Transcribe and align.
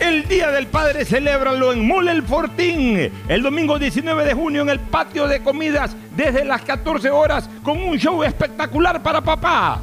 El 0.00 0.26
Día 0.26 0.50
del 0.50 0.66
Padre 0.66 1.04
celébralo 1.04 1.74
en 1.74 1.86
Mole 1.86 2.12
el 2.12 2.22
Fortín. 2.22 3.12
El 3.28 3.42
domingo 3.42 3.78
19 3.78 4.24
de 4.24 4.32
junio 4.32 4.62
en 4.62 4.70
el 4.70 4.80
patio 4.80 5.28
de 5.28 5.42
comidas 5.42 5.94
desde 6.16 6.42
las 6.42 6.62
14 6.62 7.10
horas 7.10 7.50
con 7.62 7.82
un 7.82 7.98
show 7.98 8.22
espectacular 8.22 9.02
para 9.02 9.20
papá. 9.20 9.82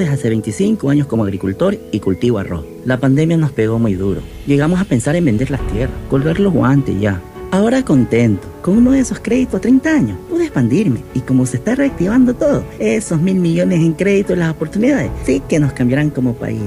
desde 0.01 0.13
hace 0.13 0.29
25 0.29 0.89
años 0.89 1.07
como 1.07 1.23
agricultor 1.23 1.77
y 1.91 1.99
cultivo 1.99 2.39
arroz. 2.39 2.65
La 2.85 2.97
pandemia 2.97 3.37
nos 3.37 3.51
pegó 3.51 3.79
muy 3.79 3.93
duro. 3.93 4.21
Llegamos 4.45 4.79
a 4.79 4.85
pensar 4.85 5.15
en 5.15 5.25
vender 5.25 5.51
las 5.51 5.65
tierras, 5.67 5.95
colgar 6.09 6.39
los 6.39 6.53
guantes 6.53 6.99
ya. 6.99 7.21
Ahora 7.51 7.83
contento, 7.83 8.47
con 8.61 8.77
uno 8.77 8.91
de 8.91 8.99
esos 8.99 9.19
créditos 9.19 9.55
a 9.55 9.61
30 9.61 9.89
años, 9.89 10.17
pude 10.29 10.43
expandirme 10.43 11.01
y 11.13 11.19
como 11.19 11.45
se 11.45 11.57
está 11.57 11.75
reactivando 11.75 12.33
todo, 12.33 12.63
esos 12.79 13.21
mil 13.21 13.35
millones 13.35 13.79
en 13.81 13.93
créditos 13.93 14.37
y 14.37 14.39
las 14.39 14.51
oportunidades 14.51 15.11
sí 15.25 15.41
que 15.47 15.59
nos 15.59 15.73
cambiarán 15.73 16.09
como 16.11 16.33
país. 16.33 16.61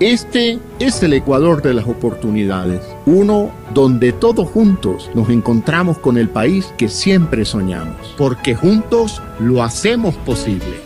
Este 0.00 0.58
es 0.78 1.02
el 1.02 1.14
Ecuador 1.14 1.62
de 1.62 1.72
las 1.72 1.86
oportunidades, 1.86 2.82
uno 3.06 3.50
donde 3.72 4.12
todos 4.12 4.46
juntos 4.50 5.10
nos 5.14 5.30
encontramos 5.30 5.96
con 5.98 6.18
el 6.18 6.28
país 6.28 6.66
que 6.76 6.88
siempre 6.88 7.46
soñamos, 7.46 8.14
porque 8.18 8.54
juntos 8.54 9.22
lo 9.38 9.62
hacemos 9.62 10.14
posible. 10.16 10.85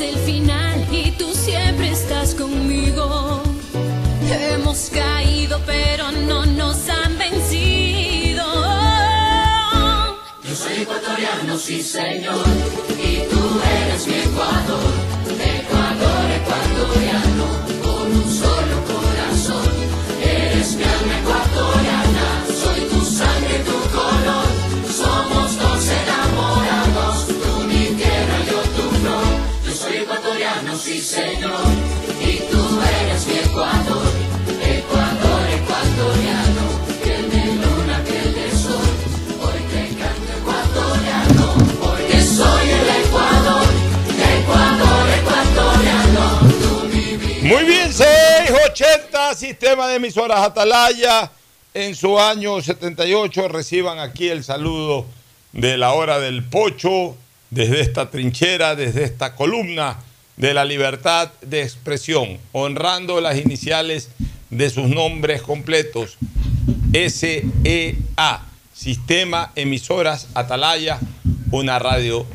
Hasta 0.00 0.18
el 0.18 0.24
final 0.24 0.86
y 0.90 1.10
tú 1.12 1.30
siempre 1.34 1.90
estás 1.90 2.34
conmigo. 2.34 3.42
Hemos 4.30 4.90
caído, 4.90 5.60
pero 5.66 6.10
no 6.10 6.46
nos 6.46 6.88
han 6.88 7.18
vencido. 7.18 8.44
Yo 10.42 10.54
soy 10.54 10.82
ecuatoriano, 10.82 11.58
sí 11.58 11.82
señor, 11.82 12.44
y 12.98 13.28
tú 13.28 13.60
eres 13.82 14.06
mi 14.06 14.14
Ecuador, 14.14 14.80
Muy 47.50 47.64
bien, 47.64 47.92
680, 47.92 49.34
sistema 49.34 49.88
de 49.88 49.96
emisoras 49.96 50.38
Atalaya. 50.38 51.32
En 51.74 51.96
su 51.96 52.16
año 52.16 52.62
78 52.62 53.48
reciban 53.48 53.98
aquí 53.98 54.28
el 54.28 54.44
saludo 54.44 55.04
de 55.52 55.76
la 55.76 55.92
hora 55.94 56.20
del 56.20 56.44
pocho, 56.44 57.16
desde 57.50 57.80
esta 57.80 58.08
trinchera, 58.08 58.76
desde 58.76 59.02
esta 59.02 59.34
columna 59.34 59.98
de 60.36 60.54
la 60.54 60.64
libertad 60.64 61.32
de 61.40 61.62
expresión, 61.62 62.38
honrando 62.52 63.20
las 63.20 63.36
iniciales 63.36 64.10
de 64.50 64.70
sus 64.70 64.88
nombres 64.88 65.42
completos. 65.42 66.18
SEA, 66.92 68.42
Sistema 68.72 69.50
Emisoras 69.56 70.28
Atalaya, 70.34 71.00
una 71.50 71.80
radio 71.80 72.26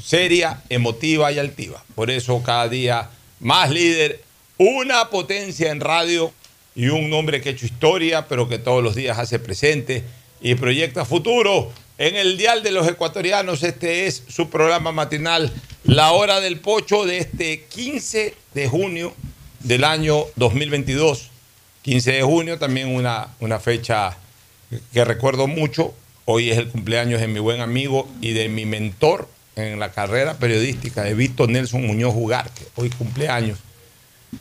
seria, 0.00 0.62
emotiva 0.68 1.32
y 1.32 1.40
altiva. 1.40 1.82
Por 1.96 2.12
eso 2.12 2.40
cada 2.44 2.68
día 2.68 3.10
más 3.40 3.70
líder, 3.70 4.23
una 4.58 5.10
potencia 5.10 5.70
en 5.70 5.80
radio 5.80 6.32
y 6.74 6.88
un 6.88 7.10
nombre 7.10 7.40
que 7.40 7.50
ha 7.50 7.52
hecho 7.52 7.66
historia, 7.66 8.26
pero 8.28 8.48
que 8.48 8.58
todos 8.58 8.82
los 8.82 8.94
días 8.94 9.18
hace 9.18 9.38
presente 9.38 10.04
y 10.40 10.54
proyecta 10.54 11.04
futuro. 11.04 11.72
En 11.96 12.16
el 12.16 12.36
Dial 12.36 12.62
de 12.62 12.72
los 12.72 12.88
Ecuatorianos, 12.88 13.62
este 13.62 14.06
es 14.06 14.24
su 14.28 14.50
programa 14.50 14.90
matinal, 14.90 15.52
La 15.84 16.12
Hora 16.12 16.40
del 16.40 16.58
Pocho, 16.58 17.04
de 17.04 17.18
este 17.18 17.62
15 17.64 18.34
de 18.54 18.68
junio 18.68 19.14
del 19.60 19.84
año 19.84 20.24
2022. 20.36 21.30
15 21.82 22.12
de 22.12 22.22
junio, 22.22 22.58
también 22.58 22.88
una, 22.88 23.28
una 23.40 23.60
fecha 23.60 24.16
que 24.92 25.04
recuerdo 25.04 25.46
mucho. 25.46 25.94
Hoy 26.24 26.50
es 26.50 26.58
el 26.58 26.68
cumpleaños 26.68 27.20
de 27.20 27.28
mi 27.28 27.38
buen 27.38 27.60
amigo 27.60 28.08
y 28.20 28.32
de 28.32 28.48
mi 28.48 28.64
mentor 28.64 29.28
en 29.54 29.78
la 29.78 29.92
carrera 29.92 30.34
periodística, 30.34 31.02
de 31.02 31.14
Víctor 31.14 31.50
Nelson 31.50 31.86
Muñoz 31.86 32.14
Ugarte. 32.16 32.62
Hoy 32.74 32.90
cumpleaños. 32.90 33.58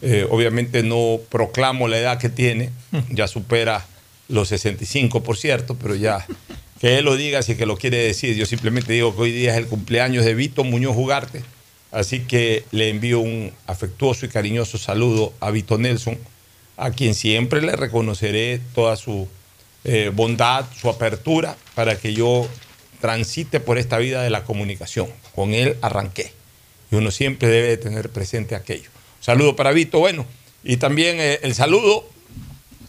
Eh, 0.01 0.25
obviamente 0.29 0.83
no 0.83 1.19
proclamo 1.29 1.87
la 1.87 1.99
edad 1.99 2.17
que 2.17 2.29
tiene, 2.29 2.71
ya 3.09 3.27
supera 3.27 3.85
los 4.27 4.49
65, 4.49 5.23
por 5.23 5.37
cierto, 5.37 5.75
pero 5.75 5.95
ya 5.95 6.25
que 6.79 6.97
él 6.97 7.05
lo 7.05 7.15
diga 7.15 7.41
si 7.41 7.55
que 7.55 7.65
lo 7.65 7.77
quiere 7.77 7.97
decir. 7.97 8.35
Yo 8.35 8.45
simplemente 8.45 8.93
digo 8.93 9.15
que 9.15 9.21
hoy 9.21 9.31
día 9.31 9.51
es 9.51 9.57
el 9.57 9.67
cumpleaños 9.67 10.25
de 10.25 10.35
Vito 10.35 10.63
Muñoz 10.63 10.95
Ugarte, 10.97 11.43
así 11.91 12.21
que 12.21 12.65
le 12.71 12.89
envío 12.89 13.19
un 13.19 13.51
afectuoso 13.67 14.25
y 14.25 14.29
cariñoso 14.29 14.77
saludo 14.77 15.33
a 15.39 15.51
Vito 15.51 15.77
Nelson, 15.77 16.17
a 16.77 16.91
quien 16.91 17.13
siempre 17.15 17.61
le 17.61 17.75
reconoceré 17.75 18.59
toda 18.73 18.95
su 18.95 19.27
eh, 19.85 20.11
bondad, 20.13 20.65
su 20.79 20.89
apertura 20.89 21.55
para 21.75 21.97
que 21.97 22.13
yo 22.13 22.47
transite 22.99 23.59
por 23.59 23.77
esta 23.77 23.97
vida 23.97 24.21
de 24.21 24.29
la 24.29 24.43
comunicación. 24.43 25.07
Con 25.35 25.53
él 25.53 25.77
arranqué 25.81 26.31
y 26.91 26.95
uno 26.95 27.11
siempre 27.11 27.49
debe 27.49 27.67
de 27.69 27.77
tener 27.77 28.09
presente 28.09 28.55
aquello. 28.55 28.89
Saludo 29.23 29.55
para 29.55 29.71
Vito, 29.71 29.99
bueno, 29.99 30.25
y 30.65 30.75
también 30.75 31.15
eh, 31.17 31.39
el 31.43 31.55
saludo 31.55 32.05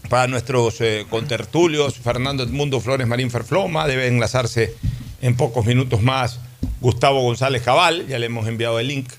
para 0.08 0.26
nuestros 0.26 0.80
eh, 0.80 1.06
contertulios, 1.08 1.94
Fernando 1.94 2.42
Edmundo 2.42 2.80
Flores 2.80 3.06
Marín 3.06 3.30
Ferfloma, 3.30 3.86
debe 3.86 4.08
enlazarse 4.08 4.74
en 5.22 5.36
pocos 5.36 5.64
minutos 5.64 6.02
más 6.02 6.40
Gustavo 6.80 7.22
González 7.22 7.62
Cabal, 7.62 8.08
ya 8.08 8.18
le 8.18 8.26
hemos 8.26 8.48
enviado 8.48 8.80
el 8.80 8.88
link, 8.88 9.10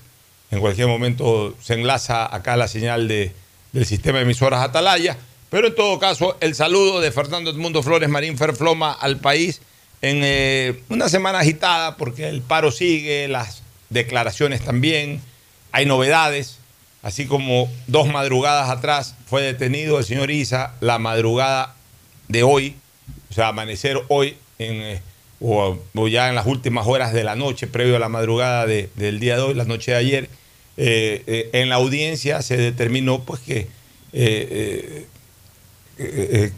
en 0.50 0.60
cualquier 0.60 0.88
momento 0.88 1.56
se 1.62 1.72
enlaza 1.72 2.26
acá 2.26 2.54
la 2.58 2.68
señal 2.68 3.08
de, 3.08 3.32
del 3.72 3.86
sistema 3.86 4.18
de 4.18 4.24
emisoras 4.24 4.60
Atalaya, 4.60 5.16
pero 5.48 5.68
en 5.68 5.74
todo 5.74 5.98
caso 5.98 6.36
el 6.40 6.54
saludo 6.54 7.00
de 7.00 7.12
Fernando 7.12 7.50
Edmundo 7.50 7.82
Flores 7.82 8.10
Marín 8.10 8.36
Ferfloma 8.36 8.92
al 8.92 9.16
país 9.16 9.62
en 10.02 10.20
eh, 10.22 10.82
una 10.90 11.08
semana 11.08 11.38
agitada 11.38 11.96
porque 11.96 12.28
el 12.28 12.42
paro 12.42 12.70
sigue, 12.70 13.26
las 13.26 13.62
declaraciones 13.88 14.62
también, 14.62 15.22
hay 15.72 15.86
novedades, 15.86 16.58
así 17.06 17.26
como 17.26 17.70
dos 17.86 18.08
madrugadas 18.08 18.68
atrás 18.68 19.14
fue 19.26 19.40
detenido 19.42 20.00
el 20.00 20.04
señor 20.04 20.32
Isa 20.32 20.74
la 20.80 20.98
madrugada 20.98 21.76
de 22.26 22.42
hoy, 22.42 22.74
o 23.30 23.32
sea, 23.32 23.48
amanecer 23.48 24.00
hoy 24.08 24.36
eh, 24.58 25.00
o, 25.40 25.78
ya 26.08 26.28
en 26.28 26.34
las 26.34 26.46
últimas 26.46 26.84
horas 26.88 27.12
de 27.12 27.22
la 27.22 27.36
noche, 27.36 27.68
previo 27.68 27.94
a 27.94 28.00
la 28.00 28.08
madrugada 28.08 28.66
de- 28.66 28.90
del 28.96 29.20
día 29.20 29.36
de 29.36 29.42
hoy, 29.42 29.54
la 29.54 29.64
noche 29.66 29.92
de 29.92 29.96
ayer, 29.98 30.28
eh, 30.78 31.22
eh, 31.28 31.50
en 31.52 31.68
la 31.68 31.76
audiencia 31.76 32.42
se 32.42 32.56
determinó 32.56 33.22
pues 33.22 33.40
que 33.40 33.68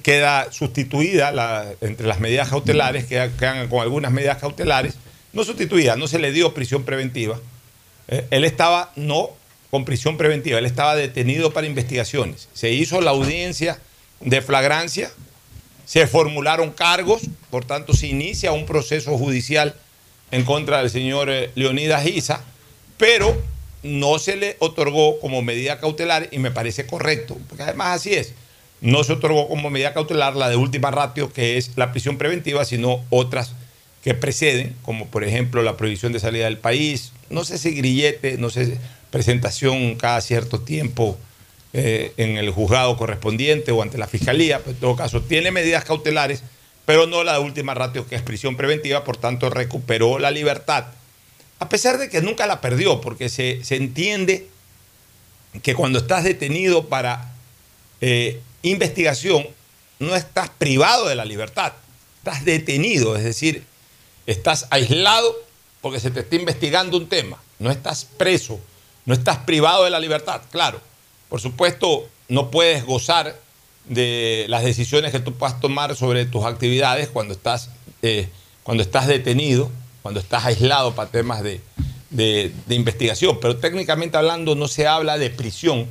queda 0.02 0.50
sustituida 0.50 1.74
entre 1.82 2.06
las 2.06 2.20
medidas 2.20 2.48
cautelares, 2.48 3.04
queda- 3.04 3.28
quedan 3.36 3.68
con 3.68 3.82
algunas 3.82 4.12
medidas 4.12 4.38
cautelares, 4.38 4.94
no 5.34 5.44
sustituida, 5.44 5.96
no 5.96 6.08
se 6.08 6.18
le 6.18 6.32
dio 6.32 6.54
prisión 6.54 6.84
preventiva. 6.84 7.38
Él 8.30 8.44
estaba 8.44 8.92
no 8.96 9.30
con 9.70 9.84
prisión 9.84 10.16
preventiva, 10.16 10.58
él 10.58 10.66
estaba 10.66 10.96
detenido 10.96 11.52
para 11.52 11.66
investigaciones. 11.66 12.48
Se 12.54 12.70
hizo 12.70 13.00
la 13.00 13.10
audiencia 13.10 13.78
de 14.20 14.40
flagrancia, 14.40 15.10
se 15.84 16.06
formularon 16.06 16.70
cargos, 16.70 17.22
por 17.50 17.64
tanto 17.64 17.92
se 17.92 18.06
inicia 18.06 18.52
un 18.52 18.66
proceso 18.66 19.16
judicial 19.16 19.74
en 20.30 20.44
contra 20.44 20.78
del 20.78 20.90
señor 20.90 21.30
eh, 21.30 21.50
Leonidas 21.54 22.06
Isa, 22.06 22.42
pero 22.96 23.40
no 23.82 24.18
se 24.18 24.36
le 24.36 24.56
otorgó 24.58 25.20
como 25.20 25.42
medida 25.42 25.80
cautelar 25.80 26.28
y 26.30 26.38
me 26.38 26.50
parece 26.50 26.86
correcto, 26.86 27.36
porque 27.48 27.62
además 27.62 27.96
así 27.96 28.14
es. 28.14 28.34
No 28.80 29.02
se 29.02 29.14
otorgó 29.14 29.48
como 29.48 29.70
medida 29.70 29.94
cautelar 29.94 30.36
la 30.36 30.48
de 30.48 30.56
última 30.56 30.90
ratio, 30.90 31.32
que 31.32 31.56
es 31.56 31.72
la 31.76 31.90
prisión 31.90 32.16
preventiva, 32.16 32.64
sino 32.64 33.04
otras 33.10 33.54
que 34.02 34.14
preceden, 34.14 34.76
como 34.82 35.06
por 35.06 35.24
ejemplo 35.24 35.62
la 35.62 35.76
prohibición 35.76 36.12
de 36.12 36.20
salida 36.20 36.44
del 36.44 36.58
país, 36.58 37.12
no 37.30 37.44
sé 37.44 37.58
si 37.58 37.72
grillete, 37.72 38.38
no 38.38 38.50
sé, 38.50 38.78
presentación 39.10 39.96
cada 39.96 40.20
cierto 40.20 40.60
tiempo 40.60 41.18
eh, 41.72 42.12
en 42.16 42.36
el 42.38 42.50
juzgado 42.50 42.96
correspondiente 42.96 43.72
o 43.72 43.82
ante 43.82 43.98
la 43.98 44.06
fiscalía, 44.06 44.60
en 44.64 44.74
todo 44.76 44.96
caso 44.96 45.22
tiene 45.22 45.50
medidas 45.50 45.84
cautelares, 45.84 46.42
pero 46.86 47.06
no 47.06 47.24
la 47.24 47.34
de 47.34 47.40
última 47.40 47.74
ratio 47.74 48.06
que 48.06 48.16
es 48.16 48.22
prisión 48.22 48.56
preventiva, 48.56 49.04
por 49.04 49.16
tanto 49.16 49.50
recuperó 49.50 50.18
la 50.18 50.30
libertad, 50.30 50.86
a 51.58 51.68
pesar 51.68 51.98
de 51.98 52.08
que 52.08 52.22
nunca 52.22 52.46
la 52.46 52.60
perdió, 52.60 53.00
porque 53.00 53.28
se, 53.28 53.62
se 53.64 53.76
entiende 53.76 54.46
que 55.62 55.74
cuando 55.74 55.98
estás 55.98 56.24
detenido 56.24 56.88
para 56.88 57.34
eh, 58.00 58.40
investigación, 58.62 59.46
no 59.98 60.14
estás 60.14 60.50
privado 60.50 61.08
de 61.08 61.16
la 61.16 61.24
libertad, 61.24 61.72
estás 62.18 62.44
detenido, 62.44 63.16
es 63.16 63.24
decir, 63.24 63.64
estás 64.26 64.66
aislado 64.70 65.36
porque 65.80 66.00
se 66.00 66.10
te 66.10 66.20
está 66.20 66.36
investigando 66.36 66.96
un 66.96 67.08
tema, 67.08 67.42
no 67.58 67.70
estás 67.70 68.04
preso, 68.04 68.60
no 69.08 69.14
estás 69.14 69.38
privado 69.38 69.84
de 69.84 69.90
la 69.90 70.00
libertad, 70.00 70.42
claro. 70.50 70.80
Por 71.30 71.40
supuesto, 71.40 72.06
no 72.28 72.50
puedes 72.50 72.84
gozar 72.84 73.34
de 73.86 74.44
las 74.48 74.62
decisiones 74.64 75.12
que 75.12 75.18
tú 75.18 75.32
puedas 75.32 75.60
tomar 75.60 75.96
sobre 75.96 76.26
tus 76.26 76.44
actividades 76.44 77.08
cuando 77.08 77.32
estás, 77.32 77.70
eh, 78.02 78.28
cuando 78.62 78.82
estás 78.82 79.06
detenido, 79.06 79.70
cuando 80.02 80.20
estás 80.20 80.44
aislado 80.44 80.94
para 80.94 81.08
temas 81.10 81.42
de, 81.42 81.62
de- 82.10 82.52
de 82.66 82.74
investigación. 82.74 83.38
Pero 83.40 83.56
técnicamente 83.56 84.18
hablando 84.18 84.54
no 84.54 84.68
se 84.68 84.86
habla 84.86 85.16
de 85.16 85.30
prisión 85.30 85.86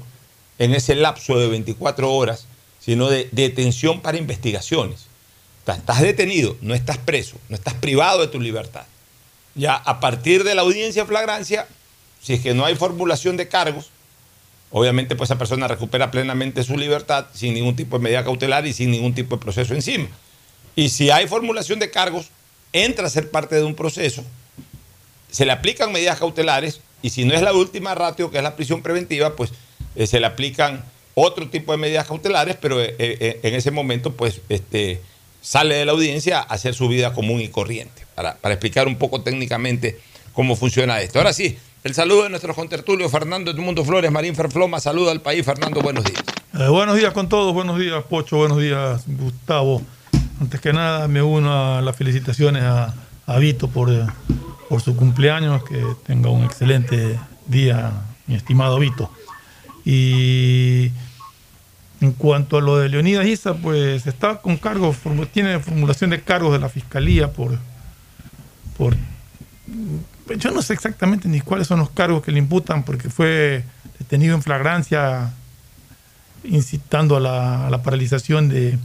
en 0.60 0.76
ese 0.76 0.94
lapso 0.94 1.40
de 1.40 1.48
24 1.48 2.14
horas, 2.14 2.46
sino 2.80 3.10
de 3.10 3.30
detención 3.32 4.02
para 4.02 4.20
investigaciones. 4.20 5.08
Estás 5.66 6.02
detenido, 6.02 6.56
no 6.62 6.76
estás 6.76 7.00
preso, 7.00 7.38
no 7.50 7.56
estás 7.56 7.74
privado 7.74 8.22
de 8.22 8.28
tu 8.28 8.40
libertad. 8.40 8.86
Ya 9.56 9.74
a 9.76 10.00
partir 10.00 10.44
de 10.44 10.54
la 10.54 10.62
audiencia 10.62 11.06
flagrancia, 11.08 11.68
si 12.28 12.34
es 12.34 12.42
que 12.42 12.54
no 12.54 12.66
hay 12.66 12.76
formulación 12.76 13.38
de 13.38 13.48
cargos, 13.48 13.90
obviamente 14.70 15.16
pues 15.16 15.30
esa 15.30 15.38
persona 15.38 15.66
recupera 15.66 16.12
plenamente 16.12 16.62
su 16.62 16.78
libertad 16.78 17.28
sin 17.34 17.54
ningún 17.54 17.78
tipo 17.78 17.98
de 17.98 18.04
medida 18.04 18.26
cautelar 18.26 18.68
y 18.68 18.74
sin 18.74 18.92
ningún 18.92 19.16
tipo 19.16 19.38
de 19.38 19.42
proceso 19.42 19.74
encima. 19.74 20.10
Y 20.76 20.90
si 20.90 21.10
hay 21.10 21.26
formulación 21.26 21.80
de 21.80 21.90
cargos, 21.90 22.32
entra 22.74 23.08
a 23.08 23.10
ser 23.10 23.32
parte 23.32 23.56
de 23.56 23.64
un 23.64 23.76
proceso, 23.76 24.26
se 25.32 25.46
le 25.46 25.54
aplican 25.54 25.94
medidas 25.94 26.20
cautelares 26.20 26.82
y 27.02 27.12
si 27.12 27.24
no 27.24 27.34
es 27.34 27.42
la 27.42 27.54
última 27.54 27.96
ratio, 27.96 28.30
que 28.30 28.40
es 28.40 28.44
la 28.44 28.58
prisión 28.58 28.82
preventiva, 28.82 29.38
pues 29.38 29.52
eh, 29.96 30.06
se 30.06 30.20
le 30.20 30.26
aplican 30.26 30.84
otro 31.16 31.50
tipo 31.50 31.72
de 31.72 31.78
medidas 31.78 32.08
cautelares, 32.08 32.58
pero 32.60 32.82
eh, 32.82 32.94
eh, 33.00 33.40
en 33.42 33.56
ese 33.56 33.72
momento 33.72 34.18
pues 34.18 34.42
este, 34.50 35.00
sale 35.40 35.76
de 35.76 35.86
la 35.86 35.94
audiencia 35.94 36.40
a 36.40 36.42
hacer 36.42 36.74
su 36.74 36.90
vida 36.90 37.14
común 37.14 37.40
y 37.40 37.48
corriente, 37.48 38.06
para, 38.16 38.36
para 38.36 38.56
explicar 38.56 38.86
un 38.86 38.98
poco 38.98 39.22
técnicamente 39.22 39.98
cómo 40.34 40.58
funciona 40.58 41.00
esto. 41.00 41.20
Ahora 41.20 41.32
sí, 41.32 41.58
el 41.88 41.94
saludo 41.94 42.24
de 42.24 42.30
nuestros 42.30 42.54
contertulios, 42.54 43.10
Fernando 43.10 43.50
Edmundo 43.50 43.86
Flores, 43.86 44.12
Marín 44.12 44.36
Ferfloma, 44.36 44.82
saluda 44.82 45.14
al 45.14 45.22
país, 45.22 45.46
Fernando, 45.46 45.80
buenos 45.80 46.04
días. 46.04 46.22
Eh, 46.60 46.68
buenos 46.68 46.98
días 46.98 47.14
con 47.14 47.30
todos, 47.30 47.54
buenos 47.54 47.80
días 47.80 48.04
Pocho, 48.04 48.36
buenos 48.36 48.60
días 48.60 49.06
Gustavo. 49.08 49.82
Antes 50.42 50.60
que 50.60 50.74
nada 50.74 51.08
me 51.08 51.22
uno 51.22 51.78
a 51.78 51.82
las 51.82 51.96
felicitaciones 51.96 52.62
a, 52.64 52.94
a 53.26 53.40
Vito 53.40 53.70
por, 53.70 53.90
eh, 53.90 54.06
su 54.84 54.98
cumpleaños, 54.98 55.64
que 55.64 55.82
tenga 56.06 56.30
un 56.30 56.44
excelente 56.44 57.18
día 57.46 57.94
mi 58.26 58.36
estimado 58.36 58.80
Vito. 58.80 59.10
Y 59.86 60.92
en 62.02 62.12
cuanto 62.18 62.58
a 62.58 62.62
lo 62.62 62.80
de 62.80 62.90
Leonidas 62.90 63.26
Isa, 63.26 63.54
pues 63.54 64.06
está 64.08 64.42
con 64.42 64.58
cargos, 64.58 64.98
tiene 65.32 65.58
formulación 65.60 66.10
de 66.10 66.22
cargos 66.22 66.52
de 66.52 66.60
la 66.60 66.68
fiscalía 66.68 67.32
por, 67.32 67.58
por 68.78 68.94
yo 70.38 70.52
no 70.52 70.62
sé 70.62 70.74
exactamente 70.74 71.28
ni 71.28 71.42
cuáles 71.42 71.68
son 71.68 71.80
los 71.80 71.90
cargos 71.90 72.24
que 72.24 72.32
le 72.32 72.40
imputan, 72.40 72.84
porque 72.84 73.10
fue 73.10 73.64
detenido 74.00 74.36
en 74.36 74.42
flagrancia 74.42 75.34
incitando 76.44 77.18
a 77.18 77.70
la, 77.70 77.82
paralización 77.84 78.50
de, 78.50 78.78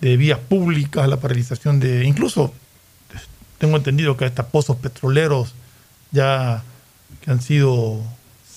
de 0.00 0.16
vías 0.16 0.38
públicas, 0.38 1.04
a 1.04 1.06
la 1.06 1.18
paralización 1.18 1.80
de. 1.80 2.04
Incluso 2.04 2.52
tengo 3.58 3.76
entendido 3.76 4.16
que 4.16 4.24
hasta 4.24 4.48
pozos 4.48 4.76
petroleros 4.76 5.54
ya 6.12 6.62
que 7.20 7.30
han 7.30 7.42
sido 7.42 8.02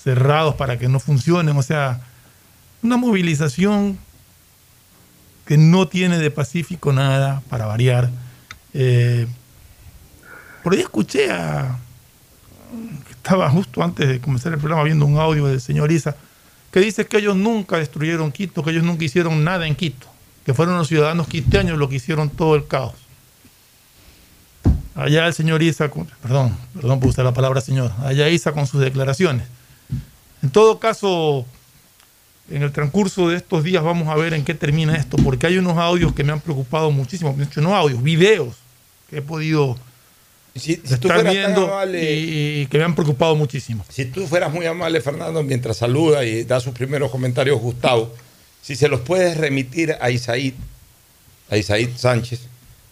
cerrados 0.03 0.55
para 0.55 0.77
que 0.77 0.87
no 0.87 0.99
funcionen. 0.99 1.57
O 1.57 1.63
sea, 1.63 2.01
una 2.81 2.97
movilización 2.97 3.97
que 5.45 5.57
no 5.57 5.87
tiene 5.87 6.17
de 6.19 6.31
pacífico 6.31 6.93
nada, 6.93 7.41
para 7.49 7.65
variar. 7.65 8.09
Eh, 8.73 9.27
por 10.63 10.73
ahí 10.73 10.79
escuché 10.79 11.31
a. 11.31 11.77
Estaba 13.09 13.49
justo 13.49 13.83
antes 13.83 14.07
de 14.07 14.19
comenzar 14.19 14.51
el 14.51 14.59
programa 14.59 14.83
viendo 14.83 15.05
un 15.05 15.17
audio 15.17 15.45
del 15.47 15.61
señor 15.61 15.91
Isa 15.91 16.15
que 16.73 16.79
dice 16.79 17.05
que 17.05 17.17
ellos 17.17 17.35
nunca 17.35 17.77
destruyeron 17.77 18.31
Quito, 18.31 18.63
que 18.63 18.71
ellos 18.71 18.83
nunca 18.83 19.05
hicieron 19.05 19.43
nada 19.43 19.67
en 19.67 19.75
Quito, 19.75 20.07
que 20.43 20.55
fueron 20.55 20.75
los 20.75 20.87
ciudadanos 20.87 21.27
quiteños 21.27 21.77
los 21.77 21.87
que 21.87 21.95
hicieron 21.95 22.31
todo 22.31 22.55
el 22.55 22.65
caos. 22.65 22.95
Allá 24.95 25.27
el 25.27 25.35
señor 25.35 25.61
Isa, 25.61 25.91
perdón, 26.21 26.57
perdón 26.73 26.99
por 26.99 27.09
usar 27.09 27.25
la 27.25 27.33
palabra 27.33 27.61
señor, 27.61 27.91
allá 28.03 28.27
Isa 28.27 28.53
con 28.53 28.65
sus 28.65 28.81
declaraciones. 28.81 29.47
En 30.41 30.49
todo 30.49 30.79
caso, 30.79 31.45
en 32.49 32.63
el 32.63 32.71
transcurso 32.71 33.29
de 33.29 33.37
estos 33.37 33.63
días 33.63 33.83
vamos 33.83 34.07
a 34.07 34.15
ver 34.15 34.33
en 34.33 34.43
qué 34.43 34.55
termina 34.55 34.95
esto, 34.95 35.17
porque 35.17 35.45
hay 35.45 35.59
unos 35.59 35.77
audios 35.77 36.13
que 36.13 36.23
me 36.23 36.33
han 36.33 36.41
preocupado 36.41 36.89
muchísimo, 36.89 37.33
de 37.37 37.43
hecho 37.43 37.61
no 37.61 37.75
audios, 37.75 38.01
videos 38.01 38.55
que 39.11 39.17
he 39.17 39.21
podido 39.21 39.77
Si, 40.55 40.75
si 40.83 40.97
tú 40.97 41.07
viendo 41.31 41.67
amable- 41.67 41.99
y, 42.15 42.61
y 42.61 42.65
que 42.67 42.77
me 42.77 42.83
han 42.83 42.93
preocupado 42.95 43.35
muchísimo. 43.35 43.83
Si 43.89 44.05
tú 44.05 44.27
fueras 44.27 44.53
muy 44.53 44.65
amable, 44.67 45.01
Fernando, 45.01 45.41
mientras 45.41 45.77
saluda 45.77 46.23
y 46.25 46.43
da 46.43 46.59
sus 46.59 46.73
primeros 46.73 47.09
comentarios, 47.09 47.59
Gustavo, 47.59 48.13
si 48.61 48.75
se 48.75 48.87
los 48.87 48.99
puedes 49.01 49.35
remitir 49.37 49.95
a 49.99 50.11
Isaid, 50.11 50.53
a 51.49 51.57
Isaid 51.57 51.89
Sánchez, 51.97 52.41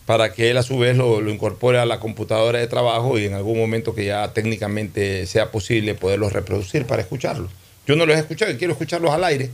para 0.08 0.34
que 0.34 0.50
él 0.50 0.58
a 0.58 0.64
su 0.64 0.78
vez 0.80 0.98
lo, 0.98 1.22
lo 1.22 1.32
incorpore 1.32 1.78
a 1.80 1.86
la 1.86 2.00
computadora 2.00 2.58
de 2.60 2.68
trabajo 2.68 3.20
y 3.20 3.26
en 3.26 3.36
algún 3.36 3.58
momento 3.60 3.94
que 3.94 4.06
ya 4.06 4.34
técnicamente 4.34 5.26
sea 5.28 5.52
posible 5.52 5.94
poderlos 5.94 6.34
reproducir 6.34 6.86
para 6.86 7.04
escucharlos. 7.04 7.52
Yo 7.86 7.96
no 7.96 8.06
los 8.08 8.18
he 8.18 8.20
escuchado 8.20 8.52
y 8.52 8.56
quiero 8.58 8.74
escucharlos 8.74 9.12
al 9.12 9.24
aire 9.24 9.50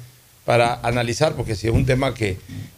para 0.45 0.75
analizar, 0.81 1.35
porque 1.35 1.55
si 1.57 1.67
es 1.67 1.73
un 1.73 1.85
tema 1.85 2.13
que, 2.13 2.37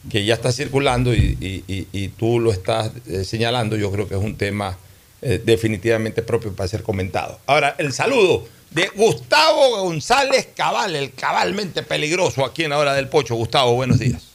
que 0.09 0.25
ya 0.25 0.33
está 0.33 0.51
circulando 0.51 1.13
y, 1.13 1.37
y- 1.39 1.63
y- 1.71 1.87
y 1.93 2.07
tú 2.09 2.39
lo 2.39 2.51
estás 2.51 2.91
eh, 3.07 3.23
señalando, 3.23 3.77
yo 3.77 3.91
creo 3.91 4.07
que 4.09 4.15
es 4.15 4.21
un 4.23 4.35
tema 4.35 4.75
eh, 5.21 5.41
definitivamente 5.43 6.21
propio 6.21 6.53
para 6.53 6.67
ser 6.67 6.83
comentado. 6.83 7.39
Ahora, 7.45 7.75
el 7.77 7.91
saludo 7.93 8.45
de 8.71 8.87
Gustavo 8.95 9.83
González 9.83 10.49
Cabal, 10.55 10.95
el 10.95 11.13
cabalmente 11.13 11.83
peligroso 11.83 12.45
aquí 12.45 12.63
en 12.63 12.69
la 12.71 12.77
hora 12.77 12.93
del 12.93 13.07
pocho. 13.09 13.35
Gustavo, 13.35 13.75
buenos 13.75 13.99
días. 13.99 14.27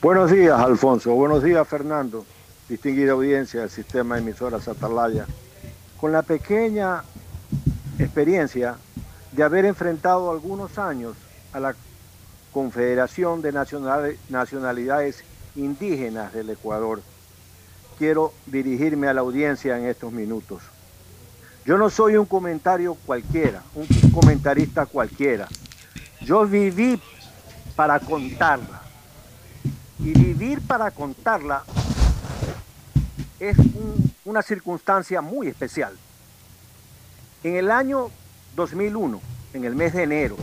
Buenos 0.00 0.30
días, 0.30 0.58
Alfonso. 0.58 1.12
Buenos 1.12 1.42
días, 1.42 1.66
Fernando. 1.68 2.24
Distinguida 2.68 3.12
audiencia 3.12 3.60
del 3.60 3.70
sistema 3.70 4.14
de 4.16 4.22
emisoras 4.22 4.68
Atalaya. 4.68 5.26
Con 6.00 6.12
la 6.12 6.22
pequeña 6.22 7.02
experiencia 7.98 8.76
de 9.32 9.42
haber 9.42 9.64
enfrentado 9.64 10.30
algunos 10.30 10.78
años 10.78 11.14
a 11.52 11.60
la 11.60 11.74
Confederación 12.52 13.42
de 13.42 13.52
Nacional- 13.52 14.16
Nacionalidades 14.28 15.24
Indígenas 15.56 16.32
del 16.32 16.50
Ecuador, 16.50 17.02
quiero 17.98 18.32
dirigirme 18.46 19.08
a 19.08 19.14
la 19.14 19.20
audiencia 19.20 19.76
en 19.76 19.86
estos 19.86 20.12
minutos. 20.12 20.62
Yo 21.66 21.76
no 21.76 21.90
soy 21.90 22.16
un 22.16 22.24
comentario 22.26 22.94
cualquiera, 22.94 23.62
un 23.74 23.86
comentarista 24.12 24.86
cualquiera. 24.86 25.48
Yo 26.22 26.46
viví 26.46 27.00
para 27.76 28.00
contarla. 28.00 28.82
Y 29.98 30.12
vivir 30.12 30.60
para 30.60 30.90
contarla 30.92 31.64
es 33.40 33.58
un- 33.58 34.12
una 34.24 34.42
circunstancia 34.42 35.20
muy 35.20 35.48
especial. 35.48 35.92
En 37.42 37.56
el 37.56 37.70
año 37.70 38.10
2001, 38.56 39.20
en 39.52 39.64
el 39.64 39.74
mes 39.74 39.92
de 39.92 40.04
enero, 40.04 40.36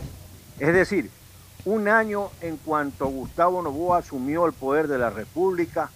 es 0.59 0.73
decir, 0.73 1.09
un 1.63 1.87
año 1.87 2.29
en 2.41 2.57
cuanto 2.57 3.07
Gustavo 3.07 3.61
Novoa 3.61 3.97
asumió 3.99 4.45
el 4.45 4.53
poder 4.53 4.87
de 4.87 4.97
la 4.97 5.09
República, 5.09 5.83
a 5.83 5.89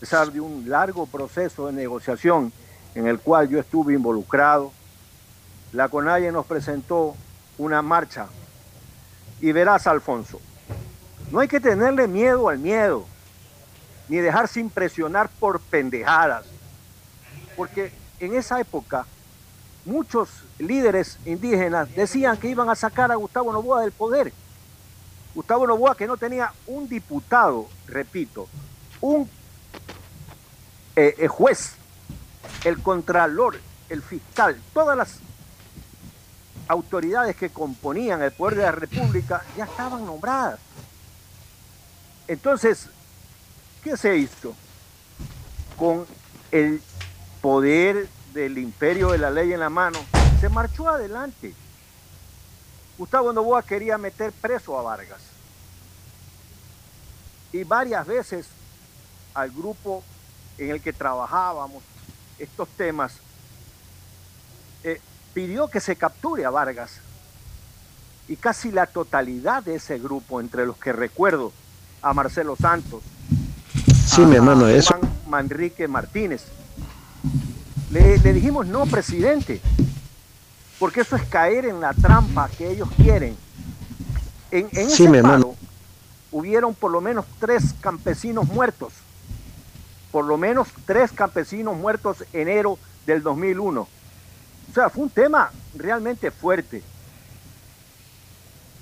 pesar 0.00 0.30
de 0.32 0.40
un 0.40 0.68
largo 0.68 1.06
proceso 1.06 1.66
de 1.66 1.72
negociación 1.72 2.52
en 2.94 3.06
el 3.06 3.18
cual 3.18 3.48
yo 3.48 3.58
estuve 3.58 3.94
involucrado, 3.94 4.72
la 5.72 5.88
CONAIE 5.88 6.32
nos 6.32 6.46
presentó 6.46 7.16
una 7.58 7.82
marcha. 7.82 8.26
Y 9.40 9.52
verás, 9.52 9.86
Alfonso, 9.86 10.40
no 11.30 11.40
hay 11.40 11.48
que 11.48 11.60
tenerle 11.60 12.08
miedo 12.08 12.48
al 12.48 12.58
miedo, 12.58 13.06
ni 14.08 14.18
dejarse 14.18 14.60
impresionar 14.60 15.28
por 15.28 15.60
pendejadas, 15.60 16.46
porque 17.56 17.92
en 18.20 18.34
esa 18.34 18.60
época 18.60 19.04
muchos 19.84 20.28
líderes 20.58 21.18
indígenas 21.24 21.94
decían 21.94 22.36
que 22.36 22.48
iban 22.48 22.70
a 22.70 22.74
sacar 22.74 23.12
a 23.12 23.16
Gustavo 23.16 23.52
Novoa 23.52 23.82
del 23.82 23.92
poder. 23.92 24.32
Gustavo 25.34 25.66
Novoa 25.66 25.94
que 25.94 26.06
no 26.06 26.16
tenía 26.16 26.52
un 26.66 26.88
diputado, 26.88 27.68
repito, 27.86 28.48
un 29.00 29.28
eh, 31.00 31.14
eh, 31.16 31.28
juez, 31.28 31.74
el 32.64 32.82
contralor, 32.82 33.56
el 33.88 34.02
fiscal, 34.02 34.60
todas 34.74 34.98
las 34.98 35.20
autoridades 36.66 37.36
que 37.36 37.50
componían 37.50 38.20
el 38.20 38.32
poder 38.32 38.56
de 38.56 38.62
la 38.64 38.72
República 38.72 39.44
ya 39.56 39.66
estaban 39.66 40.04
nombradas. 40.04 40.58
Entonces, 42.26 42.88
¿qué 43.84 43.96
se 43.96 44.16
hizo? 44.16 44.56
Con 45.76 46.04
el 46.50 46.82
poder 47.42 48.08
del 48.34 48.58
imperio 48.58 49.12
de 49.12 49.18
la 49.18 49.30
ley 49.30 49.52
en 49.52 49.60
la 49.60 49.70
mano, 49.70 50.00
se 50.40 50.48
marchó 50.48 50.88
adelante. 50.88 51.54
Gustavo 52.98 53.32
Novoa 53.32 53.62
quería 53.62 53.98
meter 53.98 54.32
preso 54.32 54.76
a 54.76 54.82
Vargas. 54.82 55.20
Y 57.52 57.62
varias 57.62 58.04
veces 58.04 58.48
al 59.32 59.52
grupo 59.52 60.02
en 60.58 60.70
el 60.70 60.80
que 60.80 60.92
trabajábamos 60.92 61.82
estos 62.38 62.68
temas, 62.68 63.14
eh, 64.84 65.00
pidió 65.34 65.68
que 65.68 65.80
se 65.80 65.96
capture 65.96 66.44
a 66.44 66.50
Vargas. 66.50 67.00
Y 68.28 68.36
casi 68.36 68.70
la 68.70 68.86
totalidad 68.86 69.62
de 69.62 69.76
ese 69.76 69.98
grupo, 69.98 70.40
entre 70.40 70.66
los 70.66 70.76
que 70.76 70.92
recuerdo 70.92 71.52
a 72.02 72.12
Marcelo 72.12 72.56
Santos, 72.56 73.02
Sí, 74.06 74.22
mi 74.22 74.36
hermano, 74.36 74.64
a 74.64 74.72
eso. 74.72 74.94
Juan 74.94 75.12
Manrique 75.28 75.86
Martínez, 75.86 76.44
le, 77.90 78.18
le 78.18 78.32
dijimos 78.32 78.66
no, 78.66 78.86
presidente, 78.86 79.60
porque 80.78 81.02
eso 81.02 81.16
es 81.16 81.24
caer 81.24 81.66
en 81.66 81.80
la 81.80 81.92
trampa 81.92 82.48
que 82.56 82.70
ellos 82.70 82.88
quieren. 82.96 83.36
En, 84.50 84.68
en 84.72 84.90
Sí, 84.90 85.04
ese 85.04 85.22
paro 85.22 85.54
hubieron 86.30 86.74
por 86.74 86.90
lo 86.90 87.00
menos 87.00 87.26
tres 87.38 87.74
campesinos 87.80 88.46
muertos, 88.48 88.92
por 90.18 90.24
lo 90.24 90.36
menos 90.36 90.66
tres 90.84 91.12
campesinos 91.12 91.76
muertos 91.76 92.24
enero 92.32 92.76
del 93.06 93.22
2001. 93.22 93.82
O 93.82 94.74
sea, 94.74 94.90
fue 94.90 95.04
un 95.04 95.10
tema 95.10 95.52
realmente 95.76 96.32
fuerte. 96.32 96.82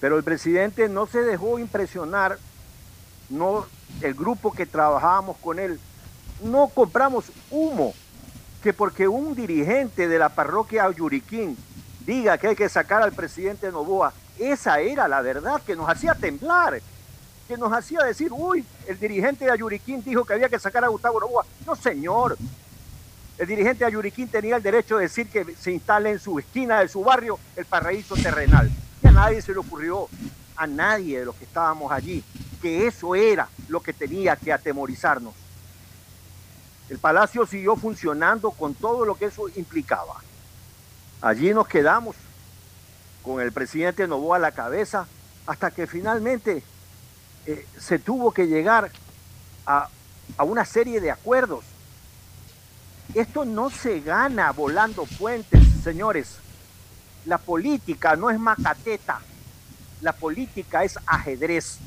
Pero 0.01 0.17
el 0.17 0.25
presidente 0.25 0.89
no 0.89 1.07
se 1.07 1.21
dejó 1.21 1.59
impresionar, 1.59 2.39
no 3.29 3.67
el 4.01 4.15
grupo 4.15 4.51
que 4.51 4.65
trabajábamos 4.65 5.37
con 5.37 5.59
él, 5.59 5.79
no 6.43 6.69
compramos 6.69 7.27
humo, 7.51 7.93
que 8.63 8.73
porque 8.73 9.07
un 9.07 9.35
dirigente 9.35 10.09
de 10.09 10.19
la 10.19 10.31
parroquia 10.31 10.91
Yuriquín 10.91 11.55
diga 12.07 12.39
que 12.39 12.49
hay 12.49 12.57
que 12.57 12.71
sacar 12.71 13.03
al 13.03 13.13
presidente 13.13 13.71
Novoa, 13.71 14.15
esa 14.39 14.81
era 14.81 15.07
la 15.07 15.21
verdad 15.21 15.61
que 15.67 15.77
nos 15.77 15.87
hacía 15.87 16.15
temblar, 16.15 16.81
que 17.47 17.57
nos 17.57 17.73
hacía 17.73 18.01
decir, 18.03 18.31
uy, 18.33 18.65
el 18.87 18.99
dirigente 18.99 19.45
de 19.45 19.51
Ayuriquín 19.51 20.03
dijo 20.03 20.25
que 20.25 20.35
había 20.35 20.49
que 20.49 20.59
sacar 20.59 20.85
a 20.85 20.89
Gustavo 20.89 21.21
Novoa. 21.21 21.47
No, 21.65 21.77
señor. 21.77 22.37
El 23.39 23.47
dirigente 23.47 23.81
de 23.81 23.87
Ayuriquín 23.87 24.29
tenía 24.29 24.57
el 24.57 24.63
derecho 24.63 24.97
de 24.97 25.05
decir 25.05 25.29
que 25.29 25.55
se 25.57 25.71
instale 25.73 26.11
en 26.11 26.19
su 26.19 26.39
esquina 26.39 26.81
de 26.81 26.89
su 26.89 27.05
barrio 27.05 27.39
el 27.55 27.67
paraíso 27.67 28.15
terrenal. 28.17 28.71
Y 29.03 29.07
a 29.07 29.13
nadie 29.13 29.43
se 29.43 29.53
le 29.53 29.59
ocurrió, 29.59 30.09
a 30.57 30.67
nadie 30.67 31.21
de 31.21 31.27
los 31.27 31.37
que 31.37 31.45
estábamos 31.45 31.93
allí, 31.93 32.25
que 32.63 32.87
eso 32.87 33.15
era 33.15 33.49
lo 33.69 33.81
que 33.81 33.93
tenía 33.93 34.37
que 34.37 34.53
atemorizarnos. 34.53 35.35
El 36.89 36.99
palacio 36.99 37.47
siguió 37.47 37.77
funcionando 37.77 38.51
con 38.53 38.75
todo 38.75 39.05
lo 39.05 39.17
que 39.17 39.27
eso 39.27 39.49
implicaba. 39.57 40.23
Allí 41.21 41.53
nos 41.53 41.67
quedamos 41.69 42.17
con 43.23 43.41
el 43.41 43.53
presidente 43.53 44.07
Novoa 44.07 44.37
a 44.37 44.41
la 44.41 44.53
cabeza 44.53 45.07
hasta 45.47 45.71
que 45.71 45.87
finalmente 45.87 46.63
eh, 47.47 47.67
se 47.79 47.99
tuvo 47.99 48.33
que 48.33 48.47
llegar 48.47 48.91
a, 49.67 49.89
a 50.37 50.45
una 50.45 50.65
serie 50.65 51.01
de 51.01 51.11
acuerdos. 51.11 51.65
Esto 53.15 53.45
no 53.45 53.71
se 53.71 54.01
gana 54.01 54.51
volando 54.53 55.05
puentes, 55.19 55.63
señores. 55.83 56.39
La 57.25 57.39
política 57.39 58.17
no 58.17 58.31
es 58.31 58.39
macateta, 58.39 59.21
la 60.01 60.13
política 60.13 60.85
es 60.85 60.99
ajedrez. 61.07 61.79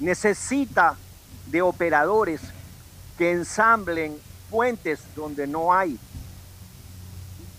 Necesita 0.00 0.96
de 1.46 1.62
operadores 1.62 2.40
que 3.16 3.32
ensamblen 3.32 4.18
puentes 4.50 5.00
donde 5.14 5.46
no 5.46 5.72
hay. 5.72 5.98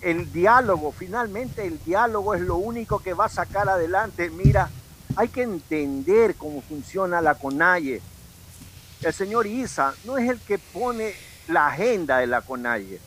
El 0.02 0.32
diálogo, 0.32 0.94
finalmente 0.94 1.68
el 1.68 1.84
diálogo 1.84 2.34
es 2.34 2.42
lo 2.42 2.56
único 2.56 3.00
que 3.00 3.14
va 3.14 3.26
a 3.26 3.30
sacar 3.30 3.68
adelante. 3.68 4.30
Mira, 4.30 4.70
hay 5.16 5.28
que 5.28 5.44
entender 5.44 6.36
cómo 6.36 6.62
funciona 6.62 7.22
la 7.22 7.36
CONAIE. 7.36 8.02
El 9.02 9.14
señor 9.14 9.48
Isa 9.48 9.94
no 10.06 10.18
es 10.18 10.30
el 10.30 10.40
que 10.40 10.58
pone 10.58 11.14
la 11.48 11.68
agenda 11.68 12.18
de 12.18 12.28
la 12.28 12.42
CONAIE. 12.42 13.00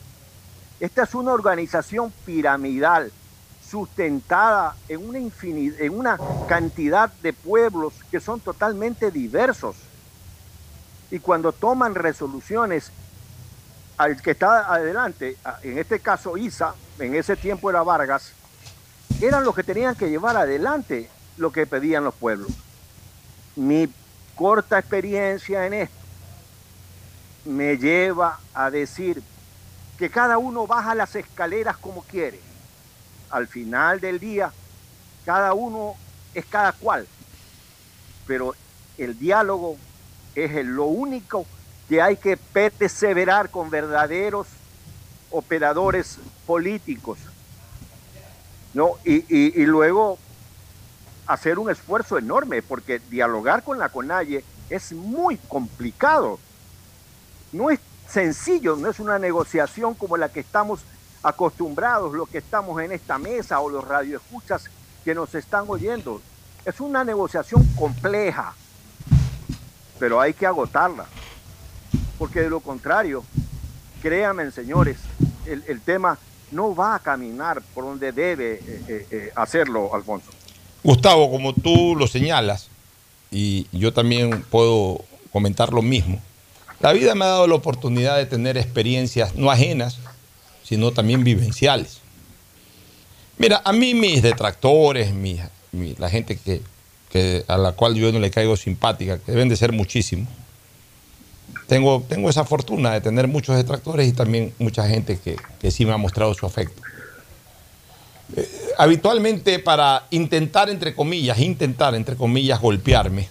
Esta 0.79 1.03
es 1.03 1.15
una 1.15 1.31
organización 1.31 2.11
piramidal 2.25 3.11
sustentada 3.67 4.75
en 4.89 5.07
una, 5.07 5.19
en 5.19 5.97
una 5.97 6.19
cantidad 6.47 7.11
de 7.21 7.33
pueblos 7.33 7.93
que 8.11 8.19
son 8.19 8.39
totalmente 8.39 9.09
diversos. 9.09 9.75
Y 11.09 11.19
cuando 11.19 11.51
toman 11.51 11.95
resoluciones, 11.95 12.91
al 13.97 14.21
que 14.21 14.31
está 14.31 14.73
adelante, 14.73 15.37
en 15.61 15.77
este 15.77 15.99
caso 15.99 16.37
Isa, 16.37 16.73
en 16.99 17.15
ese 17.15 17.35
tiempo 17.35 17.69
era 17.69 17.83
Vargas, 17.83 18.33
eran 19.21 19.43
los 19.43 19.55
que 19.55 19.63
tenían 19.63 19.95
que 19.95 20.09
llevar 20.09 20.35
adelante 20.35 21.09
lo 21.37 21.51
que 21.51 21.65
pedían 21.65 22.03
los 22.03 22.13
pueblos. 22.13 22.51
Mi 23.55 23.89
corta 24.35 24.79
experiencia 24.79 25.65
en 25.65 25.73
esto 25.73 25.95
me 27.45 27.77
lleva 27.77 28.39
a 28.53 28.69
decir 28.69 29.21
que 29.97 30.09
cada 30.09 30.37
uno 30.37 30.65
baja 30.65 30.95
las 30.95 31.15
escaleras 31.15 31.77
como 31.77 32.03
quiere. 32.03 32.39
Al 33.29 33.47
final 33.47 33.99
del 33.99 34.19
día, 34.19 34.51
cada 35.25 35.53
uno 35.53 35.95
es 36.33 36.45
cada 36.45 36.71
cual. 36.71 37.07
Pero 38.25 38.55
el 38.97 39.17
diálogo 39.17 39.77
es 40.35 40.65
lo 40.65 40.85
único 40.85 41.45
que 41.89 42.01
hay 42.01 42.17
que 42.17 42.37
perseverar 42.37 43.49
con 43.49 43.69
verdaderos 43.69 44.47
operadores 45.31 46.17
políticos. 46.45 47.19
¿no? 48.73 48.93
Y, 49.03 49.17
y, 49.29 49.61
y, 49.61 49.65
luego 49.65 50.17
hacer 51.27 51.59
un 51.59 51.69
esfuerzo 51.69 52.17
enorme, 52.17 52.61
porque 52.61 52.99
dialogar 52.99 53.63
con 53.63 53.79
la 53.79 53.89
CONAIE 53.89 54.43
es 54.69 54.91
muy 54.91 55.37
complicado. 55.37 56.39
No 57.51 57.69
es 57.69 57.79
sencillo, 58.07 58.75
no 58.75 58.89
es 58.89 58.99
una 58.99 59.19
negociación 59.19 59.93
como 59.93 60.17
la 60.17 60.29
que 60.29 60.39
estamos 60.39 60.81
acostumbrados, 61.23 62.13
los 62.13 62.29
que 62.29 62.39
estamos 62.39 62.81
en 62.81 62.91
esta 62.91 63.17
mesa 63.17 63.59
o 63.59 63.69
los 63.69 63.87
radioescuchas 63.87 64.69
que 65.03 65.15
nos 65.15 65.33
están 65.35 65.65
oyendo. 65.67 66.21
Es 66.65 66.79
una 66.79 67.03
negociación 67.03 67.63
compleja, 67.75 68.53
pero 69.99 70.19
hay 70.19 70.33
que 70.33 70.45
agotarla, 70.45 71.05
porque 72.17 72.41
de 72.41 72.49
lo 72.49 72.59
contrario, 72.59 73.23
créanme 74.01 74.51
señores, 74.51 74.97
el, 75.45 75.81
tema 75.81 76.17
no 76.51 76.73
va 76.75 76.95
a 76.95 76.99
caminar 76.99 77.61
por 77.73 77.83
donde 77.83 78.11
debe 78.11 78.59
eh, 78.65 79.07
eh, 79.11 79.31
hacerlo, 79.35 79.93
Alfonso. 79.93 80.31
Gustavo, 80.83 81.31
como 81.31 81.53
tú 81.53 81.95
lo 81.95 82.07
señalas, 82.07 82.67
y 83.31 83.67
yo 83.71 83.93
también 83.93 84.43
puedo 84.49 85.03
comentar 85.31 85.73
lo 85.73 85.81
mismo, 85.81 86.21
la 86.79 86.91
vida 86.91 87.15
me 87.15 87.23
ha 87.23 87.29
dado 87.29 87.47
la 87.47 87.55
oportunidad 87.55 88.17
de 88.17 88.25
tener 88.25 88.57
experiencias 88.57 89.35
no 89.35 89.49
ajenas, 89.49 89.99
sino 90.63 90.91
también 90.91 91.23
vivenciales. 91.23 91.99
Mira, 93.37 93.61
a 93.63 93.71
mí 93.71 93.93
mis 93.93 94.21
detractores, 94.21 95.13
mi, 95.13 95.39
la 95.97 96.09
gente 96.09 96.37
que, 96.37 96.61
que, 97.09 97.45
a 97.47 97.57
la 97.57 97.71
cual 97.71 97.95
yo 97.95 98.11
no 98.11 98.19
le 98.19 98.29
caigo 98.29 98.57
simpática, 98.57 99.17
que 99.17 99.31
deben 99.31 99.49
de 99.49 99.55
ser 99.55 99.71
muchísimos, 99.71 100.27
tengo, 101.67 102.03
tengo 102.07 102.29
esa 102.29 102.43
fortuna 102.43 102.91
de 102.91 103.01
tener 103.01 103.27
muchos 103.27 103.55
detractores 103.55 104.07
y 104.07 104.11
también 104.11 104.53
mucha 104.59 104.87
gente 104.87 105.17
que, 105.17 105.37
que 105.59 105.71
sí 105.71 105.85
me 105.85 105.93
ha 105.93 105.97
mostrado 105.97 106.33
su 106.33 106.45
afecto. 106.45 106.81
Eh, 108.35 108.49
habitualmente 108.77 109.59
para 109.59 110.07
intentar, 110.09 110.69
entre 110.69 110.95
comillas, 110.95 111.39
intentar, 111.39 111.93
entre 111.95 112.15
comillas, 112.15 112.59
golpearme, 112.59 113.27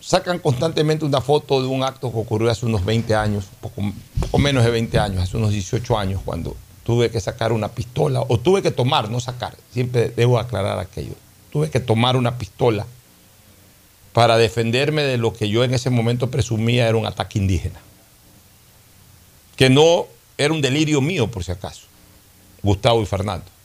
sacan 0.00 0.38
constantemente 0.38 1.04
una 1.04 1.20
foto 1.20 1.60
de 1.60 1.68
un 1.68 1.82
acto 1.82 2.10
que 2.12 2.18
ocurrió 2.18 2.50
hace 2.50 2.66
unos 2.66 2.84
20 2.84 3.14
años, 3.14 3.46
poco, 3.60 3.82
poco 4.20 4.38
menos 4.38 4.64
de 4.64 4.70
20 4.70 4.98
años, 4.98 5.22
hace 5.22 5.36
unos 5.36 5.50
18 5.50 5.98
años, 5.98 6.22
cuando 6.24 6.56
tuve 6.84 7.10
que 7.10 7.20
sacar 7.20 7.52
una 7.52 7.68
pistola, 7.68 8.22
o 8.28 8.38
tuve 8.38 8.62
que 8.62 8.70
tomar, 8.70 9.10
no 9.10 9.20
sacar, 9.20 9.56
siempre 9.72 10.10
debo 10.10 10.38
aclarar 10.38 10.78
aquello, 10.78 11.14
tuve 11.50 11.70
que 11.70 11.80
tomar 11.80 12.16
una 12.16 12.38
pistola 12.38 12.86
para 14.12 14.38
defenderme 14.38 15.02
de 15.02 15.18
lo 15.18 15.32
que 15.32 15.48
yo 15.48 15.64
en 15.64 15.74
ese 15.74 15.90
momento 15.90 16.30
presumía 16.30 16.88
era 16.88 16.96
un 16.96 17.06
ataque 17.06 17.38
indígena. 17.38 17.78
Que 19.56 19.68
no 19.70 20.06
era 20.38 20.54
un 20.54 20.60
delirio 20.60 21.00
mío, 21.00 21.30
por 21.30 21.44
si 21.44 21.52
acaso, 21.52 21.82
Gustavo 22.62 23.02
y 23.02 23.06
Fernando. 23.06 23.57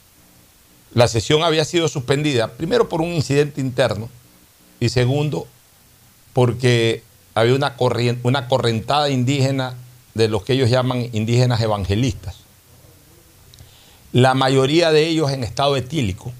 La 0.94 1.08
sesión 1.08 1.42
había 1.42 1.64
sido 1.64 1.88
suspendida, 1.88 2.52
primero 2.52 2.88
por 2.88 3.00
un 3.00 3.12
incidente 3.12 3.60
interno 3.60 4.08
y 4.78 4.88
segundo 4.88 5.46
porque 6.32 7.02
había 7.34 7.54
una, 7.54 7.76
corriente, 7.76 8.20
una 8.26 8.46
correntada 8.48 9.10
indígena 9.10 9.74
de 10.14 10.28
los 10.28 10.44
que 10.44 10.52
ellos 10.52 10.70
llaman 10.70 11.08
indígenas 11.12 11.60
evangelistas. 11.60 12.36
La 14.12 14.34
mayoría 14.34 14.92
de 14.92 15.08
ellos 15.08 15.32
en 15.32 15.42
estado 15.42 15.76
etílico, 15.76 16.32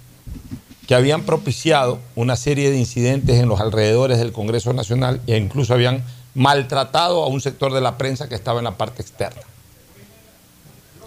que 0.86 0.94
habían 0.94 1.22
propiciado 1.22 1.98
una 2.14 2.36
serie 2.36 2.70
de 2.70 2.78
incidentes 2.78 3.40
en 3.40 3.48
los 3.48 3.60
alrededores 3.60 4.18
del 4.18 4.32
Congreso 4.32 4.72
Nacional 4.72 5.20
e 5.26 5.36
incluso 5.36 5.74
habían 5.74 6.04
maltratado 6.34 7.24
a 7.24 7.26
un 7.26 7.40
sector 7.40 7.72
de 7.72 7.80
la 7.80 7.98
prensa 7.98 8.28
que 8.28 8.34
estaba 8.36 8.58
en 8.58 8.64
la 8.64 8.76
parte 8.76 9.02
externa. 9.02 9.42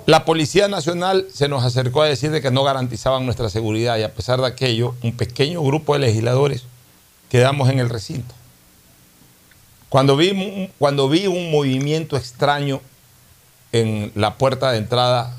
La 0.08 0.24
Policía 0.24 0.70
Nacional 0.70 1.28
se 1.34 1.50
nos 1.50 1.66
acercó 1.66 2.02
a 2.02 2.08
decir 2.08 2.32
de 2.32 2.42
que 2.42 2.50
no 2.50 2.64
garantizaban 2.64 3.26
nuestra 3.26 3.50
seguridad 3.50 3.98
y 3.98 4.04
a 4.04 4.14
pesar 4.14 4.40
de 4.40 4.48
aquello, 4.48 4.96
un 5.04 5.12
pequeño 5.12 5.62
grupo 5.62 5.96
de 5.96 6.00
legisladores 6.00 6.64
quedamos 7.30 7.70
en 7.70 7.80
el 7.80 7.90
recinto. 7.90 8.34
Cuando 9.90 10.16
vi, 10.16 10.72
cuando 10.80 11.10
vi 11.10 11.28
un 11.28 11.52
movimiento 11.52 12.16
extraño 12.16 12.80
en 13.74 14.14
la 14.16 14.38
puerta 14.38 14.72
de 14.72 14.78
entrada 14.78 15.36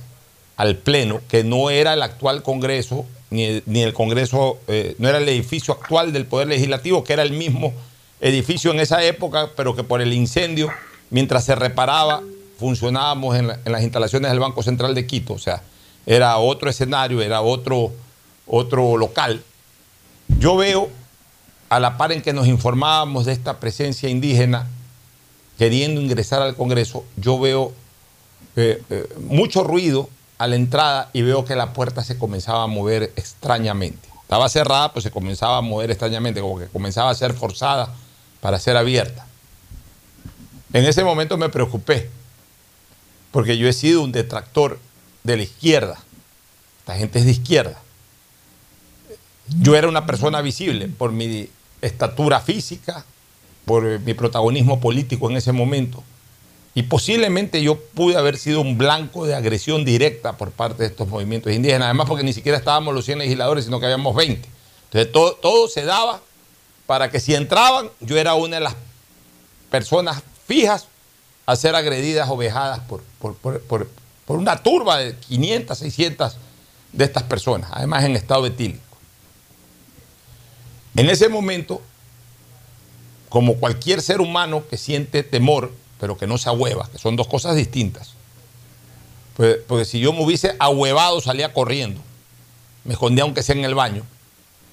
al 0.59 0.77
Pleno, 0.77 1.23
que 1.31 1.45
no 1.45 1.71
era 1.71 1.95
el 1.95 2.03
actual 2.03 2.43
Congreso, 2.43 3.07
ni, 3.31 3.63
ni 3.65 3.81
el 3.81 3.95
Congreso, 3.95 4.59
eh, 4.69 4.97
no 4.99 5.09
era 5.09 5.17
el 5.17 5.29
edificio 5.31 5.73
actual 5.73 6.13
del 6.13 6.27
Poder 6.27 6.47
Legislativo, 6.47 7.05
que 7.05 7.15
era 7.15 7.23
el 7.23 7.33
mismo 7.33 7.73
edificio 8.21 8.71
en 8.73 8.81
esa 8.81 9.03
época, 9.03 9.49
pero 9.57 9.75
que 9.75 9.83
por 9.83 10.03
el 10.03 10.13
incendio, 10.13 10.69
mientras 11.09 11.47
se 11.47 11.55
reparaba, 11.55 12.21
funcionábamos 12.59 13.37
en, 13.37 13.49
la, 13.49 13.61
en, 13.65 13.73
las 13.73 13.83
instalaciones 13.83 14.31
del 14.31 14.41
Banco 14.41 14.63
Central 14.63 14.95
de 14.95 15.07
Quito, 15.07 15.35
o 15.35 15.39
sea, 15.39 15.63
era 16.07 16.37
otro 16.39 16.69
escenario, 16.69 17.23
era 17.23 17.41
otro, 17.41 17.93
otro 18.47 18.97
local. 18.97 19.43
Yo 20.39 20.57
veo, 20.57 20.89
a 21.69 21.81
la 21.81 21.97
par 21.97 22.13
en 22.13 22.23
que 22.23 22.33
nos 22.33 22.47
informábamos 22.47 23.27
de 23.27 23.33
esta 23.33 23.61
presencia 23.61 24.09
indígena 24.09 24.67
queriendo 25.59 26.01
ingresar 26.01 26.43
al 26.43 26.57
Congreso, 26.57 27.05
yo 27.17 27.39
veo 27.39 27.73
eh, 28.57 28.83
eh, 28.91 29.09
mucho 29.29 29.65
ruido 29.65 30.09
a 30.39 30.47
la 30.47 30.57
entrada 30.57 31.11
y 31.13 31.23
veo 31.23 31.45
que 31.45 31.57
la 31.57 31.73
puerta 31.73 32.05
se 32.05 32.17
comenzaba 32.17 32.65
a 32.65 32.69
mover 32.69 33.13
extrañamente. 33.17 34.09
Estaba 34.23 34.49
cerrada, 34.49 34.93
pues 34.93 35.03
se 35.03 35.11
comenzaba 35.11 35.59
a 35.59 35.61
mover 35.61 35.91
extrañamente, 35.91 36.41
como 36.41 36.59
que 36.59 36.67
comenzaba 36.67 37.11
a 37.11 37.15
ser 37.15 37.35
forzada 37.35 37.93
para 38.41 38.59
ser 38.59 38.77
abierta. 38.77 39.27
En 40.73 40.85
ese 40.85 41.03
momento 41.03 41.37
me 41.37 41.49
preocupé 41.49 42.11
porque 43.31 43.59
yo 43.59 43.69
he 43.69 43.73
sido 43.73 44.03
un 44.03 44.13
detractor 44.13 44.79
de 45.25 45.37
la 45.37 45.43
izquierda. 45.43 45.99
Esta 46.81 46.97
gente 46.97 47.19
es 47.19 47.25
de 47.25 47.33
izquierda. 47.33 47.81
Yo 49.61 49.77
era 49.77 49.89
una 49.89 50.07
persona 50.07 50.41
visible 50.41 50.89
por 50.89 51.13
mi 51.13 51.49
estatura 51.81 52.41
física, 52.41 53.05
por 53.65 54.01
mi 54.01 54.15
protagonismo 54.15 54.81
político 54.81 55.31
en 55.31 55.37
ese 55.37 55.53
momento. 55.53 56.03
Y 56.75 56.85
posiblemente 56.85 57.63
yo 57.63 57.77
pude 57.79 58.17
haber 58.17 58.39
sido 58.39 58.61
un 58.61 58.79
blanco 58.79 59.27
de 59.27 59.35
agresión 59.35 59.85
directa 59.85 60.37
por 60.37 60.51
parte 60.51 60.83
de 60.83 60.89
estos 60.89 61.09
movimientos 61.09 61.53
indígenas, 61.53 61.87
además 61.87 62.09
porque 62.09 62.25
ni 62.25 62.33
siquiera 62.33 62.59
estábamos 62.59 62.95
los 62.95 63.05
100 63.05 63.19
legisladores, 63.19 63.65
sino 63.65 63.81
que 63.81 63.87
habíamos 63.87 64.15
20. 64.15 64.49
Entonces 64.85 65.13
todo, 65.13 65.35
todo 65.35 65.69
se 65.69 65.85
daba 65.85 66.21
para 66.87 67.11
que 67.11 67.21
si 67.21 67.35
entraban, 67.35 67.91
yo 68.01 68.17
era 68.17 68.35
una 68.35 68.57
de 68.57 68.63
las 68.63 68.77
personas 69.71 70.23
fijas 70.47 70.87
a 71.49 71.57
ser 71.57 71.75
agredidas 71.75 72.29
o 72.29 72.37
vejadas 72.37 72.81
por, 72.81 73.03
por, 73.19 73.35
por, 73.35 73.89
por, 74.27 74.37
una 74.37 74.63
turba 74.63 74.99
de 74.99 75.17
500, 75.17 75.79
600 75.79 76.37
de 76.93 77.05
estas 77.07 77.23
personas, 77.23 77.71
además 77.73 78.05
en 78.05 78.17
estado 78.17 78.45
etílico. 78.45 78.83
En 80.95 81.09
ese 81.09 81.31
momento, 81.31 81.81
como 83.31 83.55
cualquier 83.55 84.03
ser 84.03 84.21
humano 84.21 84.63
que 84.69 84.77
siente 84.77 85.23
temor, 85.23 85.73
pero 85.99 86.19
que 86.19 86.27
no 86.27 86.37
se 86.37 86.51
ahueva, 86.51 86.87
que 86.93 86.99
son 86.99 87.17
dos 87.17 87.29
cosas 87.29 87.57
distintas, 87.57 88.11
pues, 89.35 89.57
porque 89.67 89.87
si 89.87 90.01
yo 90.01 90.13
me 90.13 90.23
hubiese 90.23 90.55
ahuevado 90.59 91.19
salía 91.23 91.55
corriendo, 91.55 92.03
me 92.85 92.93
escondía 92.93 93.25
aunque 93.25 93.43
sea 93.43 93.57
en 93.57 93.65
el 93.65 93.75
baño, 93.75 94.05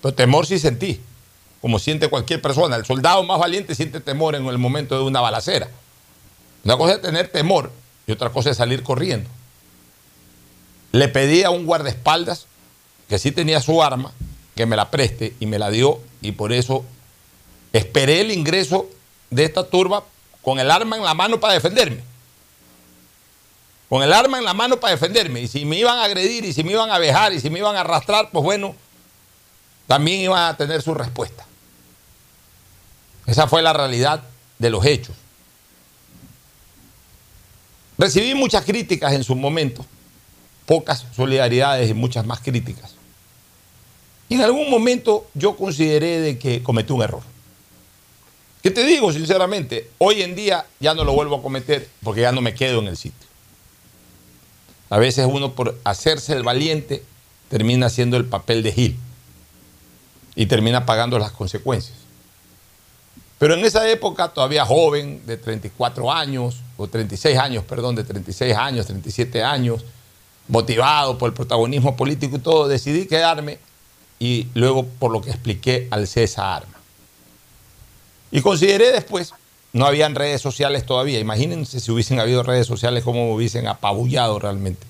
pero 0.02 0.14
temor 0.14 0.46
sí 0.46 0.60
sentí, 0.60 1.00
como 1.62 1.80
siente 1.80 2.10
cualquier 2.10 2.42
persona. 2.42 2.76
El 2.76 2.86
soldado 2.86 3.24
más 3.24 3.40
valiente 3.40 3.76
siente 3.76 4.02
temor 4.02 4.36
en 4.36 4.46
el 4.46 4.58
momento 4.58 4.98
de 4.98 5.06
una 5.06 5.22
balacera. 5.22 5.70
Una 6.66 6.78
cosa 6.78 6.96
es 6.96 7.02
tener 7.02 7.28
temor 7.28 7.72
y 8.08 8.12
otra 8.12 8.32
cosa 8.32 8.50
es 8.50 8.58
salir 8.58 8.82
corriendo. 8.84 9.30
Le 10.92 11.08
pedí 11.08 11.44
a 11.44 11.52
un 11.52 11.66
guardaespaldas 11.66 12.48
que 13.08 13.20
sí 13.20 13.32
tenía 13.32 13.62
su 13.62 13.84
arma, 13.84 14.12
que 14.56 14.66
me 14.66 14.76
la 14.76 14.90
preste 14.90 15.36
y 15.40 15.46
me 15.46 15.60
la 15.60 15.70
dio 15.70 16.00
y 16.22 16.32
por 16.32 16.52
eso 16.52 16.84
esperé 17.72 18.22
el 18.22 18.32
ingreso 18.32 18.90
de 19.30 19.46
esta 19.46 19.64
turba 19.68 20.04
con 20.42 20.60
el 20.60 20.72
arma 20.72 20.98
en 20.98 21.04
la 21.04 21.14
mano 21.14 21.40
para 21.40 21.54
defenderme. 21.54 22.04
Con 23.88 24.02
el 24.02 24.12
arma 24.12 24.40
en 24.40 24.46
la 24.46 24.56
mano 24.56 24.80
para 24.80 24.94
defenderme. 24.94 25.42
Y 25.42 25.48
si 25.48 25.66
me 25.66 25.78
iban 25.78 26.00
a 26.00 26.06
agredir 26.06 26.46
y 26.46 26.54
si 26.54 26.64
me 26.64 26.72
iban 26.72 26.90
a 26.90 26.98
vejar 26.98 27.32
y 27.34 27.40
si 27.40 27.52
me 27.52 27.60
iban 27.60 27.76
a 27.76 27.82
arrastrar, 27.82 28.32
pues 28.32 28.44
bueno, 28.44 28.76
también 29.86 30.22
iban 30.22 30.50
a 30.50 30.58
tener 30.58 30.82
su 30.82 30.96
respuesta. 30.96 31.46
Esa 33.28 33.48
fue 33.48 33.62
la 33.62 33.74
realidad 33.74 34.24
de 34.58 34.70
los 34.72 34.84
hechos. 34.84 35.16
Recibí 37.98 38.36
muchas 38.36 38.66
críticas 38.66 39.14
en 39.14 39.24
su 39.24 39.36
momento, 39.36 39.86
pocas 40.66 41.06
solidaridades 41.16 41.90
y 41.90 41.94
muchas 41.94 42.26
más 42.26 42.40
críticas. 42.40 42.96
Y 44.28 44.36
en 44.36 44.42
algún 44.42 44.70
momento 44.70 45.28
yo 45.34 45.56
consideré 45.56 46.20
de 46.20 46.38
que 46.38 46.62
cometí 46.64 46.92
un 46.92 47.04
error. 47.04 47.22
¿Qué 48.64 48.72
te 48.72 48.84
digo 48.84 49.14
sinceramente? 49.14 49.92
Hoy 50.00 50.24
en 50.24 50.36
día 50.36 50.66
ya 50.80 50.96
no 50.96 51.04
lo 51.04 51.14
vuelvo 51.14 51.36
a 51.36 51.42
cometer 51.42 51.88
porque 52.04 52.22
ya 52.22 52.32
no 52.32 52.42
me 52.42 52.56
quedo 52.56 52.80
en 52.80 52.88
el 52.88 52.98
sitio. 52.98 53.28
A 54.90 54.98
veces 54.98 55.28
uno 55.30 55.54
por 55.54 55.80
hacerse 55.84 56.34
el 56.34 56.44
valiente 56.44 57.04
termina 57.50 57.86
haciendo 57.86 58.18
el 58.18 58.26
papel 58.26 58.64
de 58.64 58.72
Gil 58.72 59.00
y 60.36 60.48
termina 60.48 60.86
pagando 60.86 61.20
las 61.20 61.32
consecuencias. 61.32 62.05
Pero 63.38 63.54
en 63.54 63.66
esa 63.66 63.90
época, 63.90 64.30
todavía 64.30 64.66
joven, 64.66 65.26
de 65.26 65.38
34 65.38 66.12
años, 66.12 66.62
o 66.78 66.88
36 66.88 67.38
años, 67.38 67.64
perdón, 67.64 67.96
de 67.96 68.04
36 68.04 68.56
años, 68.56 68.86
37 68.86 69.44
años, 69.44 69.84
motivado 70.48 71.18
por 71.18 71.30
el 71.30 71.34
protagonismo 71.34 71.96
político 71.96 72.38
y 72.38 72.40
todo, 72.40 72.68
decidí 72.68 73.08
quedarme 73.08 73.60
y 74.20 74.48
luego 74.54 74.86
por 74.86 75.12
lo 75.12 75.22
que 75.22 75.32
expliqué 75.32 75.88
al 75.92 76.04
esa 76.04 76.56
arma. 76.56 76.76
Y 78.32 78.42
consideré 78.42 78.92
después, 78.92 79.34
no 79.74 79.86
habían 79.86 80.16
redes 80.16 80.42
sociales 80.42 80.86
todavía, 80.86 81.20
imagínense 81.20 81.80
si 81.80 81.92
hubiesen 81.92 82.20
habido 82.20 82.44
redes 82.44 82.68
sociales, 82.68 83.04
cómo 83.04 83.26
me 83.26 83.34
hubiesen 83.34 83.68
apabullado 83.68 84.40
realmente. 84.40 84.86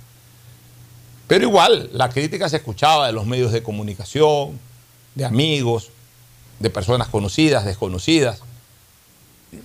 Pero 1.27 1.45
igual, 1.45 1.89
la 1.93 2.09
crítica 2.09 2.49
se 2.49 2.57
escuchaba 2.57 3.07
de 3.07 3.13
los 3.13 3.25
medios 3.25 3.51
de 3.51 3.63
comunicación, 3.63 4.59
de 5.15 5.25
amigos, 5.25 5.89
de 6.59 6.69
personas 6.69 7.07
conocidas, 7.07 7.65
desconocidas. 7.65 8.41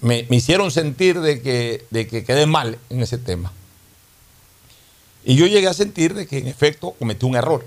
Me, 0.00 0.26
hicieron 0.30 0.70
sentir 0.70 1.20
de 1.20 1.42
que, 1.42 1.84
de 1.90 2.06
que 2.06 2.24
quedé 2.24 2.46
mal 2.46 2.78
en 2.90 3.02
ese 3.02 3.18
tema. 3.18 3.52
Y 5.24 5.36
yo 5.36 5.46
llegué 5.46 5.68
a 5.68 5.74
sentir 5.74 6.14
de 6.14 6.26
que 6.26 6.38
en 6.38 6.46
efecto 6.46 6.92
cometí 6.98 7.26
un 7.26 7.36
error. 7.36 7.66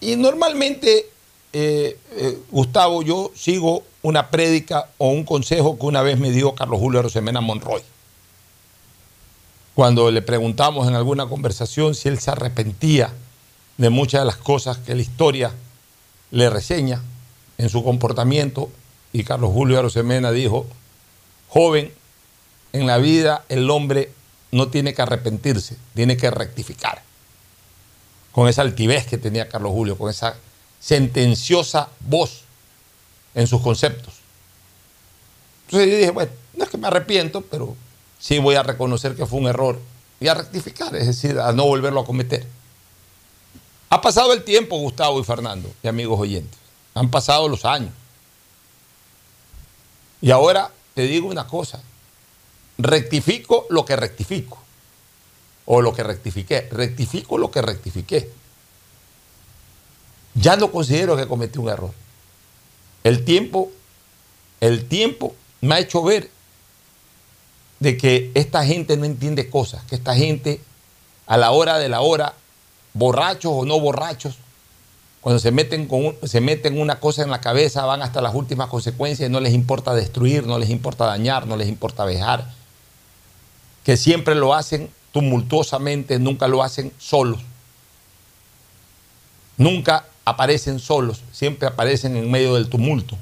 Y 0.00 0.16
normalmente, 0.16 1.06
eh, 1.52 1.98
eh, 2.12 2.38
Gustavo, 2.50 3.02
yo 3.02 3.32
sigo 3.34 3.82
una 4.02 4.30
prédica 4.30 4.90
o 4.98 5.08
un 5.08 5.24
consejo 5.24 5.78
que 5.78 5.86
una 5.86 6.02
vez 6.02 6.18
me 6.18 6.30
dio 6.30 6.54
Carlos 6.54 6.78
Julio 6.78 7.02
Rosemena 7.02 7.40
Monroy. 7.40 7.82
Cuando 9.74 10.10
le 10.10 10.22
preguntamos 10.22 10.86
en 10.88 10.94
alguna 10.94 11.26
conversación 11.26 11.94
si 11.94 12.08
él 12.08 12.18
se 12.18 12.30
arrepentía 12.30 13.12
de 13.76 13.90
muchas 13.90 14.22
de 14.22 14.26
las 14.26 14.36
cosas 14.36 14.78
que 14.78 14.94
la 14.94 15.02
historia 15.02 15.52
le 16.30 16.50
reseña 16.50 17.02
en 17.58 17.68
su 17.68 17.82
comportamiento 17.84 18.70
y 19.12 19.24
Carlos 19.24 19.50
Julio 19.52 19.78
Arosemena 19.78 20.30
dijo, 20.30 20.66
joven, 21.48 21.92
en 22.72 22.86
la 22.86 22.98
vida 22.98 23.44
el 23.48 23.70
hombre 23.70 24.12
no 24.52 24.68
tiene 24.68 24.94
que 24.94 25.02
arrepentirse, 25.02 25.76
tiene 25.94 26.16
que 26.16 26.30
rectificar. 26.30 27.02
Con 28.32 28.48
esa 28.48 28.62
altivez 28.62 29.06
que 29.06 29.16
tenía 29.16 29.48
Carlos 29.48 29.72
Julio, 29.72 29.96
con 29.96 30.10
esa 30.10 30.36
sentenciosa 30.78 31.88
voz 32.00 32.42
en 33.34 33.46
sus 33.46 33.62
conceptos. 33.62 34.14
Entonces 35.66 35.90
yo 35.90 35.96
dije, 35.96 36.10
bueno, 36.10 36.30
no 36.54 36.64
es 36.64 36.70
que 36.70 36.78
me 36.78 36.86
arrepiento, 36.86 37.40
pero 37.40 37.74
sí 38.18 38.38
voy 38.38 38.54
a 38.54 38.62
reconocer 38.62 39.14
que 39.14 39.26
fue 39.26 39.40
un 39.40 39.46
error 39.46 39.80
y 40.20 40.28
a 40.28 40.34
rectificar, 40.34 40.94
es 40.96 41.06
decir, 41.06 41.38
a 41.38 41.52
no 41.52 41.64
volverlo 41.64 42.00
a 42.00 42.04
cometer. 42.04 42.46
Ha 43.96 44.00
pasado 44.02 44.34
el 44.34 44.44
tiempo, 44.44 44.76
Gustavo 44.76 45.18
y 45.20 45.24
Fernando, 45.24 45.72
y 45.82 45.88
amigos 45.88 46.20
oyentes. 46.20 46.58
Han 46.92 47.10
pasado 47.10 47.48
los 47.48 47.64
años. 47.64 47.92
Y 50.20 50.30
ahora 50.30 50.70
te 50.92 51.06
digo 51.06 51.28
una 51.28 51.46
cosa. 51.46 51.80
Rectifico 52.76 53.66
lo 53.70 53.86
que 53.86 53.96
rectifico. 53.96 54.58
O 55.64 55.80
lo 55.80 55.94
que 55.94 56.02
rectifiqué. 56.02 56.68
Rectifico 56.70 57.38
lo 57.38 57.50
que 57.50 57.62
rectifiqué. 57.62 58.30
Ya 60.34 60.56
no 60.56 60.70
considero 60.70 61.16
que 61.16 61.26
cometí 61.26 61.58
un 61.58 61.70
error. 61.70 61.92
El 63.02 63.24
tiempo, 63.24 63.70
el 64.60 64.88
tiempo 64.88 65.34
me 65.62 65.74
ha 65.74 65.78
hecho 65.78 66.02
ver 66.02 66.30
de 67.80 67.96
que 67.96 68.30
esta 68.34 68.62
gente 68.66 68.98
no 68.98 69.06
entiende 69.06 69.48
cosas, 69.48 69.82
que 69.84 69.94
esta 69.94 70.14
gente 70.14 70.60
a 71.26 71.38
la 71.38 71.50
hora 71.52 71.78
de 71.78 71.88
la 71.88 72.02
hora 72.02 72.34
borrachos 72.96 73.52
o 73.54 73.64
no 73.64 73.78
borrachos, 73.78 74.36
cuando 75.20 75.38
se 75.40 75.50
meten, 75.50 75.86
con 75.86 76.14
se 76.22 76.40
meten 76.40 76.80
una 76.80 77.00
cosa 77.00 77.22
en 77.22 77.30
la 77.30 77.40
cabeza, 77.40 77.84
van 77.84 78.00
hasta 78.02 78.20
las 78.20 78.34
últimas 78.34 78.68
consecuencias 78.68 79.28
y 79.28 79.32
no 79.32 79.40
les 79.40 79.54
importa 79.54 79.92
destruir, 79.92 80.46
no 80.46 80.58
les 80.58 80.70
importa 80.70 81.04
dañar, 81.04 81.46
no 81.46 81.56
les 81.56 81.68
importa 81.68 82.04
vejar. 82.04 82.48
Que 83.84 83.96
siempre 83.96 84.34
lo 84.34 84.54
hacen 84.54 84.88
tumultuosamente, 85.12 86.18
nunca 86.20 86.46
lo 86.46 86.62
hacen 86.62 86.92
solos. 86.98 87.40
Nunca 89.56 90.04
aparecen 90.24 90.78
solos, 90.78 91.22
siempre 91.32 91.66
aparecen 91.66 92.16
en 92.16 92.30
medio 92.30 92.54
del 92.54 92.68
tumulto. 92.68 93.16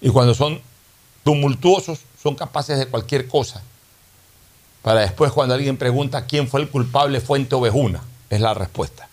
Y 0.00 0.08
cuando 0.10 0.34
son 0.34 0.60
tumultuosos, 1.22 2.00
son 2.20 2.34
capaces 2.34 2.78
de 2.78 2.86
cualquier 2.86 3.28
cosa. 3.28 3.62
Para 4.82 5.00
después, 5.02 5.30
cuando 5.30 5.54
alguien 5.54 5.76
pregunta 5.76 6.26
quién 6.26 6.48
fue 6.48 6.62
el 6.62 6.68
culpable, 6.68 7.20
fuente 7.20 7.54
ovejuna 7.54 8.02
es 8.30 8.40
la 8.40 8.54
respuesta. 8.54 9.08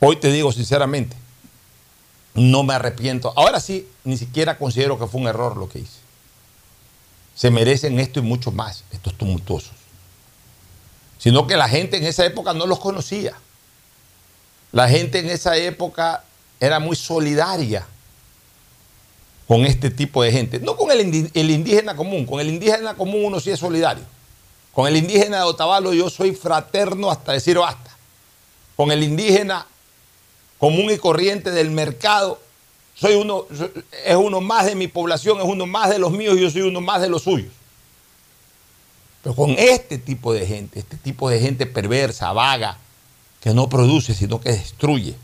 Hoy 0.00 0.16
te 0.16 0.32
digo 0.32 0.50
sinceramente, 0.52 1.16
no 2.34 2.62
me 2.62 2.74
arrepiento. 2.74 3.32
Ahora 3.36 3.60
sí, 3.60 3.88
ni 4.04 4.16
siquiera 4.16 4.58
considero 4.58 4.98
que 4.98 5.06
fue 5.06 5.20
un 5.20 5.28
error 5.28 5.56
lo 5.56 5.68
que 5.68 5.80
hice. 5.80 6.00
Se 7.34 7.50
merecen 7.50 7.98
esto 8.00 8.18
y 8.18 8.22
mucho 8.22 8.50
más, 8.50 8.84
estos 8.90 9.14
tumultuosos. 9.14 9.72
Sino 11.18 11.46
que 11.46 11.56
la 11.56 11.68
gente 11.68 11.98
en 11.98 12.04
esa 12.04 12.24
época 12.24 12.52
no 12.52 12.66
los 12.66 12.78
conocía. 12.78 13.34
La 14.72 14.88
gente 14.88 15.18
en 15.18 15.30
esa 15.30 15.56
época 15.56 16.24
era 16.60 16.80
muy 16.80 16.96
solidaria 16.96 17.86
con 19.46 19.64
este 19.64 19.90
tipo 19.90 20.22
de 20.22 20.32
gente. 20.32 20.60
No 20.60 20.76
con 20.76 20.90
el, 20.90 21.00
indígena 21.50 21.94
común, 21.94 22.26
con 22.26 22.40
el 22.40 22.48
indígena 22.48 22.94
común 22.94 23.24
uno 23.24 23.40
sí 23.40 23.50
es 23.50 23.58
solidario. 23.58 24.04
Con 24.76 24.86
el 24.86 24.98
indígena 24.98 25.38
de 25.38 25.44
Otavalo 25.44 25.94
yo 25.94 26.10
soy 26.10 26.34
fraterno 26.34 27.10
hasta 27.10 27.32
decir 27.32 27.56
basta. 27.56 27.96
Con 28.76 28.92
el 28.92 29.02
indígena 29.02 29.66
común 30.58 30.90
y 30.90 30.98
corriente 30.98 31.50
del 31.50 31.70
mercado, 31.70 32.38
soy 32.94 33.14
uno, 33.14 33.46
es 34.04 34.16
uno 34.16 34.42
más 34.42 34.66
de 34.66 34.74
mi 34.74 34.86
población, 34.86 35.38
es 35.38 35.46
uno 35.46 35.64
más 35.64 35.88
de 35.88 35.98
los 35.98 36.12
míos 36.12 36.36
y 36.36 36.42
yo 36.42 36.50
soy 36.50 36.60
uno 36.60 36.82
más 36.82 37.00
de 37.00 37.08
los 37.08 37.22
suyos. 37.22 37.50
Pero 39.22 39.34
con 39.34 39.52
este 39.52 39.96
tipo 39.96 40.34
de 40.34 40.44
gente, 40.44 40.78
este 40.80 40.98
tipo 40.98 41.30
de 41.30 41.40
gente 41.40 41.64
perversa, 41.64 42.30
vaga, 42.34 42.76
que 43.40 43.54
no 43.54 43.70
produce, 43.70 44.12
sino 44.12 44.42
que 44.42 44.52
destruye. 44.52 45.14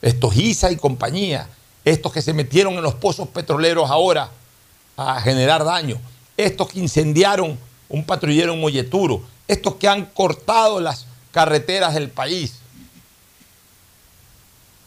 Estos 0.00 0.34
ISA 0.34 0.72
y 0.72 0.76
compañía, 0.76 1.48
estos 1.84 2.12
que 2.12 2.22
se 2.22 2.32
metieron 2.32 2.74
en 2.74 2.82
los 2.82 2.94
pozos 2.94 3.28
petroleros 3.28 3.88
ahora 3.88 4.32
a 4.96 5.20
generar 5.20 5.64
daño, 5.64 6.00
estos 6.36 6.66
que 6.70 6.80
incendiaron 6.80 7.56
un 7.92 8.04
patrullero 8.04 8.54
en 8.54 8.60
Molleturo, 8.60 9.22
estos 9.46 9.76
que 9.76 9.86
han 9.86 10.06
cortado 10.06 10.80
las 10.80 11.06
carreteras 11.30 11.94
del 11.94 12.10
país, 12.10 12.54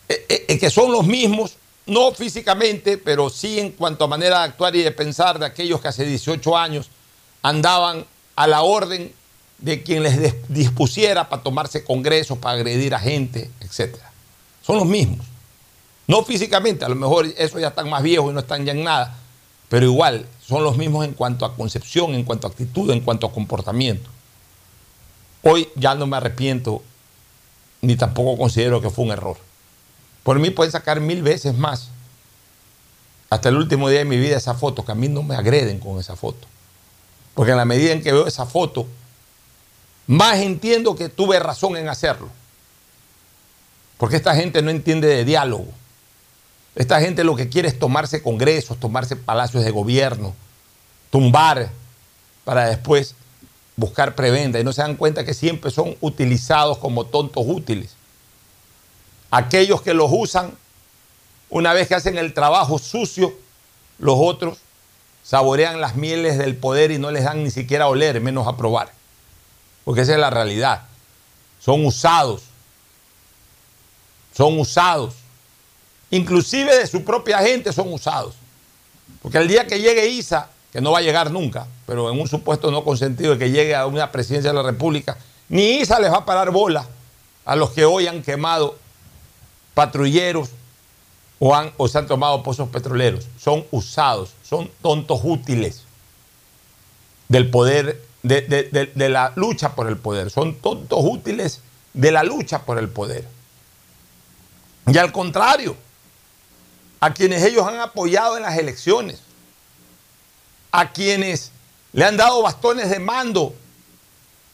eh, 0.10 0.26
eh, 0.28 0.46
eh, 0.50 0.60
que 0.60 0.70
son 0.70 0.92
los 0.92 1.06
mismos, 1.06 1.56
no 1.86 2.12
físicamente, 2.12 2.98
pero 2.98 3.30
sí 3.30 3.60
en 3.60 3.72
cuanto 3.72 4.06
a 4.06 4.08
manera 4.08 4.40
de 4.40 4.46
actuar 4.46 4.76
y 4.76 4.82
de 4.82 4.92
pensar 4.92 5.38
de 5.40 5.46
aquellos 5.46 5.80
que 5.80 5.88
hace 5.88 6.04
18 6.04 6.58
años 6.58 6.90
andaban 7.44 8.06
a 8.36 8.48
la 8.48 8.64
orden 8.64 9.14
de 9.60 9.84
quien 9.84 10.04
les 10.04 10.36
dispusiera 10.50 11.30
para 11.30 11.44
tomarse 11.44 11.84
congresos, 11.84 12.40
para 12.40 12.56
agredir 12.56 12.96
a 12.96 13.00
gente, 13.00 13.52
etc. 13.62 13.96
Son 14.64 14.78
los 14.78 14.86
mismos. 14.86 15.26
No 16.08 16.24
físicamente, 16.24 16.86
a 16.86 16.90
lo 16.90 16.96
mejor 16.96 17.28
esos 17.38 17.62
ya 17.62 17.68
están 17.68 17.90
más 17.90 18.02
viejos 18.02 18.32
y 18.32 18.34
no 18.34 18.40
están 18.40 18.66
ya 18.66 18.72
en 18.72 18.84
nada, 18.84 19.16
pero 19.70 19.86
igual 19.86 20.26
son 20.48 20.64
los 20.64 20.78
mismos 20.78 21.06
en 21.06 21.14
cuanto 21.14 21.46
a 21.46 21.56
concepción, 21.56 22.14
en 22.14 22.24
cuanto 22.24 22.48
a 22.48 22.52
actitud, 22.52 22.90
en 22.92 23.02
cuanto 23.02 23.26
a 23.26 23.32
comportamiento. 23.32 24.10
Hoy 25.42 25.70
ya 25.76 25.96
no 25.96 26.08
me 26.08 26.18
arrepiento, 26.18 26.84
ni 27.82 27.96
tampoco 27.96 28.38
considero 28.38 28.82
que 28.82 28.90
fue 28.90 29.06
un 29.06 29.12
error. 29.12 29.38
Por 30.24 30.40
mí 30.40 30.50
pueden 30.50 30.72
sacar 30.72 31.00
mil 31.00 31.24
veces 31.24 31.56
más, 31.56 31.90
hasta 33.30 33.50
el 33.50 33.58
último 33.58 33.90
día 33.90 34.00
de 34.00 34.06
mi 34.06 34.18
vida, 34.18 34.38
esa 34.38 34.54
foto, 34.54 34.86
que 34.86 34.92
a 34.92 34.96
mí 34.96 35.08
no 35.08 35.24
me 35.24 35.36
agreden 35.36 35.80
con 35.80 36.00
esa 36.00 36.16
foto. 36.16 36.48
Porque 37.34 37.52
en 37.52 37.58
la 37.58 37.66
medida 37.66 37.92
en 37.92 38.02
que 38.02 38.12
veo 38.12 38.28
esa 38.28 38.46
foto, 38.46 38.88
más 40.08 40.38
entiendo 40.40 40.96
que 40.96 41.10
tuve 41.10 41.40
razón 41.40 41.76
en 41.76 41.90
hacerlo. 41.90 42.30
Porque 43.98 44.16
esta 44.16 44.36
gente 44.36 44.62
no 44.62 44.70
entiende 44.70 45.08
de 45.08 45.26
diálogo. 45.26 45.68
Esta 46.76 47.00
gente 47.00 47.24
lo 47.24 47.36
que 47.36 47.50
quiere 47.50 47.70
es 47.70 47.80
tomarse 47.80 48.22
congresos, 48.22 48.80
tomarse 48.80 49.16
palacios 49.16 49.64
de 49.64 49.72
gobierno, 49.72 50.36
tumbar 51.10 51.70
para 52.44 52.68
después 52.68 53.16
buscar 53.78 54.16
prebenda. 54.16 54.60
Y 54.60 54.64
no 54.64 54.74
se 54.74 54.82
dan 54.82 54.96
cuenta 54.96 55.24
que 55.24 55.34
siempre 55.34 55.72
son 55.72 55.96
utilizados 56.02 56.78
como 56.78 57.06
tontos 57.06 57.46
útiles. 57.48 57.96
Aquellos 59.32 59.82
que 59.82 59.94
los 59.94 60.10
usan, 60.14 60.54
una 61.50 61.74
vez 61.74 61.88
que 61.88 61.96
hacen 61.96 62.18
el 62.18 62.34
trabajo 62.34 62.78
sucio, 62.78 63.34
los 63.98 64.18
otros 64.20 64.58
saborean 65.24 65.82
las 65.82 65.96
mieles 65.96 66.38
del 66.38 66.56
poder 66.56 66.92
y 66.92 67.00
no 67.00 67.10
les 67.10 67.24
dan 67.24 67.44
ni 67.44 67.52
siquiera 67.52 67.88
oler, 67.88 68.20
menos 68.22 68.48
a 68.48 68.58
probar. 68.58 68.92
Porque 69.86 70.02
esa 70.02 70.14
es 70.14 70.20
la 70.20 70.30
realidad. 70.30 70.84
Son 71.60 71.86
usados. 71.86 72.44
Son 74.36 74.60
usados. 74.60 75.16
Inclusive 76.12 76.76
de 76.78 76.88
su 76.88 77.04
propia 77.04 77.40
gente 77.40 77.74
son 77.74 77.92
usados. 77.92 78.36
Porque 79.22 79.38
el 79.38 79.48
día 79.48 79.66
que 79.68 79.80
llegue 79.80 80.08
Isa, 80.08 80.50
que 80.72 80.82
no 80.82 80.92
va 80.92 81.00
a 81.00 81.02
llegar 81.02 81.32
nunca, 81.32 81.68
pero 81.86 82.12
en 82.12 82.20
un 82.20 82.28
supuesto 82.28 82.70
no 82.72 82.84
consentido 82.84 83.34
de 83.34 83.40
que 83.40 83.52
llegue 83.52 83.76
a 83.76 83.86
una 83.88 84.12
presidencia 84.12 84.52
de 84.52 84.56
la 84.58 84.64
República, 84.64 85.18
ni 85.50 85.78
Isa 85.80 86.00
les 86.00 86.12
va 86.12 86.18
a 86.18 86.26
parar 86.26 86.52
bola 86.52 86.88
a 87.46 87.56
los 87.56 87.72
que 87.72 87.86
hoy 87.86 88.08
han 88.08 88.22
quemado 88.22 88.78
patrulleros 89.74 90.50
o, 91.40 91.56
han, 91.56 91.72
o 91.78 91.88
se 91.88 91.98
han 91.98 92.08
tomado 92.08 92.42
pozos 92.44 92.70
petroleros. 92.70 93.28
Son 93.40 93.66
usados, 93.72 94.32
son 94.48 94.70
tontos 94.82 95.20
útiles 95.24 95.84
del 97.28 97.50
poder, 97.50 98.02
de, 98.24 98.42
de- 98.42 98.64
de- 98.64 98.92
de 98.94 99.10
la 99.10 99.34
lucha 99.36 99.76
por 99.76 99.88
el 99.88 99.98
poder. 99.98 100.30
Son 100.30 100.56
tontos 100.56 101.00
útiles 101.02 101.62
de 101.94 102.12
la 102.12 102.24
lucha 102.24 102.64
por 102.64 102.78
el 102.78 102.90
poder. 102.90 103.28
Y 104.88 104.98
al 104.98 105.12
contrario, 105.12 105.76
a 107.06 107.14
quienes 107.14 107.44
ellos 107.44 107.68
han 107.68 107.80
apoyado 107.80 108.36
en 108.36 108.42
las 108.42 108.58
elecciones, 108.58 109.20
a 110.72 110.92
quienes 110.92 111.52
le 111.94 112.04
han 112.04 112.18
dado 112.18 112.42
bastones 112.42 112.90
de 112.90 112.98
mando 112.98 113.54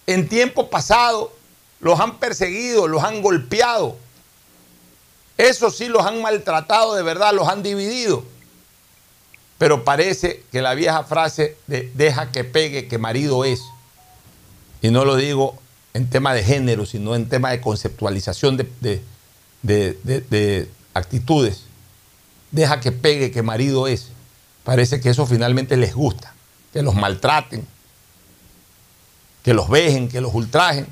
en 0.06 0.28
tiempo 0.28 0.70
pasado, 0.70 1.32
los 1.80 1.98
han 2.02 2.20
perseguido, 2.20 2.90
los 2.90 3.06
han 3.06 3.22
golpeado. 3.22 3.96
Eso 5.38 5.72
sí 5.72 5.88
los 5.88 6.06
han 6.06 6.22
maltratado 6.22 6.94
de 6.94 7.04
verdad, 7.04 7.34
los 7.34 7.48
han 7.48 7.64
dividido. 7.64 8.26
Pero 9.58 9.86
parece 9.86 10.44
que 10.52 10.62
la 10.62 10.74
vieja 10.74 11.06
frase 11.06 11.56
de 11.68 11.90
deja 11.96 12.32
que 12.34 12.44
pegue, 12.44 12.90
que 12.90 12.98
marido 12.98 13.46
es, 13.46 13.62
y 14.82 14.90
no 14.92 15.06
lo 15.06 15.16
digo 15.16 15.58
en 15.94 16.10
tema 16.10 16.34
de 16.34 16.44
género, 16.44 16.86
sino 16.86 17.16
en 17.16 17.30
tema 17.30 17.52
de 17.52 17.62
conceptualización 17.62 18.58
de, 18.58 18.70
de- 18.82 19.02
de- 19.62 19.98
de- 20.04 20.20
de 20.22 20.70
actitudes, 20.94 21.64
deja 22.52 22.80
que 22.80 22.92
pegue, 22.92 23.32
que 23.32 23.42
marido 23.42 23.88
es, 23.88 24.10
parece 24.64 25.02
que 25.02 25.10
eso 25.10 25.26
finalmente 25.26 25.78
les 25.78 25.96
gusta, 25.96 26.34
que 26.74 26.82
los 26.82 26.96
maltraten, 26.96 27.66
que 29.44 29.54
los 29.54 29.70
vejen, 29.70 30.10
que 30.10 30.22
los 30.22 30.34
ultrajen. 30.34 30.88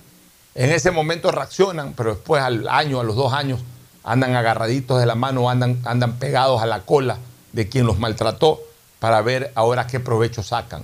En 0.55 0.71
ese 0.71 0.91
momento 0.91 1.31
reaccionan, 1.31 1.93
pero 1.93 2.15
después 2.15 2.41
al 2.41 2.67
año, 2.67 2.99
a 2.99 3.03
los 3.03 3.15
dos 3.15 3.33
años, 3.33 3.59
andan 4.03 4.35
agarraditos 4.35 4.99
de 4.99 5.05
la 5.05 5.15
mano, 5.15 5.49
andan, 5.49 5.79
andan 5.85 6.17
pegados 6.17 6.61
a 6.61 6.65
la 6.65 6.81
cola 6.81 7.17
de 7.53 7.69
quien 7.69 7.85
los 7.85 7.99
maltrató 7.99 8.59
para 8.99 9.21
ver 9.21 9.51
ahora 9.55 9.87
qué 9.87 9.99
provecho 9.99 10.43
sacan. 10.43 10.83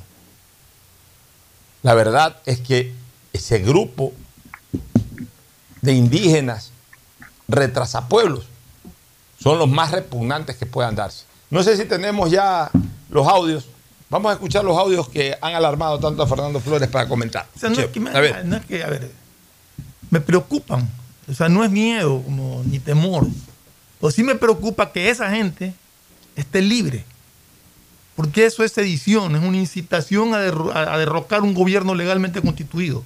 La 1.81 1.93
verdad 1.93 2.37
es 2.45 2.59
que 2.59 2.93
ese 3.33 3.59
grupo 3.59 4.13
de 5.81 5.93
indígenas 5.93 6.71
retrasapueblos 7.47 8.47
son 9.45 9.59
los 9.59 9.69
más 9.69 9.91
repugnantes 9.91 10.55
que 10.57 10.65
puedan 10.65 10.95
darse. 10.95 11.23
No 11.51 11.61
sé 11.61 11.77
si 11.77 11.85
tenemos 11.85 12.31
ya 12.31 12.71
los 13.11 13.27
audios. 13.27 13.67
Vamos 14.09 14.31
a 14.31 14.33
escuchar 14.33 14.65
los 14.65 14.75
audios 14.77 15.07
que 15.07 15.37
han 15.39 15.53
alarmado 15.53 15.99
tanto 15.99 16.23
a 16.23 16.27
Fernando 16.27 16.59
Flores 16.59 16.89
para 16.89 17.07
comentar. 17.07 17.47
O 17.55 17.59
sea, 17.59 17.69
no, 17.69 17.75
Che, 17.75 17.83
es 17.83 17.87
que 17.89 17.99
me, 17.99 18.09
a 18.09 18.19
ver. 18.19 18.43
no 18.43 18.55
es 18.55 18.65
que, 18.65 18.83
a 18.83 18.87
ver, 18.89 19.11
me 20.09 20.19
preocupan. 20.19 20.89
O 21.29 21.33
sea, 21.35 21.47
no 21.47 21.63
es 21.63 21.69
miedo 21.69 22.21
como, 22.23 22.63
ni 22.65 22.79
temor. 22.79 23.27
Pues 23.99 24.15
sí 24.15 24.23
me 24.23 24.33
preocupa 24.33 24.91
que 24.91 25.09
esa 25.11 25.29
gente 25.29 25.73
esté 26.35 26.61
libre. 26.63 27.05
Porque 28.15 28.45
eso 28.47 28.63
es 28.63 28.71
sedición, 28.71 29.35
es 29.35 29.43
una 29.43 29.57
incitación 29.57 30.33
a, 30.33 30.39
derro- 30.39 30.73
a- 30.73 30.93
a 30.93 30.97
derrocar 30.97 31.41
un 31.43 31.53
gobierno 31.53 31.93
legalmente 31.93 32.41
constituido. 32.41 33.03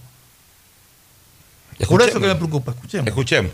Por 1.87 2.01
eso 2.01 2.19
que 2.19 2.27
me 2.27 2.35
preocupa, 2.35 2.71
escuchemos. 2.71 3.07
Escuchemos. 3.07 3.51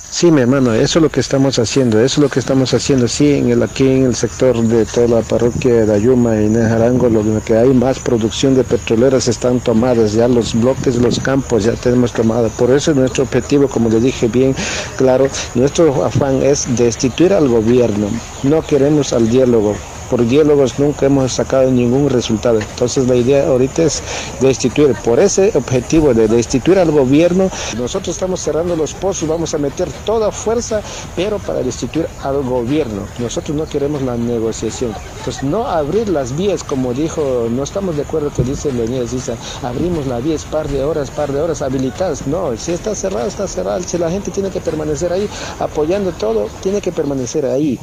Sí, 0.00 0.30
mi 0.30 0.40
hermano, 0.40 0.72
eso 0.72 0.98
es 0.98 1.02
lo 1.02 1.10
que 1.10 1.20
estamos 1.20 1.58
haciendo, 1.58 1.98
eso 1.98 2.20
es 2.20 2.22
lo 2.22 2.28
que 2.30 2.40
estamos 2.40 2.72
haciendo, 2.72 3.08
sí, 3.08 3.34
en 3.34 3.50
el, 3.50 3.62
aquí 3.62 3.84
en 3.84 4.04
el 4.04 4.14
sector 4.14 4.56
de 4.62 4.86
toda 4.86 5.08
la 5.08 5.22
parroquia 5.22 5.84
de 5.84 5.94
Ayuma 5.94 6.40
y 6.40 6.48
Nejarango, 6.48 7.08
lo 7.08 7.42
que 7.44 7.56
hay 7.56 7.68
más 7.74 7.98
producción 7.98 8.54
de 8.54 8.64
petroleras 8.64 9.28
están 9.28 9.60
tomadas, 9.60 10.14
ya 10.14 10.26
los 10.26 10.54
bloques, 10.54 10.96
los 10.96 11.20
campos 11.20 11.64
ya 11.64 11.72
tenemos 11.72 12.12
tomados, 12.12 12.52
por 12.52 12.70
eso 12.70 12.94
nuestro 12.94 13.24
objetivo, 13.24 13.68
como 13.68 13.90
le 13.90 14.00
dije 14.00 14.28
bien 14.28 14.54
claro, 14.96 15.28
nuestro 15.54 16.04
afán 16.04 16.42
es 16.42 16.64
destituir 16.76 17.34
al 17.34 17.48
gobierno, 17.48 18.08
no 18.44 18.62
queremos 18.62 19.12
al 19.12 19.28
diálogo, 19.28 19.76
por 20.10 20.26
diálogos 20.26 20.78
nunca 20.78 21.06
hemos 21.06 21.32
sacado 21.32 21.70
ningún 21.70 22.10
resultado. 22.10 22.60
Entonces 22.60 23.06
la 23.06 23.16
idea 23.16 23.46
ahorita 23.46 23.82
es 23.82 24.02
destituir. 24.40 24.94
Por 25.04 25.20
ese 25.20 25.52
objetivo 25.54 26.14
de 26.14 26.28
destituir 26.28 26.78
al 26.78 26.90
gobierno, 26.90 27.50
nosotros 27.76 28.16
estamos 28.16 28.40
cerrando 28.40 28.76
los 28.76 28.94
pozos, 28.94 29.28
vamos 29.28 29.54
a 29.54 29.58
meter 29.58 29.88
toda 30.04 30.30
fuerza, 30.30 30.80
pero 31.16 31.38
para 31.38 31.62
destituir 31.62 32.06
al 32.22 32.42
gobierno. 32.42 33.02
Nosotros 33.18 33.56
no 33.56 33.66
queremos 33.66 34.02
la 34.02 34.16
negociación. 34.16 34.92
Entonces 35.18 35.42
no 35.42 35.66
abrir 35.66 36.08
las 36.08 36.36
vías, 36.36 36.64
como 36.64 36.94
dijo, 36.94 37.48
no 37.50 37.62
estamos 37.62 37.96
de 37.96 38.02
acuerdo 38.02 38.30
que 38.30 38.42
dice 38.42 38.72
Leonidas 38.72 39.12
Issa, 39.12 39.34
abrimos 39.62 40.06
las 40.06 40.22
vías 40.22 40.44
par 40.44 40.68
de 40.68 40.82
horas, 40.84 41.10
par 41.10 41.32
de 41.32 41.40
horas 41.40 41.62
habilitadas. 41.62 42.26
No, 42.26 42.56
si 42.56 42.72
está 42.72 42.94
cerrado, 42.94 43.26
está 43.26 43.46
cerrado. 43.46 43.82
Si 43.82 43.98
la 43.98 44.10
gente 44.10 44.30
tiene 44.30 44.50
que 44.50 44.60
permanecer 44.60 45.12
ahí 45.12 45.28
apoyando 45.58 46.12
todo, 46.12 46.48
tiene 46.62 46.80
que 46.80 46.92
permanecer 46.92 47.46
ahí. 47.46 47.78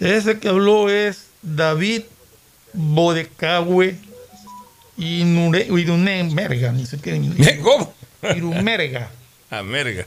Ese 0.00 0.38
que 0.38 0.48
habló 0.48 0.88
es 0.90 1.26
David 1.42 2.02
Bodecahue 2.72 3.96
Inure- 4.98 5.66
Irunemerga, 5.78 6.72
ni 6.72 6.86
sé 6.86 6.98
qué. 6.98 7.20
¿Cómo? 7.62 7.92
Irumerga, 8.34 9.10
A 9.50 9.62
merga. 9.62 10.06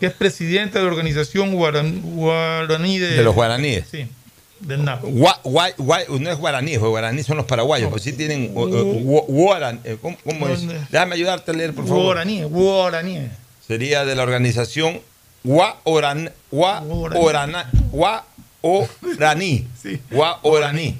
que 0.00 0.06
es 0.06 0.12
presidente 0.12 0.78
de 0.78 0.84
la 0.84 0.90
organización 0.90 1.52
guaran- 1.54 2.00
guaraní 2.02 2.98
de, 2.98 3.08
De 3.16 3.22
los 3.24 3.34
guaraníes. 3.34 3.84
Sí, 3.90 4.06
del 4.60 4.84
NAP. 4.84 5.02
Gua- 5.04 5.40
gua- 5.42 5.74
gua- 5.76 6.06
no 6.20 6.30
es 6.30 6.38
guaraní, 6.38 6.74
porque 6.78 6.88
guaraní 6.90 7.22
son 7.24 7.36
los 7.38 7.46
paraguayos, 7.46 7.90
pues 7.90 8.02
sí 8.02 8.12
tienen 8.12 8.52
uh, 8.54 8.66
guaran- 9.28 9.80
¿Cómo, 10.00 10.16
cómo 10.24 10.48
es? 10.48 10.60
Déjame 10.90 11.14
ayudarte 11.16 11.50
a 11.50 11.54
leer, 11.54 11.74
por 11.74 11.86
favor. 11.86 12.04
Guaraní, 12.04 12.42
guaraní. 12.44 13.28
Sería 13.66 14.04
de 14.04 14.14
la 14.14 14.22
organización 14.22 15.00
Guaoran- 15.44 16.32
Guaorana- 18.62 18.88
Guaoraní. 19.04 19.66
Guaoraní. 20.10 20.96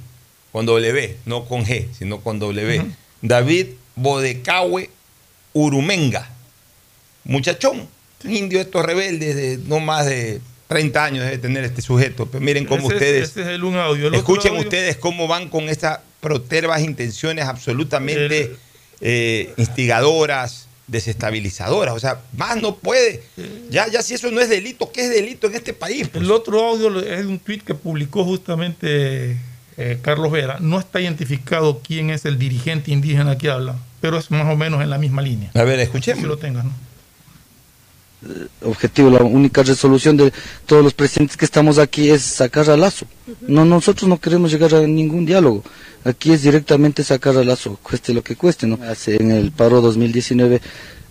Con 0.52 0.66
W, 0.66 1.16
no 1.26 1.44
con 1.44 1.64
G, 1.64 1.86
sino 1.96 2.20
con 2.20 2.38
W. 2.38 2.84
David 3.22 3.66
Bodecahue 3.96 4.90
Urumenga. 5.52 6.28
Muchachón, 7.24 7.86
indio 8.24 8.60
estos 8.60 8.84
rebeldes 8.84 9.36
de 9.36 9.58
no 9.66 9.80
más 9.80 10.06
de 10.06 10.40
30 10.68 11.04
años 11.04 11.24
debe 11.24 11.38
tener 11.38 11.64
este 11.64 11.82
sujeto. 11.82 12.26
Pero 12.26 12.42
miren 12.44 12.64
cómo 12.64 12.86
Ese 12.86 12.94
ustedes. 12.94 13.30
ese 13.30 13.42
es 13.42 13.46
el 13.48 13.64
un 13.64 13.76
audio. 13.76 14.08
El 14.08 14.14
otro 14.14 14.18
Escuchen 14.20 14.52
audio- 14.52 14.62
ustedes 14.64 14.96
cómo 14.96 15.26
van 15.28 15.48
con 15.48 15.68
estas 15.68 16.00
protervas 16.20 16.80
intenciones 16.82 17.44
absolutamente 17.44 18.56
eh, 19.00 19.52
instigadoras, 19.58 20.67
desestabilizadoras. 20.88 21.94
O 21.94 22.00
sea, 22.00 22.20
más 22.36 22.60
no 22.60 22.76
puede. 22.76 23.22
Ya, 23.70 23.86
ya 23.88 24.02
si 24.02 24.14
eso 24.14 24.30
no 24.30 24.40
es 24.40 24.48
delito, 24.48 24.90
¿qué 24.90 25.02
es 25.02 25.10
delito 25.10 25.46
en 25.46 25.54
este 25.54 25.72
país? 25.72 26.10
El 26.14 26.30
otro 26.30 26.64
audio 26.64 27.00
es 27.00 27.24
un 27.24 27.38
tweet 27.38 27.60
que 27.60 27.74
publicó 27.74 28.24
justamente 28.24 29.36
eh, 29.76 29.98
Carlos 30.02 30.32
Vera, 30.32 30.56
no 30.60 30.80
está 30.80 31.00
identificado 31.00 31.80
quién 31.86 32.10
es 32.10 32.24
el 32.24 32.38
dirigente 32.38 32.90
indígena 32.90 33.38
que 33.38 33.48
habla, 33.48 33.76
pero 34.00 34.18
es 34.18 34.30
más 34.32 34.52
o 34.52 34.56
menos 34.56 34.82
en 34.82 34.90
la 34.90 34.98
misma 34.98 35.22
línea. 35.22 35.52
A 35.54 35.62
ver, 35.62 35.78
escuchemos. 35.78 36.22
Si 36.22 36.26
lo 36.26 36.36
tengas, 36.38 36.64
¿no? 36.64 36.72
Objetivo, 38.64 39.10
la 39.10 39.22
única 39.22 39.62
resolución 39.62 40.16
de 40.16 40.32
todos 40.66 40.82
los 40.82 40.94
presidentes 40.94 41.36
que 41.36 41.44
estamos 41.44 41.78
aquí 41.78 42.10
es 42.10 42.22
sacar 42.22 42.68
a 42.70 42.76
Lazo. 42.76 43.06
No, 43.46 43.64
nosotros 43.64 44.08
no 44.08 44.18
queremos 44.20 44.50
llegar 44.50 44.74
a 44.74 44.80
ningún 44.86 45.24
diálogo. 45.24 45.62
Aquí 46.04 46.32
es 46.32 46.42
directamente 46.42 47.04
sacar 47.04 47.36
a 47.36 47.44
Lazo, 47.44 47.78
cueste 47.82 48.14
lo 48.14 48.22
que 48.22 48.36
cueste, 48.36 48.66
¿no? 48.66 48.78
Hace 48.88 49.16
en 49.16 49.30
el 49.30 49.52
paro 49.52 49.80
2019 49.80 50.60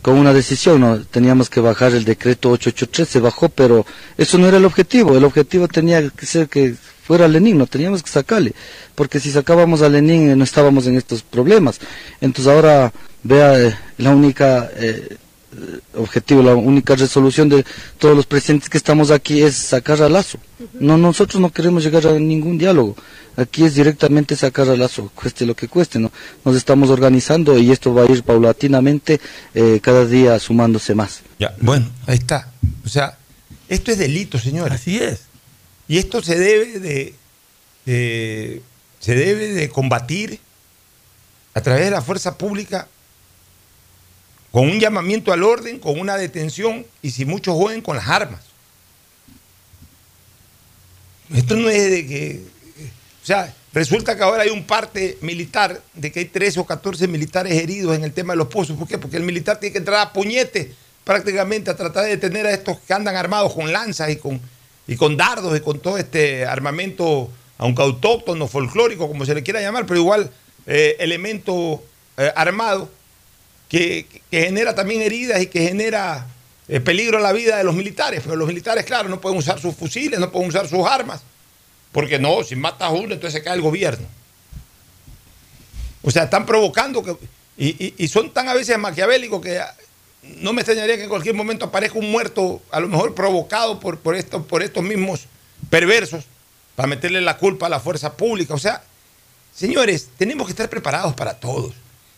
con 0.02 0.17
una 0.17 0.34
decisión, 0.34 0.82
¿no? 0.82 1.00
Teníamos 1.00 1.50
que 1.50 1.60
bajar 1.60 1.93
el 1.93 2.06
decreto 2.06 2.52
883, 2.52 3.08
se 3.08 3.20
bajó, 3.20 3.50
pero 3.50 3.86
eso 4.17 4.38
no 4.38 4.48
era 4.48 4.58
el 4.58 4.65
objetivo. 4.65 5.17
El 5.17 5.24
objetivo 5.24 5.67
tenía 5.67 6.10
que 6.10 6.26
ser 6.26 6.48
que 6.48 6.76
fuera 7.04 7.28
Lenin, 7.28 7.58
no 7.58 7.67
teníamos 7.67 8.04
que 8.04 8.10
sacarle, 8.10 8.54
porque 8.93 9.20
si 9.20 9.32
sacábamos 9.32 9.82
a 9.82 9.89
Lenin 9.89 10.30
eh, 10.30 10.36
no 10.36 10.43
estábamos 10.43 10.88
en 10.88 10.98
estos 10.98 11.24
problemas. 11.24 11.80
Entonces 12.20 12.54
ahora 12.54 12.91
vea 13.24 13.60
eh, 13.60 13.78
la 13.98 14.12
única 14.12 14.70
eh, 14.76 15.17
objetivo, 15.96 16.41
la 16.43 16.56
única 16.56 16.96
resolución 16.96 17.50
de 17.50 17.65
todos 17.98 18.15
los 18.15 18.26
presidentes 18.26 18.70
que 18.70 18.78
estamos 18.78 19.12
aquí 19.12 19.41
es 19.41 19.56
sacar 19.56 20.02
a 20.02 20.10
Lazo. 20.10 20.38
No, 20.80 20.98
nosotros 20.98 21.41
no 21.41 21.52
queremos 21.52 21.84
llegar 21.84 22.06
a 22.08 22.13
ningún 22.20 22.58
diálogo. 22.58 22.96
Aquí 23.36 23.63
es 23.65 23.76
directamente 23.76 24.36
sacar 24.36 24.67
a 24.70 24.76
Lazo, 24.76 25.12
cueste 25.13 25.46
lo 25.46 25.56
que 25.56 25.67
cueste, 25.67 26.00
¿no? 26.00 26.12
Nos 26.43 26.56
estamos 26.56 26.89
organizando 26.89 27.58
y 27.60 27.72
esto 27.72 27.93
va 27.93 28.04
a 28.04 28.12
ir 28.12 28.24
paulatinamente 28.24 29.20
eh, 29.54 29.80
cada 29.82 30.06
día 30.06 30.39
sumándose 30.39 30.96
más. 30.96 31.22
Ya, 31.39 31.56
bueno, 31.62 31.88
ahí 32.08 32.17
está. 32.17 32.52
O 32.84 32.89
sea, 32.89 33.17
esto 33.70 33.91
es 33.91 33.98
delito, 34.00 34.39
señores. 34.39 34.74
Así 34.82 34.98
es. 34.98 35.22
Y 35.88 36.00
esto 36.00 36.22
se 36.24 36.38
debe 36.38 36.80
de, 36.80 37.13
de- 37.86 38.62
se 39.00 39.15
debe 39.15 39.54
de 39.54 39.70
combatir 39.70 40.39
a 41.54 41.62
través 41.62 41.86
de 41.86 41.91
la 41.91 42.02
fuerza 42.02 42.38
pública 42.38 42.88
con 44.52 44.70
un 44.70 44.80
llamamiento 44.80 45.34
al 45.34 45.44
orden, 45.44 45.80
con 45.80 46.00
una 46.00 46.18
detención 46.18 46.86
y 47.02 47.12
si 47.12 47.26
muchos 47.26 47.56
jueguen 47.56 47.82
con 47.82 47.96
las 47.96 48.08
armas. 48.08 48.42
Esto 51.36 51.56
no 51.56 51.70
es 51.70 51.92
de 51.92 52.08
que, 52.08 52.42
o 53.22 53.26
sea, 53.26 53.54
resulta 53.74 54.16
que 54.16 54.24
ahora 54.24 54.44
hay 54.44 54.50
un 54.50 54.64
parte 54.64 55.18
militar 55.22 55.82
de 55.94 56.12
que 56.12 56.20
hay 56.20 56.26
13 56.26 56.62
o 56.62 56.66
14 56.66 57.08
militares 57.08 57.54
heridos 57.54 57.96
en 57.96 58.04
el 58.04 58.14
tema 58.14 58.34
de 58.34 58.38
los 58.38 58.48
pozos. 58.48 58.78
¿Por 58.78 58.88
qué? 58.88 58.98
Porque 58.98 59.18
el 59.18 59.24
militar 59.24 59.60
tiene 59.60 59.74
que 59.74 59.80
entrar 59.80 60.00
a 60.00 60.14
puñete 60.14 60.74
prácticamente 61.04 61.70
a 61.70 61.76
tratar 61.76 62.04
de 62.04 62.12
detener 62.12 62.46
a 62.46 62.52
estos 62.52 62.80
que 62.80 62.94
andan 62.94 63.16
armados 63.16 63.54
con 63.54 63.72
lanzas 63.72 64.10
y 64.10 64.18
con, 64.18 64.42
y 64.88 64.96
con 64.96 65.16
dardos 65.18 65.58
y 65.58 65.62
con 65.62 65.80
todo 65.80 65.98
este 65.98 66.46
armamento, 66.46 67.30
aunque 67.58 67.82
autóctono, 67.82 68.48
folclórico, 68.48 69.08
como 69.08 69.26
se 69.26 69.36
le 69.36 69.44
quiera 69.44 69.62
llamar, 69.62 69.86
pero 69.86 70.00
igual 70.00 70.32
eh, 70.66 70.96
elemento 71.00 71.84
eh, 72.18 72.32
armado 72.36 72.90
que, 73.69 74.21
genera 74.32 74.75
también 74.75 75.01
heridas 75.01 75.41
y 75.41 75.47
que 75.47 75.62
genera 75.67 76.27
eh, 76.67 76.80
peligro 76.80 77.17
a 77.17 77.21
la 77.21 77.34
vida 77.34 77.58
de 77.58 77.63
los 77.63 77.75
militares. 77.75 78.21
Pero 78.23 78.36
los 78.36 78.47
militares, 78.47 78.86
claro, 78.86 79.10
no 79.10 79.21
pueden 79.21 79.38
usar 79.38 79.60
sus 79.60 79.75
fusiles, 79.75 80.19
no 80.19 80.32
pueden 80.32 80.49
usar 80.49 80.67
sus 80.67 80.86
armas, 80.86 81.21
porque 81.91 82.19
no, 82.19 82.43
si 82.43 82.56
matas 82.56 82.89
a 82.89 82.91
uno, 82.91 83.13
entonces 83.13 83.34
se 83.34 83.43
cae 83.43 83.56
el 83.56 83.62
gobierno. 83.62 84.08
O 86.01 86.12
sea, 86.12 86.23
están 86.23 86.45
provocando 86.45 87.03
que, 87.03 87.17
y, 87.58 87.93
y- 87.97 88.08
son 88.08 88.32
tan 88.32 88.47
a 88.47 88.53
veces 88.53 88.77
maquiavélicos 88.77 89.41
que 89.41 89.60
no 90.39 90.53
me 90.53 90.62
extrañaría 90.62 90.95
que 90.95 91.03
en 91.03 91.10
cualquier 91.10 91.36
momento 91.36 91.65
aparezca 91.65 91.97
un 91.97 92.12
muerto, 92.12 92.62
a 92.71 92.80
lo 92.80 92.88
mejor 92.88 93.15
provocado 93.15 93.80
por, 93.80 93.97
por, 93.99 94.15
estos, 94.15 94.45
por 94.45 94.62
estos 94.62 94.84
mismos 94.84 95.25
perversos, 95.69 96.25
para 96.75 96.88
meterle 96.88 97.19
la 97.21 97.38
culpa 97.38 97.65
a 97.65 97.69
la 97.69 97.80
fuerza 97.80 98.15
pública. 98.15 98.53
O 98.53 98.60
sea, 98.60 98.84
señores, 99.56 100.10
tenemos 100.17 100.45
que 100.47 100.51
estar 100.51 100.69
preparados 100.69 101.13
para 101.15 101.34
todos. 101.34 101.73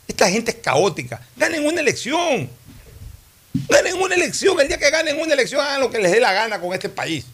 Esta 0.10 0.28
gente 0.28 0.52
es 0.52 0.58
caótica. 0.58 1.22
Ganen 1.38 1.64
una 1.66 1.80
elección. 1.80 2.50
Ganen 3.70 3.96
una 3.96 4.16
elección. 4.16 4.60
El 4.60 4.68
día 4.68 4.80
que 4.80 4.90
ganen 4.90 5.20
una 5.20 5.34
elección, 5.34 5.62
hagan 5.62 5.80
lo 5.80 5.92
que 5.92 6.00
les 6.00 6.12
dé 6.12 6.20
la 6.20 6.34
gana 6.34 6.60
con 6.60 6.74
este 6.74 6.90
país. 6.90 7.26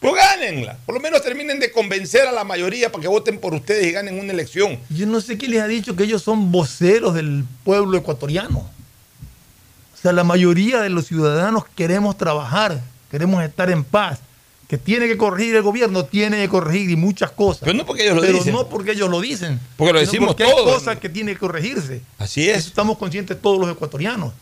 Pero 0.00 0.12
gánenla. 0.12 0.76
Por 0.84 0.94
lo 0.94 1.00
menos 1.00 1.22
terminen 1.22 1.58
de 1.58 1.72
convencer 1.72 2.28
a 2.28 2.32
la 2.32 2.44
mayoría 2.44 2.92
para 2.92 3.00
que 3.00 3.08
voten 3.08 3.38
por 3.38 3.54
ustedes 3.54 3.86
y 3.86 3.92
ganen 3.92 4.18
una 4.18 4.34
elección. 4.34 4.78
Yo 4.90 5.06
no 5.06 5.18
sé 5.22 5.38
quién 5.38 5.52
les 5.52 5.62
ha 5.62 5.66
dicho 5.66 5.96
que 5.96 6.04
ellos 6.04 6.22
son 6.22 6.52
voceros 6.52 7.14
del 7.14 7.42
pueblo 7.64 7.96
ecuatoriano. 7.96 8.58
O 8.58 9.96
sea, 9.96 10.12
la 10.12 10.24
mayoría 10.24 10.82
de 10.82 10.90
los 10.90 11.06
ciudadanos 11.06 11.64
queremos 11.74 12.18
trabajar, 12.18 12.82
queremos 13.10 13.42
estar 13.42 13.70
en 13.70 13.82
paz. 13.82 14.18
Que 14.68 14.78
tiene 14.78 15.06
que 15.06 15.16
corregir 15.18 15.54
el 15.56 15.62
gobierno, 15.62 16.04
tiene 16.06 16.38
que 16.38 16.48
corregir 16.48 16.88
y 16.90 16.96
muchas 16.96 17.30
cosas. 17.32 17.60
Pero 17.64 17.74
no 17.74 17.84
porque 17.84 18.02
ellos 18.04 18.16
lo 18.16 18.22
Pero 18.22 18.38
dicen. 18.38 18.52
no 18.54 18.68
porque 18.68 18.92
ellos 18.92 19.10
lo 19.10 19.20
dicen. 19.20 19.60
Porque 19.76 19.92
lo 19.92 19.98
sino 20.00 20.10
decimos 20.10 20.28
porque 20.28 20.44
todos. 20.44 20.66
hay 20.66 20.74
cosas 20.74 20.98
que 20.98 21.08
tienen 21.10 21.34
que 21.34 21.38
corregirse. 21.40 22.00
Así 22.18 22.48
es. 22.48 22.58
Eso 22.58 22.68
estamos 22.68 22.96
conscientes 22.98 23.40
todos 23.40 23.58
los 23.60 23.70
ecuatorianos. 23.70 24.32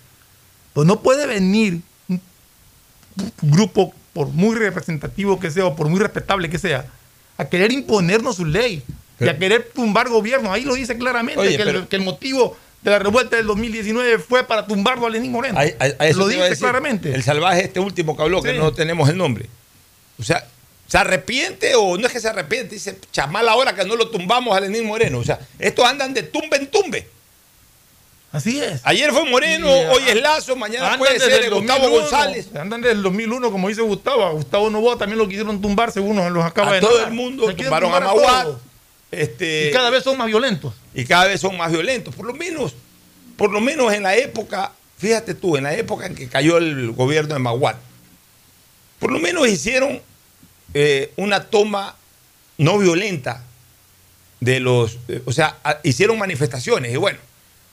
Pues 0.72 0.87
no 0.87 1.00
puede 1.02 1.26
venir 1.26 1.80
un 2.08 2.20
grupo, 3.42 3.92
por 4.12 4.28
muy 4.28 4.54
representativo 4.56 5.38
que 5.40 5.50
sea 5.50 5.66
o 5.66 5.74
por 5.76 5.88
muy 5.88 5.98
respetable 6.00 6.48
que 6.50 6.58
sea, 6.58 6.87
a 7.37 7.44
querer 7.46 7.72
imponernos 7.72 8.37
su 8.37 8.44
ley 8.44 8.82
y 9.20 9.28
a 9.28 9.38
querer 9.38 9.70
tumbar 9.74 10.08
gobierno. 10.08 10.52
Ahí 10.52 10.64
lo 10.64 10.74
dice 10.74 10.96
claramente 10.98 11.40
Oye, 11.40 11.56
que, 11.56 11.62
el, 11.62 11.68
pero- 11.68 11.88
que 11.88 11.96
el 11.96 12.02
motivo 12.02 12.56
de 12.82 12.90
la 12.90 12.98
revuelta 12.98 13.37
del 13.37 13.46
2019 13.46 14.18
fue 14.18 14.44
para 14.44 14.66
tumbarlo 14.66 15.06
a 15.06 15.11
Lenín 15.11 15.32
Moreno. 15.32 15.58
A- 15.58 15.62
a- 15.62 15.92
a 15.98 16.06
eso 16.08 16.18
lo 16.20 16.28
dice 16.28 16.56
claramente. 16.56 17.14
El 17.14 17.22
salvaje, 17.22 17.64
este 17.64 17.80
último 17.80 18.16
que 18.16 18.22
habló, 18.22 18.42
que 18.42 18.52
no 18.54 18.72
tenemos 18.72 19.08
el 19.08 19.16
nombre. 19.16 19.46
O 20.18 20.22
sea, 20.22 20.46
¿se 20.87 20.98
arrepiente 20.98 21.75
o 21.75 21.96
no 21.98 22.07
es 22.07 22.12
que 22.12 22.20
se 22.20 22.29
arrepiente? 22.29 22.75
Dice, 22.75 22.98
chamal 23.12 23.48
ahora 23.48 23.75
que 23.75 23.85
no 23.85 23.96
lo 23.96 24.09
tumbamos 24.11 24.57
a 24.57 24.61
Lenín 24.61 24.85
Moreno. 24.87 25.18
O 25.18 25.25
sea, 25.25 25.38
estos 25.59 25.85
andan 25.85 26.12
de 26.14 26.22
tumbe 26.25 26.57
en 26.57 26.66
tumbe. 26.68 27.09
Así 28.31 28.62
es. 28.62 28.81
Ayer 28.85 29.12
fue 29.12 29.29
Moreno, 29.29 29.66
Y, 29.66 29.70
hoy 29.94 30.03
es 30.09 30.20
Lazo, 30.22 30.57
mañana 30.57 30.87
Andan 30.87 31.01
puede 31.01 31.20
ser 31.20 31.44
el 31.44 31.51
Gustavo 31.51 31.81
2001, 31.83 32.01
González. 32.01 32.48
Andan 32.57 32.81
desde 32.81 32.94
el 32.94 33.03
2001, 33.03 33.51
como 33.51 33.68
dice 33.68 33.83
Gustavo. 33.83 34.33
Gustavo 34.33 34.70
Novoa 34.70 34.96
también 34.96 35.18
lo 35.18 35.29
quisieron 35.29 35.61
tumbar, 35.61 35.92
según 35.92 36.16
nos 36.16 36.33
los 36.33 36.42
acaba 36.42 36.70
A 36.70 36.75
de 36.75 36.81
todo 36.81 36.92
narrar. 36.92 37.09
el 37.09 37.14
mundo 37.14 37.46
Se 37.48 37.55
tumbaron 37.55 37.92
a 37.94 38.01
Maguad. 38.01 38.46
Este, 39.11 39.68
Y 39.68 39.72
cada 39.72 39.90
vez 39.90 40.03
son 40.05 40.16
más 40.16 40.27
violentos. 40.29 40.72
y 40.94 41.05
cada 41.05 41.27
vez 41.27 41.42
son 41.42 41.59
más 41.59 41.70
violentos. 41.70 42.14
Por 42.14 42.25
lo 42.25 42.33
menos, 42.33 42.75
por 43.37 43.53
lo 43.53 43.61
menos 43.61 43.92
en 43.92 44.03
la 44.05 44.16
época, 44.16 44.72
fíjate 44.96 45.35
tú, 45.35 45.59
en 45.59 45.64
la 45.64 45.75
época 45.75 46.07
en 46.07 46.14
que 46.14 46.27
cayó 46.29 46.57
el 46.57 46.92
gobierno 46.92 47.35
de 47.35 47.38
Maguad, 47.40 47.77
por 49.02 49.10
lo 49.10 49.18
menos 49.18 49.48
hicieron 49.48 50.00
eh, 50.74 51.12
una 51.16 51.42
toma 51.50 51.96
no 52.56 52.78
violenta 52.78 53.42
de 54.38 54.60
los, 54.60 54.96
eh, 55.08 55.20
o 55.24 55.32
sea, 55.32 55.58
hicieron 55.82 56.16
manifestaciones 56.18 56.92
y 56.92 56.96
bueno, 56.96 57.18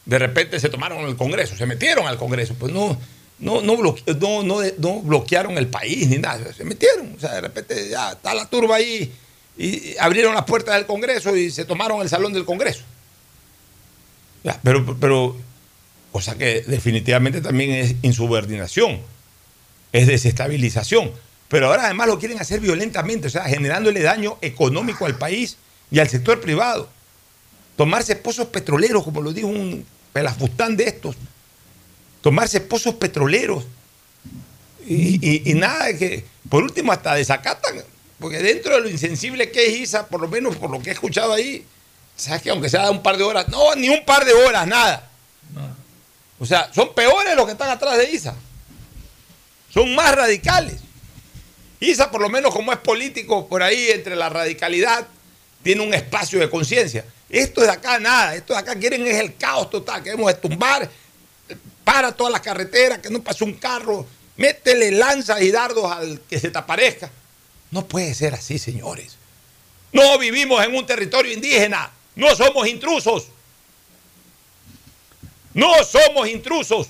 de 0.06 0.18
repente 0.18 0.60
se 0.60 0.70
tomaron 0.70 1.06
el 1.06 1.16
Congreso, 1.16 1.56
se 1.56 1.68
metieron 1.68 2.08
al 2.08 2.18
Congreso, 2.18 2.56
pues 2.56 2.74
no, 2.74 3.00
no, 3.38 3.62
no, 3.62 3.78
no, 3.78 4.44
no, 4.80 5.02
bloquearon 5.02 5.56
el 5.60 5.68
país 5.68 6.10
ni 6.10 6.18
nada, 6.18 6.52
se 6.52 6.66
metieron, 6.66 7.14
o 7.16 7.20
sea, 7.20 7.36
de 7.36 7.42
repente 7.42 7.88
ya 7.88 8.14
está 8.14 8.34
la 8.34 8.50
turba 8.50 8.78
ahí 8.78 9.14
y 9.56 9.96
abrieron 10.00 10.34
las 10.34 10.46
puertas 10.46 10.78
del 10.78 10.88
Congreso 10.88 11.36
y 11.38 11.52
se 11.52 11.64
tomaron 11.64 12.02
el 12.02 12.10
salón 12.10 12.34
del 12.34 12.46
Congreso. 12.46 12.82
Pero, 14.64 14.98
pero, 15.00 15.38
o 16.12 16.22
sea 16.22 16.34
que 16.34 16.64
definitivamente 16.66 17.40
también 17.40 17.70
es 17.70 17.96
insubordinación, 18.02 19.00
es 19.92 20.08
desestabilización. 20.08 21.12
Pero 21.48 21.68
ahora 21.68 21.86
además 21.86 22.08
lo 22.08 22.20
quieren 22.20 22.40
hacer 22.40 22.60
violentamente, 22.60 23.28
o 23.28 23.30
sea, 23.32 23.44
generándole 23.46 24.02
daño 24.02 24.38
económico 24.42 25.06
al 25.06 25.18
país 25.18 25.58
y 25.90 26.00
al 26.00 26.08
sector 26.10 26.40
privado. 26.42 26.90
Tomarse 27.76 28.16
pozos 28.16 28.48
petroleros, 28.48 29.04
como 29.04 29.22
lo 29.22 29.34
dijo 29.34 29.48
un 29.48 29.86
pelafustán 30.14 30.78
de 30.78 30.84
estos. 30.86 31.16
Tomarse 32.22 32.62
pozos 32.62 32.96
petroleros. 32.96 33.64
Y, 34.86 35.18
y- 35.28 35.52
y 35.52 35.54
nada 35.56 35.86
de 35.86 35.98
que, 35.98 36.26
por 36.50 36.64
último, 36.64 36.92
hasta 36.92 37.16
desacatan, 37.16 37.76
porque 38.20 38.40
dentro 38.40 38.76
de 38.76 38.82
lo 38.82 38.90
insensible 38.90 39.50
que 39.52 39.68
es 39.68 39.78
Isa, 39.80 40.08
por 40.08 40.20
lo 40.22 40.28
menos 40.28 40.56
por 40.58 40.70
lo 40.70 40.82
que 40.82 40.90
he 40.90 40.94
escuchado 40.94 41.34
ahí, 41.34 41.66
sabes 42.16 42.42
que 42.42 42.50
aunque 42.50 42.70
sea 42.70 42.90
un 42.92 43.02
par 43.02 43.18
de 43.18 43.24
horas, 43.24 43.48
no, 43.50 43.76
ni 43.76 43.90
un 43.90 44.04
par 44.06 44.26
de 44.26 44.34
horas, 44.34 44.68
nada. 44.68 45.10
O 46.40 46.46
sea, 46.46 46.72
son 46.74 46.94
peores 46.94 47.36
los 47.36 47.46
que 47.46 47.52
están 47.54 47.70
atrás 47.70 47.98
de 47.98 48.12
Isa. 48.12 48.36
Son 49.74 49.94
más 49.96 50.16
radicales. 50.16 50.82
Isa, 51.80 52.12
por 52.12 52.22
lo 52.22 52.30
menos 52.30 52.54
como 52.54 52.74
es 52.74 52.80
político, 52.80 53.48
por 53.48 53.64
ahí 53.64 53.90
entre 53.90 54.16
la 54.16 54.30
radicalidad, 54.30 55.08
tiene 55.64 55.82
un 55.82 55.94
espacio 55.94 56.40
de 56.40 56.50
conciencia. 56.50 57.06
Esto 57.30 57.62
de 57.62 57.70
acá 57.70 58.00
nada, 58.00 58.36
esto 58.36 58.54
de 58.54 58.60
acá 58.60 58.76
quieren 58.76 59.06
es 59.08 59.20
el 59.20 59.36
caos 59.36 59.70
total, 59.70 60.04
queremos 60.04 60.42
tumbar, 60.42 60.90
para 61.84 62.12
todas 62.12 62.34
las 62.34 62.42
carreteras, 62.42 63.00
que 63.00 63.10
no 63.10 63.22
pase 63.22 63.44
un 63.44 63.54
carro, 63.54 64.06
métele 64.38 64.92
lanzas 64.92 65.42
y 65.42 65.52
dardos 65.52 65.92
al 65.92 66.22
que 66.22 66.40
se 66.40 66.50
te 66.50 66.58
aparezca. 66.58 67.10
No 67.72 67.88
puede 67.88 68.14
ser 68.14 68.34
así, 68.34 68.58
señores. 68.60 69.16
No 69.92 70.18
vivimos 70.18 70.64
en 70.64 70.76
un 70.76 70.86
territorio 70.86 71.32
indígena, 71.32 71.92
no 72.16 72.36
somos 72.36 72.68
intrusos. 72.68 73.28
No 75.54 75.84
somos 75.84 76.28
intrusos. 76.28 76.90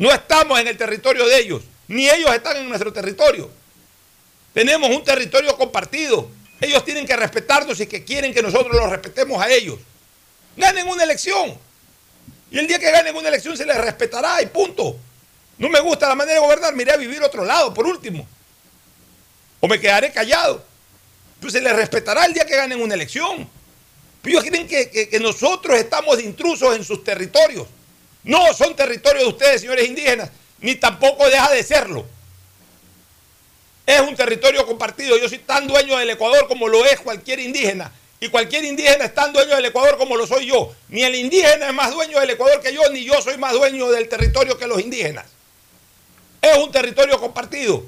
No 0.00 0.10
estamos 0.10 0.58
en 0.58 0.66
el 0.66 0.78
territorio 0.78 1.26
de 1.26 1.38
ellos, 1.38 1.62
ni 1.86 2.08
ellos 2.08 2.34
están 2.34 2.56
en 2.56 2.66
nuestro 2.70 2.90
territorio. 2.90 3.50
Tenemos 4.54 4.88
un 4.88 5.04
territorio 5.04 5.54
compartido. 5.58 6.26
Ellos 6.58 6.82
tienen 6.86 7.06
que 7.06 7.14
respetarnos 7.14 7.78
y 7.80 7.86
que 7.86 8.02
quieren 8.02 8.32
que 8.32 8.40
nosotros 8.42 8.74
los 8.74 8.88
respetemos 8.88 9.42
a 9.42 9.50
ellos. 9.50 9.78
Ganen 10.56 10.88
una 10.88 11.04
elección. 11.04 11.54
Y 12.50 12.58
el 12.58 12.66
día 12.66 12.78
que 12.78 12.90
ganen 12.90 13.14
una 13.14 13.28
elección 13.28 13.58
se 13.58 13.66
les 13.66 13.76
respetará 13.76 14.40
y 14.40 14.46
punto. 14.46 14.96
No 15.58 15.68
me 15.68 15.80
gusta 15.80 16.08
la 16.08 16.14
manera 16.14 16.40
de 16.40 16.46
gobernar, 16.46 16.74
me 16.74 16.82
iré 16.82 16.92
a 16.92 16.96
vivir 16.96 17.22
otro 17.22 17.44
lado, 17.44 17.74
por 17.74 17.86
último. 17.86 18.26
O 19.60 19.68
me 19.68 19.78
quedaré 19.78 20.10
callado. 20.12 20.64
Pues 21.42 21.52
se 21.52 21.60
les 21.60 21.76
respetará 21.76 22.24
el 22.24 22.32
día 22.32 22.46
que 22.46 22.56
ganen 22.56 22.80
una 22.80 22.94
elección. 22.94 23.46
Ellos 24.24 24.44
creen 24.44 24.66
que, 24.66 24.88
que- 24.88 25.10
que 25.10 25.20
nosotros 25.20 25.78
estamos 25.78 26.18
intrusos 26.22 26.74
en 26.74 26.84
sus 26.84 27.04
territorios. 27.04 27.66
No 28.24 28.52
son 28.54 28.76
territorios 28.76 29.24
de 29.24 29.28
ustedes, 29.30 29.60
señores 29.62 29.88
indígenas, 29.88 30.30
ni 30.60 30.74
tampoco 30.74 31.28
deja 31.28 31.50
de 31.50 31.62
serlo. 31.62 32.06
Es 33.86 34.00
un 34.00 34.14
territorio 34.14 34.66
compartido. 34.66 35.16
Yo 35.18 35.28
soy 35.28 35.38
tan 35.38 35.66
dueño 35.66 35.96
del 35.96 36.10
Ecuador 36.10 36.46
como 36.46 36.68
lo 36.68 36.84
es 36.84 37.00
cualquier 37.00 37.40
indígena. 37.40 37.92
Y 38.20 38.28
cualquier 38.28 38.64
indígena 38.64 39.06
es 39.06 39.14
tan 39.14 39.32
dueño 39.32 39.56
del 39.56 39.64
Ecuador 39.64 39.96
como 39.96 40.16
lo 40.16 40.26
soy 40.26 40.46
yo. 40.46 40.74
Ni 40.88 41.02
el 41.02 41.14
indígena 41.14 41.68
es 41.68 41.74
más 41.74 41.90
dueño 41.90 42.20
del 42.20 42.30
Ecuador 42.30 42.60
que 42.60 42.74
yo, 42.74 42.88
ni 42.90 43.02
yo 43.04 43.20
soy 43.22 43.38
más 43.38 43.54
dueño 43.54 43.90
del 43.90 44.08
territorio 44.08 44.58
que 44.58 44.66
los 44.66 44.80
indígenas. 44.80 45.24
Es 46.42 46.56
un 46.58 46.70
territorio 46.70 47.18
compartido. 47.18 47.82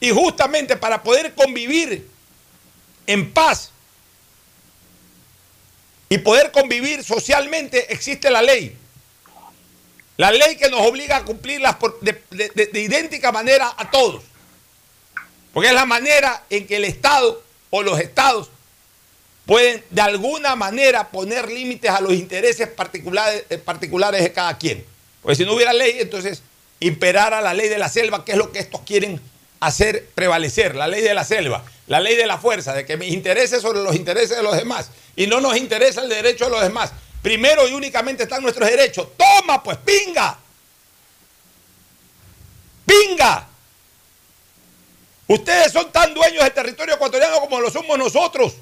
Y 0.00 0.10
justamente 0.10 0.76
para 0.76 1.02
poder 1.02 1.34
convivir 1.34 2.06
en 3.06 3.32
paz 3.32 3.70
y 6.08 6.18
poder 6.18 6.50
convivir 6.50 7.04
socialmente 7.04 7.92
existe 7.92 8.28
la 8.30 8.42
ley. 8.42 8.76
La 10.20 10.30
ley 10.30 10.56
que 10.56 10.68
nos 10.68 10.82
obliga 10.82 11.16
a 11.16 11.24
cumplirlas 11.24 11.76
por- 11.76 11.98
de, 12.00 12.70
idéntica 12.78 13.32
manera 13.32 13.72
a 13.74 13.90
todos. 13.90 14.22
Porque 15.54 15.70
es 15.70 15.74
la 15.74 15.86
manera 15.86 16.44
en 16.50 16.66
que 16.66 16.76
el 16.76 16.84
Estado 16.84 17.42
o 17.70 17.82
los 17.82 17.98
estados 17.98 18.50
pueden 19.46 19.82
de 19.88 20.02
alguna 20.02 20.56
manera 20.56 21.08
poner 21.08 21.50
límites 21.50 21.90
a 21.90 22.02
los 22.02 22.12
intereses 22.12 22.68
particulares, 22.68 23.44
eh, 23.48 23.56
particulares 23.56 24.22
de 24.22 24.30
cada 24.30 24.58
quien. 24.58 24.84
Porque 25.22 25.36
si 25.36 25.46
no 25.46 25.54
hubiera 25.54 25.72
ley, 25.72 25.96
entonces 26.00 26.42
imperara 26.80 27.40
la 27.40 27.54
ley 27.54 27.70
de 27.70 27.78
la 27.78 27.88
selva, 27.88 28.22
que 28.22 28.32
es 28.32 28.36
lo 28.38 28.52
que 28.52 28.58
estos 28.58 28.82
quieren 28.82 29.18
hacer 29.60 30.06
prevalecer, 30.14 30.74
la 30.76 30.86
ley 30.86 31.00
de 31.00 31.14
la 31.14 31.24
selva, 31.24 31.64
la 31.86 31.98
ley 31.98 32.16
de 32.16 32.26
la 32.26 32.36
fuerza, 32.36 32.74
de 32.74 32.84
que 32.84 32.98
mis 32.98 33.10
intereses 33.10 33.62
sobre 33.62 33.82
los 33.82 33.96
intereses 33.96 34.36
de 34.36 34.42
los 34.42 34.54
demás. 34.54 34.90
Y 35.16 35.26
no 35.28 35.40
nos 35.40 35.56
interesa 35.56 36.02
el 36.02 36.10
derecho 36.10 36.44
de 36.44 36.50
los 36.50 36.60
demás. 36.60 36.92
Primero 37.22 37.68
y 37.68 37.72
únicamente 37.72 38.22
están 38.22 38.42
nuestros 38.42 38.68
derechos. 38.68 39.08
Toma, 39.16 39.62
pues, 39.62 39.76
pinga. 39.78 40.38
Pinga. 42.86 43.46
Ustedes 45.26 45.72
son 45.72 45.92
tan 45.92 46.12
dueños 46.12 46.42
del 46.42 46.52
territorio 46.52 46.94
ecuatoriano 46.94 47.40
como 47.40 47.60
lo 47.60 47.70
somos 47.70 47.96
nosotros. 47.98 48.54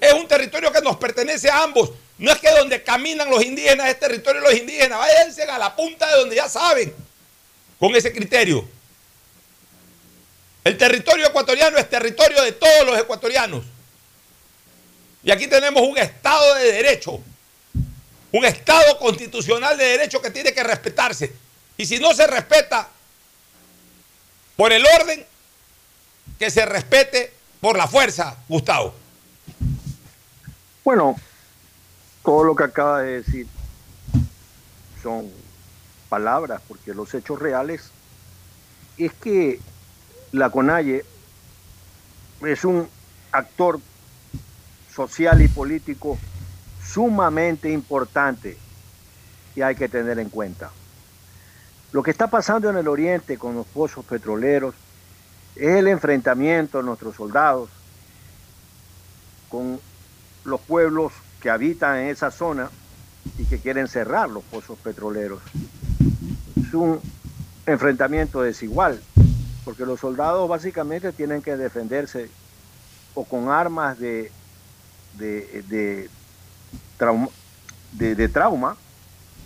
Es 0.00 0.12
un 0.12 0.26
territorio 0.26 0.72
que 0.72 0.80
nos 0.80 0.96
pertenece 0.96 1.48
a 1.48 1.62
ambos. 1.62 1.90
No 2.18 2.30
es 2.30 2.38
que 2.38 2.50
donde 2.50 2.82
caminan 2.82 3.30
los 3.30 3.42
indígenas 3.42 3.88
es 3.88 3.98
territorio 3.98 4.42
de 4.42 4.48
los 4.48 4.58
indígenas. 4.58 4.98
Váyanse 4.98 5.44
a 5.44 5.58
la 5.58 5.74
punta 5.74 6.08
de 6.08 6.16
donde 6.16 6.36
ya 6.36 6.48
saben. 6.48 6.94
Con 7.78 7.94
ese 7.94 8.12
criterio. 8.12 8.68
El 10.62 10.76
territorio 10.76 11.28
ecuatoriano 11.28 11.78
es 11.78 11.88
territorio 11.88 12.42
de 12.42 12.52
todos 12.52 12.86
los 12.86 12.98
ecuatorianos. 12.98 13.64
Y 15.22 15.30
aquí 15.30 15.46
tenemos 15.46 15.82
un 15.82 15.98
Estado 15.98 16.54
de 16.54 16.72
Derecho. 16.72 17.20
Un 18.32 18.44
Estado 18.44 18.98
constitucional 18.98 19.76
de 19.76 19.84
derecho 19.84 20.22
que 20.22 20.30
tiene 20.30 20.52
que 20.52 20.62
respetarse. 20.62 21.32
Y 21.76 21.84
si 21.84 21.98
no 21.98 22.14
se 22.14 22.26
respeta 22.26 22.88
por 24.56 24.72
el 24.72 24.84
orden, 24.86 25.24
que 26.38 26.50
se 26.50 26.64
respete 26.64 27.32
por 27.60 27.76
la 27.76 27.88
fuerza, 27.88 28.36
Gustavo. 28.48 28.94
Bueno, 30.84 31.16
todo 32.24 32.44
lo 32.44 32.54
que 32.54 32.64
acaba 32.64 33.02
de 33.02 33.22
decir 33.22 33.46
son 35.02 35.30
palabras, 36.08 36.62
porque 36.68 36.94
los 36.94 37.12
hechos 37.14 37.38
reales 37.38 37.90
es 38.96 39.12
que 39.14 39.60
la 40.32 40.50
CONAIE 40.50 41.04
es 42.42 42.64
un 42.64 42.88
actor 43.32 43.80
social 44.94 45.40
y 45.42 45.48
político 45.48 46.18
sumamente 46.84 47.70
importante 47.70 48.56
y 49.54 49.62
hay 49.62 49.74
que 49.74 49.88
tener 49.88 50.18
en 50.18 50.28
cuenta. 50.28 50.70
Lo 51.92 52.02
que 52.02 52.10
está 52.10 52.28
pasando 52.28 52.70
en 52.70 52.76
el 52.76 52.88
oriente 52.88 53.36
con 53.36 53.54
los 53.54 53.66
pozos 53.66 54.04
petroleros 54.04 54.74
es 55.56 55.76
el 55.76 55.88
enfrentamiento 55.88 56.78
de 56.78 56.84
nuestros 56.84 57.16
soldados 57.16 57.68
con 59.48 59.80
los 60.44 60.60
pueblos 60.60 61.12
que 61.40 61.50
habitan 61.50 61.98
en 61.98 62.08
esa 62.08 62.30
zona 62.30 62.70
y 63.38 63.44
que 63.44 63.58
quieren 63.58 63.88
cerrar 63.88 64.30
los 64.30 64.44
pozos 64.44 64.78
petroleros. 64.78 65.40
Es 66.56 66.72
un 66.72 67.00
enfrentamiento 67.66 68.42
desigual, 68.42 69.00
porque 69.64 69.84
los 69.84 70.00
soldados 70.00 70.48
básicamente 70.48 71.12
tienen 71.12 71.42
que 71.42 71.56
defenderse 71.56 72.30
o 73.14 73.24
con 73.24 73.50
armas 73.50 73.98
de, 73.98 74.30
de, 75.14 75.62
de 75.68 76.10
trauma, 76.96 77.28
de, 77.92 78.14
de 78.14 78.28
trauma 78.28 78.76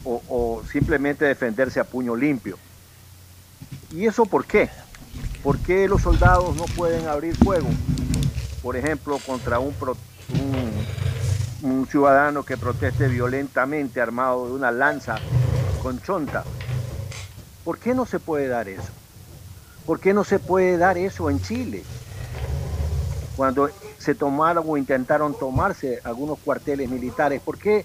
o, 0.04 0.62
simplemente 0.70 1.24
defenderse 1.24 1.80
a 1.80 1.84
puño 1.84 2.14
limpio. 2.14 2.58
¿Y 3.90 4.06
eso 4.06 4.26
por 4.26 4.44
qué? 4.44 4.68
¿Por 5.42 5.58
qué 5.58 5.88
los 5.88 6.02
soldados 6.02 6.56
no 6.56 6.64
pueden 6.64 7.06
abrir 7.08 7.36
fuego? 7.36 7.68
Por 8.62 8.76
ejemplo, 8.76 9.18
contra 9.18 9.58
un, 9.58 9.74
un, 11.62 11.70
un 11.70 11.86
ciudadano 11.86 12.42
que 12.44 12.56
proteste 12.56 13.08
violentamente 13.08 14.00
armado 14.00 14.46
de 14.46 14.52
una 14.52 14.70
lanza 14.70 15.16
con 15.82 16.00
chonta. 16.02 16.44
¿Por 17.64 17.78
qué 17.78 17.94
no 17.94 18.04
se 18.04 18.18
puede 18.18 18.48
dar 18.48 18.68
eso? 18.68 18.90
¿Por 19.86 20.00
qué 20.00 20.12
no 20.14 20.24
se 20.24 20.38
puede 20.38 20.76
dar 20.76 20.98
eso 20.98 21.30
en 21.30 21.40
Chile? 21.42 21.84
Cuando 23.36 23.68
se 23.98 24.14
tomaron 24.14 24.64
o 24.66 24.76
intentaron 24.76 25.36
tomarse 25.36 26.00
algunos 26.04 26.38
cuarteles 26.38 26.88
militares, 26.88 27.40
¿por 27.40 27.58
qué 27.58 27.84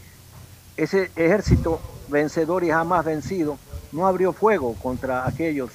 ese 0.78 1.12
ejército 1.16 1.80
vencedor 2.08 2.64
y 2.64 2.70
jamás 2.70 3.06
vencido 3.06 3.58
no 3.92 4.06
abrió 4.06 4.34
fuego 4.34 4.76
contra 4.76 5.28
aquellos? 5.28 5.72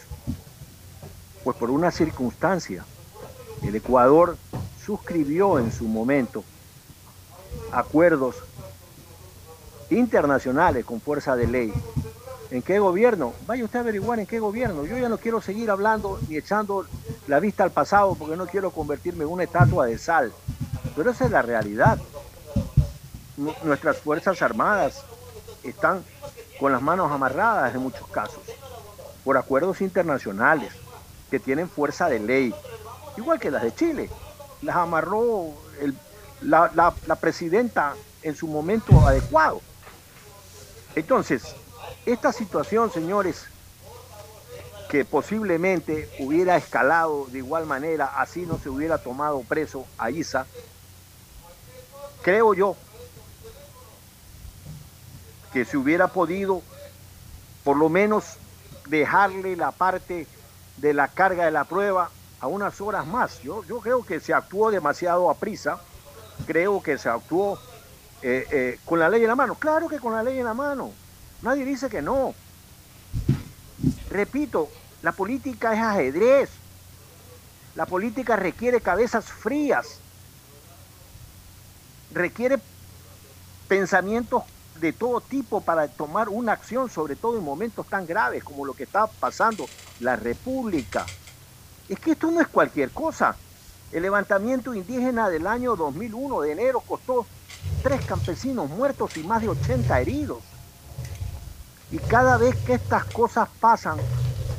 Pues 1.42 1.56
por 1.56 1.70
una 1.70 1.90
circunstancia. 1.90 2.84
El 3.62 3.74
Ecuador 3.74 4.36
suscribió 4.84 5.58
en 5.58 5.72
su 5.72 5.84
momento 5.84 6.44
acuerdos 7.72 8.36
internacionales 9.90 10.84
con 10.84 11.00
fuerza 11.00 11.36
de 11.36 11.46
ley. 11.46 11.72
¿En 12.50 12.62
qué 12.62 12.78
gobierno? 12.78 13.32
Vaya 13.46 13.64
usted 13.64 13.78
a 13.78 13.82
averiguar 13.82 14.18
en 14.20 14.26
qué 14.26 14.38
gobierno. 14.38 14.84
Yo 14.84 14.96
ya 14.98 15.08
no 15.08 15.18
quiero 15.18 15.40
seguir 15.40 15.70
hablando 15.70 16.18
ni 16.28 16.36
echando 16.36 16.86
la 17.26 17.40
vista 17.40 17.64
al 17.64 17.72
pasado 17.72 18.14
porque 18.14 18.36
no 18.36 18.46
quiero 18.46 18.70
convertirme 18.70 19.24
en 19.24 19.30
una 19.30 19.44
estatua 19.44 19.86
de 19.86 19.98
sal. 19.98 20.32
Pero 20.94 21.10
esa 21.10 21.24
es 21.24 21.30
la 21.30 21.42
realidad. 21.42 21.98
Nu- 23.36 23.54
Nuestras 23.64 23.98
Fuerzas 23.98 24.40
Armadas 24.42 25.04
están 25.62 26.04
con 26.60 26.70
las 26.70 26.82
manos 26.82 27.10
amarradas 27.10 27.74
en 27.74 27.80
muchos 27.80 28.06
casos 28.08 28.42
por 29.24 29.36
acuerdos 29.38 29.80
internacionales 29.80 30.72
que 31.30 31.40
tienen 31.40 31.68
fuerza 31.68 32.08
de 32.08 32.20
ley, 32.20 32.54
igual 33.16 33.40
que 33.40 33.50
las 33.50 33.62
de 33.62 33.74
Chile. 33.74 34.10
Las 34.62 34.76
amarró 34.76 35.48
la 36.42 37.16
presidenta 37.20 37.94
en 38.22 38.36
su 38.36 38.46
momento 38.46 39.06
adecuado. 39.06 39.60
Entonces, 40.94 41.56
esta 42.06 42.32
situación, 42.32 42.92
señores, 42.92 43.46
que 44.88 45.04
posiblemente 45.04 46.08
hubiera 46.20 46.56
escalado 46.56 47.26
de 47.26 47.38
igual 47.38 47.66
manera, 47.66 48.20
así 48.20 48.42
no 48.42 48.58
se 48.58 48.68
hubiera 48.68 48.98
tomado 48.98 49.40
preso 49.40 49.86
a 49.98 50.10
Isa, 50.10 50.46
creo 52.22 52.54
yo 52.54 52.76
que 55.52 55.64
se 55.64 55.76
hubiera 55.76 56.08
podido 56.08 56.62
por 57.62 57.76
lo 57.76 57.88
menos 57.88 58.36
dejarle 58.86 59.56
la 59.56 59.72
parte 59.72 60.26
de 60.76 60.92
la 60.92 61.08
carga 61.08 61.44
de 61.44 61.50
la 61.50 61.64
prueba 61.64 62.10
a 62.40 62.46
unas 62.46 62.80
horas 62.80 63.06
más. 63.06 63.40
Yo, 63.40 63.64
yo 63.64 63.80
creo 63.80 64.04
que 64.04 64.20
se 64.20 64.34
actuó 64.34 64.70
demasiado 64.70 65.30
a 65.30 65.34
prisa, 65.34 65.78
creo 66.46 66.82
que 66.82 66.98
se 66.98 67.08
actuó 67.08 67.58
eh, 68.20 68.46
eh, 68.50 68.78
con 68.84 68.98
la 68.98 69.08
ley 69.08 69.22
en 69.22 69.28
la 69.28 69.36
mano. 69.36 69.54
Claro 69.54 69.88
que 69.88 69.98
con 69.98 70.12
la 70.12 70.22
ley 70.22 70.38
en 70.38 70.44
la 70.44 70.54
mano, 70.54 70.92
nadie 71.44 71.64
dice 71.64 71.88
que 71.88 72.02
no. 72.02 72.34
Repito, 74.10 74.68
la 75.02 75.12
política 75.12 75.74
es 75.74 75.80
ajedrez, 75.80 76.50
la 77.74 77.86
política 77.86 78.36
requiere 78.36 78.80
cabezas 78.80 79.26
frías, 79.26 79.98
requiere 82.12 82.58
pensamientos 83.68 84.44
de 84.80 84.92
todo 84.92 85.20
tipo 85.20 85.60
para 85.60 85.88
tomar 85.88 86.28
una 86.28 86.52
acción, 86.52 86.88
sobre 86.88 87.16
todo 87.16 87.36
en 87.36 87.44
momentos 87.44 87.86
tan 87.86 88.06
graves 88.06 88.42
como 88.42 88.64
lo 88.64 88.74
que 88.74 88.84
está 88.84 89.06
pasando 89.06 89.66
la 90.00 90.16
República. 90.16 91.06
Es 91.88 91.98
que 91.98 92.12
esto 92.12 92.30
no 92.30 92.40
es 92.40 92.48
cualquier 92.48 92.90
cosa. 92.90 93.36
El 93.92 94.02
levantamiento 94.02 94.74
indígena 94.74 95.28
del 95.28 95.46
año 95.46 95.76
2001 95.76 96.40
de 96.40 96.52
enero 96.52 96.80
costó 96.80 97.26
tres 97.82 98.04
campesinos 98.04 98.68
muertos 98.70 99.16
y 99.16 99.22
más 99.22 99.42
de 99.42 99.50
80 99.50 100.00
heridos. 100.00 100.53
Y 101.94 101.98
cada 101.98 102.38
vez 102.38 102.56
que 102.66 102.74
estas 102.74 103.04
cosas 103.04 103.48
pasan, 103.60 103.98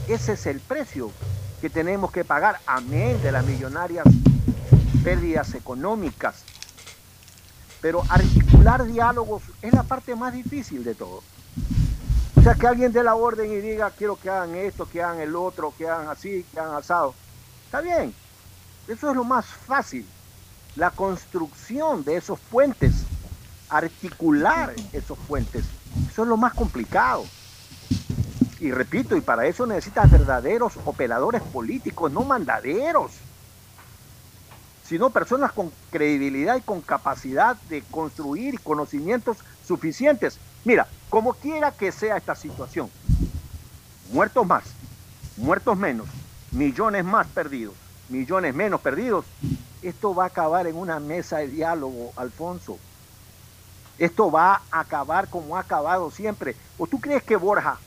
ese 0.07 0.31
es 0.33 0.45
el 0.45 0.61
precio 0.61 1.11
que 1.59 1.69
tenemos 1.69 2.09
que 2.09 2.23
pagar, 2.23 2.61
amén 2.65 3.21
de 3.21 3.33
las 3.33 3.45
millonarias 3.45 4.05
pérdidas 5.03 5.53
económicas. 5.53 6.45
Pero 7.81 8.03
articular 8.07 8.85
diálogos 8.85 9.43
es 9.61 9.73
la 9.73 9.83
parte 9.83 10.15
más 10.15 10.31
difícil 10.31 10.85
de 10.85 10.95
todo. 10.95 11.23
O 12.37 12.41
sea, 12.41 12.55
que 12.55 12.67
alguien 12.67 12.93
dé 12.93 13.03
la 13.03 13.15
orden 13.15 13.51
y 13.51 13.57
diga, 13.57 13.91
quiero 13.91 14.15
que 14.15 14.29
hagan 14.29 14.55
esto, 14.55 14.87
que 14.89 15.03
hagan 15.03 15.19
el 15.19 15.35
otro, 15.35 15.73
que 15.77 15.89
hagan 15.89 16.07
así, 16.07 16.45
que 16.53 16.59
hagan 16.61 16.75
asado. 16.77 17.13
Está 17.65 17.81
bien, 17.81 18.13
eso 18.87 19.09
es 19.09 19.15
lo 19.17 19.25
más 19.25 19.45
fácil. 19.45 20.07
La 20.77 20.89
construcción 20.89 22.05
de 22.05 22.15
esos 22.15 22.39
puentes, 22.39 22.93
articular 23.69 24.73
esos 24.93 25.17
puentes, 25.27 25.65
eso 26.09 26.23
es 26.23 26.27
lo 26.27 26.37
más 26.37 26.53
complicado. 26.53 27.25
Y 28.59 28.71
repito, 28.71 29.15
y 29.15 29.21
para 29.21 29.45
eso 29.45 29.65
necesitas 29.65 30.09
verdaderos 30.09 30.73
operadores 30.85 31.41
políticos, 31.41 32.11
no 32.11 32.23
mandaderos, 32.23 33.11
sino 34.87 35.09
personas 35.09 35.51
con 35.51 35.71
credibilidad 35.91 36.55
y 36.55 36.61
con 36.61 36.81
capacidad 36.81 37.57
de 37.69 37.81
construir 37.83 38.59
conocimientos 38.61 39.37
suficientes. 39.67 40.39
Mira, 40.63 40.87
como 41.09 41.33
quiera 41.33 41.71
que 41.71 41.91
sea 41.91 42.17
esta 42.17 42.35
situación, 42.35 42.89
muertos 44.11 44.45
más, 44.45 44.63
muertos 45.37 45.77
menos, 45.77 46.07
millones 46.51 47.03
más 47.03 47.27
perdidos, 47.27 47.75
millones 48.09 48.53
menos 48.55 48.81
perdidos, 48.81 49.25
esto 49.81 50.15
va 50.15 50.25
a 50.25 50.27
acabar 50.27 50.67
en 50.67 50.75
una 50.75 50.99
mesa 50.99 51.37
de 51.37 51.47
diálogo, 51.47 52.13
Alfonso. 52.15 52.77
Esto 53.97 54.29
va 54.29 54.61
a 54.71 54.81
acabar 54.81 55.29
como 55.29 55.55
ha 55.55 55.61
acabado 55.61 56.11
siempre. 56.11 56.55
¿O 56.77 56.87
tú 56.87 56.99
crees 56.99 57.23
que 57.23 57.35
Borja 57.35 57.77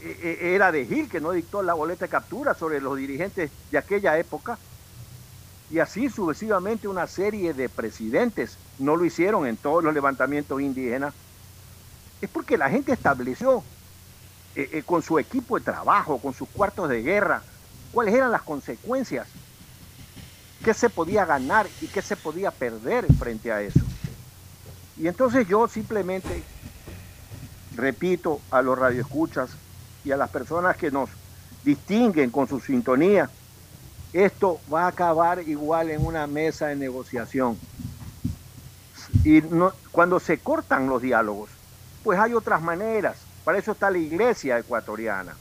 eh, 0.00 0.18
eh, 0.22 0.54
era 0.54 0.72
de 0.72 0.86
Gil, 0.86 1.08
que 1.08 1.20
no 1.20 1.32
dictó 1.32 1.62
la 1.62 1.74
boleta 1.74 2.06
de 2.06 2.10
captura 2.10 2.54
sobre 2.54 2.80
los 2.80 2.96
dirigentes 2.96 3.50
de 3.70 3.78
aquella 3.78 4.18
época? 4.18 4.58
Y 5.70 5.78
así 5.78 6.08
sucesivamente 6.08 6.88
una 6.88 7.06
serie 7.06 7.54
de 7.54 7.68
presidentes 7.68 8.58
no 8.78 8.96
lo 8.96 9.04
hicieron 9.04 9.46
en 9.46 9.56
todos 9.56 9.82
los 9.84 9.94
levantamientos 9.94 10.60
indígenas. 10.60 11.14
Es 12.20 12.30
porque 12.30 12.58
la 12.58 12.70
gente 12.70 12.92
estableció 12.92 13.62
eh, 14.54 14.82
con 14.84 15.02
su 15.02 15.18
equipo 15.18 15.58
de 15.58 15.64
trabajo, 15.64 16.18
con 16.18 16.34
sus 16.34 16.48
cuartos 16.48 16.88
de 16.88 17.02
guerra, 17.02 17.42
cuáles 17.90 18.14
eran 18.14 18.30
las 18.30 18.42
consecuencias, 18.42 19.28
qué 20.64 20.74
se 20.74 20.90
podía 20.90 21.24
ganar 21.24 21.68
y 21.80 21.88
qué 21.88 22.02
se 22.02 22.16
podía 22.16 22.50
perder 22.50 23.06
frente 23.14 23.52
a 23.52 23.60
eso. 23.62 23.91
Y 24.96 25.08
entonces 25.08 25.48
yo 25.48 25.68
simplemente 25.68 26.42
repito 27.74 28.40
a 28.50 28.62
los 28.62 28.78
radioescuchas 28.78 29.50
y 30.04 30.12
a 30.12 30.16
las 30.16 30.30
personas 30.30 30.76
que 30.76 30.90
nos 30.90 31.08
distinguen 31.64 32.30
con 32.30 32.48
su 32.48 32.60
sintonía, 32.60 33.30
esto 34.12 34.60
va 34.72 34.84
a 34.84 34.88
acabar 34.88 35.40
igual 35.48 35.90
en 35.90 36.04
una 36.04 36.26
mesa 36.26 36.66
de 36.66 36.76
negociación. 36.76 37.58
Y 39.24 39.40
cuando 39.90 40.20
se 40.20 40.38
cortan 40.38 40.88
los 40.88 41.00
diálogos, 41.00 41.50
pues 42.02 42.18
hay 42.18 42.34
otras 42.34 42.60
maneras. 42.60 43.18
Para 43.44 43.58
eso 43.58 43.72
está 43.72 43.90
la 43.90 43.98
iglesia 43.98 44.58
ecuatoriana. 44.58 45.34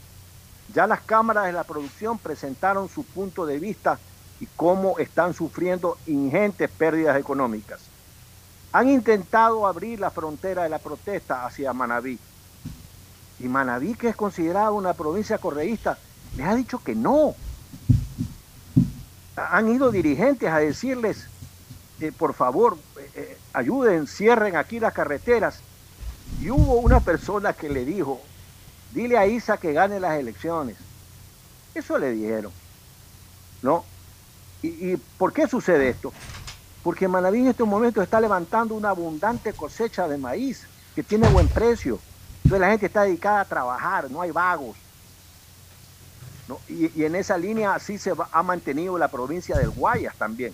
Ya 0.74 0.88
las 0.88 1.02
cámaras 1.02 1.46
de 1.46 1.54
la 1.54 1.64
producción 1.64 2.18
presentaron 2.18 2.88
su 2.88 3.04
punto 3.04 3.46
de 3.46 3.60
vista 3.60 4.00
y 4.40 4.48
cómo 4.56 4.98
están 5.00 5.34
sufriendo 5.34 5.98
ingentes 6.08 6.70
pérdidas 6.70 7.18
económicas. 7.18 7.91
Han 8.74 8.90
intentado 8.90 9.68
abrir 9.68 10.00
la 10.00 10.12
frontera 10.12 10.64
de 10.64 10.70
la 10.70 10.80
protesta 10.80 11.46
hacia 11.46 11.74
Manabí. 11.74 12.18
Y 13.40 13.44
Manabí, 13.48 13.96
que 13.96 14.10
es 14.10 14.16
considerada 14.16 14.72
una 14.72 14.94
provincia 14.94 15.38
correísta, 15.38 15.98
les 16.38 16.48
ha 16.48 16.56
dicho 16.56 16.80
que 16.84 16.96
no. 16.96 17.36
Han 19.36 19.70
ido 19.70 19.92
dirigentes 19.92 20.50
a 20.50 20.60
decirles, 20.60 21.28
eh, 22.00 22.12
por 22.12 22.34
favor, 22.34 22.78
eh, 22.98 23.12
eh, 23.16 23.38
ayuden, 23.54 24.08
cierren 24.08 24.56
aquí 24.56 24.80
las 24.80 24.94
carreteras. 24.94 25.60
Y 26.40 26.50
hubo 26.50 26.76
una 26.76 27.00
persona 27.00 27.54
que 27.54 27.70
le 27.70 27.84
dijo, 27.86 28.22
dile 28.94 29.18
a 29.18 29.28
Isa 29.28 29.58
que 29.58 29.74
gane 29.74 30.00
las 30.00 30.20
elecciones. 30.20 30.78
Eso 31.74 31.98
le 31.98 32.12
dijeron. 32.12 32.52
¿No? 33.62 33.86
¿Y, 34.64 34.96
por 35.18 35.34
qué 35.34 35.48
sucede 35.48 35.90
esto? 35.90 36.14
Porque 36.84 37.08
Manaví 37.08 37.40
en 37.40 37.48
estos 37.48 37.68
momentos 37.68 38.04
está 38.04 38.20
levantando 38.20 38.76
una 38.76 38.90
abundante 38.90 39.54
cosecha 39.54 40.08
de 40.08 40.18
maíz 40.18 40.68
que 40.96 41.04
tiene 41.04 41.28
buen 41.28 41.48
precio. 41.48 42.00
Entonces 42.44 42.62
la 42.62 42.72
gente 42.72 42.88
está 42.88 43.04
dedicada 43.04 43.42
a 43.42 43.46
trabajar, 43.46 44.10
no 44.10 44.22
hay 44.22 44.32
vagos. 44.32 44.76
Y, 46.68 47.04
en 47.04 47.16
esa 47.16 47.38
línea 47.38 47.74
así 47.76 47.98
se 47.98 48.14
ha 48.32 48.44
mantenido 48.44 48.98
la 48.98 49.08
provincia 49.08 49.56
del 49.58 49.70
Guayas 49.70 50.16
también. 50.18 50.54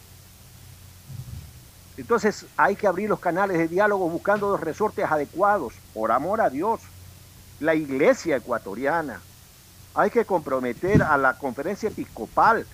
Entonces 1.96 2.46
hay 2.56 2.76
que 2.76 2.86
abrir 2.86 3.10
los 3.10 3.20
canales 3.20 3.58
de 3.58 3.68
diálogo 3.68 4.08
buscando 4.10 4.52
los 4.52 4.62
resortes 4.62 5.10
adecuados, 5.10 5.74
por 5.94 6.12
amor 6.12 6.42
a 6.42 6.50
Dios 6.50 6.82
la 7.60 7.74
iglesia 7.74 8.38
ecuatoriana. 8.38 9.22
Hay 9.96 10.12
que 10.12 10.26
comprometer 10.26 11.02
a 11.02 11.18
la 11.18 11.38
conferencia 11.38 11.90
episcopal. 11.90 12.68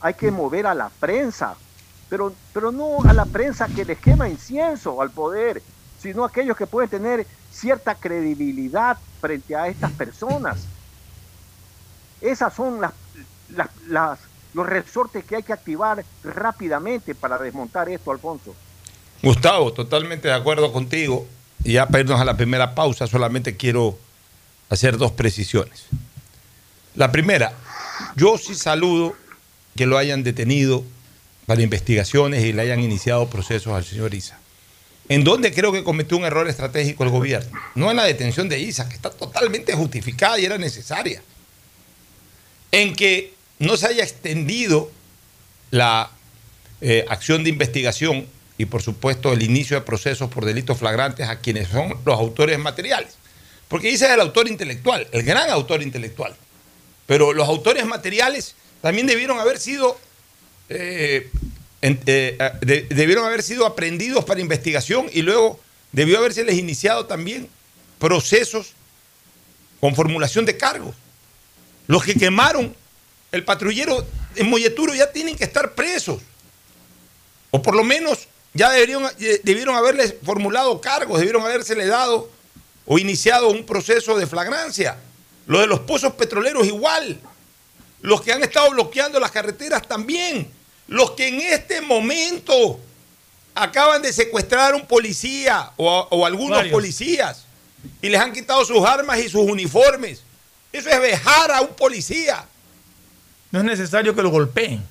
Hay 0.00 0.14
que 0.14 0.30
mover 0.30 0.66
a 0.66 0.74
la 0.74 0.90
prensa. 0.90 1.56
Pero, 2.10 2.34
pero 2.52 2.72
no 2.72 3.02
a 3.08 3.14
la 3.14 3.24
prensa 3.24 3.68
que 3.68 3.84
les 3.84 3.98
quema 3.98 4.28
incienso 4.28 5.00
al 5.00 5.10
poder, 5.10 5.62
sino 6.02 6.24
a 6.24 6.26
aquellos 6.26 6.56
que 6.56 6.66
pueden 6.66 6.90
tener 6.90 7.26
cierta 7.50 7.94
credibilidad 7.94 8.98
frente 9.20 9.56
a 9.56 9.68
estas 9.68 9.92
personas. 9.92 10.66
Esas 12.20 12.52
son 12.52 12.80
las, 12.80 12.92
los 14.52 14.66
resortes 14.66 15.24
que 15.24 15.36
hay 15.36 15.42
que 15.42 15.52
activar 15.52 16.04
rápidamente 16.24 17.14
para 17.14 17.38
desmontar 17.38 17.88
esto, 17.88 18.10
Alfonso. 18.10 18.54
Gustavo, 19.22 19.72
totalmente 19.72 20.28
de 20.28 20.34
acuerdo 20.34 20.72
contigo. 20.72 21.26
Y 21.62 21.74
ya 21.74 21.86
para 21.86 22.00
irnos 22.00 22.20
a 22.20 22.24
la 22.24 22.36
primera 22.36 22.74
pausa, 22.74 23.06
solamente 23.06 23.56
quiero 23.56 23.98
hacer 24.68 24.96
dos 24.96 25.12
precisiones. 25.12 25.86
La 26.94 27.12
primera, 27.12 27.52
yo 28.16 28.38
sí 28.38 28.54
saludo 28.54 29.14
que 29.76 29.86
lo 29.86 29.98
hayan 29.98 30.22
detenido 30.22 30.82
para 31.46 31.62
investigaciones 31.62 32.44
y 32.44 32.52
le 32.52 32.62
hayan 32.62 32.80
iniciado 32.80 33.28
procesos 33.28 33.72
al 33.72 33.84
señor 33.84 34.14
Isa. 34.14 34.38
En 35.08 35.24
donde 35.24 35.52
creo 35.52 35.72
que 35.72 35.82
cometió 35.82 36.16
un 36.16 36.24
error 36.24 36.48
estratégico 36.48 37.02
el 37.02 37.10
gobierno. 37.10 37.50
No 37.74 37.90
en 37.90 37.96
la 37.96 38.04
detención 38.04 38.48
de 38.48 38.60
Isa, 38.60 38.88
que 38.88 38.94
está 38.94 39.10
totalmente 39.10 39.72
justificada 39.72 40.38
y 40.38 40.44
era 40.44 40.58
necesaria. 40.58 41.22
En 42.70 42.94
que 42.94 43.34
no 43.58 43.76
se 43.76 43.88
haya 43.88 44.04
extendido 44.04 44.90
la 45.70 46.10
eh, 46.80 47.04
acción 47.08 47.42
de 47.44 47.50
investigación 47.50 48.26
y 48.56 48.66
por 48.66 48.82
supuesto 48.82 49.32
el 49.32 49.42
inicio 49.42 49.76
de 49.76 49.86
procesos 49.86 50.30
por 50.30 50.44
delitos 50.44 50.78
flagrantes 50.78 51.28
a 51.28 51.40
quienes 51.40 51.68
son 51.68 51.96
los 52.04 52.18
autores 52.18 52.58
materiales. 52.58 53.14
Porque 53.68 53.88
dice 53.88 54.06
es 54.06 54.10
el 54.10 54.20
autor 54.20 54.48
intelectual, 54.48 55.06
el 55.12 55.22
gran 55.22 55.48
autor 55.50 55.82
intelectual. 55.82 56.36
Pero 57.06 57.32
los 57.32 57.48
autores 57.48 57.86
materiales 57.86 58.54
también 58.82 59.06
debieron 59.06 59.38
haber 59.38 59.58
sido 59.58 59.98
eh, 60.70 61.30
eh, 61.82 62.86
debieron 62.90 63.24
haber 63.24 63.42
sido 63.42 63.66
aprendidos 63.66 64.24
para 64.24 64.40
investigación 64.40 65.08
y 65.12 65.22
luego 65.22 65.58
debió 65.92 66.18
haberse 66.18 66.42
iniciado 66.54 67.06
también 67.06 67.48
procesos 67.98 68.74
con 69.80 69.94
formulación 69.94 70.44
de 70.44 70.56
cargos. 70.56 70.94
Los 71.86 72.04
que 72.04 72.14
quemaron 72.14 72.74
el 73.32 73.44
patrullero 73.44 74.06
en 74.36 74.50
Molleturo 74.50 74.94
ya 74.94 75.10
tienen 75.10 75.36
que 75.36 75.44
estar 75.44 75.74
presos. 75.74 76.22
O 77.50 77.62
por 77.62 77.74
lo 77.74 77.82
menos 77.82 78.28
ya 78.52 78.70
debieron, 78.70 79.10
eh, 79.18 79.40
debieron 79.42 79.74
haberles 79.74 80.14
formulado 80.22 80.80
cargos, 80.80 81.18
debieron 81.18 81.42
habérsele 81.42 81.86
dado 81.86 82.30
o 82.86 82.98
iniciado 82.98 83.48
un 83.48 83.64
proceso 83.64 84.18
de 84.18 84.26
flagrancia. 84.26 84.98
Lo 85.46 85.60
de 85.60 85.66
los 85.66 85.80
pozos 85.80 86.14
petroleros 86.14 86.66
igual. 86.66 87.20
Los 88.02 88.22
que 88.22 88.32
han 88.32 88.42
estado 88.42 88.70
bloqueando 88.70 89.18
las 89.18 89.30
carreteras 89.30 89.86
también. 89.86 90.59
Los 90.90 91.12
que 91.12 91.28
en 91.28 91.40
este 91.40 91.80
momento 91.80 92.80
acaban 93.54 94.02
de 94.02 94.12
secuestrar 94.12 94.72
a 94.72 94.76
un 94.76 94.86
policía 94.86 95.70
o, 95.76 96.26
algunos 96.26 96.66
policías 96.66 97.44
y 98.02 98.08
les 98.08 98.20
han 98.20 98.32
quitado 98.32 98.64
sus 98.64 98.84
armas 98.84 99.20
y 99.20 99.28
sus 99.28 99.48
uniformes. 99.48 100.24
Eso 100.72 100.90
es 100.90 101.00
dejar 101.00 101.52
a 101.52 101.60
un 101.60 101.74
policía. 101.74 102.44
No 103.52 103.60
es 103.60 103.64
necesario 103.64 104.16
que 104.16 104.22
lo 104.22 104.30
golpeen. 104.30 104.82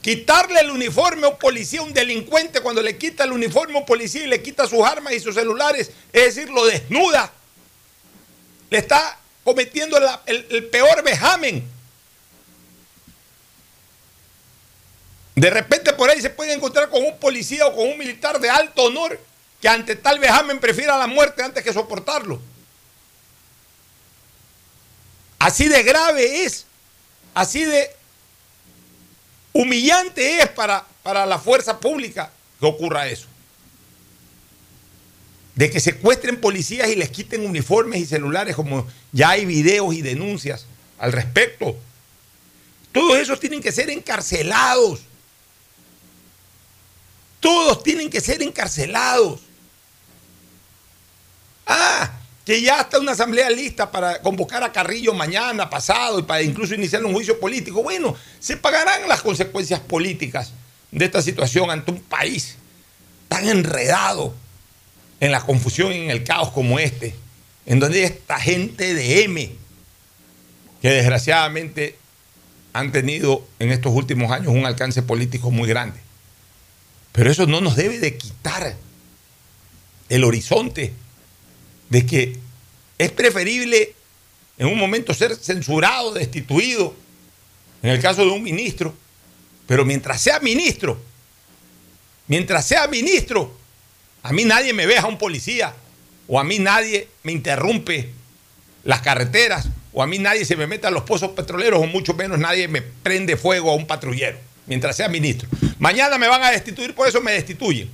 Quitarle 0.00 0.60
el 0.60 0.70
uniforme 0.70 1.26
a 1.26 1.30
un 1.30 1.38
policía, 1.38 1.82
un 1.82 1.92
delincuente, 1.92 2.60
cuando 2.60 2.80
le 2.80 2.96
quita 2.96 3.24
el 3.24 3.32
uniforme 3.32 3.74
a 3.74 3.78
un 3.80 3.86
policía 3.86 4.22
y 4.22 4.28
le 4.28 4.44
quita 4.44 4.68
sus 4.68 4.84
armas 4.84 5.12
y 5.12 5.18
sus 5.18 5.34
celulares, 5.34 5.90
es 6.12 6.36
decir, 6.36 6.50
lo 6.50 6.64
desnuda. 6.66 7.32
Le 8.70 8.78
está 8.78 9.18
cometiendo 9.42 9.98
el, 10.26 10.64
peor 10.66 11.02
vejamen. 11.02 11.68
De 15.34 15.50
repente 15.50 15.92
por 15.94 16.10
ahí 16.10 16.20
se 16.20 16.30
puede 16.30 16.52
encontrar 16.52 16.90
con 16.90 17.02
un 17.04 17.18
policía 17.18 17.66
o 17.66 17.74
con 17.74 17.88
un 17.88 17.98
militar 17.98 18.38
de 18.38 18.50
alto 18.50 18.82
honor 18.84 19.18
que 19.60 19.68
ante 19.68 19.96
tal 19.96 20.18
vejamen 20.18 20.58
prefiera 20.58 20.98
la 20.98 21.06
muerte 21.06 21.42
antes 21.42 21.62
que 21.62 21.72
soportarlo. 21.72 22.40
Así 25.38 25.68
de 25.68 25.82
grave 25.82 26.44
es, 26.44 26.66
así 27.34 27.64
de 27.64 27.90
humillante 29.52 30.38
es 30.38 30.48
para, 30.48 30.84
para 31.02 31.26
la 31.26 31.38
fuerza 31.38 31.80
pública 31.80 32.30
que 32.60 32.66
ocurra 32.66 33.08
eso. 33.08 33.26
De 35.54 35.70
que 35.70 35.80
secuestren 35.80 36.40
policías 36.40 36.88
y 36.88 36.96
les 36.96 37.10
quiten 37.10 37.46
uniformes 37.46 38.00
y 38.00 38.06
celulares, 38.06 38.56
como 38.56 38.86
ya 39.12 39.30
hay 39.30 39.44
videos 39.44 39.94
y 39.94 40.02
denuncias 40.02 40.66
al 40.98 41.12
respecto. 41.12 41.76
Todos 42.92 43.18
esos 43.18 43.40
tienen 43.40 43.60
que 43.60 43.72
ser 43.72 43.90
encarcelados. 43.90 45.00
Todos 47.42 47.82
tienen 47.82 48.08
que 48.08 48.20
ser 48.20 48.40
encarcelados. 48.40 49.40
Ah, 51.66 52.08
que 52.46 52.62
ya 52.62 52.82
está 52.82 53.00
una 53.00 53.12
asamblea 53.12 53.50
lista 53.50 53.90
para 53.90 54.22
convocar 54.22 54.62
a 54.62 54.70
Carrillo 54.70 55.12
mañana, 55.12 55.68
pasado, 55.68 56.20
y 56.20 56.22
para 56.22 56.40
incluso 56.42 56.76
iniciar 56.76 57.04
un 57.04 57.12
juicio 57.12 57.40
político. 57.40 57.82
Bueno, 57.82 58.14
se 58.38 58.56
pagarán 58.56 59.08
las 59.08 59.22
consecuencias 59.22 59.80
políticas 59.80 60.52
de 60.92 61.04
esta 61.04 61.20
situación 61.20 61.68
ante 61.68 61.90
un 61.90 62.00
país 62.00 62.58
tan 63.26 63.48
enredado 63.48 64.32
en 65.18 65.32
la 65.32 65.40
confusión 65.40 65.92
y 65.92 65.96
en 65.96 66.10
el 66.10 66.22
caos 66.22 66.52
como 66.52 66.78
este, 66.78 67.12
en 67.66 67.80
donde 67.80 68.04
esta 68.04 68.38
gente 68.38 68.94
de 68.94 69.24
M, 69.24 69.52
que 70.80 70.90
desgraciadamente 70.90 71.98
han 72.72 72.92
tenido 72.92 73.44
en 73.58 73.72
estos 73.72 73.92
últimos 73.92 74.30
años 74.30 74.52
un 74.54 74.64
alcance 74.64 75.02
político 75.02 75.50
muy 75.50 75.68
grande. 75.68 75.98
Pero 77.12 77.30
eso 77.30 77.46
no 77.46 77.60
nos 77.60 77.76
debe 77.76 77.98
de 77.98 78.16
quitar 78.16 78.76
el 80.08 80.24
horizonte 80.24 80.92
de 81.88 82.06
que 82.06 82.38
es 82.98 83.10
preferible 83.10 83.94
en 84.58 84.66
un 84.66 84.78
momento 84.78 85.12
ser 85.14 85.34
censurado, 85.36 86.12
destituido, 86.12 86.94
en 87.82 87.90
el 87.90 88.00
caso 88.00 88.24
de 88.24 88.30
un 88.30 88.42
ministro, 88.42 88.94
pero 89.66 89.84
mientras 89.84 90.20
sea 90.20 90.38
ministro, 90.40 91.00
mientras 92.28 92.66
sea 92.66 92.86
ministro, 92.86 93.52
a 94.22 94.32
mí 94.32 94.44
nadie 94.44 94.72
me 94.72 94.86
veja 94.86 95.06
un 95.06 95.18
policía, 95.18 95.74
o 96.28 96.38
a 96.38 96.44
mí 96.44 96.58
nadie 96.58 97.08
me 97.24 97.32
interrumpe 97.32 98.10
las 98.84 99.02
carreteras, 99.02 99.68
o 99.92 100.02
a 100.02 100.06
mí 100.06 100.18
nadie 100.18 100.44
se 100.44 100.56
me 100.56 100.66
mete 100.66 100.86
a 100.86 100.90
los 100.90 101.02
pozos 101.02 101.32
petroleros, 101.32 101.82
o 101.82 101.86
mucho 101.86 102.14
menos 102.14 102.38
nadie 102.38 102.68
me 102.68 102.82
prende 102.82 103.36
fuego 103.36 103.70
a 103.70 103.74
un 103.74 103.86
patrullero, 103.86 104.38
mientras 104.66 104.96
sea 104.96 105.08
ministro. 105.08 105.48
Mañana 105.78 106.18
me 106.18 106.28
van 106.28 106.42
a 106.42 106.50
destituir, 106.50 106.94
por 106.94 107.08
eso 107.08 107.20
me 107.20 107.32
destituyen. 107.32 107.90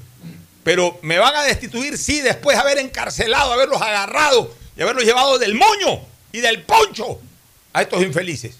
Pero 0.63 0.99
me 1.03 1.19
van 1.19 1.35
a 1.35 1.43
destituir, 1.45 1.97
sí, 1.97 2.21
después 2.21 2.57
de 2.57 2.63
haber 2.63 2.79
encarcelado, 2.79 3.53
haberlos 3.53 3.81
agarrado 3.81 4.55
y 4.77 4.83
haberlos 4.83 5.05
llevado 5.05 5.39
del 5.39 5.55
moño 5.55 6.01
y 6.33 6.41
del 6.41 6.63
poncho 6.63 7.21
a 7.73 7.83
estos 7.83 8.03
infelices. 8.03 8.57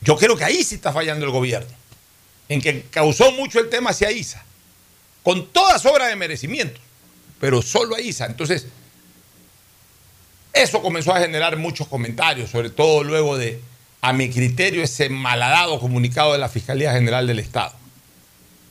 Yo 0.00 0.16
creo 0.16 0.36
que 0.36 0.44
ahí 0.44 0.64
sí 0.64 0.74
está 0.74 0.92
fallando 0.92 1.24
el 1.24 1.30
gobierno, 1.30 1.70
en 2.48 2.60
que 2.60 2.82
causó 2.90 3.30
mucho 3.32 3.60
el 3.60 3.70
tema 3.70 3.90
hacia 3.90 4.10
ISA, 4.10 4.44
con 5.22 5.46
todas 5.52 5.86
obras 5.86 6.08
de 6.08 6.16
merecimiento, 6.16 6.80
pero 7.38 7.62
solo 7.62 7.94
a 7.94 8.00
ISA. 8.00 8.26
Entonces, 8.26 8.66
eso 10.52 10.82
comenzó 10.82 11.14
a 11.14 11.20
generar 11.20 11.56
muchos 11.56 11.86
comentarios, 11.86 12.50
sobre 12.50 12.70
todo 12.70 13.04
luego 13.04 13.38
de, 13.38 13.60
a 14.02 14.12
mi 14.12 14.28
criterio, 14.28 14.82
ese 14.82 15.08
malhadado 15.08 15.78
comunicado 15.78 16.32
de 16.32 16.38
la 16.38 16.48
Fiscalía 16.48 16.92
General 16.92 17.26
del 17.26 17.38
Estado. 17.38 17.72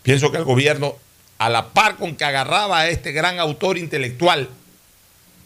Pienso 0.03 0.29
que 0.29 0.37
el 0.37 0.43
gobierno, 0.43 0.95
a 1.39 1.49
la 1.49 1.69
par 1.69 1.95
con 1.95 2.15
que 2.15 2.25
agarraba 2.25 2.79
a 2.79 2.89
este 2.89 3.13
gran 3.13 3.39
autor 3.39 3.77
intelectual, 3.77 4.49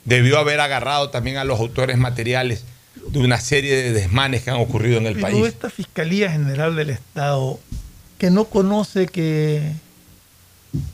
debió 0.04 0.40
haber 0.40 0.60
agarrado 0.60 1.12
también 1.12 1.38
a 1.38 1.44
los 1.44 1.60
autores 1.60 1.98
materiales 1.98 2.66
de 2.96 3.20
una 3.20 3.40
serie 3.40 3.76
de 3.76 3.92
desmanes 3.92 4.44
que 4.44 4.50
han 4.50 4.58
ocurrido 4.58 4.98
en 4.98 5.06
el 5.06 5.14
Pero 5.14 5.28
país. 5.28 5.46
esta 5.46 5.70
Fiscalía 5.70 6.32
General 6.32 6.76
del 6.76 6.90
Estado, 6.90 7.60
que 8.18 8.32
no 8.32 8.46
conoce 8.46 9.06
que 9.08 9.72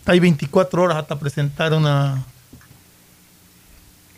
hay 0.05 0.19
24 0.19 0.83
horas 0.83 0.97
hasta 0.97 1.17
presentar 1.17 1.73
una... 1.73 2.25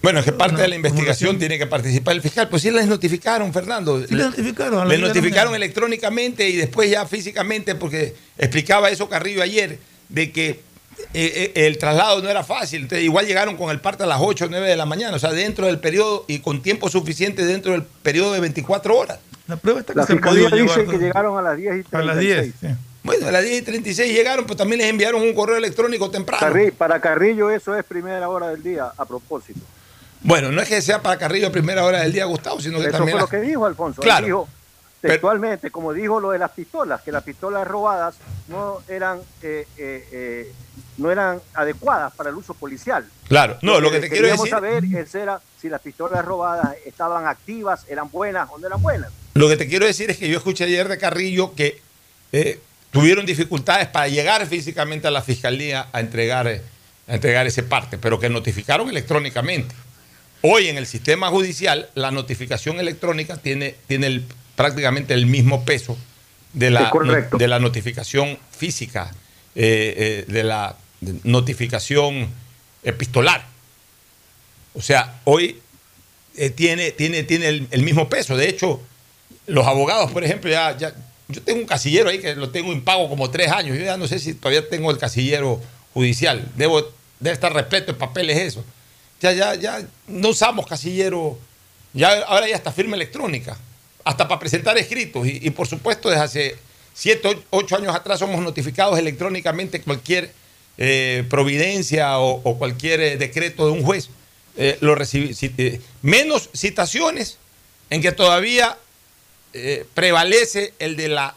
Bueno, 0.04 0.20
es 0.20 0.26
que 0.26 0.34
parte 0.34 0.56
Una 0.56 0.64
de 0.64 0.68
la 0.68 0.76
investigación 0.76 1.39
tiene 1.39 1.58
que 1.58 1.66
participar 1.66 2.14
el 2.14 2.22
fiscal. 2.22 2.49
Pues 2.49 2.62
sí 2.62 2.70
les 2.72 2.88
notificaron, 2.88 3.54
Fernando. 3.54 4.06
Sí 4.06 4.14
les 4.14 4.26
notificaron, 4.26 4.74
a 4.74 4.78
la 4.80 4.84
Le 4.86 4.97
mañana. 4.97 5.08
notificaron 5.08 5.56
electrónicamente 5.56 6.49
y 6.49 6.58
después 6.58 6.91
ya 6.91 7.06
físicamente, 7.06 7.74
porque 7.76 8.14
explicaba 8.38 8.89
eso 8.89 9.08
Carrillo 9.08 9.41
ayer, 9.41 9.80
de 10.10 10.32
que 10.34 10.49
eh, 10.49 10.60
eh, 11.14 11.51
el 11.68 11.78
traslado 11.78 12.22
no 12.22 12.30
era 12.30 12.43
fácil. 12.43 12.82
Entonces, 12.82 13.06
igual 13.06 13.26
llegaron 13.26 13.56
con 13.56 13.70
el 13.72 13.80
parte 13.80 14.04
a 14.04 14.06
las 14.06 14.20
8 14.22 14.45
o 14.45 14.47
9 14.49 14.68
de 14.68 14.76
la 14.76 14.86
mañana, 14.86 15.16
o 15.16 15.20
sea, 15.20 15.32
dentro 15.32 15.68
del 15.68 15.80
periodo 15.80 16.26
y 16.28 16.39
con 16.39 16.62
tiempo 16.62 16.89
suficiente 16.89 17.45
dentro 17.45 17.72
del 17.72 17.84
periodo 17.84 18.34
de 18.34 18.41
24 18.41 18.97
horas. 18.97 19.20
La 19.47 19.56
prueba 19.56 19.80
está 19.80 19.93
La 19.95 20.06
fiscalía 20.06 20.49
dice 20.49 20.86
que 20.86 20.97
llegaron 20.97 21.38
a 21.38 21.41
las 21.41 21.56
10 21.58 21.76
y 21.80 21.84
36. 21.84 21.93
A 21.93 22.04
las 22.04 22.20
10, 22.20 22.54
sí. 22.60 22.68
Bueno, 23.04 23.28
a 23.28 23.32
las 23.32 23.43
10 23.43 23.62
y 23.62 23.62
36 23.62 24.14
llegaron, 24.14 24.45
pues 24.45 24.58
también 24.58 24.80
les 24.82 24.89
enviaron 24.89 25.22
un 25.22 25.34
correo 25.34 25.56
electrónico 25.56 26.12
temprano. 26.12 26.45
Carri- 26.45 26.74
para 26.74 26.99
Carrillo 26.99 27.49
eso 27.51 27.74
es 27.78 27.86
primera 27.86 28.28
hora 28.28 28.49
del 28.49 28.62
día, 28.64 28.91
a 28.97 29.06
propósito. 29.06 29.62
Bueno, 30.24 30.52
no 30.52 30.62
es 30.62 30.70
que 30.70 30.82
sea 30.82 31.02
para 31.02 31.18
Carrillo 31.18 31.48
a 31.48 31.52
primera 31.52 31.84
hora 31.86 32.02
del 32.02 32.14
día, 32.14 32.26
Gustavo, 32.26 32.60
sino 32.62 32.80
que 32.80 32.86
Eso 32.88 32.98
también... 32.98 33.18
fue 33.18 33.20
la- 33.20 33.22
lo 33.26 33.30
que 33.30 33.42
dijo 33.42 33.66
Alfonso. 33.66 34.02
Él 34.02 34.06
Claro. 34.06 34.26
dijo 34.26 34.50
textualmente, 35.02 35.70
como 35.70 35.92
dijo 35.92 36.20
lo 36.22 36.32
de 36.32 36.40
las 36.40 36.52
pistolas, 36.52 37.02
que 37.02 37.12
las 37.12 37.24
pistolas 37.24 37.68
robadas 37.68 38.16
no 38.48 38.80
eran, 38.88 39.20
eh, 39.42 39.68
eh, 39.78 40.08
eh, 40.14 40.52
no 40.98 41.12
eran 41.12 41.42
adecuadas 41.54 42.14
para 42.14 42.30
el 42.30 42.38
uso 42.38 42.54
policial. 42.54 43.06
Claro, 43.28 43.58
no, 43.62 43.82
lo 43.82 43.92
que 43.92 44.00
te 44.00 44.08
quiero 44.10 44.24
queríamos 44.28 44.46
decir... 44.46 44.52
saber 44.56 44.86
es 44.86 45.14
era 45.14 45.42
si 45.60 45.68
las 45.68 45.82
pistolas 45.82 46.24
robadas 46.24 46.76
estaban 46.86 47.28
activas, 47.28 47.86
eran 47.90 48.10
buenas 48.10 48.48
o 48.50 48.58
no 48.58 48.68
eran 48.68 48.82
buenas. 48.82 49.12
Lo 49.34 49.50
que 49.50 49.58
te 49.58 49.68
quiero 49.68 49.86
decir 49.86 50.10
es 50.10 50.18
que 50.18 50.30
yo 50.30 50.38
escuché 50.38 50.64
ayer 50.64 50.88
de 50.88 50.98
Carrillo 50.98 51.54
que 51.54 51.82
eh, 52.32 52.62
tuvieron 52.92 53.26
dificultades 53.26 53.88
para 53.88 54.08
llegar 54.08 54.46
físicamente 54.46 55.08
a 55.08 55.12
la 55.12 55.22
fiscalía 55.22 55.88
a 55.92 56.00
entregar, 56.00 56.48
eh, 56.48 56.62
a 57.10 57.16
entregar 57.16 57.46
ese 57.46 57.64
parte, 57.64 57.98
pero 57.98 58.20
que 58.22 58.30
notificaron 58.30 58.88
electrónicamente. 58.90 59.76
Hoy 60.46 60.68
en 60.68 60.78
el 60.78 60.86
sistema 60.86 61.30
judicial 61.30 61.89
la 61.96 62.12
notificación 62.12 62.78
electrónica 62.80 63.38
tiene, 63.38 63.76
tiene 63.88 64.08
el- 64.08 64.26
prácticamente 64.56 65.14
el 65.14 65.26
mismo 65.26 65.64
peso 65.64 65.98
de 66.52 66.70
la, 66.70 66.89
de 67.38 67.48
la 67.48 67.60
notificación 67.60 68.38
física, 68.52 69.12
eh, 69.56 70.26
eh, 70.28 70.32
de 70.32 70.44
la 70.44 70.76
notificación 71.24 72.28
epistolar. 72.84 73.46
O 74.74 74.82
sea, 74.82 75.20
hoy 75.24 75.60
eh, 76.36 76.50
tiene, 76.50 76.91
tiene, 76.91 77.24
tiene 77.24 77.48
el, 77.48 77.68
el 77.72 77.82
mismo 77.84 78.10
peso. 78.10 78.36
De 78.36 78.50
hecho, 78.50 78.82
los 79.48 79.66
abogados, 79.66 80.12
por 80.12 80.24
ejemplo, 80.26 80.52
ya, 80.52 80.76
ya- 80.78 80.94
yo 81.30 81.41
tengo 81.41 81.62
un 81.62 81.66
casillero 81.68 82.10
ahí 82.10 82.20
que 82.20 82.36
lo 82.36 82.50
tengo 82.50 82.74
impago 82.74 83.08
como 83.08 83.30
tres 83.32 83.50
años. 83.50 83.78
Yo 83.78 83.86
ya 83.86 83.96
no 83.98 84.08
sé 84.10 84.20
si 84.20 84.34
todavía 84.34 84.68
tengo 84.70 84.91
el 84.91 84.98
casillero 84.98 85.62
judicial. 85.94 86.46
Debo, 86.58 86.82
debe 87.22 87.34
estar 87.34 87.54
repleto 87.54 87.94
de 87.94 87.98
papeles 87.98 88.38
eso. 88.38 88.64
Ya, 89.24 89.32
ya, 89.32 89.56
ya 89.56 89.88
no 90.08 90.30
usamos 90.30 90.68
casillero. 90.68 91.40
Ya, 91.94 92.24
ahora 92.24 92.46
ya 92.50 92.58
está 92.58 92.74
firma 92.74 92.98
electrónica. 92.98 93.58
Hasta 94.04 94.28
para 94.28 94.38
presentar 94.38 94.78
escritos. 94.78 95.26
Y, 95.26 95.50
por 95.52 95.66
supuesto, 95.66 96.10
desde 96.10 96.24
hace 96.24 96.56
siete, 96.94 97.30
o- 97.30 97.44
ocho 97.58 97.78
años 97.78 97.96
atrás 97.96 98.20
somos 98.20 98.42
notificados 98.42 99.00
electrónicamente 99.00 99.82
cualquier 99.82 100.34
eh, 100.78 101.24
providencia 101.30 102.20
o, 102.20 102.58
cualquier 102.58 103.00
eh, 103.00 103.18
decreto 103.18 103.66
de 103.66 103.72
un 103.72 103.82
juez. 103.84 104.10
eh, 104.58 104.78
lo 104.82 104.94
eh, 105.02 105.80
menos 106.02 106.50
citaciones 106.54 107.38
en 107.90 108.02
que 108.02 108.12
todavía 108.12 108.78
prevalece 109.94 110.74
el 110.80 110.96
de 110.98 111.08
la 111.10 111.36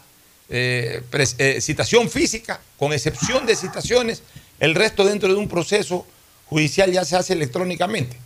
citación 1.61 2.09
física, 2.09 2.59
con 2.77 2.91
excepción 2.91 3.45
de 3.45 3.55
citaciones, 3.55 4.23
el 4.59 4.73
resto 4.75 5.05
dentro 5.05 5.29
de 5.29 5.35
un 5.35 5.47
proceso 5.47 6.05
judicial 6.49 6.91
ya 6.91 7.05
se 7.05 7.15
hace 7.15 7.33
electrónicamente. 7.33 8.17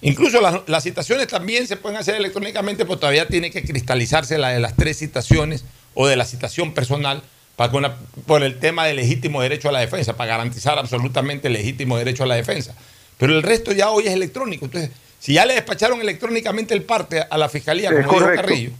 Incluso 0.00 0.40
las, 0.40 0.60
las 0.68 0.84
citaciones 0.84 1.26
también 1.26 1.66
se 1.66 1.76
pueden 1.76 1.98
hacer 1.98 2.14
electrónicamente, 2.14 2.84
pero 2.84 2.98
todavía 2.98 3.26
tiene 3.26 3.50
que 3.50 3.62
cristalizarse 3.64 4.38
la 4.38 4.50
de 4.50 4.60
las 4.60 4.76
tres 4.76 4.98
citaciones 4.98 5.64
o 5.94 6.06
de 6.06 6.14
la 6.16 6.24
citación 6.24 6.72
personal 6.72 7.22
para 7.56 7.70
que 7.72 7.76
una- 7.76 7.96
por 8.26 8.44
el 8.44 8.60
tema 8.60 8.86
del 8.86 8.96
legítimo 8.96 9.42
derecho 9.42 9.68
a 9.68 9.72
la 9.72 9.80
defensa, 9.80 10.16
para 10.16 10.30
garantizar 10.36 10.78
absolutamente 10.78 11.48
el 11.48 11.54
legítimo 11.54 11.98
derecho 11.98 12.22
a 12.22 12.26
la 12.26 12.36
defensa. 12.36 12.74
Pero 13.18 13.34
el 13.36 13.42
resto 13.42 13.72
ya 13.72 13.90
hoy 13.90 14.06
es 14.06 14.12
electrónico. 14.12 14.66
Entonces, 14.66 14.90
si 15.18 15.32
ya 15.32 15.44
le 15.44 15.54
despacharon 15.54 16.00
electrónicamente 16.00 16.72
el 16.74 16.82
parte 16.82 17.24
a 17.28 17.36
la 17.36 17.48
fiscalía, 17.48 17.90
como 17.90 18.02
dijo. 18.20 18.26
Carrillo, 18.42 18.70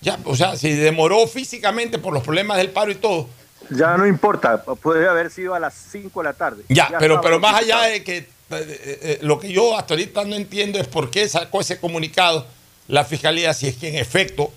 ya, 0.00 0.18
o 0.24 0.36
sea, 0.36 0.56
si 0.56 0.70
demoró 0.70 1.26
físicamente 1.26 1.98
por 1.98 2.12
los 2.14 2.22
problemas 2.22 2.58
del 2.58 2.70
paro 2.70 2.92
y 2.92 2.94
todo, 2.94 3.28
Ya 3.70 3.96
no 3.96 4.06
importa, 4.06 4.62
puede 4.62 5.08
haber 5.08 5.30
sido 5.30 5.54
a 5.54 5.60
las 5.60 5.74
5 5.90 6.20
de 6.20 6.24
la 6.24 6.32
tarde. 6.32 6.64
ya, 6.68 6.90
pero, 6.98 7.20
pero 7.20 7.40
más 7.40 7.54
allá 7.54 7.82
de 7.82 8.04
que 8.04 8.16
eh, 8.16 8.26
eh, 8.50 8.98
eh, 9.02 9.18
lo 9.22 9.38
que 9.40 9.50
yo 9.50 9.76
hasta 9.76 9.94
ahorita 9.94 10.24
no 10.24 10.36
entiendo 10.36 10.78
es 10.78 10.86
por 10.86 11.10
qué 11.10 11.28
sacó 11.28 11.60
ese 11.60 11.80
comunicado 11.80 12.46
la 12.86 13.04
fiscalía, 13.04 13.54
si 13.54 13.66
es 13.66 13.76
que 13.76 13.88
en 13.88 13.96
efecto 13.96 14.52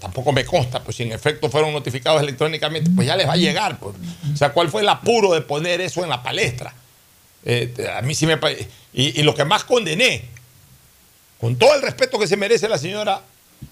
tampoco 0.00 0.32
me 0.32 0.44
consta, 0.44 0.82
pues 0.84 0.96
si 0.96 1.02
en 1.02 1.12
efecto 1.12 1.48
fueron 1.48 1.72
notificados 1.72 2.22
electrónicamente, 2.22 2.90
pues 2.94 3.08
ya 3.08 3.16
les 3.16 3.26
va 3.26 3.32
a 3.32 3.36
llegar. 3.36 3.78
Pues. 3.78 3.96
O 4.32 4.36
sea, 4.36 4.52
¿cuál 4.52 4.70
fue 4.70 4.82
el 4.82 4.88
apuro 4.88 5.32
de 5.32 5.40
poner 5.40 5.80
eso 5.80 6.04
en 6.04 6.10
la 6.10 6.22
palestra? 6.22 6.72
Eh, 7.44 7.74
a 7.96 8.02
mí 8.02 8.14
sí 8.14 8.26
me 8.26 8.36
parece. 8.36 8.68
Y, 8.92 9.18
y, 9.20 9.22
lo 9.24 9.34
que 9.34 9.44
más 9.44 9.64
condené, 9.64 10.26
con 11.40 11.56
todo 11.56 11.74
el 11.74 11.82
respeto 11.82 12.18
que 12.18 12.28
se 12.28 12.36
merece 12.36 12.68
la 12.68 12.78
señora 12.78 13.20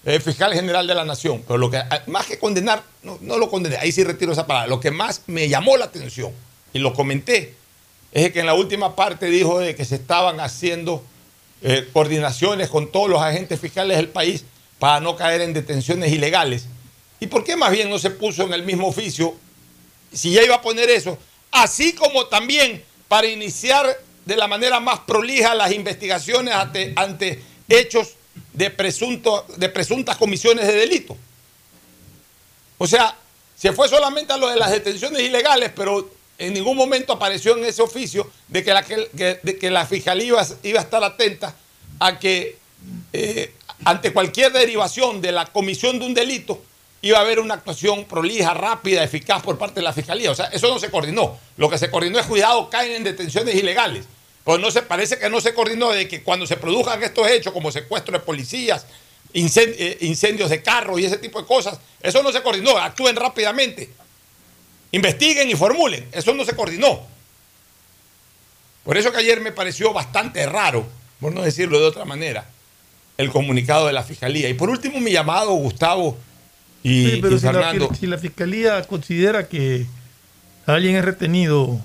eh, 0.05 0.19
fiscal 0.19 0.53
general 0.53 0.87
de 0.87 0.95
la 0.95 1.05
Nación, 1.05 1.43
pero 1.47 1.57
lo 1.57 1.69
que 1.69 1.81
más 2.07 2.25
que 2.25 2.39
condenar, 2.39 2.83
no, 3.03 3.17
no, 3.21 3.37
lo 3.37 3.49
condené, 3.49 3.77
ahí 3.77 3.91
sí 3.91 4.03
retiro 4.03 4.31
esa 4.31 4.47
palabra, 4.47 4.67
lo 4.67 4.79
que 4.79 4.91
más 4.91 5.21
me 5.27 5.47
llamó 5.47 5.77
la 5.77 5.85
atención, 5.85 6.31
y 6.73 6.79
lo 6.79 6.93
comenté, 6.93 7.55
es 8.11 8.31
que 8.31 8.39
en 8.39 8.45
la 8.45 8.53
última 8.53 8.95
parte 8.95 9.27
dijo 9.27 9.59
de 9.59 9.75
que 9.75 9.85
se 9.85 9.95
estaban 9.95 10.39
haciendo 10.39 11.03
eh, 11.61 11.87
coordinaciones 11.93 12.69
con 12.69 12.91
todos 12.91 13.09
los 13.09 13.21
agentes 13.21 13.59
fiscales 13.59 13.97
del 13.97 14.09
país 14.09 14.43
para 14.79 14.99
no 14.99 15.15
caer 15.15 15.41
en 15.41 15.53
detenciones 15.53 16.11
ilegales. 16.11 16.65
¿Y 17.19 17.27
por 17.27 17.43
qué 17.43 17.55
más 17.55 17.71
bien 17.71 17.89
no 17.89 17.99
se 17.99 18.09
puso 18.09 18.43
en 18.43 18.53
el 18.53 18.63
mismo 18.63 18.87
oficio, 18.87 19.35
si 20.11 20.31
ya 20.31 20.43
iba 20.43 20.55
a 20.55 20.61
poner 20.61 20.89
eso, 20.89 21.17
así 21.51 21.93
como 21.93 22.25
también 22.25 22.83
para 23.07 23.27
iniciar 23.27 23.85
de 24.25 24.35
la 24.35 24.47
manera 24.47 24.79
más 24.79 25.01
prolija 25.01 25.53
las 25.53 25.71
investigaciones 25.71 26.53
ante, 26.53 26.93
ante 26.95 27.43
hechos 27.69 28.15
de, 28.53 28.69
presunto, 28.69 29.45
de 29.57 29.69
presuntas 29.69 30.17
comisiones 30.17 30.67
de 30.67 30.73
delito? 30.73 31.17
O 32.77 32.87
sea, 32.87 33.15
se 33.55 33.73
fue 33.73 33.87
solamente 33.87 34.33
a 34.33 34.37
lo 34.37 34.49
de 34.49 34.57
las 34.57 34.71
detenciones 34.71 35.21
ilegales, 35.21 35.71
pero 35.75 36.09
en 36.37 36.53
ningún 36.53 36.75
momento 36.75 37.13
apareció 37.13 37.55
en 37.55 37.65
ese 37.65 37.81
oficio 37.81 38.29
de 38.47 38.63
que 38.63 38.73
la, 38.73 38.83
que, 38.83 39.39
de 39.43 39.59
que 39.59 39.69
la 39.69 39.85
fiscalía 39.85 40.33
iba, 40.63 40.79
a 40.79 40.81
estar 40.81 41.03
atenta 41.03 41.55
a 41.99 42.17
que 42.17 42.57
eh, 43.13 43.53
ante 43.85 44.11
cualquier 44.11 44.51
derivación 44.51 45.21
de 45.21 45.31
la 45.31 45.45
comisión 45.45 45.99
de 45.99 46.05
un 46.05 46.13
delito 46.13 46.61
iba 47.03 47.17
a 47.17 47.21
haber 47.21 47.39
una 47.39 47.55
actuación 47.55 48.05
prolija, 48.05 48.53
rápida, 48.53 49.03
eficaz 49.03 49.41
por 49.41 49.57
parte 49.57 49.75
de 49.75 49.83
la 49.83 49.93
fiscalía. 49.93 50.31
O 50.31 50.35
sea, 50.35 50.47
eso 50.47 50.67
no 50.67 50.79
se 50.79 50.91
coordinó. 50.91 51.37
Lo 51.57 51.69
que 51.69 51.77
se 51.77 51.89
coordinó 51.89 52.19
es 52.19 52.25
cuidado, 52.25 52.69
caen 52.69 52.93
en 52.93 53.03
detenciones 53.03 53.55
ilegales. 53.55 54.05
Pues 54.43 54.59
no 54.59 54.71
se 54.71 54.81
parece 54.81 55.19
que 55.19 55.29
no 55.29 55.39
se 55.39 55.53
coordinó 55.53 55.91
de 55.91 56.07
que 56.07 56.23
cuando 56.23 56.47
se 56.47 56.57
produzcan 56.57 57.01
estos 57.03 57.27
hechos 57.27 57.53
como 57.53 57.71
secuestro 57.71 58.13
de 58.13 58.19
policías, 58.19 58.85
eh, 59.33 59.97
incendios 60.01 60.49
de 60.49 60.61
carros 60.61 60.99
y 60.99 61.05
ese 61.05 61.17
tipo 61.17 61.39
de 61.39 61.47
cosas, 61.47 61.79
eso 62.01 62.23
no 62.23 62.31
se 62.31 62.41
coordinó, 62.41 62.77
actúen 62.77 63.15
rápidamente 63.15 63.89
investiguen 64.91 65.49
y 65.49 65.55
formulen. 65.55 66.05
Eso 66.11 66.33
no 66.33 66.45
se 66.45 66.55
coordinó. 66.55 67.01
Por 68.83 68.97
eso 68.97 69.11
que 69.11 69.19
ayer 69.19 69.41
me 69.41 69.51
pareció 69.51 69.93
bastante 69.93 70.45
raro, 70.45 70.85
por 71.19 71.33
no 71.33 71.41
decirlo 71.41 71.79
de 71.79 71.85
otra 71.85 72.05
manera, 72.05 72.45
el 73.17 73.29
comunicado 73.29 73.87
de 73.87 73.93
la 73.93 74.03
Fiscalía. 74.03 74.49
Y 74.49 74.53
por 74.53 74.69
último, 74.69 74.99
mi 74.99 75.11
llamado, 75.11 75.51
Gustavo 75.51 76.17
y, 76.83 77.11
sí, 77.11 77.19
pero 77.21 77.35
y 77.35 77.39
si, 77.39 77.45
Fernando. 77.45 77.87
La, 77.89 77.95
si 77.95 78.07
la 78.07 78.17
Fiscalía 78.17 78.81
considera 78.83 79.47
que 79.47 79.85
alguien 80.65 80.95
es 80.95 81.05
retenido 81.05 81.79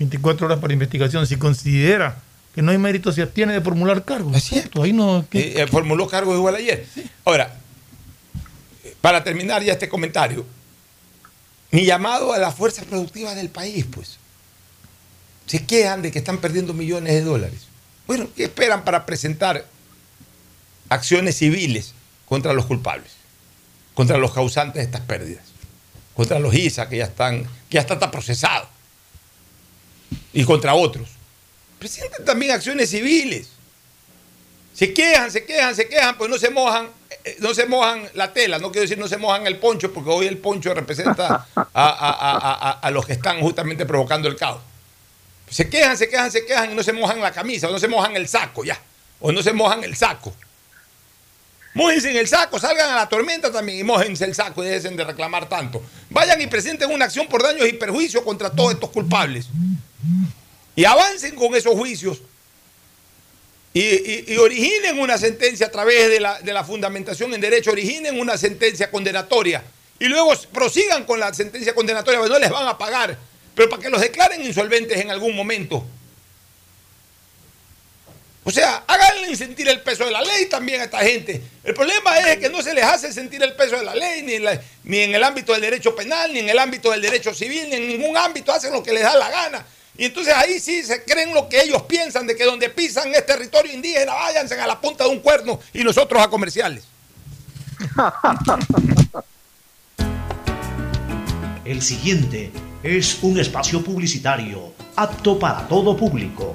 24 0.00 0.46
horas 0.46 0.58
para 0.60 0.72
investigación, 0.72 1.26
si 1.26 1.36
considera 1.36 2.16
que 2.54 2.62
no 2.62 2.72
hay 2.72 2.78
mérito, 2.78 3.12
se 3.12 3.20
abstiene 3.20 3.52
de 3.52 3.60
formular 3.60 4.02
cargos. 4.02 4.34
Es 4.34 4.44
cierto. 4.44 4.82
Ahí 4.82 4.94
no, 4.94 5.26
eh, 5.30 5.66
formuló 5.70 6.08
cargos 6.08 6.36
igual 6.36 6.54
ayer. 6.54 6.86
Sí. 6.92 7.04
Ahora, 7.22 7.54
para 9.02 9.22
terminar 9.22 9.62
ya 9.62 9.74
este 9.74 9.90
comentario, 9.90 10.46
mi 11.70 11.84
llamado 11.84 12.32
a 12.32 12.38
las 12.38 12.54
fuerzas 12.54 12.86
productivas 12.86 13.36
del 13.36 13.50
país, 13.50 13.84
pues. 13.90 14.18
Se 15.44 15.66
quejan 15.66 16.00
de 16.00 16.10
que 16.10 16.20
están 16.20 16.38
perdiendo 16.38 16.72
millones 16.72 17.12
de 17.12 17.22
dólares. 17.22 17.66
Bueno, 18.06 18.26
¿qué 18.34 18.44
esperan 18.44 18.84
para 18.84 19.04
presentar 19.04 19.66
acciones 20.88 21.36
civiles 21.36 21.92
contra 22.26 22.54
los 22.54 22.64
culpables? 22.64 23.12
Contra 23.92 24.16
los 24.16 24.32
causantes 24.32 24.76
de 24.76 24.82
estas 24.82 25.02
pérdidas. 25.02 25.44
Contra 26.14 26.38
los 26.38 26.54
ISA 26.54 26.88
que 26.88 26.96
ya 26.96 27.04
están, 27.04 27.42
que 27.68 27.74
ya 27.74 27.80
están 27.80 28.10
procesados. 28.10 28.68
Y 30.32 30.44
contra 30.44 30.74
otros. 30.74 31.08
Presenten 31.78 32.24
también 32.24 32.52
acciones 32.52 32.90
civiles. 32.90 33.48
Se 34.74 34.94
quejan, 34.94 35.30
se 35.30 35.44
quejan, 35.44 35.74
se 35.74 35.88
quejan, 35.88 36.16
pues 36.16 36.30
no 36.30 36.38
se 36.38 36.50
mojan 36.50 36.88
no 37.40 37.54
se 37.54 37.66
mojan 37.66 38.08
la 38.14 38.32
tela, 38.32 38.58
no 38.58 38.70
quiero 38.70 38.82
decir 38.82 38.98
no 38.98 39.08
se 39.08 39.16
mojan 39.16 39.46
el 39.46 39.58
poncho, 39.58 39.92
porque 39.92 40.10
hoy 40.10 40.26
el 40.26 40.38
poncho 40.38 40.72
representa 40.72 41.46
a, 41.54 41.62
a, 41.64 41.68
a, 41.74 42.70
a, 42.80 42.90
los 42.90 43.04
que 43.06 43.12
están 43.12 43.40
justamente 43.40 43.84
provocando 43.84 44.28
el 44.28 44.36
caos. 44.36 44.60
Se 45.48 45.68
quejan, 45.68 45.96
se 45.96 46.08
quejan, 46.08 46.30
se 46.30 46.46
quejan 46.46 46.70
y 46.70 46.74
no 46.74 46.82
se 46.82 46.92
mojan 46.92 47.20
la 47.20 47.32
camisa, 47.32 47.68
o 47.68 47.72
no 47.72 47.78
se 47.78 47.88
mojan 47.88 48.16
el 48.16 48.28
saco 48.28 48.64
ya, 48.64 48.80
o 49.20 49.32
no 49.32 49.42
se 49.42 49.52
mojan 49.52 49.84
el 49.84 49.96
saco. 49.96 50.34
Mójense 51.74 52.10
en 52.10 52.16
el 52.16 52.26
saco, 52.26 52.58
salgan 52.58 52.90
a 52.90 52.96
la 52.96 53.08
tormenta 53.08 53.52
también 53.52 53.78
y 53.78 53.84
mójense 53.84 54.24
el 54.24 54.34
saco 54.34 54.64
y 54.64 54.68
dejen 54.68 54.96
de 54.96 55.04
reclamar 55.04 55.48
tanto. 55.48 55.82
Vayan 56.08 56.40
y 56.40 56.46
presenten 56.46 56.90
una 56.90 57.04
acción 57.04 57.28
por 57.28 57.42
daños 57.42 57.68
y 57.68 57.74
perjuicios 57.74 58.24
contra 58.24 58.50
todos 58.50 58.72
estos 58.72 58.90
culpables. 58.90 59.48
Y 60.76 60.84
avancen 60.84 61.34
con 61.34 61.54
esos 61.54 61.74
juicios 61.74 62.20
y, 63.72 64.32
y, 64.32 64.36
originen 64.36 64.98
una 64.98 65.16
sentencia 65.16 65.66
a 65.66 65.70
través 65.70 66.08
de 66.08 66.18
la, 66.18 66.40
de 66.40 66.52
la, 66.52 66.64
fundamentación 66.64 67.32
en 67.34 67.40
derecho, 67.40 67.70
originen 67.70 68.18
una 68.18 68.36
sentencia 68.36 68.90
condenatoria 68.90 69.62
y 70.00 70.06
luego 70.06 70.32
prosigan 70.52 71.04
con 71.04 71.20
la 71.20 71.32
sentencia 71.32 71.72
condenatoria, 71.72 72.18
porque 72.18 72.32
no 72.32 72.38
les 72.40 72.50
van 72.50 72.66
a 72.66 72.76
pagar, 72.76 73.16
pero 73.54 73.68
para 73.68 73.80
que 73.80 73.90
los 73.90 74.00
declaren 74.00 74.44
insolventes 74.44 74.98
en 74.98 75.10
algún 75.10 75.36
momento. 75.36 75.86
O 78.42 78.50
sea, 78.50 78.82
háganle 78.88 79.36
sentir 79.36 79.68
el 79.68 79.82
peso 79.82 80.04
de 80.06 80.10
la 80.10 80.22
ley 80.22 80.46
también 80.46 80.80
a 80.80 80.84
esta 80.84 81.00
gente. 81.00 81.40
El 81.62 81.74
problema 81.74 82.18
es 82.18 82.38
que 82.38 82.48
no 82.48 82.62
se 82.62 82.74
les 82.74 82.82
hace 82.82 83.12
sentir 83.12 83.40
el 83.42 83.52
peso 83.52 83.76
de 83.76 83.84
la 83.84 83.94
ley, 83.94 84.22
ni 84.22 84.38
ni 84.82 84.98
en 84.98 85.14
el 85.14 85.22
ámbito 85.22 85.52
del 85.52 85.60
derecho 85.60 85.94
penal, 85.94 86.32
ni 86.32 86.40
en 86.40 86.48
el 86.48 86.58
ámbito 86.58 86.90
del 86.90 87.02
derecho 87.02 87.34
civil, 87.34 87.68
ni 87.68 87.76
en 87.76 87.86
ningún 87.86 88.16
ámbito, 88.16 88.50
hacen 88.50 88.72
lo 88.72 88.82
que 88.82 88.92
les 88.92 89.02
da 89.02 89.14
la 89.14 89.30
gana. 89.30 89.66
Y 89.96 90.06
entonces 90.06 90.34
ahí 90.34 90.58
sí 90.60 90.82
se 90.82 91.04
creen 91.04 91.34
lo 91.34 91.48
que 91.48 91.62
ellos 91.62 91.82
piensan 91.82 92.26
de 92.26 92.36
que 92.36 92.44
donde 92.44 92.70
pisan 92.70 93.14
es 93.14 93.26
territorio 93.26 93.72
indígena, 93.72 94.14
váyanse 94.14 94.54
a 94.58 94.66
la 94.66 94.80
punta 94.80 95.04
de 95.04 95.10
un 95.10 95.20
cuerno 95.20 95.60
y 95.72 95.84
nosotros 95.84 96.22
a 96.22 96.28
comerciales. 96.28 96.84
El 101.64 101.82
siguiente 101.82 102.50
es 102.82 103.18
un 103.22 103.38
espacio 103.38 103.84
publicitario 103.84 104.72
apto 104.96 105.38
para 105.38 105.68
todo 105.68 105.96
público. 105.96 106.54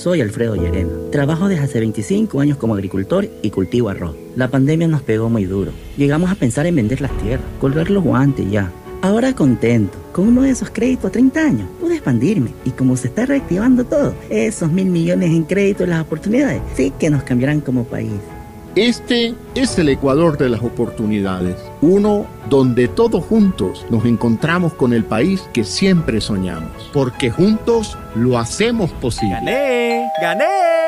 Soy 0.00 0.20
Alfredo 0.20 0.54
Llerena. 0.54 0.92
Trabajo 1.10 1.48
desde 1.48 1.64
hace 1.64 1.80
25 1.80 2.40
años 2.40 2.56
como 2.56 2.74
agricultor 2.74 3.28
y 3.42 3.50
cultivo 3.50 3.88
arroz. 3.88 4.14
La 4.36 4.46
pandemia 4.46 4.86
nos 4.86 5.02
pegó 5.02 5.28
muy 5.28 5.44
duro. 5.44 5.72
Llegamos 5.96 6.30
a 6.30 6.36
pensar 6.36 6.66
en 6.66 6.76
vender 6.76 7.00
las 7.00 7.10
tierras, 7.18 7.44
colgar 7.60 7.90
los 7.90 8.04
guantes 8.04 8.48
ya. 8.48 8.70
Ahora 9.02 9.34
contento, 9.34 9.98
con 10.12 10.28
uno 10.28 10.42
de 10.42 10.50
esos 10.50 10.70
créditos 10.70 11.06
a 11.06 11.10
30 11.10 11.40
años, 11.40 11.68
pude 11.80 11.94
expandirme 11.94 12.52
y 12.64 12.70
como 12.70 12.96
se 12.96 13.08
está 13.08 13.26
reactivando 13.26 13.84
todo, 13.86 14.14
esos 14.30 14.70
mil 14.70 14.86
millones 14.86 15.30
en 15.30 15.42
crédito 15.42 15.82
y 15.82 15.88
las 15.88 16.02
oportunidades 16.02 16.62
sí 16.76 16.92
que 16.96 17.10
nos 17.10 17.24
cambiarán 17.24 17.60
como 17.60 17.82
país. 17.82 18.12
Este 18.76 19.34
es 19.56 19.76
el 19.80 19.88
Ecuador 19.88 20.38
de 20.38 20.48
las 20.48 20.62
oportunidades, 20.62 21.56
uno 21.80 22.26
donde 22.48 22.88
todos 22.88 23.24
juntos 23.24 23.86
nos 23.90 24.04
encontramos 24.04 24.72
con 24.74 24.92
el 24.92 25.04
país 25.04 25.48
que 25.52 25.64
siempre 25.64 26.20
soñamos, 26.20 26.90
porque 26.92 27.30
juntos 27.30 27.96
lo 28.14 28.38
hacemos 28.38 28.90
posible. 28.92 29.34
¡Gané! 29.34 30.10
¡Gané! 30.20 30.87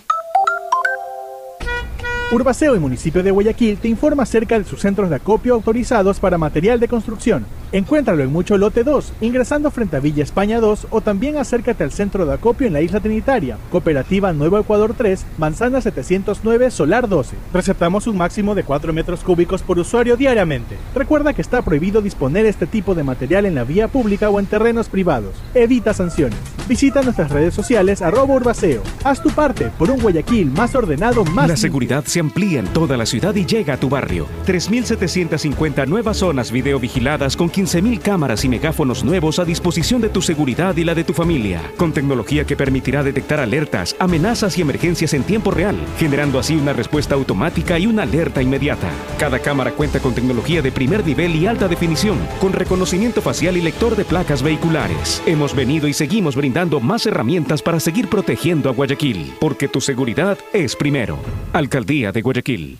Urbaceo 2.33 2.77
y 2.77 2.79
municipio 2.79 3.23
de 3.23 3.31
Guayaquil 3.31 3.77
te 3.77 3.89
informa 3.89 4.23
acerca 4.23 4.57
de 4.57 4.63
sus 4.63 4.79
centros 4.79 5.09
de 5.09 5.17
acopio 5.17 5.53
autorizados 5.53 6.17
para 6.17 6.37
material 6.37 6.79
de 6.79 6.87
construcción. 6.87 7.45
Encuéntralo 7.73 8.21
en 8.21 8.33
Mucho 8.33 8.57
Lote 8.57 8.83
2, 8.83 9.13
ingresando 9.21 9.71
frente 9.71 9.95
a 9.95 10.01
Villa 10.01 10.23
España 10.23 10.59
2 10.59 10.87
o 10.89 10.99
también 10.99 11.37
acércate 11.37 11.85
al 11.85 11.93
centro 11.93 12.25
de 12.25 12.33
acopio 12.33 12.67
en 12.67 12.73
la 12.73 12.81
Isla 12.81 12.99
Trinitaria, 12.99 13.57
Cooperativa 13.69 14.33
Nuevo 14.33 14.59
Ecuador 14.59 14.93
3, 14.97 15.25
Manzana 15.37 15.79
709, 15.79 16.69
Solar 16.69 17.07
12. 17.07 17.37
Receptamos 17.53 18.07
un 18.07 18.17
máximo 18.17 18.55
de 18.55 18.65
4 18.65 18.91
metros 18.91 19.21
cúbicos 19.21 19.61
por 19.61 19.79
usuario 19.79 20.17
diariamente. 20.17 20.75
Recuerda 20.93 21.31
que 21.31 21.41
está 21.41 21.61
prohibido 21.61 22.01
disponer 22.01 22.45
este 22.45 22.67
tipo 22.67 22.93
de 22.93 23.03
material 23.03 23.45
en 23.45 23.55
la 23.55 23.63
vía 23.63 23.87
pública 23.87 24.29
o 24.29 24.41
en 24.41 24.47
terrenos 24.47 24.89
privados. 24.89 25.33
Evita 25.53 25.93
sanciones. 25.93 26.39
Visita 26.67 27.01
nuestras 27.01 27.31
redes 27.31 27.53
sociales 27.53 28.01
arroba 28.01 28.35
Urbaceo. 28.35 28.83
Haz 29.05 29.21
tu 29.21 29.29
parte 29.29 29.71
por 29.77 29.89
un 29.89 30.01
Guayaquil 30.01 30.51
más 30.51 30.75
ordenado, 30.75 31.23
más... 31.23 31.47
La 31.47 31.55
seguridad 31.55 32.03
se 32.03 32.19
amplía 32.19 32.59
en 32.59 32.67
toda 32.67 32.97
la 32.97 33.05
ciudad 33.05 33.33
y 33.35 33.45
llega 33.45 33.75
a 33.75 33.77
tu 33.77 33.87
barrio. 33.87 34.27
3.750 34.45 35.87
nuevas 35.87 36.17
zonas 36.17 36.51
videovigiladas 36.51 37.37
con 37.37 37.49
15.000 37.61 37.99
cámaras 37.99 38.43
y 38.43 38.49
megáfonos 38.49 39.03
nuevos 39.03 39.37
a 39.37 39.45
disposición 39.45 40.01
de 40.01 40.09
tu 40.09 40.23
seguridad 40.23 40.75
y 40.77 40.83
la 40.83 40.95
de 40.95 41.03
tu 41.03 41.13
familia. 41.13 41.61
Con 41.77 41.93
tecnología 41.93 42.43
que 42.43 42.55
permitirá 42.55 43.03
detectar 43.03 43.39
alertas, 43.39 43.95
amenazas 43.99 44.57
y 44.57 44.61
emergencias 44.63 45.13
en 45.13 45.21
tiempo 45.21 45.51
real, 45.51 45.75
generando 45.99 46.39
así 46.39 46.55
una 46.55 46.73
respuesta 46.73 47.13
automática 47.13 47.77
y 47.77 47.85
una 47.85 48.01
alerta 48.01 48.41
inmediata. 48.41 48.89
Cada 49.19 49.37
cámara 49.37 49.73
cuenta 49.73 49.99
con 49.99 50.15
tecnología 50.15 50.63
de 50.63 50.71
primer 50.71 51.05
nivel 51.05 51.35
y 51.35 51.45
alta 51.45 51.67
definición, 51.67 52.17
con 52.39 52.51
reconocimiento 52.51 53.21
facial 53.21 53.55
y 53.57 53.61
lector 53.61 53.95
de 53.95 54.05
placas 54.05 54.41
vehiculares. 54.41 55.21
Hemos 55.27 55.55
venido 55.55 55.87
y 55.87 55.93
seguimos 55.93 56.35
brindando 56.35 56.79
más 56.79 57.05
herramientas 57.05 57.61
para 57.61 57.79
seguir 57.79 58.07
protegiendo 58.09 58.71
a 58.71 58.73
Guayaquil, 58.73 59.33
porque 59.39 59.67
tu 59.67 59.81
seguridad 59.81 60.39
es 60.51 60.75
primero. 60.75 61.19
Alcaldía 61.53 62.11
de 62.11 62.23
Guayaquil. 62.23 62.79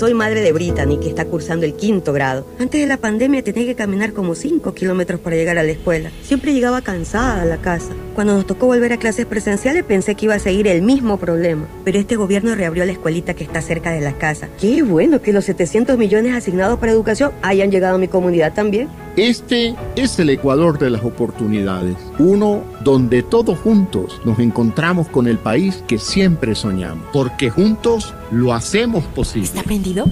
Soy 0.00 0.14
madre 0.14 0.40
de 0.40 0.54
Brittany, 0.54 0.96
que 0.96 1.10
está 1.10 1.26
cursando 1.26 1.66
el 1.66 1.74
quinto 1.74 2.14
grado. 2.14 2.46
Antes 2.58 2.80
de 2.80 2.86
la 2.86 2.96
pandemia 2.96 3.44
tenía 3.44 3.66
que 3.66 3.74
caminar 3.74 4.14
como 4.14 4.34
5 4.34 4.72
kilómetros 4.72 5.20
para 5.20 5.36
llegar 5.36 5.58
a 5.58 5.62
la 5.62 5.72
escuela. 5.72 6.10
Siempre 6.22 6.54
llegaba 6.54 6.80
cansada 6.80 7.42
a 7.42 7.44
la 7.44 7.58
casa. 7.58 7.92
Cuando 8.14 8.32
nos 8.32 8.46
tocó 8.46 8.64
volver 8.64 8.94
a 8.94 8.96
clases 8.96 9.26
presenciales 9.26 9.84
pensé 9.84 10.14
que 10.14 10.24
iba 10.24 10.36
a 10.36 10.38
seguir 10.38 10.68
el 10.68 10.80
mismo 10.80 11.18
problema. 11.18 11.68
Pero 11.84 11.98
este 11.98 12.16
gobierno 12.16 12.54
reabrió 12.54 12.86
la 12.86 12.92
escuelita 12.92 13.34
que 13.34 13.44
está 13.44 13.60
cerca 13.60 13.90
de 13.90 14.00
la 14.00 14.14
casa. 14.14 14.48
Qué 14.58 14.82
bueno 14.82 15.20
que 15.20 15.34
los 15.34 15.44
700 15.44 15.98
millones 15.98 16.34
asignados 16.34 16.78
para 16.78 16.92
educación 16.92 17.32
hayan 17.42 17.70
llegado 17.70 17.96
a 17.96 17.98
mi 17.98 18.08
comunidad 18.08 18.54
también. 18.54 18.88
Este 19.18 19.74
es 19.96 20.18
el 20.18 20.30
Ecuador 20.30 20.78
de 20.78 20.88
las 20.88 21.04
oportunidades, 21.04 21.96
uno 22.18 22.62
donde 22.82 23.22
todos 23.22 23.58
juntos 23.58 24.18
nos 24.24 24.38
encontramos 24.38 25.08
con 25.08 25.26
el 25.26 25.36
país 25.36 25.84
que 25.86 25.98
siempre 25.98 26.54
soñamos, 26.54 27.06
porque 27.12 27.50
juntos 27.50 28.14
lo 28.30 28.52
hacemos 28.52 29.04
posible. 29.06 29.46
¿Está 29.48 29.62
prendido? 29.62 30.06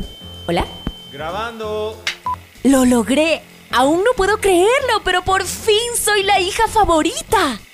¿Hola? 0.46 0.66
Grabando. 1.12 1.96
Lo 2.64 2.84
logré. 2.84 3.42
Aún 3.70 3.98
no 3.98 4.10
puedo 4.16 4.38
creerlo, 4.38 5.02
pero 5.04 5.22
por 5.22 5.44
fin 5.44 5.76
soy 5.96 6.22
la 6.22 6.40
hija 6.40 6.66
favorita. 6.68 7.60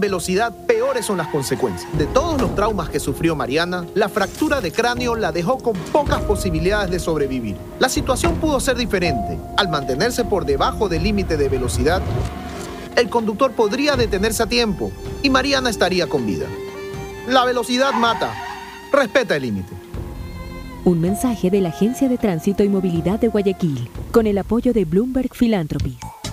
velocidad, 0.00 0.54
peores 0.66 1.06
son 1.06 1.18
las 1.18 1.28
consecuencias. 1.28 1.90
De 1.98 2.06
todos 2.06 2.40
los 2.40 2.54
traumas 2.54 2.88
que 2.88 3.00
sufrió 3.00 3.36
Mariana, 3.36 3.86
la 3.94 4.08
fractura 4.08 4.60
de 4.60 4.72
cráneo 4.72 5.14
la 5.16 5.32
dejó 5.32 5.58
con 5.58 5.74
pocas 5.92 6.20
posibilidades 6.22 6.90
de 6.90 6.98
sobrevivir. 6.98 7.56
La 7.78 7.88
situación 7.88 8.36
pudo 8.36 8.60
ser 8.60 8.76
diferente. 8.76 9.38
Al 9.56 9.68
mantenerse 9.68 10.24
por 10.24 10.44
debajo 10.44 10.88
del 10.88 11.02
límite 11.02 11.36
de 11.36 11.48
velocidad, 11.48 12.02
el 12.96 13.08
conductor 13.08 13.52
podría 13.52 13.96
detenerse 13.96 14.42
a 14.42 14.46
tiempo 14.46 14.90
y 15.22 15.30
Mariana 15.30 15.70
estaría 15.70 16.06
con 16.06 16.26
vida. 16.26 16.46
La 17.28 17.44
velocidad 17.44 17.92
mata. 17.92 18.32
respeta 18.92 19.36
el 19.36 19.42
límite. 19.42 19.72
Un 20.84 21.00
mensaje 21.00 21.50
de 21.50 21.60
la 21.60 21.70
Agencia 21.70 22.08
de 22.08 22.16
Tránsito 22.16 22.62
y 22.62 22.68
Movilidad 22.68 23.18
de 23.18 23.28
Guayaquil, 23.28 23.90
con 24.12 24.28
el 24.28 24.38
apoyo 24.38 24.72
de 24.72 24.84
Bloomberg 24.84 25.34
Philanthropy. 25.34 25.98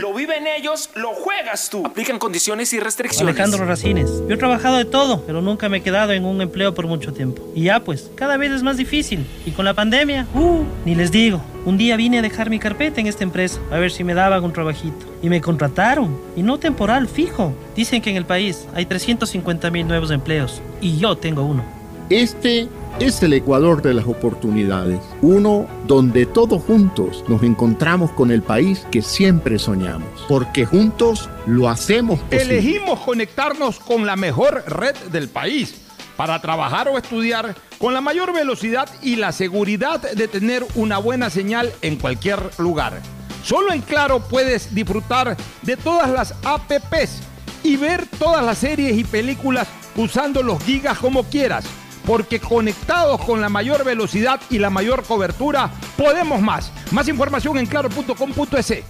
Lo 0.00 0.14
viven 0.14 0.46
ellos, 0.46 0.90
lo 0.94 1.12
juegas 1.12 1.70
tú. 1.70 1.84
Aplican 1.84 2.20
condiciones 2.20 2.72
y 2.72 2.78
restricciones. 2.78 3.34
Alejandro 3.34 3.66
Racines. 3.66 4.08
Yo 4.28 4.34
he 4.34 4.36
trabajado 4.36 4.76
de 4.76 4.84
todo, 4.84 5.24
pero 5.26 5.42
nunca 5.42 5.68
me 5.68 5.78
he 5.78 5.82
quedado 5.82 6.12
en 6.12 6.24
un 6.24 6.40
empleo 6.40 6.72
por 6.72 6.86
mucho 6.86 7.12
tiempo. 7.12 7.42
Y 7.52 7.64
ya 7.64 7.82
pues, 7.82 8.08
cada 8.14 8.36
vez 8.36 8.52
es 8.52 8.62
más 8.62 8.76
difícil. 8.76 9.26
Y 9.44 9.50
con 9.50 9.64
la 9.64 9.74
pandemia, 9.74 10.28
uh, 10.34 10.62
ni 10.84 10.94
les 10.94 11.10
digo. 11.10 11.42
Un 11.64 11.78
día 11.78 11.96
vine 11.96 12.20
a 12.20 12.22
dejar 12.22 12.48
mi 12.48 12.60
carpeta 12.60 13.00
en 13.00 13.08
esta 13.08 13.24
empresa, 13.24 13.60
a 13.72 13.78
ver 13.78 13.90
si 13.90 14.04
me 14.04 14.14
daban 14.14 14.44
un 14.44 14.52
trabajito. 14.52 15.04
Y 15.20 15.28
me 15.28 15.40
contrataron, 15.40 16.16
y 16.36 16.42
no 16.42 16.58
temporal, 16.58 17.08
fijo. 17.08 17.52
Dicen 17.74 18.00
que 18.00 18.10
en 18.10 18.16
el 18.16 18.24
país 18.24 18.68
hay 18.74 18.86
350 18.86 19.68
mil 19.72 19.88
nuevos 19.88 20.12
empleos, 20.12 20.62
y 20.80 20.98
yo 20.98 21.16
tengo 21.16 21.42
uno. 21.42 21.77
Este 22.10 22.70
es 23.00 23.22
el 23.22 23.34
Ecuador 23.34 23.82
de 23.82 23.92
las 23.92 24.06
oportunidades, 24.06 24.98
uno 25.20 25.66
donde 25.86 26.24
todos 26.24 26.62
juntos 26.62 27.22
nos 27.28 27.42
encontramos 27.42 28.10
con 28.12 28.30
el 28.30 28.40
país 28.40 28.86
que 28.90 29.02
siempre 29.02 29.58
soñamos, 29.58 30.08
porque 30.26 30.64
juntos 30.64 31.28
lo 31.44 31.68
hacemos 31.68 32.18
posible. 32.20 32.60
Elegimos 32.60 33.00
conectarnos 33.00 33.78
con 33.78 34.06
la 34.06 34.16
mejor 34.16 34.64
red 34.66 34.96
del 35.12 35.28
país 35.28 35.74
para 36.16 36.40
trabajar 36.40 36.88
o 36.88 36.96
estudiar 36.96 37.54
con 37.76 37.92
la 37.92 38.00
mayor 38.00 38.32
velocidad 38.32 38.88
y 39.02 39.16
la 39.16 39.30
seguridad 39.30 40.00
de 40.00 40.28
tener 40.28 40.64
una 40.76 40.96
buena 40.96 41.28
señal 41.28 41.70
en 41.82 41.96
cualquier 41.96 42.40
lugar. 42.56 43.02
Solo 43.44 43.70
en 43.70 43.82
Claro 43.82 44.20
puedes 44.20 44.74
disfrutar 44.74 45.36
de 45.60 45.76
todas 45.76 46.08
las 46.08 46.34
APPs 46.42 47.20
y 47.62 47.76
ver 47.76 48.06
todas 48.18 48.42
las 48.42 48.56
series 48.56 48.96
y 48.96 49.04
películas 49.04 49.68
usando 49.94 50.42
los 50.42 50.62
gigas 50.64 50.98
como 50.98 51.24
quieras 51.24 51.66
porque 52.08 52.40
conectados 52.40 53.20
con 53.20 53.42
la 53.42 53.50
mayor 53.50 53.84
velocidad 53.84 54.40
y 54.48 54.58
la 54.58 54.70
mayor 54.70 55.04
cobertura, 55.04 55.70
podemos 55.94 56.40
más. 56.40 56.72
Más 56.90 57.06
información 57.06 57.58
en 57.58 57.66
claro.com.es. 57.66 58.82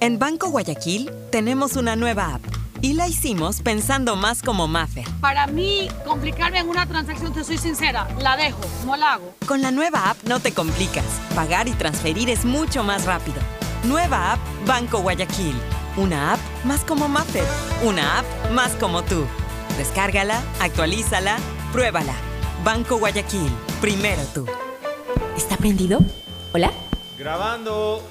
En 0.00 0.18
Banco 0.18 0.50
Guayaquil 0.50 1.10
tenemos 1.32 1.76
una 1.76 1.96
nueva 1.96 2.34
app 2.34 2.42
y 2.82 2.92
la 2.92 3.08
hicimos 3.08 3.62
pensando 3.62 4.16
más 4.16 4.42
como 4.42 4.68
Maffer. 4.68 5.06
Para 5.22 5.46
mí, 5.46 5.88
complicarme 6.04 6.58
en 6.58 6.68
una 6.68 6.84
transacción, 6.84 7.32
te 7.32 7.42
soy 7.42 7.56
sincera, 7.56 8.06
la 8.20 8.36
dejo, 8.36 8.60
no 8.84 8.98
la 8.98 9.14
hago. 9.14 9.34
Con 9.46 9.62
la 9.62 9.70
nueva 9.70 10.10
app 10.10 10.18
no 10.24 10.40
te 10.40 10.52
complicas. 10.52 11.06
Pagar 11.34 11.68
y 11.68 11.72
transferir 11.72 12.28
es 12.28 12.44
mucho 12.44 12.84
más 12.84 13.06
rápido. 13.06 13.38
Nueva 13.84 14.34
app 14.34 14.40
Banco 14.66 15.00
Guayaquil. 15.00 15.54
Una 15.96 16.34
app 16.34 16.40
más 16.64 16.80
como 16.84 17.08
Maffer. 17.08 17.44
Una 17.82 18.18
app 18.18 18.26
más 18.52 18.72
como 18.72 19.02
tú. 19.02 19.24
Descárgala, 19.80 20.42
actualízala, 20.60 21.38
pruébala. 21.72 22.12
Banco 22.62 22.98
Guayaquil. 22.98 23.50
Primero 23.80 24.20
tú. 24.34 24.44
¿Está 25.38 25.56
prendido? 25.56 26.00
¿Hola? 26.52 26.70
Grabando. 27.18 28.06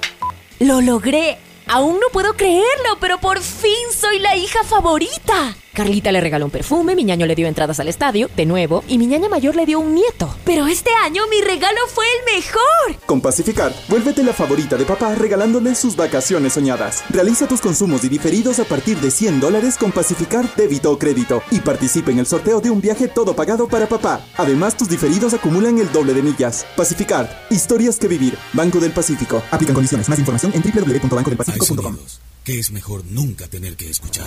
¡Lo 0.58 0.80
logré! 0.80 1.38
Aún 1.68 2.00
no 2.00 2.08
puedo 2.12 2.32
creerlo, 2.34 2.98
pero 3.00 3.18
por 3.18 3.38
fin 3.38 3.92
soy 3.96 4.18
la 4.18 4.34
hija 4.34 4.64
favorita. 4.64 5.54
Carlita 5.72 6.10
le 6.12 6.20
regaló 6.20 6.44
un 6.46 6.50
perfume, 6.50 6.94
mi 6.94 7.04
ñaño 7.04 7.26
le 7.26 7.34
dio 7.34 7.46
entradas 7.46 7.78
al 7.80 7.88
estadio, 7.88 8.28
de 8.36 8.44
nuevo, 8.46 8.82
y 8.88 8.98
mi 8.98 9.06
ñaña 9.06 9.28
mayor 9.28 9.54
le 9.56 9.66
dio 9.66 9.78
un 9.80 9.94
nieto. 9.94 10.34
Pero 10.44 10.66
este 10.66 10.90
año 11.04 11.22
mi 11.30 11.40
regalo 11.40 11.78
fue 11.88 12.04
el 12.18 12.36
mejor. 12.36 13.06
Con 13.06 13.20
Pacificar, 13.20 13.72
vuélvete 13.88 14.22
la 14.22 14.32
favorita 14.32 14.76
de 14.76 14.84
papá 14.84 15.14
regalándole 15.14 15.74
sus 15.74 15.96
vacaciones 15.96 16.54
soñadas. 16.54 17.04
Realiza 17.10 17.46
tus 17.46 17.60
consumos 17.60 18.04
y 18.04 18.08
diferidos 18.08 18.58
a 18.58 18.64
partir 18.64 18.98
de 19.00 19.10
100 19.10 19.40
dólares 19.40 19.76
con 19.78 19.92
Pacificar 19.92 20.54
débito 20.56 20.90
o 20.90 20.98
crédito 20.98 21.42
y 21.50 21.60
participa 21.60 22.10
en 22.10 22.18
el 22.18 22.26
sorteo 22.26 22.60
de 22.60 22.70
un 22.70 22.80
viaje 22.80 23.08
todo 23.08 23.34
pagado 23.34 23.68
para 23.68 23.88
papá. 23.88 24.24
Además, 24.36 24.76
tus 24.76 24.88
diferidos 24.88 25.34
acumulan 25.34 25.78
el 25.78 25.90
doble 25.92 26.14
de 26.14 26.22
millas. 26.22 26.66
Pacificar, 26.76 27.46
historias 27.50 27.98
que 27.98 28.08
vivir. 28.08 28.36
Banco 28.52 28.80
del 28.80 28.92
Pacífico. 28.92 29.42
Aplican 29.50 29.74
condiciones. 29.74 30.08
Más 30.08 30.18
información 30.18 30.52
en 30.54 30.62
www.bancodelpacifico.com. 30.62 31.96
que 32.44 32.58
es 32.58 32.70
mejor 32.70 33.04
nunca 33.06 33.46
tener 33.48 33.76
que 33.76 33.88
escuchar. 33.88 34.26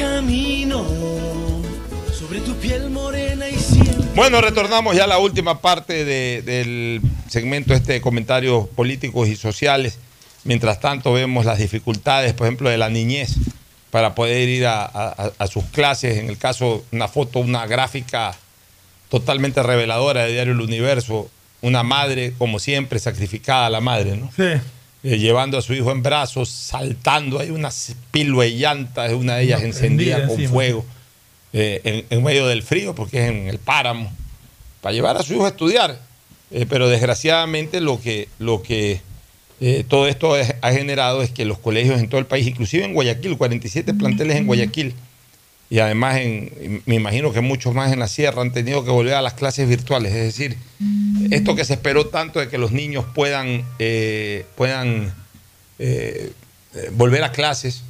Camino 0.00 0.84
sobre 2.18 2.40
tu 2.40 2.54
piel 2.56 2.90
morena 2.90 3.48
y 3.48 3.56
siempre. 3.56 3.94
Bueno, 4.14 4.40
retornamos 4.40 4.96
ya 4.96 5.04
a 5.04 5.06
la 5.06 5.18
última 5.18 5.60
parte 5.60 6.04
de- 6.04 6.42
del 6.42 7.00
segmento 7.28 7.74
este 7.74 7.94
de 7.94 8.00
comentarios 8.00 8.66
políticos 8.68 9.28
y 9.28 9.36
sociales. 9.36 9.98
Mientras 10.44 10.80
tanto 10.80 11.12
vemos 11.12 11.44
las 11.44 11.58
dificultades, 11.58 12.32
por 12.32 12.46
ejemplo, 12.46 12.70
de 12.70 12.78
la 12.78 12.88
niñez 12.88 13.34
para 13.90 14.14
poder 14.14 14.48
ir 14.48 14.66
a, 14.66 14.84
a- 14.84 15.32
a 15.38 15.46
sus 15.46 15.64
clases. 15.64 16.18
En 16.18 16.28
el 16.30 16.38
caso, 16.38 16.84
una 16.92 17.08
foto, 17.08 17.38
una 17.40 17.66
gráfica 17.66 18.34
totalmente 19.10 19.62
reveladora 19.62 20.24
de 20.24 20.32
Diario 20.32 20.52
El 20.54 20.60
Universo. 20.60 21.30
Una 21.62 21.82
madre, 21.82 22.32
como 22.38 22.58
siempre, 22.58 22.98
sacrificada 22.98 23.66
a 23.66 23.70
la 23.70 23.80
madre, 23.82 24.16
¿no? 24.16 24.30
Sí. 24.34 24.60
Eh, 25.02 25.18
llevando 25.18 25.56
a 25.56 25.62
su 25.62 25.72
hijo 25.72 25.90
en 25.92 26.02
brazos, 26.02 26.48
saltando. 26.50 27.38
Hay 27.40 27.50
una 27.50 27.70
pilo 28.10 28.40
de 28.40 28.50
llantas, 28.50 29.12
una 29.12 29.36
de 29.36 29.44
ellas 29.44 29.60
Una 29.60 29.68
encendida 29.68 30.16
prendida 30.16 30.28
con 30.28 30.36
fuego 30.50 30.84
eh, 31.52 31.80
en, 32.10 32.18
en 32.18 32.22
medio 32.24 32.46
del 32.46 32.62
frío, 32.62 32.94
porque 32.94 33.24
es 33.24 33.30
en 33.30 33.48
el 33.48 33.58
páramo, 33.58 34.12
para 34.82 34.92
llevar 34.92 35.16
a 35.16 35.22
su 35.22 35.32
hijo 35.34 35.46
a 35.46 35.48
estudiar. 35.48 35.98
Eh, 36.50 36.66
pero 36.68 36.88
desgraciadamente 36.88 37.80
lo 37.80 38.00
que, 38.00 38.28
lo 38.38 38.62
que 38.62 39.00
todo 39.88 40.06
esto 40.08 40.36
es- 40.36 40.54
ha 40.62 40.72
generado 40.72 41.22
es 41.22 41.30
que 41.30 41.44
los 41.44 41.58
colegios 41.58 42.00
en 42.00 42.08
todo 42.08 42.18
el 42.18 42.26
país, 42.26 42.46
inclusive 42.46 42.84
en 42.84 42.94
Guayaquil, 42.94 43.36
47 43.36 43.92
planteles 43.94 44.36
en 44.36 44.46
Guayaquil, 44.46 44.94
y 45.70 45.78
además 45.78 46.16
en, 46.16 46.82
me 46.84 46.96
imagino 46.96 47.32
que 47.32 47.40
muchos 47.40 47.72
más 47.72 47.92
en 47.92 48.00
la 48.00 48.08
sierra 48.08 48.42
han 48.42 48.52
tenido 48.52 48.84
que 48.84 48.90
volver 48.90 49.14
a 49.14 49.22
las 49.22 49.34
clases 49.34 49.68
virtuales. 49.68 50.12
Es 50.12 50.24
decir, 50.24 50.58
esto 51.30 51.54
que 51.54 51.64
se 51.64 51.74
esperó 51.74 52.08
tanto 52.08 52.40
de 52.40 52.48
que 52.48 52.58
los 52.58 52.72
niños 52.72 53.04
puedan, 53.14 53.64
eh, 53.78 54.46
puedan 54.56 55.14
eh, 55.78 56.32
volver 56.94 57.22
a 57.22 57.30
clases, 57.30 57.84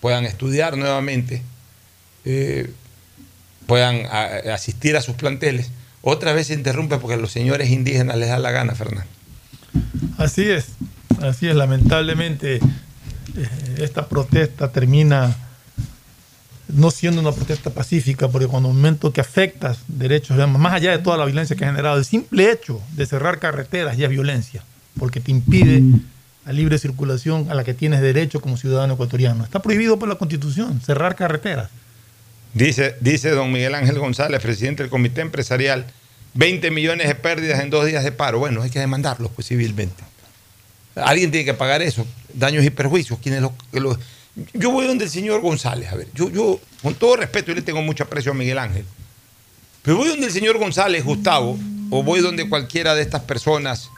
puedan 0.00 0.26
estudiar 0.26 0.76
nuevamente, 0.76 1.42
eh, 2.24 2.70
puedan 3.66 4.06
asistir 4.06 4.96
a 4.96 5.02
sus 5.02 5.16
planteles, 5.16 5.72
otra 6.02 6.32
vez 6.32 6.46
se 6.46 6.54
interrumpe 6.54 6.98
porque 6.98 7.16
los 7.16 7.32
señores 7.32 7.68
indígenas 7.70 8.16
les 8.16 8.28
da 8.28 8.38
la 8.38 8.52
gana, 8.52 8.76
Fernando. 8.76 9.10
Así 10.18 10.48
es, 10.48 10.66
así 11.20 11.48
es, 11.48 11.56
lamentablemente 11.56 12.60
esta 13.76 14.08
protesta 14.08 14.70
termina 14.70 15.36
no 16.68 16.90
siendo 16.90 17.20
una 17.20 17.32
protesta 17.32 17.70
pacífica, 17.70 18.28
porque 18.28 18.46
cuando 18.46 18.68
un 18.68 18.76
momento 18.76 19.12
que 19.12 19.20
afectas 19.20 19.78
derechos, 19.88 20.36
más 20.48 20.72
allá 20.74 20.90
de 20.92 20.98
toda 20.98 21.16
la 21.16 21.24
violencia 21.24 21.56
que 21.56 21.64
ha 21.64 21.68
generado, 21.68 21.96
el 21.98 22.04
simple 22.04 22.50
hecho 22.50 22.80
de 22.92 23.06
cerrar 23.06 23.38
carreteras 23.38 23.96
ya 23.96 24.04
es 24.04 24.10
violencia, 24.10 24.62
porque 24.98 25.20
te 25.20 25.30
impide 25.30 25.82
la 26.44 26.52
libre 26.52 26.78
circulación 26.78 27.50
a 27.50 27.54
la 27.54 27.64
que 27.64 27.74
tienes 27.74 28.00
derecho 28.00 28.40
como 28.40 28.56
ciudadano 28.56 28.94
ecuatoriano. 28.94 29.44
Está 29.44 29.60
prohibido 29.60 29.98
por 29.98 30.08
la 30.08 30.16
Constitución 30.16 30.80
cerrar 30.80 31.14
carreteras. 31.16 31.70
Dice, 32.54 32.96
dice 33.00 33.30
don 33.30 33.52
Miguel 33.52 33.74
Ángel 33.74 33.98
González, 33.98 34.40
presidente 34.42 34.82
del 34.82 34.90
comité 34.90 35.20
empresarial, 35.20 35.86
20 36.34 36.70
millones 36.70 37.08
de 37.08 37.14
pérdidas 37.14 37.60
en 37.60 37.70
dos 37.70 37.84
días 37.86 38.04
de 38.04 38.12
paro. 38.12 38.38
Bueno, 38.38 38.62
hay 38.62 38.70
que 38.70 38.78
demandarlos 38.80 39.30
pues, 39.34 39.46
civilmente. 39.48 40.02
Alguien 40.96 41.30
tiene 41.30 41.44
que 41.44 41.54
pagar 41.54 41.80
eso, 41.82 42.06
daños 42.34 42.64
y 42.64 42.70
perjuicios. 42.70 43.18
¿Quiénes 43.20 43.40
los- 43.42 43.52
los- 43.72 43.98
yo 44.54 44.70
voy 44.70 44.86
donde 44.86 45.04
el 45.04 45.10
señor 45.10 45.40
González, 45.40 45.90
a 45.90 45.96
ver, 45.96 46.08
yo, 46.14 46.30
yo, 46.30 46.60
con 46.82 46.94
todo 46.94 47.16
respeto, 47.16 47.48
yo 47.48 47.54
le 47.54 47.62
tengo 47.62 47.82
mucho 47.82 48.04
aprecio 48.04 48.32
a 48.32 48.34
Miguel 48.34 48.58
Ángel, 48.58 48.84
pero 49.82 49.96
voy 49.96 50.08
donde 50.08 50.26
el 50.26 50.32
señor 50.32 50.58
González, 50.58 51.04
Gustavo, 51.04 51.58
o 51.90 52.02
voy 52.02 52.20
donde 52.20 52.48
cualquiera 52.48 52.94
de 52.94 53.02
estas 53.02 53.22
personas, 53.22 53.90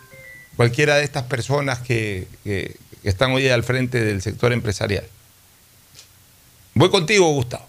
cualquiera 0.57 0.97
de 0.97 1.05
estas 1.05 1.25
personas 1.25 1.81
que, 1.81 2.29
que- 2.45 2.77
que 3.03 3.09
están 3.09 3.33
hoy 3.33 3.49
al 3.49 3.65
frente 3.65 4.05
del 4.05 4.21
sector 4.21 4.53
empresarial. 4.53 5.05
Voy 6.75 6.91
contigo, 6.91 7.27
Gustavo. 7.33 7.67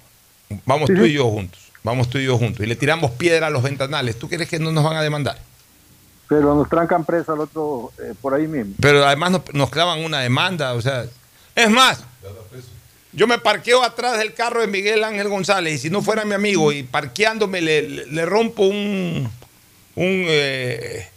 Vamos 0.65 0.87
tú 0.87 1.05
y 1.05 1.13
yo 1.13 1.29
juntos. 1.29 1.59
Vamos 1.83 2.09
tú 2.09 2.17
y 2.17 2.25
yo 2.25 2.37
juntos. 2.37 2.65
Y 2.65 2.67
le 2.67 2.75
tiramos 2.75 3.11
piedra 3.11 3.47
a 3.47 3.49
los 3.49 3.63
ventanales. 3.63 4.19
¿Tú 4.19 4.27
crees 4.29 4.49
que 4.49 4.59
no 4.59 4.71
nos 4.71 4.83
van 4.83 4.97
a 4.97 5.01
demandar? 5.01 5.39
Pero 6.27 6.53
nos 6.55 6.69
trancan 6.69 7.03
presa 7.05 7.33
al 7.33 7.39
otro 7.39 7.91
eh, 8.03 8.13
por 8.21 8.33
ahí 8.33 8.47
mismo. 8.47 8.73
Pero 8.79 9.05
además 9.05 9.31
nos, 9.31 9.41
nos 9.53 9.69
clavan 9.69 9.99
una 10.03 10.19
demanda. 10.19 10.73
O 10.73 10.81
sea, 10.81 11.05
es 11.55 11.69
más, 11.69 12.03
yo 13.13 13.27
me 13.27 13.39
parqueo 13.39 13.83
atrás 13.83 14.17
del 14.17 14.33
carro 14.33 14.61
de 14.61 14.67
Miguel 14.67 15.03
Ángel 15.03 15.27
González 15.27 15.75
y 15.75 15.77
si 15.77 15.89
no 15.89 16.01
fuera 16.01 16.23
mi 16.23 16.33
amigo 16.33 16.71
y 16.71 16.83
parqueándome 16.83 17.61
le, 17.61 18.25
rompo 18.25 18.63
un, 18.63 19.29
un, 19.95 20.25
eh, 20.27 21.09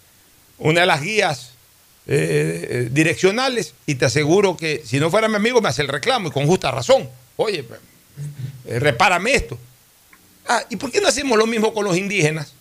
una 0.58 0.80
de 0.80 0.86
las 0.86 1.02
guías 1.02 1.54
eh, 2.06 2.68
eh, 2.68 2.88
direccionales 2.90 3.72
y 3.86 3.94
te 3.94 4.04
aseguro 4.04 4.58
que 4.58 4.82
si 4.84 5.00
no 5.00 5.10
fuera 5.10 5.26
mi 5.26 5.36
amigo 5.36 5.62
me 5.62 5.70
hace 5.70 5.80
el 5.80 5.88
reclamo 5.88 6.28
y 6.28 6.30
con 6.30 6.46
justa 6.46 6.70
razón. 6.70 7.08
Oye, 7.36 7.64
eh, 8.66 8.78
repárame 8.78 9.34
esto. 9.34 9.58
Ah, 10.46 10.62
¿y 10.68 10.76
por 10.76 10.90
qué 10.92 11.00
no 11.00 11.08
hacemos 11.08 11.38
lo 11.38 11.46
mismo 11.46 11.72
con 11.72 11.84
los 11.84 11.96
indígenas? 11.96 12.52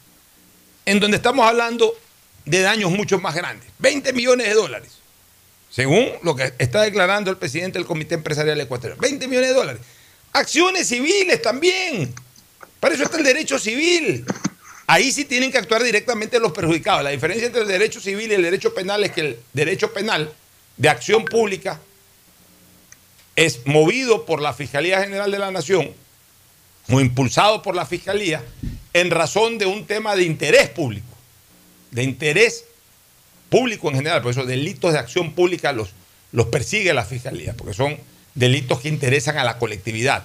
En 0.86 1.00
donde 1.02 1.18
estamos 1.18 1.46
hablando 1.46 1.94
de 2.46 2.62
daños 2.62 2.91
mucho 2.91 3.20
más 3.20 3.36
grandes. 3.36 3.68
20 3.80 4.14
millones 4.14 4.48
de 4.48 4.54
dólares. 4.54 5.03
Según 5.74 6.07
lo 6.21 6.36
que 6.36 6.53
está 6.59 6.84
declarando 6.84 7.32
el 7.32 7.38
presidente 7.38 7.80
del 7.80 7.88
Comité 7.88 8.13
Empresarial 8.13 8.61
Ecuatoriano. 8.61 9.01
20 9.01 9.28
millones 9.28 9.49
de 9.49 9.55
dólares. 9.55 9.82
Acciones 10.32 10.88
civiles 10.88 11.41
también. 11.41 12.13
Para 12.80 12.93
eso 12.93 13.05
está 13.05 13.17
el 13.17 13.24
derecho 13.24 13.57
civil. 13.57 14.24
Ahí 14.86 15.11
sí 15.11 15.26
tienen 15.26 15.51
que 15.51 15.57
actuar 15.57 15.82
directamente 15.82 16.39
los 16.39 16.51
perjudicados. 16.51 17.03
La 17.03 17.09
diferencia 17.09 17.47
entre 17.47 17.63
el 17.63 17.67
derecho 17.67 17.99
civil 17.99 18.32
y 18.32 18.36
el 18.36 18.43
derecho 18.43 18.76
penal 18.76 19.03
es 19.03 19.13
que 19.13 19.21
el 19.21 19.39
derecho 19.53 19.91
penal 19.91 20.32
de 20.78 20.89
acción 20.89 21.26
pública 21.26 21.80
es 23.36 23.65
movido 23.65 24.28
por 24.28 24.41
la 24.41 24.53
Fiscalía 24.53 25.01
General 25.01 25.32
de 25.32 25.39
la 25.39 25.49
Nación 25.49 25.91
o 26.88 27.01
impulsado 27.01 27.63
por 27.63 27.76
la 27.76 27.88
Fiscalía 27.88 28.43
en 28.93 29.09
razón 29.09 29.57
de 29.57 29.65
un 29.65 29.88
tema 29.88 30.15
de 30.15 30.21
interés 30.21 30.69
público, 30.69 31.07
de 31.89 32.03
interés 32.03 32.65
público 33.54 33.89
en 33.89 33.95
general. 33.97 34.22
Por 34.24 34.32
eso 34.32 34.45
delitos 34.45 34.93
de 34.93 34.99
acción 34.99 35.34
pública 35.34 35.72
los, 35.72 35.89
los 36.32 36.47
persigue 36.47 36.91
la 36.93 37.06
Fiscalía, 37.06 37.54
porque 37.56 37.74
son 37.76 37.95
delitos 38.34 38.80
que 38.82 38.89
interesan 38.89 39.38
a 39.38 39.43
la 39.43 39.60
colectividad, 39.60 40.24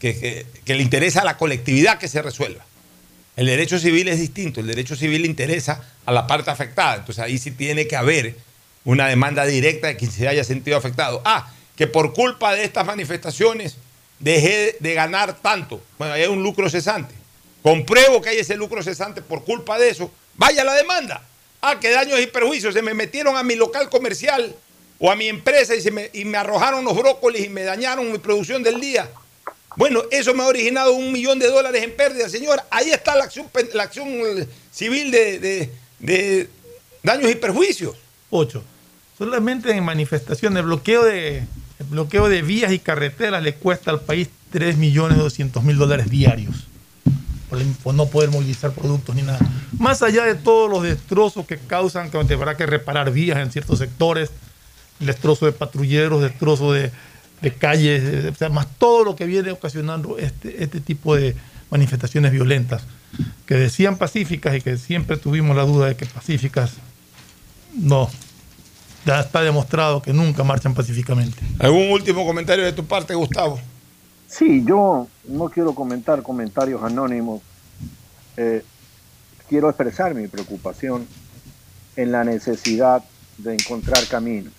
que, 0.00 0.18
que- 0.18 0.46
que 0.64 0.74
le 0.74 0.82
interesa 0.82 1.20
a 1.20 1.24
la 1.24 1.36
colectividad 1.38 1.98
que 1.98 2.08
se 2.08 2.20
resuelva. 2.20 2.64
El 3.36 3.46
derecho 3.46 3.78
civil 3.78 4.08
es 4.08 4.18
distinto, 4.18 4.60
el 4.60 4.66
derecho 4.66 4.96
civil 4.96 5.24
interesa 5.24 5.82
a 6.04 6.10
la 6.12 6.26
parte 6.26 6.50
afectada, 6.50 6.96
entonces 6.96 7.22
ahí 7.22 7.38
sí 7.38 7.50
tiene 7.52 7.86
que 7.86 7.96
haber 7.96 8.36
una 8.84 9.06
demanda 9.08 9.46
directa 9.46 9.86
de 9.86 9.96
quien 9.96 10.10
se 10.10 10.26
haya 10.28 10.42
sentido 10.44 10.76
afectado. 10.76 11.22
Ah, 11.24 11.50
que 11.76 11.86
por 11.86 12.12
culpa 12.12 12.54
de 12.54 12.64
estas 12.64 12.84
manifestaciones 12.86 13.76
dejé 14.20 14.76
de 14.80 14.94
ganar 14.94 15.34
tanto. 15.40 15.82
Bueno, 15.98 16.14
hay 16.14 16.24
un 16.26 16.42
lucro 16.42 16.68
cesante. 16.70 17.14
Compruebo 17.62 18.20
que 18.20 18.28
hay 18.30 18.38
ese 18.38 18.56
lucro 18.56 18.82
cesante 18.82 19.22
por 19.22 19.44
culpa 19.44 19.78
de 19.78 19.88
eso. 19.90 20.12
Vaya 20.36 20.62
la 20.64 20.74
demanda. 20.74 21.22
Ah, 21.66 21.80
que 21.80 21.90
daños 21.90 22.20
y 22.20 22.26
perjuicios. 22.26 22.74
Se 22.74 22.82
me 22.82 22.92
metieron 22.92 23.38
a 23.38 23.42
mi 23.42 23.54
local 23.56 23.88
comercial 23.88 24.54
o 24.98 25.10
a 25.10 25.16
mi 25.16 25.28
empresa 25.28 25.74
y, 25.74 25.80
se 25.80 25.90
me, 25.90 26.10
y 26.12 26.26
me 26.26 26.36
arrojaron 26.36 26.84
los 26.84 26.94
brócolis 26.94 27.46
y 27.46 27.48
me 27.48 27.62
dañaron 27.62 28.12
mi 28.12 28.18
producción 28.18 28.62
del 28.62 28.78
día. 28.82 29.10
Bueno, 29.74 30.02
eso 30.10 30.34
me 30.34 30.42
ha 30.42 30.46
originado 30.46 30.92
un 30.92 31.10
millón 31.10 31.38
de 31.38 31.48
dólares 31.48 31.82
en 31.82 31.96
pérdida, 31.96 32.28
señor. 32.28 32.60
Ahí 32.70 32.90
está 32.90 33.16
la 33.16 33.24
acción, 33.24 33.46
eh, 34.12 34.46
civil 34.70 35.10
de, 35.10 35.70
daños 37.02 37.30
y 37.30 37.34
perjuicios. 37.34 37.96
Ocho. 38.28 38.62
Solamente 39.16 39.70
en 39.70 39.82
manifestaciones, 39.84 40.58
el 40.60 40.66
bloqueo 40.66 41.02
de, 41.02 41.44
bloqueo 41.88 42.28
de 42.28 42.42
vías 42.42 42.72
y 42.72 42.78
carreteras 42.78 43.42
le 43.42 43.54
cuesta 43.54 43.90
al 43.90 44.02
país 44.02 44.28
3.200.000 44.52 45.74
dólares 45.76 46.10
diarios. 46.10 46.66
Por, 47.48 47.58
el- 47.58 47.74
por 47.82 47.94
no 47.94 48.06
poder 48.06 48.30
movilizar 48.30 48.72
productos 48.72 49.14
ni 49.14 49.22
nada. 49.22 49.40
Más 49.78 50.02
allá 50.02 50.24
de 50.24 50.34
todos 50.34 50.70
los 50.70 50.82
destrozos 50.82 51.46
que 51.46 51.58
causan, 51.58 52.10
que 52.10 52.18
habrá 52.34 52.56
que 52.56 52.66
reparar 52.66 53.10
vías 53.12 53.38
en 53.38 53.50
ciertos 53.50 53.78
sectores, 53.78 54.30
el 55.00 55.06
destrozo 55.06 55.46
de 55.46 55.52
patrulleros, 55.52 56.22
destrozo 56.22 56.72
de, 56.72 56.90
de 57.42 57.52
calles, 57.54 58.04
de- 58.04 58.28
o 58.28 58.34
sea, 58.34 58.48
más 58.48 58.66
todo 58.78 59.04
lo 59.04 59.16
que 59.16 59.26
viene 59.26 59.50
ocasionando 59.50 60.18
este, 60.18 60.62
este 60.62 60.80
tipo 60.80 61.16
de 61.16 61.34
manifestaciones 61.70 62.30
violentas, 62.32 62.84
que 63.46 63.54
decían 63.54 63.96
pacíficas 63.96 64.54
y 64.56 64.60
que 64.60 64.76
siempre 64.76 65.16
tuvimos 65.16 65.56
la 65.56 65.64
duda 65.64 65.86
de 65.88 65.96
que 65.96 66.06
pacíficas 66.06 66.72
no. 67.74 68.08
Ya 69.04 69.20
está 69.20 69.42
demostrado 69.42 70.00
que 70.00 70.12
nunca 70.12 70.44
marchan 70.44 70.72
pacíficamente. 70.74 71.36
¿Algún 71.58 71.90
último 71.90 72.24
comentario 72.24 72.64
de 72.64 72.72
tu 72.72 72.84
parte, 72.86 73.14
Gustavo? 73.14 73.60
Sí, 74.28 74.64
yo 74.66 75.06
no 75.28 75.48
quiero 75.50 75.74
comentar 75.74 76.22
comentarios 76.22 76.82
anónimos. 76.82 77.42
Eh, 78.36 78.64
quiero 79.48 79.68
expresar 79.68 80.14
mi 80.14 80.26
preocupación 80.28 81.06
en 81.96 82.12
la 82.12 82.24
necesidad 82.24 83.02
de 83.38 83.54
encontrar 83.54 84.06
caminos. 84.06 84.52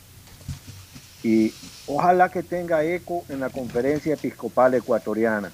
Y 1.24 1.53
ojalá 1.88 2.30
que 2.30 2.44
tenga 2.44 2.84
eco 2.84 3.26
en 3.30 3.40
la 3.40 3.49
conferencia 3.49 4.14
episcopal 4.14 4.74
ecuatoriana. 4.76 5.52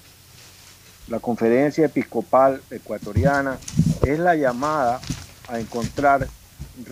La 1.08 1.18
conferencia 1.18 1.86
episcopal 1.86 2.62
ecuatoriana 2.70 3.58
es 4.04 4.18
la 4.18 4.36
llamada 4.36 5.00
a 5.48 5.58
encontrar 5.58 6.28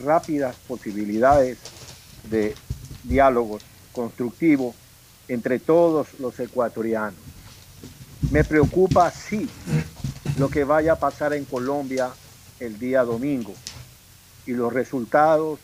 rápidas 0.05 0.57
posibilidades 0.67 1.59
de 2.29 2.55
diálogo 3.05 3.59
constructivo 3.93 4.75
entre 5.29 5.59
todos 5.59 6.09
los 6.19 6.39
ecuatorianos. 6.41 7.21
Me 8.31 8.45
preocupa, 8.45 9.11
sí, 9.11 9.49
lo 10.39 10.49
que 10.49 10.65
vaya 10.65 10.93
a 10.93 10.99
pasar 10.99 11.33
en 11.33 11.45
Colombia 11.45 12.11
el 12.61 12.79
día 12.79 13.03
domingo 13.03 13.55
y 14.47 14.53
los 14.53 14.73
resultados 14.73 15.59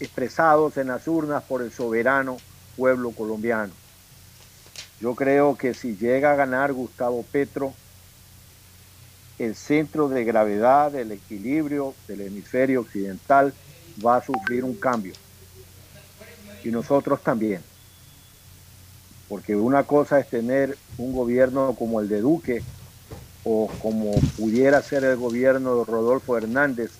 expresados 0.00 0.76
en 0.76 0.88
las 0.88 1.06
urnas 1.08 1.42
por 1.42 1.62
el 1.62 1.72
soberano 1.72 2.38
pueblo 2.76 3.10
colombiano. 3.10 3.72
Yo 5.00 5.14
creo 5.14 5.56
que 5.56 5.74
si 5.74 5.96
llega 5.96 6.32
a 6.32 6.36
ganar 6.36 6.72
Gustavo 6.72 7.24
Petro, 7.24 7.74
el 9.38 9.54
centro 9.54 10.08
de 10.08 10.24
gravedad 10.24 10.92
del 10.92 11.12
equilibrio 11.12 11.94
del 12.06 12.22
hemisferio 12.22 12.80
occidental 12.80 13.52
va 14.04 14.16
a 14.16 14.24
sufrir 14.24 14.64
un 14.64 14.74
cambio. 14.74 15.14
Y 16.64 16.68
nosotros 16.70 17.22
también. 17.22 17.62
Porque 19.28 19.54
una 19.54 19.84
cosa 19.84 20.18
es 20.18 20.28
tener 20.28 20.76
un 20.96 21.12
gobierno 21.12 21.74
como 21.78 22.00
el 22.00 22.08
de 22.08 22.20
Duque 22.20 22.62
o 23.50 23.66
como 23.80 24.12
pudiera 24.36 24.82
ser 24.82 25.04
el 25.04 25.16
gobierno 25.16 25.78
de 25.78 25.84
Rodolfo 25.86 26.36
Hernández 26.36 26.90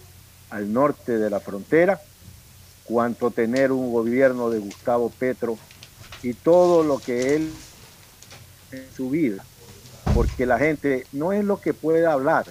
al 0.48 0.72
norte 0.72 1.18
de 1.18 1.28
la 1.28 1.40
frontera, 1.40 2.00
cuanto 2.84 3.30
tener 3.30 3.70
un 3.70 3.92
gobierno 3.92 4.48
de 4.48 4.58
Gustavo 4.58 5.10
Petro 5.10 5.58
y 6.22 6.32
todo 6.32 6.82
lo 6.82 7.00
que 7.00 7.36
él 7.36 7.52
en 8.72 8.86
su 8.96 9.10
vida. 9.10 9.44
Porque 10.14 10.46
la 10.46 10.58
gente 10.58 11.06
no 11.12 11.34
es 11.34 11.44
lo 11.44 11.60
que 11.60 11.74
pueda 11.74 12.14
hablar, 12.14 12.46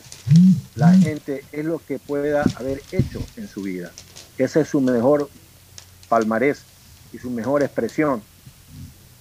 la 0.75 0.93
gente 0.93 1.43
es 1.51 1.65
lo 1.65 1.79
que 1.79 1.97
pueda 1.97 2.43
haber 2.55 2.83
hecho 2.91 3.19
en 3.35 3.47
su 3.47 3.63
vida. 3.63 3.91
Esa 4.37 4.59
es 4.59 4.67
su 4.67 4.79
mejor 4.79 5.27
palmarés 6.07 6.59
y 7.11 7.17
su 7.17 7.31
mejor 7.31 7.63
expresión. 7.63 8.21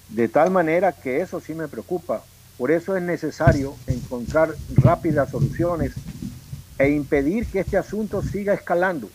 De 0.09 0.27
tal 0.27 0.51
manera 0.51 0.91
que 0.91 1.21
eso 1.21 1.39
sí 1.39 1.55
me 1.55 1.67
preocupa. 1.67 2.21
Por 2.57 2.71
eso 2.71 2.97
es 2.97 3.03
necesario 3.03 3.75
encontrar 3.85 4.55
rápidas 4.75 5.29
soluciones 5.29 5.93
e 6.79 6.89
impedir 6.89 7.45
que 7.45 7.59
este 7.59 7.77
asunto 7.77 8.23
siga 8.23 8.53
escalando. 8.53 9.09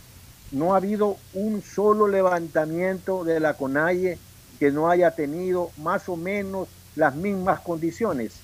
No 0.52 0.74
ha 0.74 0.76
habido 0.76 1.16
un 1.34 1.60
solo 1.62 2.06
levantamiento 2.06 3.24
de 3.24 3.40
la 3.40 3.54
CONAIE 3.54 4.18
que 4.60 4.70
no 4.70 4.88
haya 4.88 5.10
tenido 5.12 5.70
más 5.78 6.08
o 6.08 6.16
menos 6.16 6.68
las 6.94 7.16
mismas 7.16 7.60
condiciones. 7.60 8.34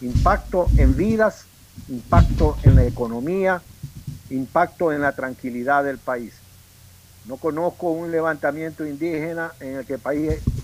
Impacto 0.00 0.68
en 0.78 0.96
vidas, 0.96 1.44
impacto 1.88 2.56
en 2.62 2.76
la 2.76 2.84
economía, 2.84 3.60
impacto 4.30 4.90
en 4.90 5.02
la 5.02 5.12
tranquilidad 5.12 5.84
del 5.84 5.98
país. 5.98 6.32
No 7.26 7.36
conozco 7.36 7.90
un 7.90 8.10
levantamiento 8.10 8.86
indígena 8.86 9.52
en 9.60 9.76
el 9.76 9.84
que, 9.84 9.98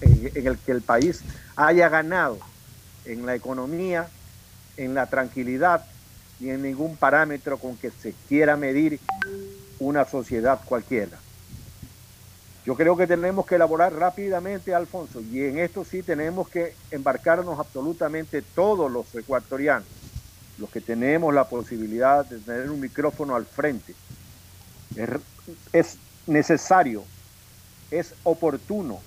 en 0.01 0.47
el, 0.47 0.59
que 0.59 0.73
el 0.73 0.81
país 0.81 1.23
haya 1.57 1.89
ganado 1.89 2.39
en 3.05 3.27
la 3.27 3.35
economía, 3.35 4.09
en 4.77 4.95
la 4.95 5.07
tranquilidad, 5.07 5.85
ni 6.41 6.51
en 6.51 6.63
ningún 6.63 6.97
parámetro 6.97 7.59
con 7.59 7.77
que 7.77 7.91
se 7.91 8.15
quiera 8.29 8.57
medir 8.57 8.99
una 9.79 10.05
sociedad 10.05 10.61
cualquiera. 10.65 11.19
Yo 12.65 12.77
creo 12.77 12.97
que 12.97 13.09
tenemos 13.09 13.45
que 13.45 13.57
elaborar 13.57 13.93
rápidamente, 13.93 14.75
Alfonso, 14.75 15.21
y 15.21 15.43
en 15.43 15.59
esto 15.59 15.85
sí 15.85 16.03
tenemos 16.03 16.49
que 16.49 16.75
embarcarnos 16.93 17.59
absolutamente 17.59 18.41
todos 18.41 18.91
los 18.91 19.13
ecuatorianos, 19.15 19.89
los 20.59 20.71
que 20.71 20.81
tenemos 20.81 21.35
la 21.35 21.49
posibilidad 21.49 22.25
de 22.25 22.39
tener 22.39 22.71
un 22.71 22.81
micrófono 22.81 23.35
al 23.35 23.47
frente. 23.47 23.95
Es, 24.95 25.11
es 25.73 25.99
necesario, 26.29 27.03
es 27.91 28.15
oportuno, 28.23 29.01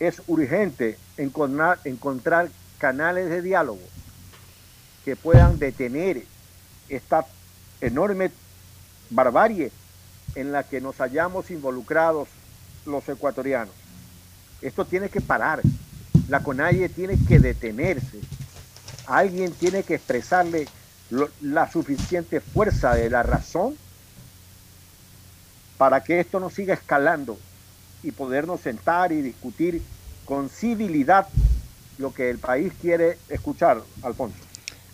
es 0.00 0.20
urgente 0.26 0.98
encontrar, 1.16 1.78
encontrar 1.84 2.48
canales 2.82 3.30
de 3.30 3.42
diálogo 3.42 3.78
que 5.04 5.14
puedan 5.14 5.60
detener 5.60 6.24
esta 6.88 7.24
enorme 7.80 8.32
barbarie 9.08 9.70
en 10.34 10.50
la 10.50 10.64
que 10.64 10.80
nos 10.80 11.00
hayamos 11.00 11.52
involucrados 11.52 12.26
los 12.84 13.08
ecuatorianos. 13.08 13.72
Esto 14.62 14.84
tiene 14.84 15.10
que 15.10 15.20
parar. 15.20 15.60
La 16.28 16.42
CONAIE 16.42 16.88
tiene 16.88 17.16
que 17.28 17.38
detenerse. 17.38 18.18
Alguien 19.06 19.52
tiene 19.52 19.84
que 19.84 19.94
expresarle 19.94 20.66
la 21.40 21.70
suficiente 21.70 22.40
fuerza 22.40 22.94
de 22.94 23.10
la 23.10 23.22
razón 23.22 23.76
para 25.78 26.02
que 26.02 26.18
esto 26.18 26.40
no 26.40 26.50
siga 26.50 26.74
escalando 26.74 27.38
y 28.02 28.10
podernos 28.10 28.60
sentar 28.60 29.12
y 29.12 29.22
discutir 29.22 29.80
con 30.24 30.48
civilidad 30.48 31.28
lo 32.02 32.12
que 32.12 32.28
el 32.28 32.38
país 32.38 32.72
quiere 32.80 33.16
escuchar, 33.30 33.80
Alfonso. 34.02 34.36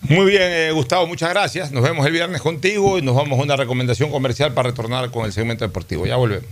Muy 0.03 0.27
bien, 0.27 0.43
eh, 0.43 0.71
Gustavo, 0.71 1.07
muchas 1.07 1.31
gracias. 1.31 1.73
Nos 1.73 1.83
vemos 1.83 2.07
el 2.07 2.13
viernes 2.13 2.41
contigo 2.41 2.99
y 2.99 3.03
nos 3.03 3.17
vamos 3.17 3.39
a 3.41 3.43
una 3.43 3.57
recomendación 3.57 4.11
comercial 4.11 4.55
para 4.55 4.71
retornar 4.71 5.11
con 5.11 5.25
el 5.25 5.33
segmento 5.33 5.67
deportivo. 5.67 6.07
Ya 6.07 6.17
volvemos. 6.17 6.49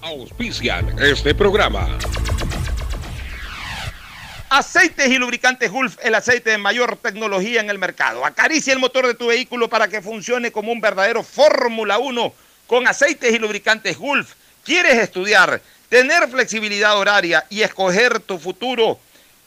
Auspician 0.00 0.96
este 1.00 1.34
programa. 1.34 1.98
Aceites 4.50 5.08
y 5.08 5.18
lubricantes 5.18 5.72
Gulf, 5.72 5.96
el 6.02 6.14
aceite 6.14 6.50
de 6.50 6.58
mayor 6.58 6.96
tecnología 6.96 7.60
en 7.60 7.70
el 7.70 7.78
mercado. 7.80 8.24
Acaricia 8.24 8.72
el 8.72 8.78
motor 8.78 9.06
de 9.08 9.14
tu 9.14 9.26
vehículo 9.26 9.68
para 9.68 9.88
que 9.88 10.00
funcione 10.00 10.52
como 10.52 10.70
un 10.70 10.80
verdadero 10.80 11.24
Fórmula 11.24 11.98
1 11.98 12.32
con 12.68 12.86
aceites 12.86 13.34
y 13.34 13.38
lubricantes 13.40 13.98
Gulf. 13.98 14.34
¿Quieres 14.64 14.94
estudiar, 14.94 15.60
tener 15.88 16.28
flexibilidad 16.28 16.96
horaria 16.96 17.44
y 17.50 17.62
escoger 17.62 18.20
tu 18.20 18.38
futuro? 18.38 19.00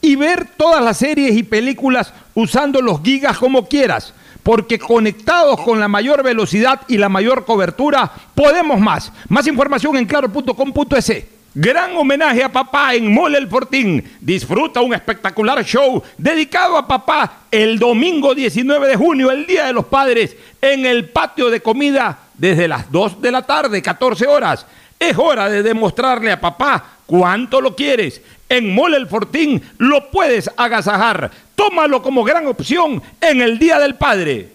y 0.00 0.16
ver 0.16 0.46
todas 0.56 0.82
las 0.82 0.98
series 0.98 1.36
y 1.36 1.42
películas 1.42 2.12
usando 2.34 2.80
los 2.80 3.02
gigas 3.02 3.38
como 3.38 3.66
quieras, 3.66 4.14
porque 4.42 4.78
conectados 4.78 5.60
con 5.60 5.80
la 5.80 5.88
mayor 5.88 6.22
velocidad 6.22 6.80
y 6.88 6.96
la 6.96 7.08
mayor 7.08 7.44
cobertura, 7.44 8.10
podemos 8.34 8.80
más. 8.80 9.12
Más 9.28 9.46
información 9.46 9.96
en 9.96 10.06
claro.com.es. 10.06 11.24
Gran 11.54 11.96
homenaje 11.96 12.44
a 12.44 12.52
papá 12.52 12.94
en 12.94 13.12
Mole 13.12 13.38
El 13.38 13.48
Fortín. 13.48 14.04
Disfruta 14.20 14.80
un 14.80 14.94
espectacular 14.94 15.64
show 15.64 16.02
dedicado 16.16 16.76
a 16.76 16.86
papá 16.86 17.38
el 17.50 17.78
domingo 17.78 18.34
19 18.34 18.86
de 18.86 18.96
junio, 18.96 19.30
el 19.30 19.46
Día 19.46 19.66
de 19.66 19.72
los 19.72 19.86
Padres, 19.86 20.36
en 20.60 20.86
el 20.86 21.08
patio 21.08 21.50
de 21.50 21.60
comida 21.60 22.18
desde 22.34 22.68
las 22.68 22.92
2 22.92 23.20
de 23.20 23.32
la 23.32 23.42
tarde, 23.42 23.82
14 23.82 24.26
horas. 24.26 24.66
Es 25.00 25.16
hora 25.18 25.48
de 25.48 25.62
demostrarle 25.62 26.30
a 26.30 26.40
papá 26.40 26.97
cuánto 27.08 27.60
lo 27.60 27.74
quieres. 27.74 28.20
En 28.48 28.72
Mole 28.72 28.98
El 28.98 29.08
Fortín 29.08 29.60
lo 29.78 30.10
puedes 30.10 30.48
agasajar. 30.56 31.30
Tómalo 31.56 32.00
como 32.02 32.22
gran 32.22 32.46
opción 32.46 33.02
en 33.20 33.42
el 33.42 33.58
Día 33.58 33.80
del 33.80 33.96
Padre. 33.96 34.50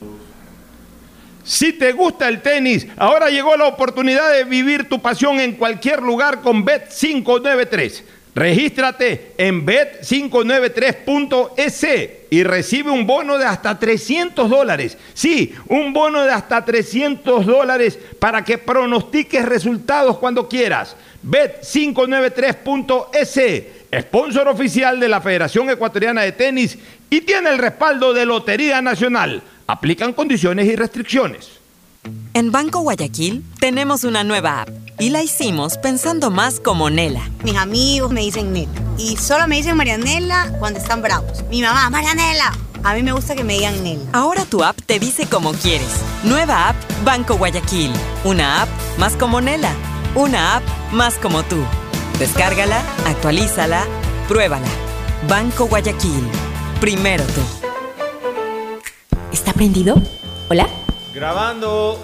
Si 1.44 1.74
te 1.74 1.92
gusta 1.92 2.30
el 2.30 2.42
tenis, 2.42 2.88
ahora 2.96 3.30
llegó 3.30 3.58
la 3.58 3.66
oportunidad 3.66 4.32
de 4.32 4.46
vivir 4.46 4.88
tu 4.88 5.02
pasión 5.02 5.42
en 5.42 5.54
cualquier 5.54 6.02
lugar 6.02 6.42
con 6.42 6.66
Bet593. 6.66 8.04
Regístrate 8.36 9.34
en 9.38 9.66
bet593.es 9.66 11.88
y 12.32 12.44
recibe 12.44 12.90
un 12.90 13.06
bono 13.06 13.38
de 13.38 13.46
hasta 13.46 13.78
300 13.78 14.50
dólares. 14.50 14.98
Sí, 15.14 15.54
un 15.68 15.94
bono 15.94 16.24
de 16.24 16.32
hasta 16.32 16.66
300 16.66 17.46
dólares 17.46 18.00
para 18.20 18.44
que 18.44 18.58
pronostiques 18.58 19.46
resultados 19.46 20.18
cuando 20.18 20.50
quieras. 20.50 20.96
Bet593.es, 21.26 24.06
sponsor 24.06 24.48
oficial 24.48 25.00
de 25.00 25.08
la 25.08 25.22
Federación 25.22 25.70
Ecuatoriana 25.70 26.22
de 26.22 26.32
Tenis 26.34 26.78
y 27.10 27.22
tiene 27.22 27.50
el 27.50 27.58
respaldo 27.58 28.14
de 28.14 28.26
Lotería 28.26 28.82
Nacional. 28.82 29.42
Aplican 29.68 30.14
condiciones 30.14 30.68
y 30.68 30.76
restricciones. 30.76 31.50
En 32.34 32.52
Banco 32.52 32.80
Guayaquil 32.80 33.44
tenemos 33.60 34.04
una 34.04 34.24
nueva 34.24 34.64
app 34.64 34.70
y 35.00 35.10
la 35.10 35.24
hicimos 35.24 35.78
pensando 35.78 36.32
más 36.32 36.60
como 36.60 36.90
Nela. 36.90 37.30
Mis 37.44 37.56
amigos 37.56 38.12
me 38.12 38.22
dicen 38.22 38.52
Nela 38.52 38.72
y 38.98 39.16
solo 39.18 39.48
me 39.48 39.58
dicen 39.58 39.78
Marianela 39.78 40.54
cuando 40.60 40.80
están 40.80 41.02
bravos. 41.02 41.44
Mi 41.50 41.62
mamá, 41.62 41.90
Marianela. 41.90 42.52
A 42.84 42.96
mí 42.96 43.04
me 43.04 43.14
gusta 43.14 43.36
que 43.36 43.46
me 43.46 43.54
digan 43.54 43.82
Nela. 43.84 44.02
Ahora 44.12 44.44
tu 44.46 44.64
app 44.64 44.82
te 44.86 45.00
dice 45.00 45.28
como 45.28 45.54
quieres. 45.54 46.02
Nueva 46.24 46.70
app 46.70 46.76
Banco 47.06 47.38
Guayaquil. 47.38 47.92
Una 48.26 48.64
app 48.64 48.70
más 48.98 49.16
como 49.16 49.40
Nela. 49.40 49.72
Una 50.16 50.58
app 50.58 50.64
más 50.92 51.16
como 51.16 51.42
tú. 51.42 51.58
Descárgala, 52.20 52.84
actualízala, 53.08 53.84
pruébala. 54.28 54.68
Banco 55.28 55.66
Guayaquil. 55.66 56.24
Primero 56.80 57.24
tú. 57.24 57.42
¿Está 59.32 59.54
prendido? 59.54 59.96
¿Hola? 60.50 60.68
Grabando. 61.16 62.00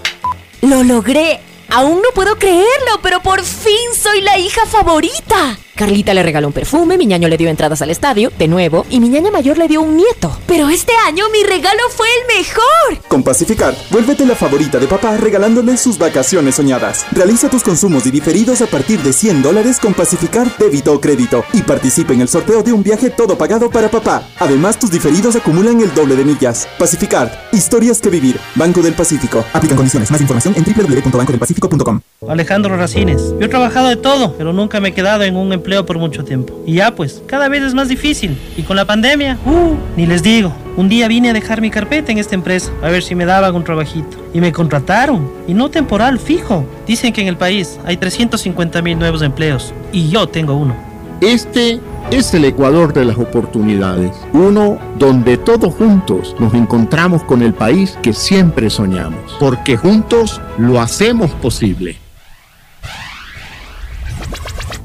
¡Lo 0.62 0.84
logré! 0.84 1.40
Aún 1.70 2.02
no 2.02 2.10
puedo 2.16 2.36
creerlo, 2.38 3.00
pero 3.04 3.22
por 3.22 3.44
fin 3.44 3.94
soy 3.96 4.22
la 4.22 4.40
hija 4.40 4.66
favorita. 4.66 5.56
Carlita 5.76 6.16
le 6.16 6.24
regaló 6.24 6.48
un 6.48 6.54
perfume, 6.54 6.98
mi 6.98 7.06
ñaño 7.06 7.28
le 7.28 7.38
dio 7.38 7.48
entradas 7.48 7.84
al 7.84 7.92
estadio, 7.92 8.32
de 8.40 8.48
nuevo, 8.48 8.88
y 8.90 9.00
mi 9.00 9.08
ñaña 9.08 9.30
mayor 9.30 9.60
le 9.60 9.68
dio 9.68 9.82
un 9.82 9.96
nieto. 9.96 10.36
Pero 10.48 10.68
este 10.70 10.94
año 11.06 11.26
mi 11.32 11.44
regalo 11.44 11.82
fue 11.96 12.08
el 12.08 12.38
mejor. 12.38 12.99
Con 13.10 13.24
Pacificar, 13.24 13.74
vuélvete 13.90 14.24
la 14.24 14.36
favorita 14.36 14.78
de 14.78 14.86
papá 14.86 15.18
regalándole 15.18 15.78
sus 15.78 15.98
vacaciones 15.98 16.54
soñadas. 16.54 17.08
Realiza 17.12 17.50
tus 17.50 17.64
consumos 17.64 18.06
y 18.06 18.12
diferidos 18.12 18.62
a 18.62 18.68
partir 18.68 19.02
de 19.02 19.14
100 19.14 19.42
dólares 19.42 19.80
con 19.80 19.96
Pacificar 19.96 20.48
débito 20.60 20.94
o 20.94 21.02
crédito 21.02 21.44
y 21.52 21.64
participa 21.64 22.14
en 22.14 22.22
el 22.22 22.28
sorteo 22.28 22.62
de 22.62 22.72
un 22.72 22.84
viaje 22.84 23.10
todo 23.10 23.36
pagado 23.36 23.72
para 23.72 23.90
papá. 23.90 24.22
Además, 24.38 24.78
tus 24.78 24.92
diferidos 24.92 25.36
acumulan 25.36 25.82
el 25.82 25.92
doble 25.96 26.16
de 26.16 26.24
millas. 26.24 26.68
Pacificar, 26.78 27.50
historias 27.52 28.00
que 28.00 28.10
vivir. 28.10 28.40
Banco 28.54 28.84
del 28.84 28.94
Pacífico. 28.94 29.44
Aplican 29.54 29.78
condiciones. 29.78 30.12
Más 30.12 30.22
información 30.22 30.54
en 30.56 30.64
www.bancodelpacifico.com. 30.64 32.02
Alejandro 32.28 32.78
Racines. 32.78 33.34
Yo 33.40 33.46
he 33.46 33.48
trabajado 33.48 33.88
de 33.88 33.96
todo, 33.96 34.36
pero 34.38 34.54
nunca 34.54 34.80
me 34.80 34.90
he 34.90 34.94
quedado 34.94 35.24
en 35.24 35.36
un 35.36 35.52
empleo 35.52 35.84
por 35.84 35.98
mucho 35.98 36.24
tiempo. 36.24 36.62
Y 36.64 36.76
ya 36.76 36.94
pues, 36.94 37.24
cada 37.26 37.50
vez 37.50 37.64
es 37.64 37.74
más 37.74 37.88
difícil. 37.88 38.38
Y 38.56 38.62
con 38.62 38.76
la 38.76 38.86
pandemia, 38.86 39.40
uh, 39.46 39.76
ni 39.98 40.06
les 40.06 40.22
digo. 40.22 40.54
Un 40.78 40.88
día 40.88 41.08
vine 41.08 41.32
a 41.32 41.34
dejar 41.34 41.60
mi 41.60 41.72
carpeta 41.72 42.12
en 42.12 42.20
esta 42.20 42.36
empresa, 42.36 42.72
a 42.82 42.90
ver 42.90 42.99
si 43.04 43.16
me 43.16 43.26
daban 43.26 43.56
un 43.56 43.64
trabajito. 43.64 44.18
Y 44.34 44.42
me 44.42 44.52
contrataron. 44.52 45.30
Y 45.48 45.54
no 45.54 45.70
temporal, 45.70 46.20
fijo. 46.20 46.66
Dicen 46.86 47.14
que 47.14 47.22
en 47.22 47.28
el 47.28 47.38
país 47.38 47.80
hay 47.86 47.98
350 47.98 48.82
mil 48.82 48.98
nuevos 48.98 49.22
empleos. 49.22 49.74
Y 49.92 50.10
yo 50.10 50.28
tengo 50.28 50.56
uno. 50.56 50.76
Este 51.22 51.80
es 52.12 52.34
el 52.34 52.46
Ecuador 52.46 52.94
de 52.94 53.04
las 53.04 53.18
oportunidades, 53.18 54.16
uno 54.32 54.80
donde 54.98 55.38
todos 55.38 55.76
juntos 55.76 56.34
nos 56.40 56.54
encontramos 56.54 57.24
con 57.24 57.42
el 57.42 57.54
país 57.54 57.98
que 58.02 58.14
siempre 58.14 58.70
soñamos, 58.70 59.36
porque 59.38 59.76
juntos 59.76 60.40
lo 60.58 60.80
hacemos 60.80 61.32
posible. 61.32 61.98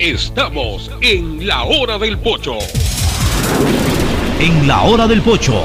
Estamos 0.01 0.91
en 1.01 1.47
la 1.47 1.63
hora 1.63 1.99
del 1.99 2.19
pocho. 2.19 2.59
En 4.41 4.67
la 4.67 4.83
hora 4.83 5.07
del 5.07 5.23
pocho 5.23 5.63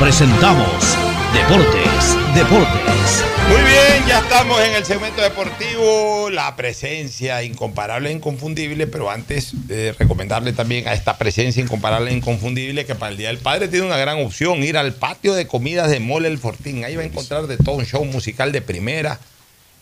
presentamos 0.00 1.07
Deportes, 1.32 2.16
Deportes. 2.34 3.24
Muy 3.48 3.60
bien, 3.60 4.04
ya 4.08 4.18
estamos 4.20 4.60
en 4.60 4.74
el 4.74 4.84
segmento 4.84 5.20
deportivo, 5.22 6.30
la 6.30 6.56
presencia 6.56 7.42
incomparable 7.42 8.10
e 8.10 8.12
inconfundible, 8.12 8.86
pero 8.86 9.10
antes 9.10 9.50
de 9.68 9.92
recomendarle 9.92 10.52
también 10.52 10.88
a 10.88 10.94
esta 10.94 11.16
presencia 11.18 11.62
incomparable 11.62 12.10
e 12.10 12.14
inconfundible 12.14 12.84
que 12.86 12.94
para 12.94 13.12
el 13.12 13.18
Día 13.18 13.28
del 13.28 13.38
Padre 13.38 13.68
tiene 13.68 13.86
una 13.86 13.96
gran 13.98 14.24
opción, 14.24 14.62
ir 14.62 14.76
al 14.76 14.94
patio 14.94 15.34
de 15.34 15.46
comidas 15.46 15.90
de 15.90 16.00
Mole 16.00 16.28
El 16.28 16.38
Fortín, 16.38 16.84
ahí 16.84 16.96
va 16.96 17.02
a 17.02 17.06
encontrar 17.06 17.46
de 17.46 17.56
todo 17.56 17.76
un 17.76 17.84
show 17.86 18.04
musical 18.04 18.50
de 18.52 18.60
primera. 18.62 19.18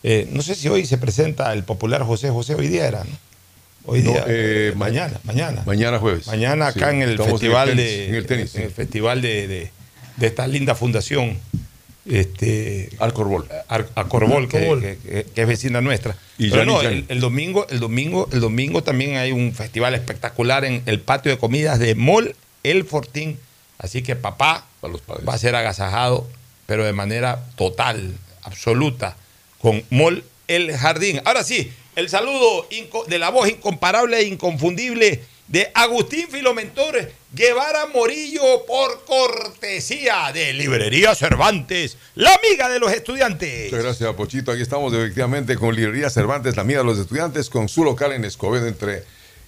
Eh, 0.03 0.27
no 0.31 0.41
sé 0.41 0.53
si 0.55 0.67
hoy 0.69 0.85
se 0.85 0.97
presenta 0.97 1.51
el 1.53 1.63
popular 1.63 2.03
José 2.03 2.29
José, 2.29 2.55
hoy 2.55 2.67
día 2.67 2.87
era, 2.87 3.03
¿no? 3.03 3.17
Hoy 3.89 4.01
No, 4.03 4.11
día, 4.11 4.25
eh, 4.27 4.73
mañana, 4.75 5.17
mañana. 5.23 5.63
Mañana 5.65 5.97
jueves. 5.99 6.27
Mañana 6.27 6.67
acá 6.67 6.89
Sí, 6.91 6.95
en 6.97 7.01
el 7.03 7.17
festival 7.17 7.69
en 7.69 7.79
el 7.79 7.85
tenis, 7.85 7.97
de 7.97 8.07
en 8.09 8.15
el 8.15 8.25
tenis, 8.25 8.55
en 8.55 8.61
el 8.63 8.71
festival 8.71 9.21
de, 9.21 9.47
de- 9.47 9.76
de 10.17 10.27
esta 10.27 10.47
linda 10.47 10.75
fundación 10.75 11.37
este 12.05 12.89
Alcorbol. 12.99 13.47
Ar- 13.67 13.87
Alcorbol, 13.95 14.47
que, 14.47 14.57
Alcorbol. 14.57 14.81
que- 14.81 14.97
que- 14.97 15.25
que 15.33 15.41
es 15.41 15.47
vecina 15.47 15.81
nuestra. 15.81 16.15
Y 16.37 16.49
Pero 16.49 16.63
Gianni, 16.63 16.71
no, 16.73 16.81
Gianni. 16.81 16.97
el, 16.99 17.05
el 17.09 17.19
domingo 17.19 17.67
el 17.69 17.79
domingo 17.79 18.29
el 18.31 18.39
domingo 18.39 18.81
también 18.83 19.17
hay 19.17 19.31
un 19.31 19.53
festival 19.53 19.93
espectacular 19.95 20.63
en 20.65 20.81
el 20.85 20.99
patio 21.01 21.31
de 21.31 21.37
comidas 21.37 21.79
de 21.79 21.95
Mall 21.95 22.35
El 22.63 22.85
Fortín. 22.85 23.37
Así 23.77 24.01
que 24.01 24.15
papá 24.15 24.65
va 25.27 25.33
a 25.33 25.37
ser 25.37 25.55
agasajado 25.55 26.27
pero 26.65 26.83
de 26.85 26.93
manera 26.93 27.43
total 27.55 28.13
absoluta 28.43 29.15
con 29.59 29.83
Mall 29.89 30.23
El 30.47 30.75
Jardín. 30.77 31.21
Ahora 31.25 31.43
sí 31.43 31.71
el 31.97 32.09
saludo 32.09 32.67
de 33.07 33.19
la 33.19 33.29
voz 33.31 33.49
incomparable 33.49 34.17
e 34.19 34.23
inconfundible 34.27 35.21
de 35.47 35.71
Agustín 35.73 36.27
Filomentor 36.29 37.11
Guevara 37.33 37.85
Morillo 37.93 38.65
por 38.65 39.05
cortesía 39.05 40.31
de 40.33 40.53
Librería 40.53 41.15
Cervantes, 41.15 41.97
la 42.15 42.33
amiga 42.33 42.67
de 42.69 42.79
los 42.79 42.91
estudiantes. 42.91 43.71
Muchas 43.71 43.83
gracias, 43.85 44.13
Pochito. 44.15 44.51
Aquí 44.51 44.61
estamos 44.61 44.93
efectivamente 44.93 45.55
con 45.55 45.75
Librería 45.75 46.09
Cervantes, 46.09 46.55
la 46.55 46.63
amiga 46.63 46.79
de 46.79 46.85
los 46.85 46.99
estudiantes, 46.99 47.49
con 47.49 47.69
su 47.69 47.83
local 47.83 48.11
en 48.11 48.25
Escobedo, 48.25 48.67
entre 48.67 49.03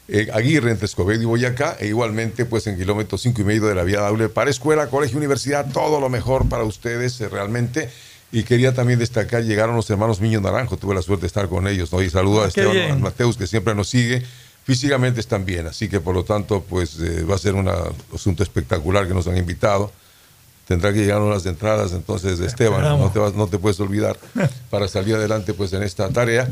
eh, 0.08 0.28
Aguirre, 0.34 0.72
entre 0.72 0.86
Escobedo 0.86 1.22
y 1.22 1.26
Boyacá, 1.26 1.76
e 1.80 1.88
igualmente 1.88 2.46
pues 2.46 2.66
en 2.68 2.78
kilómetro 2.78 3.18
cinco 3.18 3.42
y 3.42 3.46
medio 3.46 3.66
de 3.66 3.76
la 3.76 3.84
vía 3.84 4.00
doble 4.00 4.30
para 4.30 4.50
escuela, 4.50 4.88
colegio, 4.88 5.18
universidad, 5.18 5.72
todo 5.72 6.00
lo 6.00 6.10
mejor 6.10 6.48
para 6.48 6.64
ustedes 6.64 7.20
eh, 7.22 7.28
realmente. 7.30 7.90
Y 8.32 8.44
quería 8.44 8.74
también 8.76 9.00
destacar, 9.00 9.44
llegaron 9.44 9.76
los 9.76 9.90
hermanos 9.90 10.22
Miño 10.22 10.40
Naranjo, 10.40 10.78
tuve 10.78 10.94
la 10.94 11.02
suerte 11.02 11.22
de 11.22 11.28
estar 11.28 11.50
con 11.50 11.68
ellos, 11.68 11.92
¿no? 11.92 12.02
Y 12.02 12.10
saludo 12.12 12.42
a 12.42 12.46
Ah, 12.46 12.48
Esteban. 12.48 13.02
Mateus, 13.02 13.38
que 13.38 13.48
siempre 13.48 13.74
nos 13.74 13.90
sigue. 13.90 14.24
Físicamente 14.70 15.20
están 15.20 15.46
bien, 15.46 15.66
así 15.66 15.90
que 15.90 16.00
por 16.00 16.14
lo 16.14 16.24
tanto, 16.24 16.64
pues 16.64 17.00
eh, 17.00 17.24
va 17.24 17.34
a 17.34 17.38
ser 17.40 17.56
un 17.56 17.68
asunto 18.14 18.44
espectacular 18.44 19.08
que 19.08 19.16
nos 19.16 19.26
han 19.28 19.36
invitado. 19.36 19.92
Tendrá 20.68 20.94
que 20.94 21.00
llegar 21.00 21.20
unas 21.22 21.44
entradas, 21.48 21.92
entonces, 21.94 22.40
Esteban, 22.40 22.84
no 23.00 23.12
te, 23.12 23.18
vas- 23.18 23.34
no 23.34 23.48
te 23.48 23.58
puedes 23.58 23.80
olvidar 23.80 24.16
para 24.70 24.88
salir 24.88 25.16
adelante 25.16 25.56
pues 25.56 25.74
en 25.74 25.82
esta 25.82 26.10
tarea. 26.10 26.48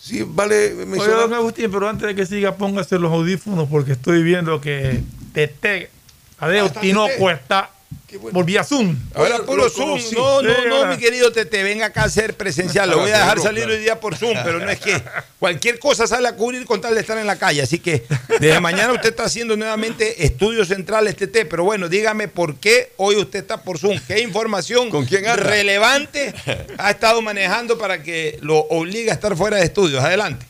Sí, 0.00 0.24
vale 0.26 0.72
Oye, 0.74 0.86
mencionar- 0.86 1.20
don 1.20 1.34
Agustín, 1.34 1.70
pero 1.70 1.88
antes 1.88 2.08
de 2.08 2.16
que 2.16 2.26
siga, 2.26 2.56
póngase 2.56 2.98
los 2.98 3.12
audífonos 3.12 3.68
porque 3.68 3.92
estoy 3.92 4.24
viendo 4.24 4.60
que 4.60 5.02
Tete 5.32 5.90
Adeo 6.38 6.64
Ah, 6.64 6.66
está 6.68 7.70
Está 8.08 8.30
por 8.32 8.44
vía 8.44 8.64
Zoom. 8.64 8.96
Ahora 9.14 9.38
puro 9.38 9.68
Zoom. 9.68 10.00
No, 10.12 10.42
no, 10.42 10.66
no, 10.66 10.86
mi 10.86 10.96
querido 10.96 11.32
Tete, 11.32 11.62
venga 11.62 11.86
acá 11.86 12.04
a 12.04 12.08
ser 12.08 12.34
presencial. 12.34 12.88
Lo 12.90 12.98
voy 12.98 13.10
a 13.10 13.18
dejar 13.18 13.40
salir 13.40 13.66
hoy 13.66 13.78
día 13.78 14.00
por 14.00 14.16
Zoom, 14.16 14.36
pero 14.44 14.60
no 14.60 14.70
es 14.70 14.78
que 14.78 15.02
cualquier 15.38 15.78
cosa 15.78 16.06
sale 16.06 16.28
a 16.28 16.36
cubrir 16.36 16.64
con 16.66 16.80
tal 16.80 16.94
de 16.94 17.00
estar 17.00 17.18
en 17.18 17.26
la 17.26 17.36
calle. 17.36 17.62
Así 17.62 17.78
que 17.78 18.04
desde 18.40 18.60
mañana 18.60 18.92
usted 18.92 19.10
está 19.10 19.24
haciendo 19.24 19.56
nuevamente 19.56 20.24
estudios 20.24 20.68
centrales 20.68 21.16
Tete. 21.16 21.46
Pero 21.46 21.64
bueno, 21.64 21.88
dígame 21.88 22.28
por 22.28 22.56
qué 22.56 22.92
hoy 22.96 23.16
usted 23.16 23.40
está 23.40 23.62
por 23.62 23.78
Zoom. 23.78 23.98
¿Qué 24.06 24.20
información 24.20 24.90
relevante 25.36 26.34
ha 26.78 26.90
estado 26.90 27.22
manejando 27.22 27.78
para 27.78 28.02
que 28.02 28.38
lo 28.40 28.58
obligue 28.58 29.10
a 29.10 29.14
estar 29.14 29.36
fuera 29.36 29.56
de 29.56 29.64
estudios? 29.64 30.02
Adelante. 30.02 30.46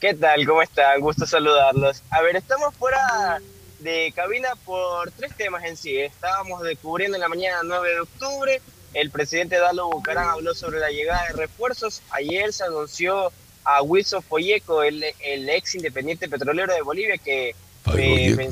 ¿Qué 0.00 0.14
tal? 0.14 0.46
¿Cómo 0.46 0.62
están? 0.62 1.00
Gusto 1.00 1.26
saludarlos. 1.26 2.02
A 2.10 2.20
ver, 2.20 2.36
estamos 2.36 2.74
fuera 2.74 3.40
de 3.86 4.12
cabina 4.12 4.48
por 4.64 5.12
tres 5.12 5.32
temas 5.36 5.64
en 5.64 5.76
sí. 5.76 5.96
Estábamos 5.96 6.60
descubriendo 6.62 7.16
en 7.16 7.20
la 7.20 7.28
mañana 7.28 7.60
9 7.62 7.88
de 7.88 8.00
octubre. 8.00 8.60
El 8.92 9.12
presidente 9.12 9.58
Dalo 9.58 9.88
Bucarán 9.88 10.28
habló 10.28 10.54
sobre 10.54 10.80
la 10.80 10.90
llegada 10.90 11.24
de 11.28 11.34
refuerzos. 11.34 12.02
Ayer 12.10 12.52
se 12.52 12.64
anunció 12.64 13.30
a 13.62 13.82
Wilson 13.82 14.24
Folleco, 14.24 14.82
el, 14.82 15.04
el 15.20 15.48
ex 15.48 15.76
independiente 15.76 16.28
petrolero 16.28 16.74
de 16.74 16.82
Bolivia, 16.82 17.16
que 17.16 17.50
eh, 17.50 17.54
eh, 17.96 18.50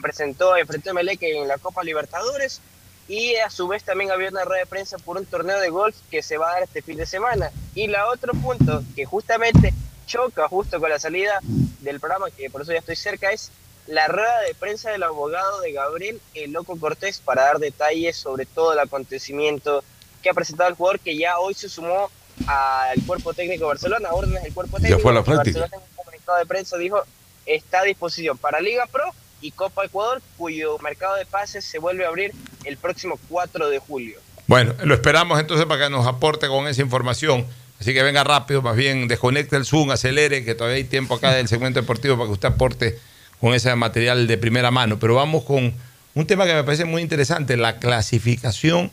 presentó, 0.00 0.56
enfrentó 0.56 0.90
a 0.90 0.94
Meleque 0.94 1.36
en 1.36 1.48
la 1.48 1.58
Copa 1.58 1.82
Libertadores. 1.82 2.60
Y 3.08 3.34
a 3.36 3.50
su 3.50 3.66
vez 3.66 3.82
también 3.82 4.12
había 4.12 4.28
una 4.28 4.44
rueda 4.44 4.60
de 4.60 4.66
prensa 4.66 4.98
por 4.98 5.16
un 5.16 5.26
torneo 5.26 5.58
de 5.58 5.70
golf 5.70 5.96
que 6.12 6.22
se 6.22 6.38
va 6.38 6.50
a 6.50 6.52
dar 6.52 6.62
este 6.62 6.80
fin 6.80 6.96
de 6.96 7.06
semana. 7.06 7.50
Y 7.74 7.88
la 7.88 8.06
otro 8.06 8.34
punto 8.34 8.84
que 8.94 9.04
justamente 9.04 9.74
choca 10.06 10.46
justo 10.46 10.78
con 10.78 10.90
la 10.90 11.00
salida 11.00 11.40
del 11.80 11.98
programa, 11.98 12.30
que 12.30 12.48
por 12.50 12.62
eso 12.62 12.72
ya 12.72 12.78
estoy 12.78 12.94
cerca, 12.94 13.32
es 13.32 13.50
la 13.86 14.06
rueda 14.08 14.40
de 14.40 14.54
prensa 14.54 14.90
del 14.90 15.02
abogado 15.02 15.60
de 15.60 15.72
Gabriel 15.72 16.20
El 16.34 16.52
Loco 16.52 16.78
Cortés 16.78 17.20
para 17.24 17.42
dar 17.42 17.58
detalles 17.58 18.16
sobre 18.16 18.46
todo 18.46 18.72
el 18.72 18.78
acontecimiento 18.78 19.82
que 20.22 20.30
ha 20.30 20.34
presentado 20.34 20.68
el 20.68 20.76
jugador 20.76 21.00
que 21.00 21.16
ya 21.16 21.38
hoy 21.38 21.54
se 21.54 21.68
sumó 21.68 22.10
al 22.46 23.00
cuerpo 23.06 23.34
técnico 23.34 23.64
de 23.64 23.68
Barcelona, 23.68 24.10
órdenes 24.12 24.42
del 24.42 24.54
cuerpo 24.54 24.78
técnico. 24.78 25.00
fue 25.00 25.10
a 25.10 25.14
la 25.14 25.24
práctica. 25.24 25.60
Barcelona 25.60 25.84
en 25.84 25.90
un 25.90 25.96
comunicado 25.96 26.38
de 26.38 26.46
prensa 26.46 26.76
dijo 26.78 27.02
está 27.46 27.80
a 27.80 27.84
disposición 27.84 28.38
para 28.38 28.60
Liga 28.60 28.86
Pro 28.86 29.04
y 29.40 29.52
Copa 29.52 29.84
Ecuador, 29.84 30.22
cuyo 30.36 30.78
mercado 30.78 31.16
de 31.16 31.26
pases 31.26 31.64
se 31.64 31.78
vuelve 31.78 32.04
a 32.04 32.08
abrir 32.08 32.32
el 32.64 32.76
próximo 32.76 33.18
4 33.28 33.70
de 33.70 33.78
julio. 33.78 34.18
Bueno, 34.46 34.74
lo 34.84 34.94
esperamos 34.94 35.40
entonces 35.40 35.66
para 35.66 35.84
que 35.84 35.90
nos 35.90 36.06
aporte 36.06 36.48
con 36.48 36.66
esa 36.66 36.82
información. 36.82 37.46
Así 37.80 37.94
que 37.94 38.02
venga 38.02 38.22
rápido, 38.24 38.60
más 38.60 38.76
bien 38.76 39.08
desconecte 39.08 39.56
el 39.56 39.64
Zoom, 39.64 39.90
acelere, 39.90 40.44
que 40.44 40.54
todavía 40.54 40.76
hay 40.76 40.84
tiempo 40.84 41.14
acá 41.14 41.32
del 41.32 41.48
segmento 41.48 41.80
deportivo 41.80 42.16
para 42.16 42.26
que 42.26 42.32
usted 42.32 42.48
aporte 42.48 42.98
con 43.40 43.54
ese 43.54 43.74
material 43.74 44.26
de 44.26 44.38
primera 44.38 44.70
mano. 44.70 44.98
Pero 44.98 45.14
vamos 45.14 45.44
con 45.44 45.72
un 46.14 46.26
tema 46.26 46.46
que 46.46 46.54
me 46.54 46.64
parece 46.64 46.84
muy 46.84 47.02
interesante, 47.02 47.56
la 47.56 47.78
clasificación 47.78 48.90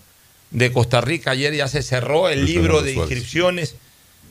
de 0.51 0.71
Costa 0.71 1.01
Rica. 1.01 1.31
Ayer 1.31 1.53
ya 1.53 1.67
se 1.67 1.81
cerró 1.83 2.29
el 2.29 2.45
libro 2.45 2.81
de 2.81 2.93
inscripciones. 2.93 3.75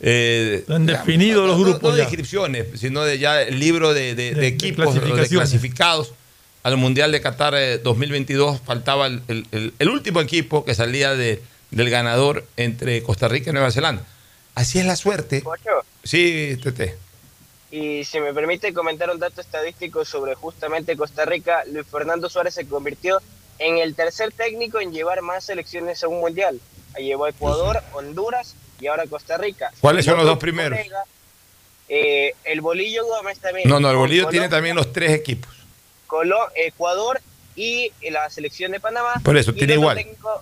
eh, 0.01 0.65
Han 0.69 0.87
definido 0.87 1.43
no, 1.43 1.47
los 1.49 1.59
grupos 1.61 1.91
No, 1.91 1.97
de 1.97 2.03
inscripciones, 2.03 2.67
sino 2.79 3.03
de 3.03 3.19
ya 3.19 3.43
el 3.43 3.59
libro 3.59 3.95
de, 3.95 4.15
de- 4.15 4.31
de 4.31 4.35
De- 4.35 4.41
de 4.43 4.47
equipos, 4.47 4.95
de 4.95 5.29
clasificados 5.29 6.13
al 6.63 6.77
Mundial 6.77 7.13
de 7.13 7.21
Qatar 7.21 7.55
eh, 7.55 7.79
2022. 7.79 8.61
Faltaba 8.65 9.07
el, 9.07 9.23
el- 9.29 9.47
el- 9.53 9.75
el 9.79 9.89
último 9.89 10.21
equipo 10.21 10.65
que 10.65 10.75
salía 10.75 11.15
de- 11.15 11.43
del 11.71 11.91
ganador 11.91 12.47
entre 12.57 13.03
Costa 13.03 13.29
Rica 13.29 13.51
y 13.51 13.53
Nueva 13.53 13.71
Zelanda. 13.71 14.05
Así 14.55 14.79
es 14.79 14.87
la 14.87 14.97
suerte. 14.97 15.41
Pocho, 15.43 15.71
Sí, 16.05 16.57
Tete. 16.63 16.97
Y 17.77 18.05
si 18.05 18.21
me 18.21 18.33
permite 18.33 18.73
comentar 18.73 19.11
un 19.11 19.19
dato 19.19 19.43
estadístico 19.43 20.03
sobre 20.07 20.35
justamente 20.35 20.97
Costa 20.97 21.27
Rica, 21.27 21.63
Luis 21.71 21.87
Fernando 21.87 22.31
Suárez 22.31 22.55
se 22.55 22.67
convirtió 22.67 23.21
en 23.59 23.77
el 23.77 23.95
tercer 23.95 24.33
técnico 24.33 24.81
en 24.81 24.93
llevar 24.93 25.21
más 25.21 25.45
selecciones 25.45 26.03
a 26.03 26.09
un 26.09 26.21
mundial. 26.21 26.59
Llevó 26.97 27.27
a 27.27 27.31
Ecuador, 27.31 27.83
Honduras 27.93 28.55
y 28.81 28.87
ahora 28.87 29.05
Costa 29.07 29.37
Rica. 29.37 29.71
¿Cuáles 29.83 30.07
son 30.07 30.17
los 30.17 30.25
dos 30.25 30.39
primeros? 30.39 30.79
eh, 31.91 32.33
el 32.45 32.63
Bolillo 32.63 33.05
Gómez 33.05 33.39
también. 33.41 33.69
No, 33.69 33.79
no, 33.79 33.91
el 33.91 33.97
bolillo 33.97 34.27
tiene 34.29 34.49
también 34.49 34.75
los 34.75 34.91
tres 34.93 35.11
equipos. 35.13 35.55
Colo- 36.07 36.49
Ecuador 36.55 37.21
y 37.57 37.93
la 38.11 38.29
selección 38.31 38.73
de 38.73 38.81
Panamá. 38.81 39.21
Por 39.23 39.37
eso, 39.37 39.51
Y 39.51 39.55
tiene 39.59 39.75
igual. 39.75 39.99
técnico- 39.99 40.41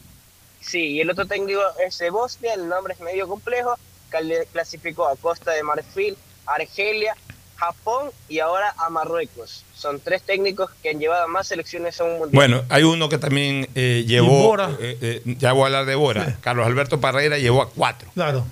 sí, 0.61 0.93
y 0.93 1.01
el 1.01 1.11
otro 1.11 1.27
técnico 1.27 1.61
es 1.85 1.99
de 1.99 2.11
Bosnia, 2.11 2.55
el 2.55 2.69
nombre 2.69 2.95
es 2.95 3.01
medio 3.01 3.27
complejo, 3.27 3.77
cal- 4.09 4.47
clasificó 4.53 5.09
a 5.09 5.17
Costa 5.17 5.51
de 5.51 5.65
Marfil, 5.65 6.17
Argelia, 6.47 7.15
Japón 7.57 8.11
y 8.29 8.41
ahora 8.41 8.75
a 8.79 8.91
Marruecos. 8.91 9.65
Son 9.75 10.01
tres 10.01 10.23
técnicos 10.23 10.71
que 10.83 10.91
han 10.91 10.99
llevado 10.99 11.29
más 11.29 11.47
selecciones 11.47 12.01
a 12.01 12.05
un 12.05 12.13
mundial. 12.19 12.31
Bueno, 12.33 12.63
hay 12.69 12.83
uno 12.83 13.09
que 13.09 13.19
también 13.19 13.69
eh, 13.75 14.05
llevó, 14.07 14.49
Bora. 14.49 14.71
eh, 14.81 14.99
eh, 15.01 15.23
ya 15.39 15.53
voy 15.53 15.63
a 15.63 15.67
hablar 15.67 15.87
de 15.87 15.95
Bora, 15.95 16.37
Carlos 16.41 16.67
Alberto 16.67 17.01
Parreira 17.01 17.39
llevó 17.39 17.63
a 17.63 17.71
cuatro. 17.71 18.11
Claro. 18.15 18.47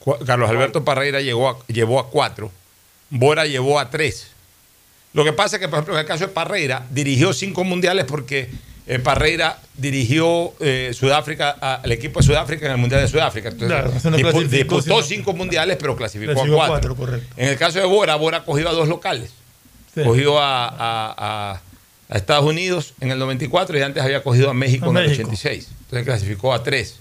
Cu- 0.00 0.18
Carlos 0.24 0.48
Alberto 0.50 0.84
Parreira 0.84 1.20
llegó 1.20 1.48
a- 1.50 1.58
llevó 1.68 2.00
a 2.00 2.08
cuatro, 2.10 2.50
Bora 3.10 3.46
llevó 3.46 3.78
a 3.78 3.90
tres. 3.90 4.28
Lo 5.12 5.24
que 5.24 5.32
pasa 5.32 5.56
es 5.56 5.60
que, 5.60 5.68
por 5.68 5.78
ejemplo, 5.78 5.94
en 5.94 6.00
el 6.00 6.06
caso 6.06 6.26
de 6.26 6.32
Parreira, 6.32 6.86
dirigió 6.90 7.32
cinco 7.32 7.64
mundiales 7.64 8.04
porque 8.06 8.50
eh, 8.86 8.98
Parreira 8.98 9.58
dirigió 9.76 10.52
eh, 10.60 10.92
Sudáfrica, 10.94 11.56
a- 11.60 11.74
al 11.76 11.92
equipo 11.92 12.20
de 12.20 12.26
Sudáfrica 12.26 12.66
en 12.66 12.72
el 12.72 12.78
Mundial 12.78 13.00
de 13.02 13.08
Sudáfrica. 13.08 13.48
Entonces, 13.48 14.04
no 14.04 14.16
disputó 14.42 15.02
cinco 15.02 15.32
mundiales, 15.32 15.76
pero 15.80 15.96
clasificó, 15.96 16.32
Clasificó 16.32 16.62
a 16.62 16.68
cuatro. 16.68 16.96
En 17.36 17.48
el 17.48 17.56
caso 17.56 17.78
de 17.78 17.84
Bora, 17.84 18.14
Bora 18.16 18.44
cogió 18.44 18.68
a 18.68 18.72
dos 18.72 18.88
locales. 18.88 19.30
Sí. 19.94 20.02
Cogió 20.04 20.38
a, 20.38 20.66
a- 20.68 21.14
a- 21.16 21.62
a 22.08 22.16
Estados 22.16 22.44
Unidos 22.44 22.94
en 23.00 23.10
el 23.10 23.18
94 23.18 23.76
y 23.78 23.82
antes 23.82 24.02
había 24.02 24.22
cogido 24.22 24.50
a 24.50 24.54
México 24.54 24.90
en 24.90 24.96
el 24.98 25.08
México. 25.08 25.28
86. 25.28 25.68
Entonces 25.86 26.04
clasificó 26.06 26.52
a 26.54 26.62
tres. 26.62 27.00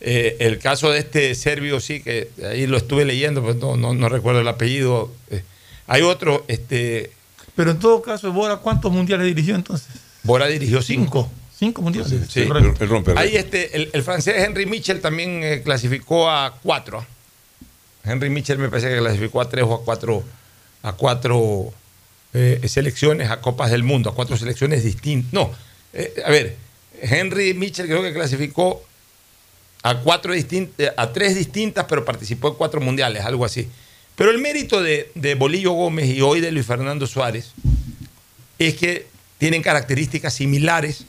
Eh, 0.00 0.36
el 0.40 0.58
caso 0.58 0.90
de 0.90 0.98
este 1.00 1.34
serbio 1.34 1.80
sí, 1.80 2.00
que 2.00 2.28
ahí 2.48 2.66
lo 2.66 2.76
estuve 2.76 3.04
leyendo, 3.04 3.40
pero 3.42 3.54
no, 3.54 3.76
no, 3.76 3.94
no 3.94 4.08
recuerdo 4.10 4.40
el 4.40 4.48
apellido. 4.48 5.10
Eh, 5.30 5.42
hay 5.86 6.02
otro, 6.02 6.44
este, 6.48 7.10
Pero 7.56 7.70
en 7.72 7.78
todo 7.78 8.02
caso, 8.02 8.30
Bora, 8.32 8.58
¿cuántos 8.58 8.92
mundiales 8.92 9.26
dirigió 9.26 9.54
entonces? 9.54 9.88
Bora 10.28 10.46
dirigió 10.46 10.82
cinco. 10.82 11.30
Cinco. 11.58 11.80
Mundiales. 11.80 12.12
Sí. 12.28 12.46
Correcto. 12.46 13.14
Ahí 13.16 13.34
este, 13.34 13.74
el, 13.74 13.88
el 13.94 14.02
francés 14.02 14.34
Henry 14.36 14.66
Mitchell 14.66 15.00
también 15.00 15.42
eh, 15.42 15.62
clasificó 15.64 16.28
a 16.28 16.58
cuatro. 16.62 17.04
Henry 18.04 18.28
Mitchell 18.28 18.58
me 18.58 18.68
parece 18.68 18.90
que 18.90 18.98
clasificó 18.98 19.40
a 19.40 19.48
tres 19.48 19.64
o 19.64 19.74
a 19.74 19.82
cuatro, 19.82 20.22
a 20.82 20.92
cuatro 20.92 21.72
eh, 22.34 22.60
selecciones, 22.68 23.30
a 23.30 23.40
Copas 23.40 23.70
del 23.70 23.84
Mundo, 23.84 24.10
a 24.10 24.14
cuatro 24.14 24.36
selecciones 24.36 24.84
distintas. 24.84 25.32
No, 25.32 25.50
eh, 25.94 26.22
a 26.22 26.30
ver, 26.30 26.56
Henry 27.00 27.54
Mitchell 27.54 27.86
creo 27.86 28.02
que 28.02 28.12
clasificó 28.12 28.84
a 29.82 29.96
cuatro 30.00 30.34
distintas, 30.34 30.92
a 30.94 31.10
tres 31.10 31.36
distintas, 31.36 31.86
pero 31.88 32.04
participó 32.04 32.48
en 32.48 32.54
cuatro 32.54 32.82
mundiales, 32.82 33.24
algo 33.24 33.46
así. 33.46 33.66
Pero 34.14 34.30
el 34.30 34.38
mérito 34.38 34.82
de, 34.82 35.10
de 35.14 35.34
Bolillo 35.36 35.72
Gómez 35.72 36.06
y 36.06 36.20
hoy 36.20 36.42
de 36.42 36.52
Luis 36.52 36.66
Fernando 36.66 37.06
Suárez 37.06 37.52
es 38.58 38.74
que 38.74 39.06
tienen 39.38 39.62
características 39.62 40.34
similares 40.34 41.04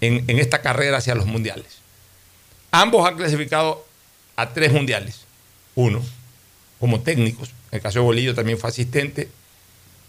en, 0.00 0.38
esta 0.38 0.60
carrera 0.60 0.98
hacia 0.98 1.14
los 1.14 1.26
mundiales. 1.26 1.78
Ambos 2.70 3.08
han 3.08 3.16
clasificado 3.16 3.86
a 4.36 4.52
tres 4.52 4.72
mundiales. 4.72 5.22
Uno, 5.74 6.04
como 6.78 7.00
técnicos. 7.00 7.50
En 7.70 7.76
el 7.76 7.80
caso 7.80 8.00
de 8.00 8.04
Bolillo 8.04 8.34
también 8.34 8.58
fue 8.58 8.70
asistente. 8.70 9.28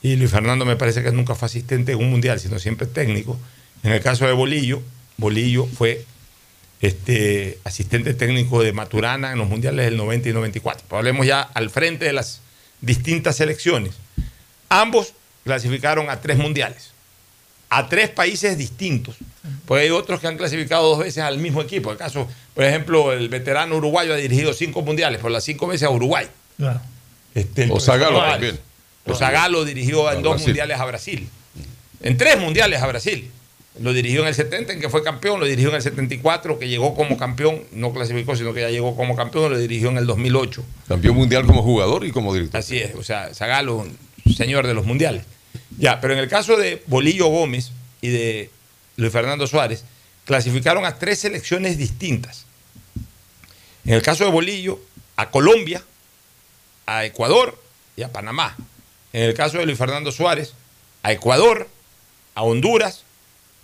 Y 0.01 0.15
Luis 0.15 0.31
Fernando 0.31 0.65
me 0.65 0.76
parece 0.76 1.03
que 1.03 1.11
nunca 1.11 1.35
fue 1.35 1.47
asistente 1.47 1.93
en 1.93 1.99
un 1.99 2.10
mundial, 2.10 2.39
sino 2.39 2.60
siempre 2.60 2.88
técnico. 2.88 3.39
En 3.84 3.91
el 3.91 4.01
caso 4.01 4.26
de 4.26 4.34
Bolillo, 4.34 4.81
Bolillo 5.18 5.65
fue 5.65 6.06
este, 6.81 7.60
asistente 7.64 8.14
técnico 8.14 8.61
de 8.64 8.72
Maturana 8.72 9.31
en 9.31 9.38
los 9.38 9.49
mundiales 9.49 9.85
del 9.85 9.97
90 9.97 10.30
y 10.30 10.34
94. 10.34 10.85
Pero 10.88 10.97
hablemos 10.99 11.26
ya 11.26 11.41
al 11.41 11.69
frente 11.69 12.06
de 12.06 12.14
las 12.14 12.41
distintas 12.81 13.35
selecciones. 13.35 13.93
Ambos 14.69 15.14
clasificaron 15.43 16.10
a 16.10 16.22
tres 16.22 16.38
mundiales, 16.38 16.88
a 17.69 17.87
tres 17.87 18.09
países 18.09 18.57
distintos. 18.57 19.15
Porque 19.65 19.83
hay 19.83 19.89
otros 19.89 20.19
que 20.19 20.27
han 20.27 20.37
clasificado 20.37 20.89
dos 20.89 20.99
veces 20.99 21.23
al 21.23 21.37
mismo 21.37 21.61
equipo. 21.61 21.91
El 21.91 21.97
caso, 21.97 22.27
por 22.53 22.63
ejemplo, 22.63 23.13
el 23.13 23.29
veterano 23.29 23.77
uruguayo 23.77 24.13
ha 24.13 24.17
dirigido 24.17 24.53
cinco 24.53 24.81
mundiales, 24.81 25.19
por 25.19 25.31
las 25.31 25.43
cinco 25.43 25.67
veces 25.67 25.87
a 25.87 25.91
Uruguay. 25.91 26.27
Claro. 26.57 26.81
Este, 27.33 27.65
O 27.65 27.75
profesor 27.75 28.13
también. 28.31 28.59
O 29.05 29.15
Zagallo 29.15 29.63
dirigió 29.65 30.11
en 30.11 30.21
dos 30.21 30.33
Brasil. 30.33 30.47
mundiales 30.47 30.79
a 30.79 30.85
Brasil. 30.85 31.29
En 32.01 32.17
tres 32.17 32.39
mundiales 32.39 32.81
a 32.81 32.87
Brasil. 32.87 33.29
Lo 33.81 33.93
dirigió 33.93 34.21
en 34.21 34.27
el 34.27 34.35
70, 34.35 34.73
en 34.73 34.81
que 34.81 34.89
fue 34.89 35.03
campeón, 35.03 35.39
lo 35.39 35.45
dirigió 35.45 35.69
en 35.69 35.75
el 35.75 35.81
74, 35.81 36.59
que 36.59 36.67
llegó 36.67 36.95
como 36.95 37.15
campeón, 37.17 37.63
no 37.71 37.93
clasificó, 37.93 38.35
sino 38.35 38.53
que 38.53 38.61
ya 38.61 38.69
llegó 38.69 38.95
como 38.95 39.15
campeón, 39.15 39.51
lo 39.51 39.57
dirigió 39.57 39.89
en 39.89 39.97
el 39.97 40.05
2008. 40.05 40.63
Campeón 40.87 41.15
mundial 41.15 41.45
como 41.45 41.63
jugador 41.63 42.05
y 42.05 42.11
como 42.11 42.33
director. 42.33 42.59
Así 42.59 42.77
es, 42.77 42.93
o 42.95 43.03
sea, 43.03 43.33
Zagallo, 43.33 43.77
un 43.77 44.33
señor 44.35 44.67
de 44.67 44.73
los 44.73 44.85
mundiales. 44.85 45.23
Ya, 45.77 46.01
pero 46.01 46.13
en 46.13 46.19
el 46.19 46.27
caso 46.27 46.57
de 46.57 46.83
Bolillo 46.87 47.27
Gómez 47.27 47.71
y 48.01 48.09
de 48.09 48.49
Luis 48.97 49.11
Fernando 49.11 49.47
Suárez, 49.47 49.83
clasificaron 50.25 50.85
a 50.85 50.97
tres 50.97 51.19
selecciones 51.19 51.77
distintas. 51.77 52.45
En 53.85 53.93
el 53.93 54.01
caso 54.01 54.23
de 54.23 54.31
Bolillo, 54.31 54.79
a 55.15 55.31
Colombia, 55.31 55.83
a 56.85 57.05
Ecuador 57.05 57.61
y 57.95 58.03
a 58.03 58.11
Panamá. 58.11 58.55
En 59.13 59.23
el 59.23 59.33
caso 59.33 59.57
de 59.57 59.65
Luis 59.65 59.77
Fernando 59.77 60.11
Suárez, 60.11 60.53
a 61.03 61.11
Ecuador, 61.11 61.67
a 62.35 62.43
Honduras 62.43 63.03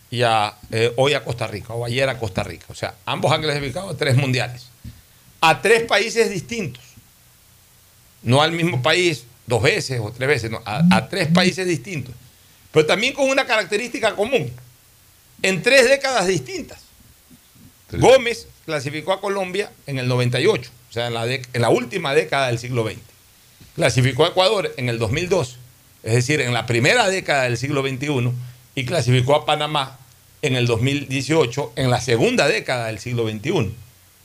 y 0.10 0.24
a, 0.24 0.56
eh, 0.72 0.94
hoy 0.98 1.14
a 1.14 1.24
Costa 1.24 1.48
Rica, 1.48 1.74
o 1.74 1.86
ayer 1.86 2.08
a 2.10 2.18
Costa 2.18 2.44
Rica. 2.44 2.66
O 2.70 2.76
sea, 2.76 2.96
ambos 3.06 3.32
han 3.32 3.42
clasificado 3.42 3.90
a 3.90 3.98
tres 3.98 4.16
mundiales. 4.16 4.68
A 5.42 5.62
tres 5.62 5.84
países 5.84 6.30
distintos. 6.30 6.84
No 8.24 8.42
al 8.42 8.52
mismo 8.52 8.82
país 8.82 9.26
dos 9.48 9.62
veces 9.62 10.00
o 10.02 10.12
tres 10.12 10.28
veces, 10.28 10.52
no, 10.52 10.62
a, 10.66 10.82
a 10.92 11.10
tres 11.10 11.28
países 11.28 11.68
distintos. 11.68 12.14
Pero 12.72 12.86
también 12.86 13.14
con 13.14 13.30
una 13.30 13.46
característica 13.46 14.16
común. 14.16 14.52
En 15.42 15.62
tres 15.62 15.88
décadas 15.90 16.28
distintas. 16.28 16.80
Gómez 17.92 18.48
clasificó 18.66 19.14
a 19.14 19.22
Colombia 19.22 19.72
en 19.86 20.00
el 20.00 20.08
98, 20.08 20.72
o 20.90 20.94
sea, 20.94 21.08
en 21.08 21.14
la, 21.14 21.26
dec- 21.28 21.48
en 21.54 21.62
la 21.62 21.70
última 21.70 22.14
década 22.16 22.48
del 22.48 22.58
siglo 22.60 22.84
XX. 22.88 22.98
Clasificó 23.76 24.26
a 24.26 24.30
Ecuador 24.30 24.74
en 24.78 24.90
el 24.90 24.98
2002, 25.00 25.58
es 26.04 26.14
decir, 26.14 26.42
en 26.42 26.54
la 26.54 26.66
primera 26.66 27.08
década 27.10 27.44
del 27.44 27.58
siglo 27.58 27.82
XXI, 27.88 28.32
y 28.76 28.86
clasificó 28.86 29.36
a 29.36 29.46
Panamá 29.46 29.98
en 30.42 30.56
el 30.56 30.66
2018, 30.68 31.74
en 31.76 31.90
la 31.90 32.02
segunda 32.02 32.48
década 32.48 32.88
del 32.88 33.00
siglo 33.00 33.30
XXI. 33.30 33.72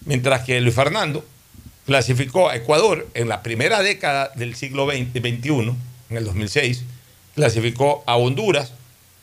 Mientras 0.06 0.44
que 0.44 0.60
Luis 0.60 0.74
Fernando 0.74 1.24
clasificó 1.94 2.48
a 2.48 2.54
Ecuador 2.54 3.08
en 3.14 3.28
la 3.28 3.42
primera 3.42 3.82
década 3.82 4.30
del 4.36 4.54
siglo 4.54 4.86
XX 4.88 5.10
XXI, 5.10 5.72
en 6.10 6.16
el 6.16 6.24
2006, 6.24 6.84
clasificó 7.34 8.04
a 8.06 8.14
Honduras 8.16 8.74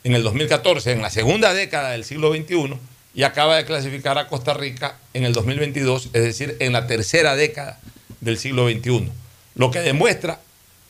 en 0.03 0.13
el 0.15 0.21
2014, 0.23 0.91
en 0.91 1.01
la 1.01 1.09
segunda 1.09 1.53
década 1.53 1.91
del 1.91 2.03
siglo 2.03 2.33
XXI, 2.33 2.73
y 3.15 3.23
acaba 3.23 3.55
de 3.55 3.63
clasificar 3.63 4.17
a 4.17 4.27
Costa 4.27 4.53
Rica 4.53 4.97
en 5.13 5.23
el 5.23 5.31
2022, 5.31 6.07
es 6.11 6.23
decir, 6.23 6.57
en 6.59 6.73
la 6.73 6.87
tercera 6.87 7.37
década 7.37 7.79
del 8.19 8.37
siglo 8.37 8.67
XXI. 8.69 9.11
Lo 9.55 9.71
que 9.71 9.79
demuestra 9.79 10.41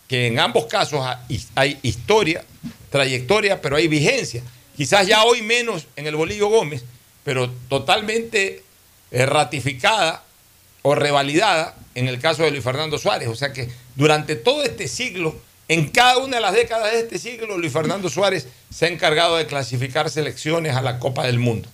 que 0.08 0.26
en 0.26 0.40
ambos 0.40 0.66
casos 0.66 1.02
ha- 1.06 1.24
hay 1.54 1.78
historia, 1.84 2.44
trayectoria, 2.90 3.62
pero 3.62 3.76
hay 3.76 3.88
vigencia. 3.88 4.42
Quizás 4.76 5.06
ya 5.06 5.24
hoy 5.26 5.44
menos 5.44 5.86
en 5.96 6.08
el 6.08 6.16
Bolillo 6.16 6.48
Gómez, 6.50 6.84
pero 7.24 7.52
totalmente 7.70 8.64
eh, 9.12 9.26
ratificada 9.28 10.24
o 10.82 10.96
revalidada 10.96 11.76
en 11.96 12.08
el 12.08 12.20
caso 12.20 12.44
de 12.44 12.52
Luis 12.52 12.64
Fernando 12.64 12.98
Suárez. 12.98 13.28
O 13.30 13.36
sea 13.36 13.54
que 13.54 13.70
durante 13.96 14.36
todo 14.36 14.64
este 14.64 14.88
siglo, 14.88 15.36
en 15.68 15.90
cada 15.90 16.18
una 16.20 16.38
de 16.38 16.42
las 16.42 16.54
décadas 16.54 16.92
de 16.94 17.00
este 17.00 17.18
siglo, 17.20 17.58
Luis 17.58 17.74
Fernando 17.74 18.10
Suárez 18.10 18.48
se 18.74 18.86
ha 18.86 18.90
encargado 18.90 19.38
de 19.38 19.46
clasificar 19.48 20.10
selecciones 20.10 20.76
a 20.76 20.82
la 20.82 21.00
Copa 21.00 21.26
del 21.26 21.40
Mundo. 21.40 21.68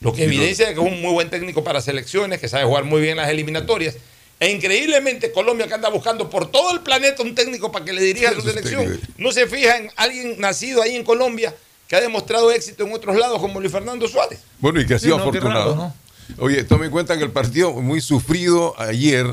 Lo 0.00 0.12
que 0.12 0.24
evidencia 0.24 0.66
que 0.66 0.72
es 0.72 0.78
un 0.78 1.00
muy 1.00 1.12
buen 1.12 1.30
técnico 1.30 1.62
para 1.62 1.80
selecciones, 1.80 2.40
que 2.40 2.48
sabe 2.48 2.64
jugar 2.64 2.84
muy 2.84 3.00
bien 3.00 3.16
las 3.16 3.28
eliminatorias. 3.30 3.96
E 4.40 4.50
increíblemente 4.50 5.30
Colombia 5.30 5.68
que 5.68 5.74
anda 5.74 5.88
buscando 5.88 6.28
por 6.28 6.50
todo 6.50 6.72
el 6.72 6.80
planeta 6.80 7.22
un 7.22 7.34
técnico 7.36 7.70
para 7.70 7.84
que 7.84 7.92
le 7.92 8.02
dirija 8.02 8.30
a 8.30 8.34
su 8.34 8.40
selección. 8.40 9.00
No 9.16 9.30
se 9.30 9.46
fija 9.46 9.76
en 9.76 9.90
alguien 9.94 10.40
nacido 10.40 10.82
ahí 10.82 10.96
en 10.96 11.04
Colombia 11.04 11.54
que 11.86 11.94
ha 11.94 12.00
demostrado 12.00 12.50
éxito 12.50 12.84
en 12.84 12.92
otros 12.92 13.14
lados 13.16 13.38
como 13.40 13.60
Luis 13.60 13.70
Fernando 13.70 14.08
Suárez. 14.08 14.40
Bueno, 14.58 14.80
y 14.80 14.86
que 14.86 14.94
ha 14.94 14.98
Sí, 14.98 15.04
sido 15.04 15.18
no, 15.18 15.30
qué 15.30 15.38
afortunado. 15.38 15.70
raro, 15.74 15.76
¿no? 15.76 15.94
Oye, 16.38 16.64
tome 16.64 16.86
en 16.86 16.90
cuenta 16.92 17.16
que 17.16 17.24
el 17.24 17.30
partido 17.30 17.72
muy 17.72 18.00
sufrido 18.00 18.78
ayer, 18.80 19.26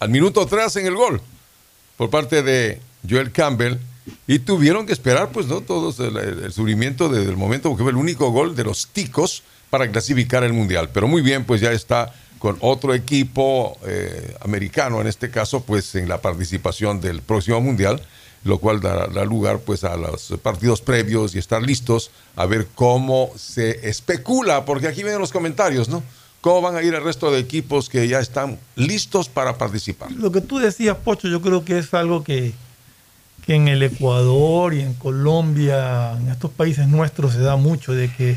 al 0.00 0.08
minuto 0.10 0.40
atrás 0.42 0.76
en 0.76 0.86
el 0.86 0.94
gol, 0.94 1.20
por 1.96 2.10
parte 2.10 2.42
de 2.42 2.80
Joel 3.08 3.32
Campbell, 3.32 3.76
y 4.26 4.38
tuvieron 4.38 4.86
que 4.86 4.92
esperar, 4.92 5.30
pues, 5.32 5.46
¿no? 5.46 5.60
Todos 5.62 5.98
el, 5.98 6.16
el- 6.16 6.52
sufrimiento 6.52 7.08
desde 7.08 7.28
el 7.30 7.36
momento, 7.36 7.68
porque 7.70 7.82
fue 7.82 7.90
el 7.90 7.96
único 7.98 8.30
gol 8.30 8.54
de 8.54 8.64
los 8.64 8.86
ticos 8.88 9.42
para 9.70 9.90
clasificar 9.90 10.44
el 10.44 10.52
Mundial. 10.52 10.90
Pero 10.92 11.08
muy 11.08 11.22
bien, 11.22 11.44
pues 11.44 11.60
ya 11.60 11.72
está 11.72 12.14
con 12.38 12.56
otro 12.60 12.94
equipo 12.94 13.76
eh, 13.84 14.36
americano, 14.42 15.00
en 15.00 15.08
este 15.08 15.30
caso, 15.30 15.62
pues 15.64 15.94
en 15.96 16.08
la 16.08 16.20
participación 16.20 17.00
del 17.00 17.20
próximo 17.22 17.60
Mundial, 17.60 18.00
lo 18.44 18.58
cual 18.58 18.80
dará, 18.80 19.08
dará 19.08 19.24
lugar 19.24 19.58
pues 19.60 19.82
a 19.82 19.96
los 19.96 20.32
partidos 20.40 20.80
previos 20.80 21.34
y 21.34 21.38
estar 21.38 21.62
listos 21.62 22.12
a 22.36 22.46
ver 22.46 22.68
cómo 22.76 23.32
se 23.36 23.88
especula, 23.88 24.64
porque 24.64 24.86
aquí 24.86 25.02
vienen 25.02 25.20
los 25.20 25.32
comentarios, 25.32 25.88
¿no? 25.88 26.02
¿Cómo 26.46 26.62
van 26.62 26.76
a 26.76 26.82
ir 26.82 26.94
el 26.94 27.02
resto 27.02 27.32
de 27.32 27.40
equipos 27.40 27.88
que 27.88 28.06
ya 28.06 28.20
están 28.20 28.56
listos 28.76 29.28
para 29.28 29.58
participar? 29.58 30.12
Lo 30.12 30.30
que 30.30 30.40
tú 30.40 30.60
decías, 30.60 30.96
Pocho, 30.96 31.26
yo 31.26 31.42
creo 31.42 31.64
que 31.64 31.76
es 31.76 31.92
algo 31.92 32.22
que, 32.22 32.52
que 33.44 33.56
en 33.56 33.66
el 33.66 33.82
Ecuador 33.82 34.72
y 34.72 34.80
en 34.80 34.94
Colombia, 34.94 36.12
en 36.12 36.28
estos 36.28 36.52
países 36.52 36.86
nuestros 36.86 37.32
se 37.32 37.40
da 37.40 37.56
mucho, 37.56 37.94
de 37.94 38.12
que 38.12 38.36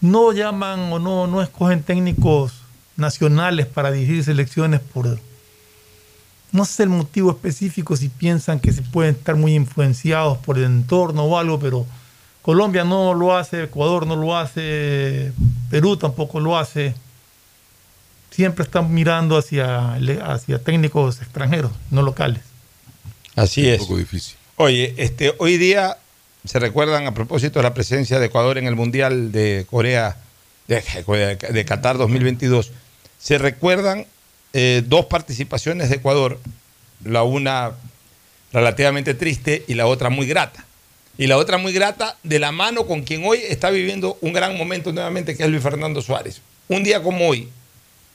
no 0.00 0.30
llaman 0.30 0.92
o 0.92 1.00
no, 1.00 1.26
no 1.26 1.42
escogen 1.42 1.82
técnicos 1.82 2.52
nacionales 2.96 3.66
para 3.66 3.90
dirigir 3.90 4.22
selecciones 4.22 4.78
por, 4.78 5.18
no 6.52 6.64
sé 6.64 6.84
el 6.84 6.90
motivo 6.90 7.32
específico, 7.32 7.96
si 7.96 8.10
piensan 8.10 8.60
que 8.60 8.70
se 8.70 8.82
pueden 8.82 9.16
estar 9.16 9.34
muy 9.34 9.56
influenciados 9.56 10.38
por 10.38 10.56
el 10.56 10.66
entorno 10.66 11.24
o 11.24 11.36
algo, 11.36 11.58
pero 11.58 11.84
Colombia 12.42 12.84
no 12.84 13.12
lo 13.12 13.36
hace, 13.36 13.64
Ecuador 13.64 14.06
no 14.06 14.14
lo 14.14 14.36
hace, 14.36 15.32
Perú 15.68 15.96
tampoco 15.96 16.38
lo 16.38 16.56
hace 16.56 16.94
siempre 18.38 18.62
están 18.62 18.94
mirando 18.94 19.36
hacia, 19.36 19.94
hacia 20.22 20.62
técnicos 20.62 21.20
extranjeros, 21.20 21.72
no 21.90 22.02
locales. 22.02 22.40
Así 23.34 23.68
es. 23.68 23.80
Un 23.80 23.86
poco 23.88 23.98
difícil. 23.98 24.36
Oye, 24.54 24.94
este, 24.96 25.34
hoy 25.38 25.56
día 25.56 25.98
se 26.44 26.60
recuerdan 26.60 27.08
a 27.08 27.14
propósito 27.14 27.58
de 27.58 27.64
la 27.64 27.74
presencia 27.74 28.20
de 28.20 28.26
Ecuador 28.26 28.56
en 28.56 28.68
el 28.68 28.76
Mundial 28.76 29.32
de 29.32 29.66
Corea, 29.68 30.18
de, 30.68 30.80
de 31.50 31.64
Qatar 31.64 31.98
2022, 31.98 32.70
se 33.18 33.38
recuerdan 33.38 34.06
eh, 34.52 34.84
dos 34.86 35.06
participaciones 35.06 35.90
de 35.90 35.96
Ecuador, 35.96 36.38
la 37.04 37.24
una 37.24 37.72
relativamente 38.52 39.14
triste 39.14 39.64
y 39.66 39.74
la 39.74 39.86
otra 39.86 40.10
muy 40.10 40.28
grata. 40.28 40.64
Y 41.16 41.26
la 41.26 41.38
otra 41.38 41.58
muy 41.58 41.72
grata 41.72 42.16
de 42.22 42.38
la 42.38 42.52
mano 42.52 42.86
con 42.86 43.02
quien 43.02 43.24
hoy 43.24 43.40
está 43.48 43.70
viviendo 43.70 44.16
un 44.20 44.32
gran 44.32 44.56
momento 44.56 44.92
nuevamente, 44.92 45.36
que 45.36 45.42
es 45.42 45.50
Luis 45.50 45.60
Fernando 45.64 46.00
Suárez. 46.02 46.40
Un 46.68 46.84
día 46.84 47.02
como 47.02 47.26
hoy, 47.26 47.48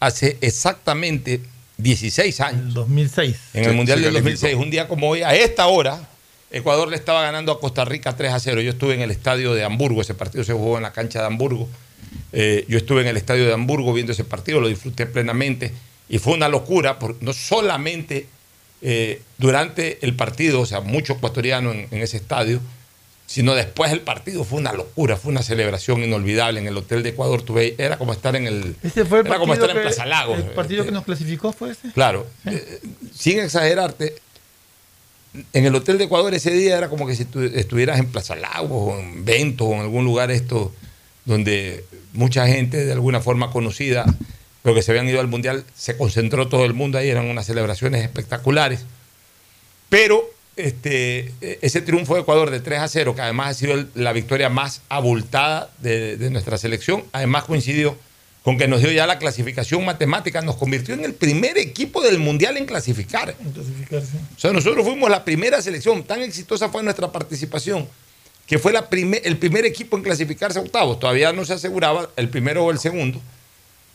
hace 0.06 0.38
exactamente 0.42 1.42
16 1.78 2.42
años. 2.42 2.74
2006. 2.74 3.36
En 3.54 3.66
el 3.66 3.76
Mundial 3.76 4.02
del 4.02 4.14
calificó. 4.14 4.48
2006, 4.48 4.56
un 4.56 4.70
día 4.70 4.88
como 4.88 5.10
hoy, 5.10 5.22
a 5.22 5.34
esta 5.34 5.68
hora, 5.68 6.10
Ecuador 6.52 6.90
le 6.90 6.96
estaba 6.96 7.24
ganando 7.24 7.52
a 7.52 7.60
Costa 7.60 7.86
Rica 7.86 8.16
3 8.16 8.34
a 8.34 8.40
0. 8.40 8.62
Yo 8.62 8.72
estuve 8.72 8.94
en 8.94 9.02
el 9.02 9.12
estadio 9.12 9.54
de 9.54 9.64
Hamburgo, 9.64 10.02
ese 10.02 10.14
partido 10.14 10.44
se 10.44 10.54
jugó 10.54 10.78
en 10.78 10.84
la 10.84 10.92
cancha 10.92 11.20
de 11.20 11.28
Hamburgo. 11.28 11.68
Eh, 12.32 12.66
yo 12.68 12.78
estuve 12.78 13.02
en 13.02 13.08
el 13.08 13.18
estadio 13.18 13.46
de 13.46 13.54
Hamburgo 13.54 13.94
viendo 13.94 14.12
ese 14.12 14.24
partido, 14.24 14.60
lo 14.60 14.68
disfruté 14.68 15.06
plenamente 15.06 15.72
y 16.10 16.20
fue 16.20 16.34
una 16.34 16.48
locura, 16.48 17.00
porque 17.00 17.24
no 17.26 17.34
solamente 17.34 18.28
eh, 18.82 19.22
durante 19.38 20.06
el 20.06 20.16
partido, 20.16 20.62
o 20.62 20.66
sea, 20.66 20.82
mucho 20.82 21.14
ecuatoriano 21.14 21.72
en, 21.72 21.88
en 21.90 22.02
ese 22.02 22.18
estadio, 22.18 22.60
sino 23.34 23.56
después 23.56 23.90
del 23.90 24.02
partido 24.02 24.44
fue 24.44 24.60
una 24.60 24.74
locura, 24.74 25.18
fue 25.18 25.32
una 25.32 25.42
celebración 25.42 26.04
inolvidable 26.04 26.60
en 26.60 26.68
el 26.68 26.78
Hotel 26.78 27.02
de 27.02 27.10
Ecuador. 27.10 27.42
Tuve, 27.42 27.74
era 27.80 27.98
como 27.98 28.14
estar 28.14 28.36
en 28.36 28.46
el, 28.46 28.76
Ese 28.84 29.06
fue 29.06 29.22
el 29.22 29.26
era 29.26 29.40
como 29.40 29.56
estar 29.56 29.72
en 29.72 29.82
Plaza 29.82 30.06
Lagos. 30.06 30.38
el 30.38 30.52
partido 30.52 30.86
que 30.86 30.92
nos 30.92 31.04
clasificó, 31.04 31.52
fue 31.52 31.72
ese. 31.72 31.92
Claro, 31.94 32.28
eh, 32.46 32.80
sin 33.12 33.40
exagerarte, 33.40 34.14
en 35.52 35.66
el 35.66 35.74
Hotel 35.74 35.98
de 35.98 36.04
Ecuador 36.04 36.32
ese 36.36 36.52
día 36.52 36.78
era 36.78 36.90
como 36.90 37.08
que 37.08 37.16
si 37.16 37.26
tú 37.26 37.42
estuvieras 37.42 37.98
en 37.98 38.06
Plaza 38.06 38.36
Lagos 38.36 38.94
o 38.94 39.00
en 39.00 39.26
Vento 39.26 39.66
o 39.66 39.74
en 39.74 39.80
algún 39.80 40.06
lugar 40.06 40.30
esto 40.30 40.72
donde 41.26 41.86
mucha 42.12 42.46
gente 42.46 42.86
de 42.86 42.92
alguna 42.92 43.20
forma 43.20 43.50
conocida, 43.50 44.06
pero 44.62 44.76
que 44.76 44.84
se 44.84 44.92
habían 44.92 45.10
ido 45.10 45.20
al 45.20 45.28
Mundial, 45.28 45.64
se 45.76 45.98
concentró 45.98 46.50
todo 46.50 46.66
el 46.66 46.76
mundo 46.76 47.00
ahí, 47.00 47.10
eran 47.10 47.26
unas 47.26 47.48
celebraciones 47.48 48.04
espectaculares. 48.04 48.82
Pero 49.90 50.24
este, 50.56 51.32
ese 51.62 51.82
triunfo 51.82 52.16
de 52.16 52.22
Ecuador 52.22 52.50
de 52.52 52.60
3 52.60 52.80
a 52.80 52.88
0, 52.88 53.16
que 53.16 53.22
además 53.22 53.50
ha 53.50 53.54
sido 53.54 53.74
el- 53.74 53.88
la 53.96 54.14
victoria 54.14 54.50
más 54.50 54.82
abultada 54.90 55.70
de, 55.80 56.18
de 56.18 56.30
nuestra 56.30 56.58
selección, 56.58 57.04
además 57.12 57.44
coincidió 57.46 57.98
con 58.44 58.58
que 58.58 58.68
nos 58.68 58.82
dio 58.82 58.92
ya 58.92 59.08
la 59.08 59.20
clasificación 59.20 59.86
matemática, 59.86 60.42
nos 60.42 60.58
convirtió 60.58 60.94
en 60.94 61.06
el 61.06 61.14
primer 61.14 61.58
equipo 61.58 62.02
del 62.02 62.20
Mundial 62.20 62.58
en 62.58 62.66
clasificar. 62.66 63.34
En 63.40 63.52
clasificarse. 63.52 64.18
O 64.36 64.40
sea, 64.40 64.52
nosotros 64.52 64.86
fuimos 64.86 65.10
la 65.10 65.24
primera 65.24 65.62
selección, 65.62 66.04
tan 66.04 66.22
exitosa 66.22 66.68
fue 66.70 66.84
nuestra 66.84 67.10
participación, 67.12 67.88
que 68.46 68.60
fue 68.60 68.74
la 68.74 68.90
primer- 68.90 69.22
el 69.24 69.38
primer 69.38 69.66
equipo 69.66 69.96
en 69.96 70.04
clasificarse 70.04 70.60
a 70.60 70.62
octavos. 70.62 71.00
Todavía 71.00 71.32
no 71.32 71.46
se 71.46 71.54
aseguraba 71.54 72.10
el 72.18 72.28
primero 72.28 72.66
o 72.66 72.72
el 72.72 72.80
segundo. 72.80 73.22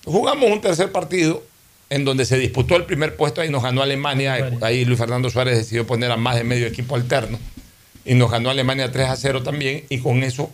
Jugamos 0.06 0.50
un 0.50 0.60
tercer 0.62 0.90
partido 0.92 1.44
en 1.90 2.04
donde 2.04 2.24
se 2.26 2.36
disputó 2.38 2.76
el 2.76 2.84
primer 2.84 3.16
puesto 3.16 3.44
y 3.44 3.48
nos 3.48 3.62
ganó 3.62 3.82
Alemania. 3.82 4.50
Ahí 4.60 4.84
Luis 4.84 4.98
Fernando 4.98 5.30
Suárez 5.30 5.56
decidió 5.56 5.86
poner 5.86 6.10
a 6.10 6.16
más 6.16 6.36
de 6.36 6.44
medio 6.44 6.66
equipo 6.66 6.96
alterno 6.96 7.38
y 8.04 8.14
nos 8.14 8.30
ganó 8.30 8.50
Alemania 8.50 8.90
3 8.92 9.08
a 9.08 9.16
0 9.16 9.42
también. 9.42 9.84
Y 9.88 9.98
con 9.98 10.22
eso 10.22 10.50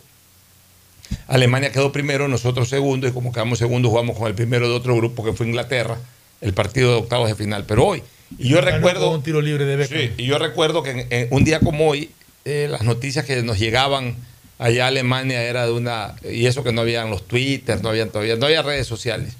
Alemania 1.27 1.71
quedó 1.71 1.93
primero, 1.93 2.29
nosotros 2.29 2.69
segundo, 2.69 3.07
y 3.07 3.13
como 3.13 3.33
quedamos 3.33 3.59
segundo, 3.59 3.89
jugamos 3.91 4.17
con 4.19 4.27
el 4.29 4.35
primero 4.35 4.69
de 4.69 4.75
otro 4.75 4.97
grupo 4.97 5.25
que 5.25 5.33
fue 5.33 5.47
Inglaterra, 5.47 5.99
el 6.41 6.55
partido 6.55 6.91
de 6.93 6.97
octavos 6.99 7.29
de 7.29 7.35
final. 7.35 7.65
Pero 7.67 7.85
hoy, 7.87 8.03
y 8.39 8.49
yo 8.49 8.57
Ganó 8.63 8.71
recuerdo. 8.77 9.11
un 9.11 9.23
tiro 9.23 9.41
libre 9.41 9.65
de. 9.65 9.87
Sí, 9.87 10.13
y 10.17 10.27
yo 10.27 10.39
recuerdo 10.39 10.83
que 10.83 10.91
en- 10.91 11.07
en 11.11 11.29
un 11.31 11.45
día 11.45 11.61
como 11.61 11.89
hoy, 11.89 12.11
eh, 12.45 12.69
las 12.71 12.83
noticias 12.83 13.25
que 13.25 13.43
nos 13.43 13.59
llegaban 13.59 14.17
allá 14.59 14.85
a 14.85 14.89
Alemania 14.89 15.43
era 15.43 15.67
de 15.67 15.73
una. 15.73 16.15
Y 16.29 16.47
eso 16.47 16.65
que 16.65 16.73
no 16.73 16.81
habían 16.81 17.11
los 17.11 17.27
Twitter, 17.29 17.83
no 17.83 17.91
habían 17.91 18.11
todavía, 18.11 18.37
no 18.37 18.47
había 18.47 18.63
redes 18.63 18.87
sociales. 18.87 19.35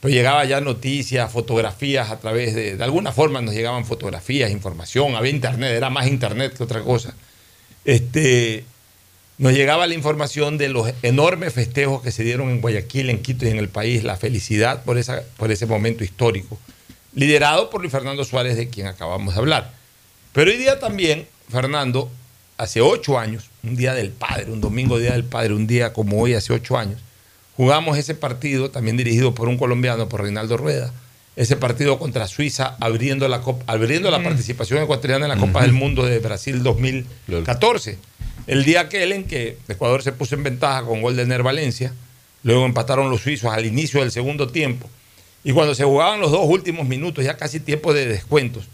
Pero 0.00 0.14
llegaba 0.14 0.44
ya 0.44 0.60
noticias, 0.60 1.30
fotografías 1.32 2.10
a 2.10 2.20
través 2.20 2.54
de. 2.54 2.76
De 2.76 2.84
alguna 2.84 3.12
forma 3.12 3.40
nos 3.40 3.54
llegaban 3.54 3.84
fotografías, 3.84 4.50
información, 4.50 5.16
había 5.16 5.32
internet, 5.32 5.72
era 5.72 5.90
más 5.90 6.06
internet 6.06 6.56
que 6.56 6.62
otra 6.62 6.82
cosa. 6.82 7.14
Este. 7.84 8.64
Nos 9.38 9.52
llegaba 9.52 9.86
la 9.86 9.94
información 9.94 10.58
de 10.58 10.68
los 10.68 10.92
enormes 11.02 11.52
festejos 11.52 12.02
que 12.02 12.10
se 12.10 12.24
dieron 12.24 12.50
en 12.50 12.60
Guayaquil, 12.60 13.08
en 13.08 13.22
Quito 13.22 13.46
y 13.46 13.50
en 13.50 13.58
el 13.58 13.68
país, 13.68 14.02
la 14.02 14.16
felicidad 14.16 14.82
por, 14.82 14.98
esa, 14.98 15.22
por 15.36 15.52
ese 15.52 15.64
momento 15.64 16.02
histórico, 16.02 16.58
liderado 17.14 17.70
por 17.70 17.80
Luis 17.80 17.92
Fernando 17.92 18.24
Suárez, 18.24 18.56
de 18.56 18.68
quien 18.68 18.88
acabamos 18.88 19.34
de 19.34 19.40
hablar. 19.40 19.72
Pero 20.32 20.50
hoy 20.50 20.56
día 20.56 20.80
también, 20.80 21.28
Fernando, 21.48 22.10
hace 22.56 22.80
ocho 22.80 23.16
años, 23.16 23.48
un 23.62 23.76
día 23.76 23.94
del 23.94 24.10
padre, 24.10 24.50
un 24.50 24.60
domingo 24.60 24.98
día 24.98 25.12
del 25.12 25.24
padre, 25.24 25.54
un 25.54 25.68
día 25.68 25.92
como 25.92 26.20
hoy, 26.20 26.34
hace 26.34 26.52
ocho 26.52 26.76
años, 26.76 27.00
jugamos 27.58 27.98
ese 27.98 28.14
partido, 28.14 28.70
también 28.70 28.96
dirigido 28.96 29.34
por 29.34 29.48
un 29.48 29.58
colombiano, 29.58 30.08
por 30.08 30.22
Reinaldo 30.22 30.56
Rueda, 30.56 30.92
ese 31.34 31.56
partido 31.56 31.98
contra 31.98 32.28
Suiza, 32.28 32.76
abriendo 32.78 33.26
la, 33.26 33.40
copa, 33.40 33.64
abriendo 33.66 34.12
la 34.12 34.22
participación 34.22 34.80
ecuatoriana 34.80 35.26
en 35.26 35.30
la 35.30 35.36
Copa 35.36 35.62
del 35.62 35.72
Mundo 35.72 36.06
de 36.06 36.20
Brasil 36.20 36.62
2014. 36.62 37.98
El 38.46 38.64
día 38.64 38.82
aquel 38.82 39.10
en 39.10 39.24
que 39.24 39.58
Ecuador 39.68 40.04
se 40.04 40.12
puso 40.12 40.36
en 40.36 40.44
ventaja 40.44 40.84
con 40.84 41.02
gol 41.02 41.16
de 41.16 41.26
Ner 41.26 41.42
Valencia, 41.42 41.92
luego 42.44 42.64
empataron 42.64 43.10
los 43.10 43.22
suizos 43.22 43.52
al 43.52 43.66
inicio 43.66 44.00
del 44.00 44.12
segundo 44.12 44.48
tiempo. 44.48 44.88
Y 45.42 45.50
cuando 45.50 45.74
se 45.74 45.82
jugaban 45.82 46.20
los 46.20 46.30
dos 46.30 46.44
últimos 46.44 46.86
minutos, 46.86 47.24
ya 47.24 47.36
casi 47.36 47.58
tiempo 47.58 47.92
de 47.92 48.06
descuentos, 48.06 48.68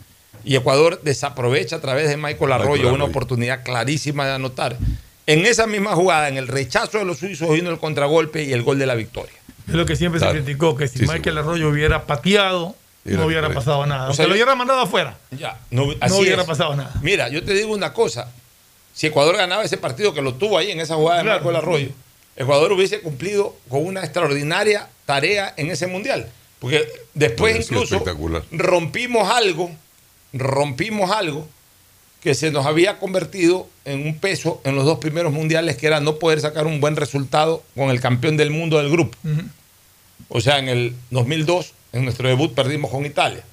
y 0.44 0.56
Ecuador 0.56 1.00
desaprovecha 1.02 1.76
a 1.76 1.80
través 1.80 2.08
de 2.08 2.18
Michael 2.18 2.52
Arroyo 2.52 2.92
una 2.92 3.04
oportunidad 3.04 3.64
clarísima 3.64 4.26
de 4.26 4.32
anotar. 4.32 4.76
En 5.26 5.46
esa 5.46 5.66
misma 5.66 5.94
jugada, 5.94 6.28
en 6.28 6.36
el 6.36 6.48
rechazo 6.48 6.98
de 6.98 7.04
los 7.04 7.18
suizos, 7.18 7.50
vino 7.50 7.70
el 7.70 7.78
contragolpe 7.78 8.44
y 8.44 8.52
el 8.52 8.62
gol 8.62 8.78
de 8.78 8.86
la 8.86 8.94
victoria. 8.94 9.34
Es 9.66 9.74
lo 9.74 9.86
que 9.86 9.96
siempre 9.96 10.18
Claro. 10.18 10.34
se 10.34 10.42
criticó, 10.42 10.76
que 10.76 10.86
si 10.88 10.98
Sí, 10.98 11.06
sí, 11.06 11.10
Michael 11.12 11.38
Arroyo 11.38 11.70
hubiera 11.70 12.04
pateado, 12.06 12.74
no 13.04 13.26
hubiera 13.26 13.48
pasado 13.52 13.86
nada. 13.86 14.10
O 14.10 14.14
sea, 14.14 14.26
lo 14.26 14.34
hubiera 14.34 14.54
mandado 14.54 14.80
afuera. 14.80 15.16
Ya, 15.30 15.58
no, 15.70 15.86
No 15.86 15.94
así 16.00 16.14
hubiera 16.20 16.42
es. 16.42 16.48
pasado 16.48 16.76
nada. 16.76 16.92
Mira, 17.02 17.28
yo 17.30 17.42
te 17.42 17.54
digo 17.54 17.72
una 17.72 17.92
cosa. 17.94 18.30
Si 18.92 19.06
Ecuador 19.06 19.36
ganaba 19.36 19.64
ese 19.64 19.78
partido 19.78 20.12
que 20.12 20.20
lo 20.22 20.34
tuvo 20.34 20.58
ahí 20.58 20.70
en 20.70 20.80
esa 20.80 20.94
jugada 20.96 21.22
de 21.22 21.30
Michael 21.30 21.56
Arroyo, 21.56 21.88
Ecuador 22.36 22.72
hubiese 22.72 23.00
cumplido 23.00 23.56
con 23.68 23.84
una 23.86 24.00
extraordinaria 24.04 24.88
tarea 25.06 25.54
en 25.56 25.70
ese 25.70 25.86
mundial. 25.86 26.28
Porque 26.58 26.86
después 27.14 27.54
Hubiera 27.68 27.82
incluso 27.84 28.04
rompimos 28.52 29.30
algo, 29.30 29.70
rompimos 30.32 31.10
algo 31.10 31.48
que 32.24 32.34
se 32.34 32.50
nos 32.50 32.66
había 32.66 32.98
convertido 32.98 33.68
en 33.84 34.06
un 34.06 34.18
peso 34.18 34.60
en 34.64 34.74
los 34.74 34.84
dos 34.84 34.98
primeros 34.98 35.32
mundiales, 35.32 35.76
que 35.76 35.86
era 35.86 36.00
no 36.00 36.16
poder 36.18 36.40
sacar 36.40 36.66
un 36.66 36.80
buen 36.80 36.96
resultado 36.96 37.62
con 37.76 37.90
el 37.90 38.00
campeón 38.00 38.36
del 38.36 38.50
mundo 38.50 38.78
del 38.78 38.90
grupo. 38.90 39.16
O 40.28 40.40
sea, 40.40 40.58
en 40.58 40.68
el 40.68 40.94
2002, 41.10 41.72
en 41.92 42.04
nuestro 42.04 42.26
debut, 42.28 42.52
perdimos 42.54 42.90
con 42.90 43.04
Italia. 43.06 43.44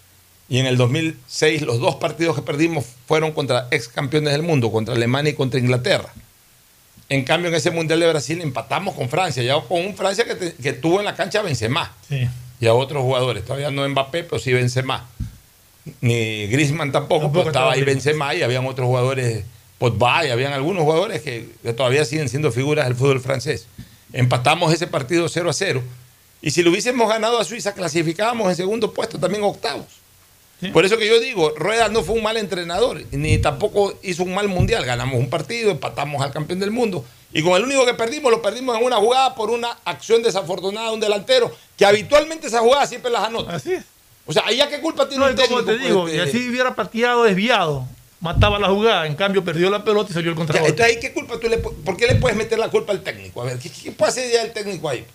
Y 0.48 0.58
en 0.60 0.66
el 0.66 0.78
2006, 0.78 1.62
los 1.64 1.80
dos 1.80 1.96
partidos 1.96 2.36
que 2.36 2.42
perdimos 2.42 2.86
fueron 3.08 3.32
contra 3.34 3.68
ex 3.72 3.88
campeones 3.88 4.32
del 4.32 4.42
mundo, 4.42 4.72
contra 4.72 4.96
Alemania 4.96 5.32
y 5.32 5.36
contra 5.36 5.60
Inglaterra. 5.60 6.14
En 7.10 7.24
cambio, 7.26 7.50
en 7.50 7.56
ese 7.56 7.72
Mundial 7.72 8.00
de 8.00 8.08
Brasil 8.08 8.40
empatamos 8.42 8.96
con 8.96 9.10
Francia, 9.10 9.44
ya 9.44 9.60
con 9.62 9.86
un 9.86 9.96
Francia 9.96 10.24
que, 10.24 10.36
te- 10.36 10.54
que 10.54 10.72
tuvo 10.74 11.00
en 11.00 11.06
la 11.06 11.16
cancha 11.16 11.40
a 11.40 11.42
Benzema 11.44 11.94
Sí. 12.08 12.26
y 12.62 12.68
a 12.68 12.74
otros 12.74 13.02
jugadores. 13.04 13.44
Todavía 13.44 13.70
no 13.70 13.88
Mbappé, 13.88 14.24
pero 14.24 14.40
sí 14.40 14.54
Benzema. 14.54 15.10
Ni 16.02 16.48
Griezmann 16.48 16.92
tampoco, 16.92 17.32
pero 17.32 17.48
estaba 17.48 17.74
ahí 17.74 17.84
Benzema 17.84 18.36
y 18.36 18.44
habían 18.44 18.66
otros 18.66 18.88
jugadores, 18.88 19.44
Pogba, 19.80 20.26
y 20.26 20.30
habían 20.30 20.54
algunos 20.54 20.84
jugadores 20.84 21.22
que, 21.22 21.50
que 21.64 21.74
todavía 21.74 22.06
siguen 22.06 22.30
siendo 22.30 22.52
figuras 22.52 22.86
del 22.86 22.96
fútbol 22.96 23.20
francés. 23.20 23.68
Empatamos 24.14 24.74
ese 24.74 24.88
partido 24.88 25.28
0 25.28 25.50
a 25.50 25.54
0. 25.54 25.84
Y 26.42 26.52
si 26.52 26.64
lo 26.64 26.72
hubiésemos 26.72 27.08
ganado 27.08 27.40
a 27.40 27.44
Suiza, 27.44 27.74
clasificábamos 27.74 28.50
en 28.50 28.56
segundo 28.56 28.92
puesto, 28.94 29.20
también 29.20 29.44
octavos. 29.44 30.02
Por 30.74 30.86
eso 30.86 30.98
que 30.98 31.08
yo 31.08 31.20
digo, 31.20 31.54
Rueda 31.58 31.90
no 31.90 32.04
fue 32.04 32.16
un 32.16 32.22
mal 32.22 32.38
entrenador, 32.38 33.02
ni 33.12 33.40
tampoco 33.40 33.98
hizo 34.04 34.22
un 34.24 34.36
mal 34.36 34.48
mundial. 34.48 34.86
Ganamos 34.86 35.16
un 35.16 35.28
partido, 35.28 35.72
empatamos 35.72 36.22
al 36.22 36.32
campeón 36.32 36.60
del 36.60 36.70
mundo. 36.70 37.04
Y 37.34 37.42
con 37.42 37.54
el 37.54 37.64
único 37.64 37.86
que 37.86 37.96
perdimos, 37.96 38.32
lo 38.32 38.42
perdimos 38.42 38.78
en 38.78 38.86
una 38.86 38.98
jugada 38.98 39.34
por 39.34 39.50
una 39.50 39.80
acción 39.86 40.22
desafortunada 40.22 40.90
de 40.90 40.94
un 40.94 41.00
delantero, 41.00 41.52
que 41.78 41.86
habitualmente 41.86 42.48
esa 42.48 42.60
jugada 42.60 42.86
siempre 42.86 43.10
las 43.10 43.24
anota. 43.24 43.56
Así 43.56 43.74
es. 43.74 43.84
O 44.26 44.34
sea, 44.34 44.44
¿allá 44.46 44.70
qué 44.70 44.80
culpa 44.80 45.08
tiene 45.10 45.24
No, 45.26 45.32
un 45.32 45.38
y 45.38 45.42
como 45.48 45.64
técnico? 45.64 45.66
te 45.66 45.78
digo, 45.88 46.02
Pues, 46.04 46.14
y 46.14 46.18
eh, 46.18 46.22
así 46.24 46.50
hubiera 46.50 46.76
pateado 46.76 47.24
desviado, 47.24 47.86
mataba 48.20 48.60
la 48.60 48.68
jugada, 48.70 49.08
en 49.08 49.16
cambio 49.16 49.44
perdió 49.44 49.70
la 49.70 49.84
pelota 49.84 50.12
y 50.12 50.14
salió 50.14 50.30
el 50.30 50.36
ya, 50.36 50.40
contragolpe. 50.40 50.70
entonces, 50.70 50.96
¿ahí 50.96 51.02
qué 51.02 51.12
culpa 51.14 51.40
tú 51.40 51.48
le 51.50 51.62
pu- 51.62 51.74
¿Por 51.84 51.98
qué 51.98 52.08
le 52.08 52.16
puedes 52.16 52.38
meter 52.38 52.60
la 52.60 52.70
culpa 52.70 52.92
al 52.94 53.02
técnico? 53.02 53.42
A 53.42 53.46
ver, 53.46 53.58
¿qué, 53.60 53.70
qué 53.70 53.92
puede 53.92 54.12
hacer 54.12 54.32
ya 54.32 54.42
el 54.44 54.52
técnico 54.54 54.88
ahí? 54.90 55.06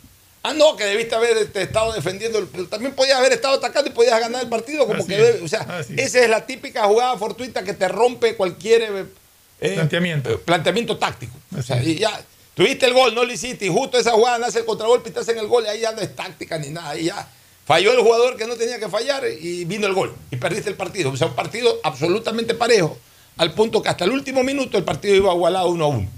Ah, 0.42 0.52
no, 0.54 0.76
que 0.76 0.84
debiste 0.84 1.14
haber 1.14 1.36
este, 1.38 1.62
estado 1.62 1.92
defendiendo, 1.92 2.38
el- 2.38 2.46
pero 2.46 2.66
también 2.68 2.92
podías 2.94 3.18
haber 3.18 3.32
estado 3.32 3.54
atacando 3.54 3.90
y 3.90 3.92
podías 3.92 4.18
ganar 4.20 4.42
el 4.42 4.48
partido 4.48 4.86
como 4.86 4.98
Así 5.00 5.08
que 5.08 5.16
debe. 5.16 5.42
O 5.44 5.48
sea, 5.48 5.66
esa 5.96 6.20
es 6.20 6.28
la 6.30 6.46
típica 6.46 6.84
jugada 6.84 7.16
fortuita 7.16 7.62
que 7.64 7.72
te 7.74 7.88
rompe 7.88 8.36
cualquier 8.36 8.82
eh, 8.82 9.04
eh, 9.60 9.74
Planteamiento. 9.74 10.30
eh, 10.30 10.38
planteamiento 10.38 10.96
táctico. 10.98 11.34
O 11.58 11.62
sea, 11.62 11.82
y 11.82 11.96
ya, 11.96 12.20
tuviste 12.54 12.86
el 12.86 12.92
gol, 12.92 13.14
no 13.14 13.24
lo 13.24 13.32
hiciste, 13.32 13.66
y 13.66 13.70
justo 13.70 13.98
esa 13.98 14.12
jugada 14.12 14.38
nace 14.38 14.60
el 14.60 14.64
contragolpe 14.64 15.10
y 15.10 15.12
te 15.12 15.20
hacen 15.20 15.38
el 15.38 15.46
gol, 15.48 15.64
y 15.64 15.68
ahí 15.68 15.80
ya 15.80 15.92
no 15.92 16.00
es 16.00 16.14
táctica 16.14 16.58
ni 16.58 16.70
nada, 16.70 16.90
ahí 16.90 17.04
ya. 17.04 17.28
Falló 17.66 17.92
el 17.92 17.98
jugador 18.00 18.36
que 18.36 18.46
no 18.46 18.54
tenía 18.54 18.78
que 18.78 18.88
fallar 18.88 19.24
y 19.40 19.64
vino 19.64 19.86
el 19.88 19.92
gol. 19.92 20.14
Y 20.30 20.36
perdiste 20.36 20.70
el 20.70 20.76
partido. 20.76 21.10
O 21.10 21.16
sea, 21.16 21.26
un 21.26 21.34
partido 21.34 21.78
absolutamente 21.82 22.54
parejo, 22.54 22.96
al 23.36 23.52
punto 23.54 23.82
que 23.82 23.88
hasta 23.88 24.04
el 24.04 24.12
último 24.12 24.44
minuto 24.44 24.78
el 24.78 24.84
partido 24.84 25.16
iba 25.16 25.34
igualado 25.34 25.68
uno 25.70 25.84
a 25.84 25.88
uno. 25.88 26.08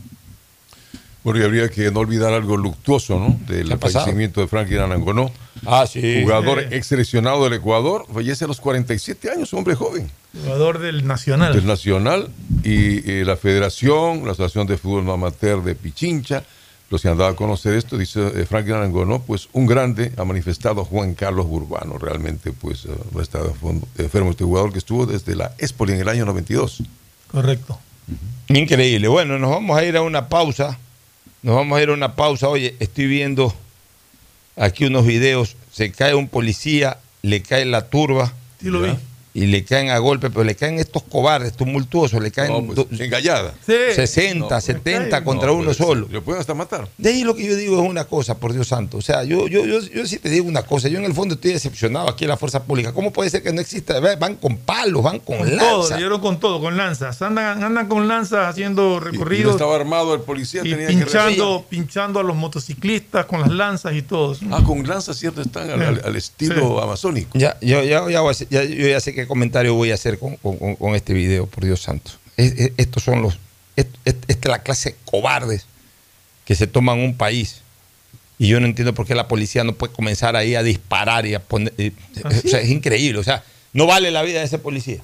Bueno, 1.25 1.41
y 1.41 1.43
habría 1.45 1.69
que 1.69 1.91
no 1.91 2.01
olvidar 2.01 2.33
algo 2.33 2.57
luctuoso, 2.57 3.19
¿no? 3.19 3.39
Del 3.53 3.77
fallecimiento 3.79 4.41
de 4.41 4.47
Franklin 4.47 4.79
Anangonó. 4.79 5.31
Ah, 5.66 5.87
sí. 5.87 6.20
Jugador 6.23 6.61
Sí. 6.61 6.75
ex 6.75 6.87
seleccionado 6.87 7.43
del 7.45 7.55
Ecuador, 7.55 8.07
fallece 8.12 8.45
a 8.45 8.49
los 8.49 8.61
47 8.61 9.31
años, 9.31 9.53
hombre 9.53 9.75
joven. 9.75 10.11
Jugador 10.45 10.79
del 10.79 11.07
Nacional. 11.07 11.53
Del 11.55 11.66
Nacional 11.66 12.29
y 12.62 13.11
eh, 13.11 13.25
la 13.27 13.37
Federación, 13.37 14.25
la 14.25 14.33
Asociación 14.33 14.66
de 14.69 14.77
Fútbol 14.79 15.11
Amateur 15.11 15.62
de 15.65 15.75
Pichincha, 15.75 16.45
los 16.90 17.02
que 17.02 17.09
han 17.09 17.19
dado 17.19 17.31
a 17.31 17.36
conocer 17.36 17.74
esto, 17.74 17.98
dice 17.98 18.20
eh, 18.35 18.47
Franklin 18.47 18.77
Anangonó, 18.77 19.20
pues 19.20 19.48
un 19.52 19.66
grande 19.66 20.12
ha 20.16 20.24
manifestado 20.24 20.85
Juan 20.85 21.15
Carlos 21.15 21.47
Urbano, 21.48 21.98
realmente 21.98 22.52
pues 22.52 22.86
eh, 22.86 22.89
ha 23.19 23.23
estado 23.23 23.52
fondo- 23.55 23.86
enfermo 23.98 24.31
este 24.31 24.44
jugador 24.44 24.73
que 24.73 24.78
estuvo 24.78 25.05
desde 25.05 25.36
la 25.36 25.52
Espoli 25.59 25.93
en 25.93 26.01
el 26.01 26.09
año 26.09 26.24
92. 26.24 26.82
Correcto. 27.31 27.78
Increíble. 28.48 29.09
Bueno, 29.09 29.39
nos 29.39 29.51
vamos 29.51 29.77
a 29.78 29.85
ir 29.85 29.97
a 29.97 30.02
una 30.02 30.28
pausa. 30.31 30.78
Nos 31.43 31.55
vamos 31.55 31.78
a 31.78 31.82
ir 31.82 31.90
a 31.90 31.93
una 31.93 32.15
pausa. 32.16 32.48
Oye, 32.48 32.74
estoy 32.81 33.06
viendo 33.06 33.55
aquí 34.56 34.86
unos 34.86 35.05
videos. 35.06 35.56
Se 35.70 35.93
cae 35.93 36.15
un 36.15 36.28
policía, 36.28 36.98
le 37.23 37.43
cae 37.43 37.66
la 37.66 37.89
turba. 37.90 38.32
Sí, 38.60 38.69
lo 38.70 38.81
vi. 38.81 38.90
Y 39.35 39.47
le 39.47 39.63
caen 39.65 39.91
a 39.91 39.99
golpe, 39.99 40.31
pero 40.31 40.43
le 40.43 40.57
caen 40.57 40.79
estos 40.79 41.03
cobardes, 41.05 41.53
tumultuosos, 41.53 42.21
le 42.23 42.31
caen 42.33 42.51
No, 42.53 42.65
pues, 42.65 42.77
do- 42.77 42.89
engallada. 43.05 43.55
Sí. 43.65 43.75
60, 43.95 44.55
No, 44.55 44.61
70 44.61 45.21
no, 45.21 45.25
contra 45.25 45.53
uno 45.53 45.67
pues, 45.67 45.77
solo. 45.77 46.09
Lo 46.11 46.23
pueden 46.25 46.41
hasta 46.41 46.55
matar. 46.55 46.89
De 46.99 47.11
ahí 47.11 47.23
lo 47.25 47.37
que 47.37 47.47
yo 47.47 47.55
digo 47.55 47.81
es 47.83 47.89
una 47.89 48.05
cosa, 48.05 48.37
por 48.39 48.53
Dios 48.53 48.69
santo. 48.69 48.97
O 48.97 49.03
sea, 49.03 49.25
yo, 49.25 49.47
yo, 49.47 49.65
yo, 49.67 49.81
yo 49.81 50.07
sí 50.07 50.19
te 50.19 50.29
digo 50.31 50.47
una 50.49 50.63
cosa. 50.63 50.89
Yo 50.89 50.99
en 50.99 51.05
el 51.05 51.15
fondo 51.15 51.35
estoy 51.35 51.53
decepcionado 51.53 52.09
aquí 52.09 52.25
en 52.25 52.29
la 52.31 52.37
fuerza 52.37 52.65
pública. 52.65 52.93
¿Cómo 52.93 53.13
puede 53.13 53.31
ser 53.31 53.43
que 53.43 53.53
no 53.53 53.61
exista? 53.61 54.01
Van 54.01 54.35
con 54.37 54.57
palos, 54.57 55.03
van 55.03 55.21
con, 55.21 55.39
Con 55.39 55.49
todo, 55.59 55.79
lanza. 55.83 55.95
le 55.95 56.01
dieron 56.01 56.21
con 56.21 56.41
todo, 56.41 56.61
con 56.61 56.77
lanzas. 56.77 57.21
Andan, 57.23 57.63
andan 57.63 57.87
con 57.87 58.09
lanzas 58.09 58.49
haciendo 58.49 58.83
Y- 58.83 58.87
y 58.87 58.91
no 58.93 59.01
recorridos 59.01 59.53
estaba 59.53 59.77
armado 59.77 60.15
el 60.15 60.21
policía, 60.23 60.63
y 60.65 60.71
tenía 60.71 60.87
que 60.89 60.95
pinchando, 60.95 61.67
pinchando 61.69 62.21
a 62.21 62.23
los 62.23 62.35
motociclistas 62.35 63.27
con 63.27 63.41
las 63.41 63.51
lanzas 63.51 63.95
y 63.95 64.03
todo. 64.03 64.37
Ah, 64.51 64.63
con 64.65 64.87
lanzas, 64.87 65.17
cierto, 65.17 65.43
están 65.43 65.71
al, 65.71 65.83
al- 65.83 66.03
al 66.05 66.17
estilo 66.17 66.83
amazónico. 66.83 67.39
Ya, 67.39 67.57
yo, 67.61 67.83
ya, 67.83 68.09
ya 68.09 68.65
yo 68.65 68.89
ya 68.89 69.01
sé 69.01 69.15
qué 69.23 69.27
comentario 69.27 69.74
voy 69.74 69.90
a 69.90 69.95
hacer 69.95 70.19
con, 70.19 70.36
con- 70.36 70.57
con- 70.59 70.77
con 70.77 70.95
este 70.95 71.12
video, 71.15 71.47
por 71.47 71.65
Dios 71.65 71.81
santo. 71.82 72.12
Es- 72.36 72.53
es- 72.59 72.73
estos 72.77 73.03
son 73.03 73.23
los. 73.23 73.39
es- 73.77 73.86
es- 74.05 74.15
Esta 74.28 74.49
es 74.49 74.51
la 74.51 74.62
clase 74.62 74.90
de 74.90 74.97
cobardes 75.05 75.66
que 76.45 76.55
se 76.55 76.66
toman 76.66 76.99
un 77.01 77.16
país. 77.16 77.62
Y 78.39 78.47
yo 78.49 78.61
no 78.61 78.66
entiendo 78.66 78.95
por 78.95 79.07
qué 79.07 79.15
la 79.16 79.27
policía 79.27 79.65
no 79.65 79.74
puede 79.74 79.93
comenzar 79.93 80.36
ahí 80.36 80.55
a 80.55 80.62
disparar 80.62 81.27
y 81.27 81.35
a 81.35 81.40
poner. 81.40 81.73
eh, 81.78 81.93
o 82.24 82.49
sea, 82.49 82.61
es 82.61 82.70
increíble. 82.70 83.19
O 83.19 83.24
sea, 83.24 83.43
no 83.73 83.86
vale 83.86 84.11
la 84.12 84.23
vida 84.23 84.39
de 84.39 84.47
ese 84.47 84.59
policía. 84.59 85.01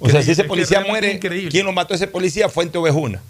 O 0.00 0.08
sea, 0.10 0.22
si 0.22 0.30
ese 0.32 0.44
policía 0.44 0.80
muere. 0.90 1.18
¿quién 1.50 1.64
lo 1.66 1.72
mató 1.72 1.94
a 1.94 1.96
ese 1.96 2.06
policía? 2.06 2.48
Fuente 2.48 2.78
Ovejuna. 2.78 3.22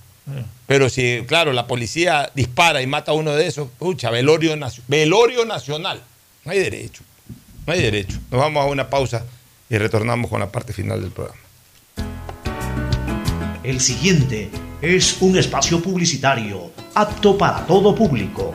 Pero 0.66 0.90
si, 0.90 1.24
claro, 1.26 1.52
la 1.54 1.66
policía 1.66 2.30
dispara 2.34 2.82
y 2.82 2.86
mata 2.86 3.12
a 3.12 3.14
uno 3.14 3.32
de 3.34 3.46
esos, 3.46 3.68
pucha, 3.78 4.10
velorio, 4.10 4.54
velorio 4.86 5.44
nacional. 5.46 6.02
No 6.44 6.52
hay 6.52 6.58
derecho. 6.58 7.02
No 7.68 7.74
hay 7.74 7.82
derecho. 7.82 8.18
Nos 8.30 8.40
vamos 8.40 8.64
a 8.64 8.66
una 8.66 8.88
pausa 8.88 9.26
y 9.68 9.76
retornamos 9.76 10.30
con 10.30 10.40
la 10.40 10.50
parte 10.50 10.72
final 10.72 11.02
del 11.02 11.10
programa. 11.10 11.38
El 13.62 13.78
siguiente 13.78 14.50
es 14.80 15.20
un 15.20 15.36
espacio 15.36 15.82
publicitario 15.82 16.70
apto 16.94 17.36
para 17.36 17.66
todo 17.66 17.94
público. 17.94 18.54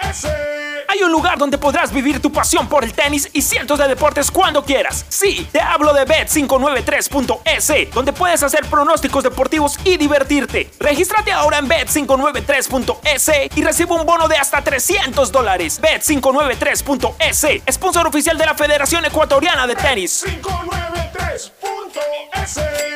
593.es 0.00 0.26
Hay 0.88 1.02
un 1.02 1.10
lugar 1.10 1.38
donde 1.38 1.58
podrás 1.58 1.92
vivir 1.92 2.20
tu 2.20 2.32
pasión 2.32 2.68
por 2.68 2.84
el 2.84 2.92
tenis 2.92 3.28
y 3.32 3.42
cientos 3.42 3.78
de 3.78 3.88
deportes 3.88 4.30
cuando 4.30 4.64
quieras. 4.64 5.04
Sí, 5.08 5.48
te 5.52 5.60
hablo 5.60 5.92
de 5.92 6.06
Bet593.es, 6.06 7.90
donde 7.92 8.12
puedes 8.12 8.42
hacer 8.42 8.66
pronósticos 8.66 9.24
deportivos 9.24 9.78
y 9.84 9.96
divertirte. 9.96 10.70
Regístrate 10.78 11.32
ahora 11.32 11.58
en 11.58 11.68
Bet593.es 11.68 13.56
y 13.56 13.62
recibe 13.62 13.94
un 13.94 14.06
bono 14.06 14.28
de 14.28 14.36
hasta 14.36 14.62
300 14.62 15.32
dólares. 15.32 15.80
Bet593.es, 15.80 17.62
sponsor 17.72 18.06
oficial 18.06 18.38
de 18.38 18.46
la 18.46 18.54
Federación 18.54 19.04
Ecuatoriana 19.04 19.66
de 19.66 19.76
Tenis. 19.76 20.24
593.es 20.24 22.95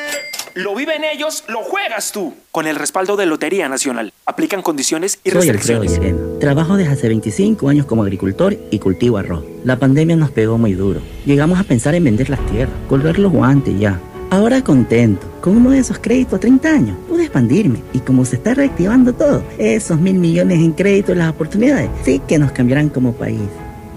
Lo 0.53 0.75
viven 0.75 1.03
ellos, 1.03 1.45
lo 1.47 1.59
juegas 1.59 2.11
tú. 2.11 2.33
Con 2.51 2.67
el 2.67 2.75
respaldo 2.75 3.15
de 3.15 3.25
Lotería 3.25 3.69
Nacional. 3.69 4.11
Aplican 4.25 4.61
condiciones 4.61 5.19
y 5.23 5.31
Soy 5.31 5.49
Alfredo 5.49 5.81
restricciones. 5.81 5.93
Llegueno. 5.93 6.39
Trabajo 6.39 6.75
desde 6.75 6.91
hace 6.91 7.07
25 7.07 7.69
años 7.69 7.85
como 7.85 8.03
agricultor 8.03 8.57
y 8.69 8.79
cultivo 8.79 9.17
arroz. 9.17 9.43
La 9.63 9.77
pandemia 9.77 10.15
nos 10.15 10.31
pegó 10.31 10.57
muy 10.57 10.73
duro. 10.73 10.99
Llegamos 11.25 11.59
a 11.59 11.63
pensar 11.63 11.95
en 11.95 12.03
vender 12.03 12.29
las 12.29 12.45
tierras, 12.47 12.75
colgar 12.89 13.17
los 13.17 13.31
guantes 13.31 13.73
y 13.75 13.79
ya. 13.79 13.99
Ahora 14.29 14.63
contento, 14.63 15.27
con 15.41 15.57
uno 15.57 15.71
de 15.71 15.79
esos 15.79 15.99
créditos 15.99 16.35
a 16.35 16.39
30 16.39 16.69
años, 16.69 16.97
pude 17.07 17.23
expandirme 17.23 17.81
y 17.93 17.99
como 17.99 18.23
se 18.23 18.37
está 18.37 18.53
reactivando 18.53 19.13
todo, 19.13 19.43
esos 19.57 19.99
mil 19.99 20.15
millones 20.15 20.59
en 20.59 20.71
créditos 20.71 21.15
y 21.15 21.17
las 21.17 21.29
oportunidades 21.29 21.89
sí 22.03 22.21
que 22.27 22.39
nos 22.39 22.51
cambiarán 22.53 22.89
como 22.89 23.13
país. 23.13 23.41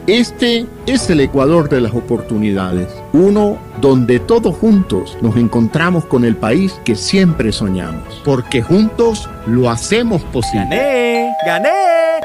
Este 0.07 0.67
es 0.87 1.09
el 1.09 1.21
Ecuador 1.21 1.71
de 1.71 1.81
las 1.81 1.95
oportunidades, 1.95 2.89
uno 3.15 3.57
donde 3.81 4.21
todos 4.21 4.55
juntos 4.55 5.17
nos 5.23 5.35
encontramos 5.37 6.05
con 6.05 6.27
el 6.27 6.37
país 6.37 6.79
que 6.85 6.95
siempre 6.95 7.53
soñamos, 7.53 8.21
porque 8.23 8.61
juntos 8.61 9.31
lo 9.47 9.71
hacemos 9.71 10.21
posible. 10.25 10.67
¡Gané! 10.69 11.33
¡Gané! 11.47 12.14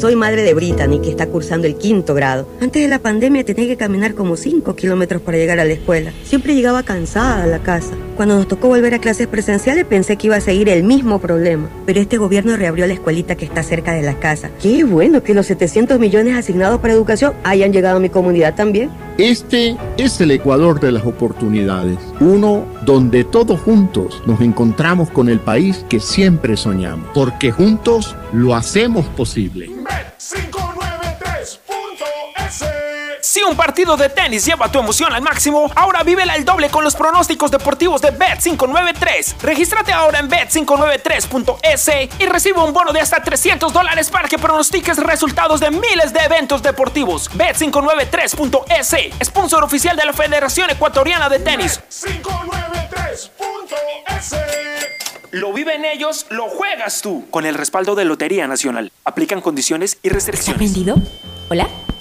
Soy 0.00 0.16
madre 0.16 0.42
de 0.42 0.54
Brittany, 0.54 0.98
que 0.98 1.10
está 1.10 1.26
cursando 1.26 1.66
el 1.66 1.76
quinto 1.76 2.14
grado. 2.14 2.48
Antes 2.62 2.80
de 2.80 2.88
la 2.88 3.00
pandemia 3.00 3.44
tenía 3.44 3.66
que 3.66 3.76
caminar 3.76 4.14
como 4.14 4.34
5 4.34 4.74
kilómetros 4.74 5.20
para 5.20 5.36
llegar 5.36 5.60
a 5.60 5.66
la 5.66 5.74
escuela. 5.74 6.10
Siempre 6.24 6.54
llegaba 6.54 6.82
cansada 6.82 7.42
a 7.42 7.46
la 7.46 7.58
casa. 7.58 7.92
Cuando 8.16 8.34
nos 8.36 8.48
tocó 8.48 8.68
volver 8.68 8.94
a 8.94 8.98
clases 8.98 9.26
presenciales 9.26 9.84
pensé 9.84 10.16
que 10.16 10.28
iba 10.28 10.36
a 10.36 10.40
seguir 10.40 10.70
el 10.70 10.84
mismo 10.84 11.18
problema. 11.18 11.68
Pero 11.84 12.00
este 12.00 12.16
gobierno 12.16 12.56
reabrió 12.56 12.86
la 12.86 12.94
escuelita 12.94 13.34
que 13.34 13.44
está 13.44 13.62
cerca 13.62 13.92
de 13.92 14.00
la 14.00 14.18
casa. 14.18 14.50
Qué 14.62 14.84
bueno 14.84 15.22
que 15.22 15.34
los 15.34 15.44
700 15.44 15.98
millones 15.98 16.34
asignados 16.34 16.80
para 16.80 16.94
educación 16.94 17.34
hayan 17.44 17.70
llegado 17.70 17.98
a 17.98 18.00
mi 18.00 18.08
comunidad 18.08 18.54
también. 18.54 18.88
Este 19.18 19.76
es 19.98 20.18
el 20.22 20.30
Ecuador 20.30 20.80
de 20.80 20.92
las 20.92 21.04
oportunidades, 21.04 21.98
uno 22.20 22.64
donde 22.84 23.24
todos 23.24 23.60
juntos 23.60 24.22
nos 24.26 24.40
encontramos 24.40 25.10
con 25.10 25.28
el 25.28 25.40
país 25.40 25.84
que 25.88 26.00
siempre 26.00 26.56
soñamos, 26.56 27.08
porque 27.14 27.50
juntos 27.50 28.16
lo 28.32 28.54
hacemos 28.54 29.06
posible. 29.06 29.70
Si 33.30 33.40
un 33.44 33.54
partido 33.54 33.96
de 33.96 34.08
tenis 34.08 34.44
lleva 34.44 34.72
tu 34.72 34.80
emoción 34.80 35.12
al 35.12 35.22
máximo, 35.22 35.70
ahora 35.76 36.02
vívela 36.02 36.32
al 36.32 36.44
doble 36.44 36.68
con 36.68 36.82
los 36.82 36.96
pronósticos 36.96 37.52
deportivos 37.52 38.02
de 38.02 38.12
Bet593. 38.12 39.36
Regístrate 39.40 39.92
ahora 39.92 40.18
en 40.18 40.28
bet593.es 40.28 41.90
y 42.18 42.26
recibe 42.26 42.58
un 42.60 42.72
bono 42.72 42.92
de 42.92 42.98
hasta 42.98 43.22
300 43.22 43.72
dólares 43.72 44.10
para 44.10 44.26
que 44.26 44.36
pronostiques 44.36 44.96
resultados 44.96 45.60
de 45.60 45.70
miles 45.70 46.12
de 46.12 46.18
eventos 46.18 46.60
deportivos. 46.60 47.30
Bet593.es, 47.30 49.24
sponsor 49.24 49.62
oficial 49.62 49.96
de 49.96 50.06
la 50.06 50.12
Federación 50.12 50.68
Ecuatoriana 50.70 51.28
de 51.28 51.38
Tenis. 51.38 51.80
Bet593.es 51.88 53.30
Lo 55.30 55.52
viven 55.52 55.84
ellos, 55.84 56.26
lo 56.30 56.48
juegas 56.48 57.00
tú. 57.00 57.26
Con 57.30 57.46
el 57.46 57.54
respaldo 57.54 57.94
de 57.94 58.06
Lotería 58.06 58.48
Nacional. 58.48 58.90
Aplican 59.04 59.40
condiciones 59.40 59.98
y 60.02 60.08
restricciones. 60.08 60.58
¿Prendido? 60.58 60.96
¿Hola? 61.48 61.68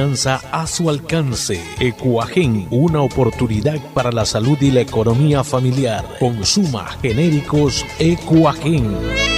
a 0.00 0.66
su 0.68 0.88
alcance. 0.88 1.60
Ecuagen, 1.80 2.68
una 2.70 3.02
oportunidad 3.02 3.80
para 3.94 4.12
la 4.12 4.24
salud 4.24 4.56
y 4.60 4.70
la 4.70 4.80
economía 4.80 5.42
familiar. 5.42 6.04
Consuma 6.20 6.86
genéricos 7.02 7.84
Ecuagen. 7.98 9.37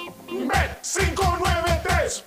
Bet593.es 0.51 2.23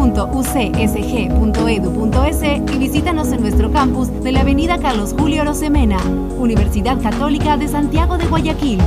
y 2.75 2.77
visítanos 2.77 3.31
en 3.31 3.39
nuestro 3.39 3.71
campus 3.71 4.09
de 4.21 4.33
la 4.33 4.41
Avenida 4.41 4.77
Carlos 4.77 5.15
Julio 5.17 5.45
Rosemena. 5.45 5.99
Universidad 6.37 7.01
Católica 7.01 7.55
de 7.55 7.69
Santiago 7.69 8.17
de 8.17 8.25
Guayaquil. 8.25 8.81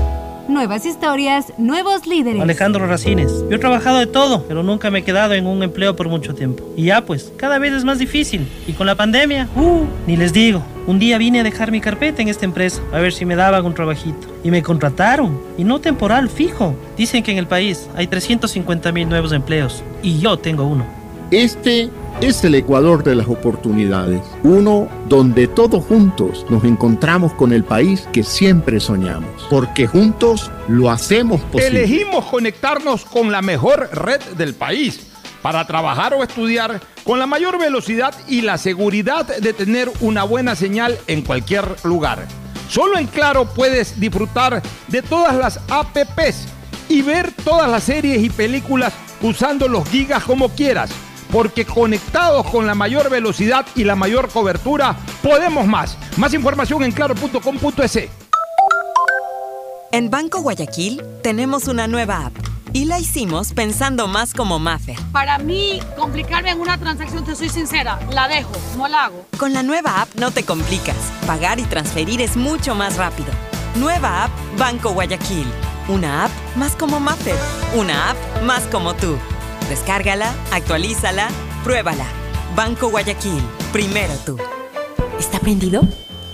Nuevas 0.49 0.87
historias, 0.87 1.53
nuevos 1.59 2.07
líderes. 2.07 2.41
Alejandro 2.41 2.87
Racines. 2.87 3.45
Yo 3.51 3.57
he 3.57 3.59
trabajado 3.59 3.99
de 3.99 4.07
todo, 4.07 4.45
pero 4.49 4.63
nunca 4.63 4.91
me 4.91 5.01
he 5.01 5.05
quedado 5.05 5.35
en 5.35 5.47
un 5.47 5.63
empleo 5.63 5.95
por 5.95 6.09
mucho 6.09 6.35
tiempo. 6.35 6.65
Y 6.75 6.85
ya 6.85 7.05
pues, 7.05 7.31
cada 7.37 7.59
vez 7.59 7.75
es 7.75 7.85
más 7.85 7.99
difícil. 7.99 8.49
Y 8.67 8.73
con 8.73 8.87
la 8.87 8.95
pandemia, 8.95 9.47
uh, 9.55 9.85
ni 10.07 10.17
les 10.17 10.33
digo. 10.33 10.63
Un 10.87 10.99
día 10.99 11.19
vine 11.19 11.41
a 11.41 11.43
dejar 11.43 11.71
mi 11.71 11.83
carpeta 11.83 12.23
en 12.23 12.29
esta 12.29 12.47
empresa, 12.47 12.81
a 12.95 12.99
ver 12.99 13.13
si 13.13 13.27
me 13.27 13.37
daban 13.37 13.67
un 13.67 13.75
trabajito. 13.75 14.27
Y 14.43 14.51
me 14.51 14.63
contrataron. 14.63 15.39
Y 15.59 15.65
no 15.65 15.81
temporal, 15.81 16.31
fijo. 16.31 16.75
Dicen 16.97 17.23
que 17.23 17.33
en 17.33 17.37
el 17.37 17.47
país 17.47 17.87
hay 17.95 18.07
350 18.07 18.91
mil 18.91 19.07
nuevos 19.07 19.33
empleos. 19.33 19.85
Y 20.03 20.19
yo 20.19 20.39
tengo 20.39 20.65
uno. 20.65 20.87
Este 21.31 21.91
es 22.21 22.43
el 22.43 22.57
Ecuador 22.57 23.05
de 23.05 23.15
las 23.15 23.29
oportunidades, 23.29 24.23
uno 24.43 24.89
donde 25.09 25.47
todos 25.47 25.85
juntos 25.85 26.45
nos 26.51 26.65
encontramos 26.65 27.33
con 27.35 27.53
el 27.53 27.63
país 27.63 28.09
que 28.13 28.25
siempre 28.25 28.81
soñamos, 28.81 29.47
porque 29.49 29.87
juntos 29.87 30.51
lo 30.67 30.91
hacemos 30.91 31.41
posible. 31.43 31.85
Elegimos 31.85 32.25
conectarnos 32.25 33.05
con 33.05 33.31
la 33.31 33.41
mejor 33.41 33.89
red 33.93 34.21
del 34.37 34.55
país 34.55 35.07
para 35.43 35.65
trabajar 35.67 36.13
o 36.13 36.25
estudiar 36.25 36.81
con 37.05 37.21
la 37.21 37.27
mayor 37.27 37.59
velocidad 37.59 38.13
y 38.27 38.41
la 38.41 38.59
seguridad 38.59 39.25
de 39.25 39.53
tener 39.53 39.89
una 40.01 40.25
buena 40.25 40.57
señal 40.57 40.99
en 41.07 41.23
cualquier 41.23 41.77
lugar. 41.85 42.27
Solo 42.69 42.99
en 42.99 43.07
Claro 43.07 43.47
puedes 43.47 43.99
disfrutar 44.01 44.61
de 44.89 45.03
todas 45.03 45.37
las 45.37 45.61
APPs 45.69 46.49
y 46.89 47.03
ver 47.03 47.31
todas 47.45 47.71
las 47.71 47.85
series 47.85 48.23
y 48.23 48.29
películas 48.29 48.93
usando 49.23 49.69
los 49.69 49.89
gigas 49.89 50.25
como 50.25 50.49
quieras 50.49 50.91
porque 51.33 51.65
conectados 51.65 52.47
con 52.47 52.67
la 52.67 52.75
mayor 52.75 53.11
velocidad 53.11 53.67
y 53.75 53.85
la 53.85 53.97
mayor 53.97 54.29
cobertura, 54.29 54.97
podemos 55.23 55.67
más. 55.67 55.97
Más 56.17 56.35
información 56.35 56.83
en 56.85 56.93
claro.com.es. 56.93 58.09
En 59.91 60.11
Banco 60.11 60.41
Guayaquil 60.41 61.03
tenemos 61.23 61.67
una 61.67 61.87
nueva 61.89 62.27
app 62.27 62.35
y 62.73 62.85
la 62.85 62.99
hicimos 62.99 63.53
pensando 63.53 64.07
más 64.07 64.35
como 64.35 64.59
Maffer. 64.59 64.97
Para 65.13 65.39
mí, 65.39 65.81
complicarme 65.97 66.51
en 66.51 66.61
una 66.61 66.79
transacción, 66.79 67.25
te 67.25 67.35
soy 67.35 67.49
sincera, 67.49 67.99
la 68.13 68.29
dejo, 68.29 68.53
no 68.77 68.89
la 68.89 69.07
hago. 69.07 69.25
Con 69.39 69.53
la 69.53 69.63
nueva 69.63 70.03
app 70.03 70.15
no 70.17 70.31
te 70.31 70.45
complicas. 70.45 70.97
Pagar 71.27 71.59
y 71.59 71.65
transferir 71.65 72.21
es 72.21 72.37
mucho 72.37 72.75
más 72.75 72.97
rápido. 72.97 73.31
Nueva 73.77 74.25
app 74.25 74.31
Banco 74.59 74.93
Guayaquil. 74.93 75.47
Una 75.89 76.27
app 76.27 76.31
más 76.57 76.77
como 76.77 77.01
Maffer. 77.01 77.37
Una 77.75 78.11
app 78.11 78.43
más 78.43 78.65
como 78.65 78.95
tú. 78.95 79.17
Descárgala, 79.69 80.35
actualízala, 80.51 81.29
pruébala. 81.63 82.07
Banco 82.57 82.89
Guayaquil, 82.89 83.43
primero 83.73 84.15
tú. 84.25 84.39
¿Está 85.19 85.39
prendido? 85.41 85.83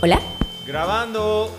¿Hola? 0.00 0.20
Grabando. 0.66 1.50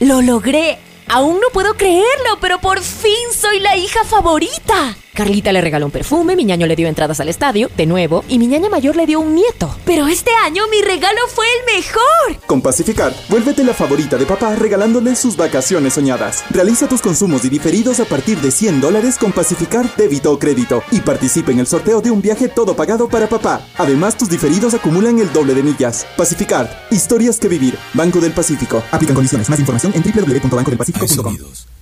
¡Lo 0.00 0.20
logré! 0.20 0.78
Aún 1.08 1.40
no 1.40 1.48
puedo 1.52 1.74
creerlo, 1.74 2.38
pero 2.40 2.58
por 2.60 2.80
fin 2.82 3.32
soy 3.32 3.60
la 3.60 3.76
hija 3.76 4.04
favorita. 4.04 4.96
Carlita 5.16 5.50
le 5.50 5.62
regaló 5.62 5.86
un 5.86 5.92
perfume, 5.92 6.36
mi 6.36 6.44
ñaño 6.44 6.66
le 6.66 6.76
dio 6.76 6.88
entradas 6.88 7.20
al 7.20 7.30
estadio, 7.30 7.70
de 7.74 7.86
nuevo, 7.86 8.22
y 8.28 8.38
mi 8.38 8.46
ñaña 8.46 8.68
mayor 8.68 8.96
le 8.96 9.06
dio 9.06 9.18
un 9.18 9.34
nieto. 9.34 9.74
Pero 9.86 10.06
este 10.06 10.30
año 10.44 10.64
mi 10.70 10.82
regalo 10.82 11.18
fue 11.34 11.46
el 11.46 11.74
mejor. 11.74 12.46
Con 12.46 12.60
Pacificar, 12.60 13.14
vuélvete 13.30 13.64
la 13.64 13.72
favorita 13.72 14.18
de 14.18 14.26
papá 14.26 14.54
regalándole 14.54 15.16
sus 15.16 15.36
vacaciones 15.36 15.94
soñadas. 15.94 16.44
Realiza 16.50 16.86
tus 16.86 17.00
consumos 17.00 17.46
y 17.46 17.48
diferidos 17.48 17.98
a 17.98 18.04
partir 18.04 18.38
de 18.42 18.50
100 18.50 18.82
dólares 18.82 19.16
con 19.18 19.32
Pacificar 19.32 19.90
débito 19.96 20.30
o 20.32 20.38
crédito 20.38 20.82
y 20.92 21.00
participa 21.00 21.50
en 21.50 21.60
el 21.60 21.66
sorteo 21.66 22.02
de 22.02 22.10
un 22.10 22.20
viaje 22.20 22.48
todo 22.48 22.76
pagado 22.76 23.08
para 23.08 23.26
papá. 23.26 23.66
Además, 23.78 24.18
tus 24.18 24.28
diferidos 24.28 24.74
acumulan 24.74 25.18
el 25.18 25.32
doble 25.32 25.54
de 25.54 25.62
millas. 25.62 26.06
Pacificar, 26.18 26.86
historias 26.90 27.40
que 27.40 27.48
vivir. 27.48 27.78
Banco 27.94 28.20
del 28.20 28.32
Pacífico. 28.32 28.82
Aplican 28.90 29.14
condiciones. 29.14 29.48
Más 29.48 29.58
información 29.58 29.94
en 29.96 30.02
www.bancodelpacifico.com. 30.02 31.36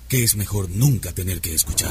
Que 0.09 0.23
es 0.23 0.37
mejor 0.37 0.69
nunca 0.71 1.13
tener 1.13 1.41
que 1.41 1.53
escuchar. 1.53 1.91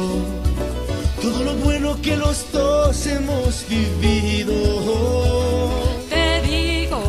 lo 1.51 1.57
bueno 1.63 2.01
que 2.01 2.15
los 2.15 2.51
dos 2.51 3.05
hemos 3.07 3.65
vivido. 3.67 4.53
Te 6.09 6.41
digo, 6.41 7.01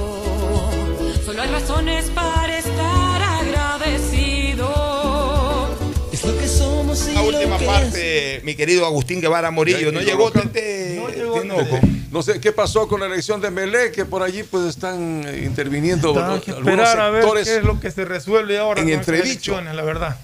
solo 1.25 1.43
hay 1.43 1.49
razones 1.49 2.11
para 2.11 2.59
estar 2.59 3.23
agradecido. 3.23 4.69
Es 6.13 6.25
lo 6.25 6.37
que 6.39 6.49
somos 6.49 7.09
y 7.09 7.15
La 7.15 7.23
lo 7.23 7.29
última 7.29 7.59
que 7.59 7.67
parte, 7.67 8.41
mi 8.45 8.55
querido 8.55 8.85
Agustín 8.87 9.21
Guevara 9.21 9.51
Morillo. 9.51 9.93
No 9.93 10.01
llegó 10.01 10.31
Tete. 10.31 11.01
Tinoco. 11.41 11.79
No 12.11 12.23
sé 12.23 12.41
qué 12.41 12.53
pasó 12.53 12.89
con 12.89 13.01
la 13.01 13.07
elección 13.07 13.41
de 13.41 13.51
Melé, 13.51 13.91
que 13.91 14.05
por 14.05 14.23
allí 14.23 14.43
pues 14.43 14.65
están 14.67 15.25
eh, 15.27 15.45
interviniendo 15.47 16.13
que 16.13 16.21
algunos 16.21 16.59
esperar 16.59 17.01
a 17.01 17.11
ver 17.11 17.23
sectores. 17.23 17.49
qué 17.49 17.57
es 17.57 17.65
lo 17.65 17.81
que 17.81 17.91
se 17.91 18.05
resuelve 18.05 18.59
ahora 18.59 18.83
en 18.83 18.89
con 18.89 18.95
entredicho. 18.95 19.53
elecciones, 19.53 19.75
la 19.75 19.83
verdad. 19.83 20.19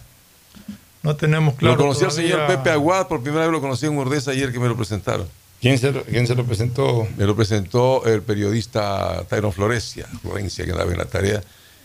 No 1.02 1.16
tenemos 1.16 1.54
claro. 1.54 1.76
lo 1.76 1.82
conocí 1.82 2.04
al 2.04 2.12
señor 2.12 2.46
Pepe 2.46 2.70
Aguad, 2.70 3.06
por 3.06 3.22
primera 3.22 3.44
vez 3.44 3.52
lo 3.52 3.60
conocí 3.60 3.86
en 3.86 3.96
Urdesa 3.96 4.32
ayer 4.32 4.52
que 4.52 4.58
me 4.58 4.68
lo 4.68 4.76
presentaron. 4.76 5.28
¿Quién 5.60 5.78
se, 5.78 5.90
lo, 5.90 6.04
quién 6.04 6.26
se 6.26 6.34
lo 6.34 6.44
presentó? 6.44 7.06
Me 7.16 7.24
lo 7.24 7.34
presentó 7.34 8.04
el 8.06 8.22
periodista 8.22 9.24
Tyron 9.28 9.52
Florencia, 9.52 10.06
Florencia, 10.22 10.64
que 10.64 10.70
andaba 10.70 10.90
en 10.92 10.98
la 10.98 11.04
tarea. 11.06 11.42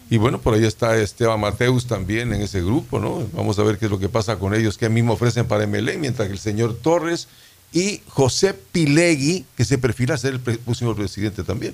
Y 0.10 0.18
bueno, 0.18 0.40
por 0.40 0.54
ahí 0.54 0.64
está 0.66 0.96
Esteban 0.98 1.40
Mateus 1.40 1.88
también 1.88 2.34
en 2.34 2.42
ese 2.42 2.62
grupo, 2.62 3.00
¿no? 3.00 3.28
Vamos 3.34 3.58
a 3.58 3.64
ver 3.64 3.78
qué 3.80 3.86
es 3.86 3.92
lo 3.92 3.98
que 4.00 4.10
pasa 4.10 4.38
con 4.38 4.54
ellos, 4.54 4.78
qué 4.78 4.90
mismo 4.90 5.14
ofrecen 5.14 5.48
para 5.48 5.66
MLE, 5.66 5.98
mientras 5.98 6.28
que 6.28 6.34
el 6.34 6.40
señor 6.40 6.76
Torres 6.82 7.28
y 7.72 8.02
José 8.08 8.54
Pilegui, 8.54 9.46
que 9.58 9.66
se 9.66 9.80
perfila 9.80 10.14
a 10.14 10.18
ser 10.18 10.34
el 10.34 10.40
próximo 10.40 10.94
presidente 10.96 11.44
también. 11.44 11.74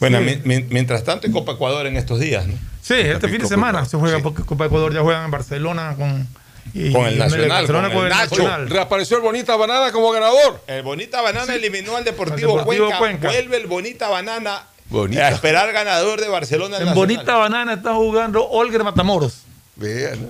Bueno, 0.00 0.18
Sí. 0.20 0.40
mientras 0.70 1.04
tanto 1.04 1.26
en 1.26 1.32
Copa 1.32 1.52
Ecuador 1.52 1.86
en 1.86 1.96
estos 1.96 2.20
días, 2.20 2.46
¿no? 2.46 2.54
Sí, 2.82 2.94
este 2.94 3.28
fin 3.28 3.40
de 3.40 3.46
semana 3.48 3.78
Ecuador, 3.80 3.90
se 3.90 3.96
juega 3.98 4.16
sí. 4.18 4.22
porque 4.22 4.42
Copa 4.42 4.66
Ecuador 4.66 4.94
ya 4.94 5.00
juegan 5.02 5.24
en 5.26 5.30
Barcelona 5.30 5.94
con, 5.98 6.26
y- 6.74 6.92
Con 6.92 7.06
el 7.06 7.18
Nacional, 7.18 7.66
con 7.66 7.76
el 7.76 8.08
Nacho. 8.10 8.36
Nacional. 8.36 8.68
Reapareció 8.70 9.16
el 9.16 9.22
Bonita 9.22 9.56
Banana 9.56 9.92
como 9.92 10.10
ganador. 10.10 10.60
El 10.66 10.82
Bonita 10.82 11.20
Banana 11.22 11.54
eliminó 11.54 11.96
al 11.96 12.04
Deportivo, 12.04 12.62
Cuenca. 12.64 12.98
Cuenca. 12.98 13.28
Vuelve 13.28 13.56
el 13.56 13.66
Bonita 13.66 14.08
Banana 14.08 14.62
Bonita. 14.88 15.26
a 15.26 15.30
esperar 15.30 15.72
ganador 15.72 16.20
de 16.20 16.28
Barcelona. 16.28 16.76
En 16.78 16.84
Nacional. 16.84 16.94
Bonita 16.94 17.34
Banana 17.36 17.72
está 17.74 17.94
jugando 17.94 18.46
Olger 18.48 18.84
Matamoros. 18.84 19.42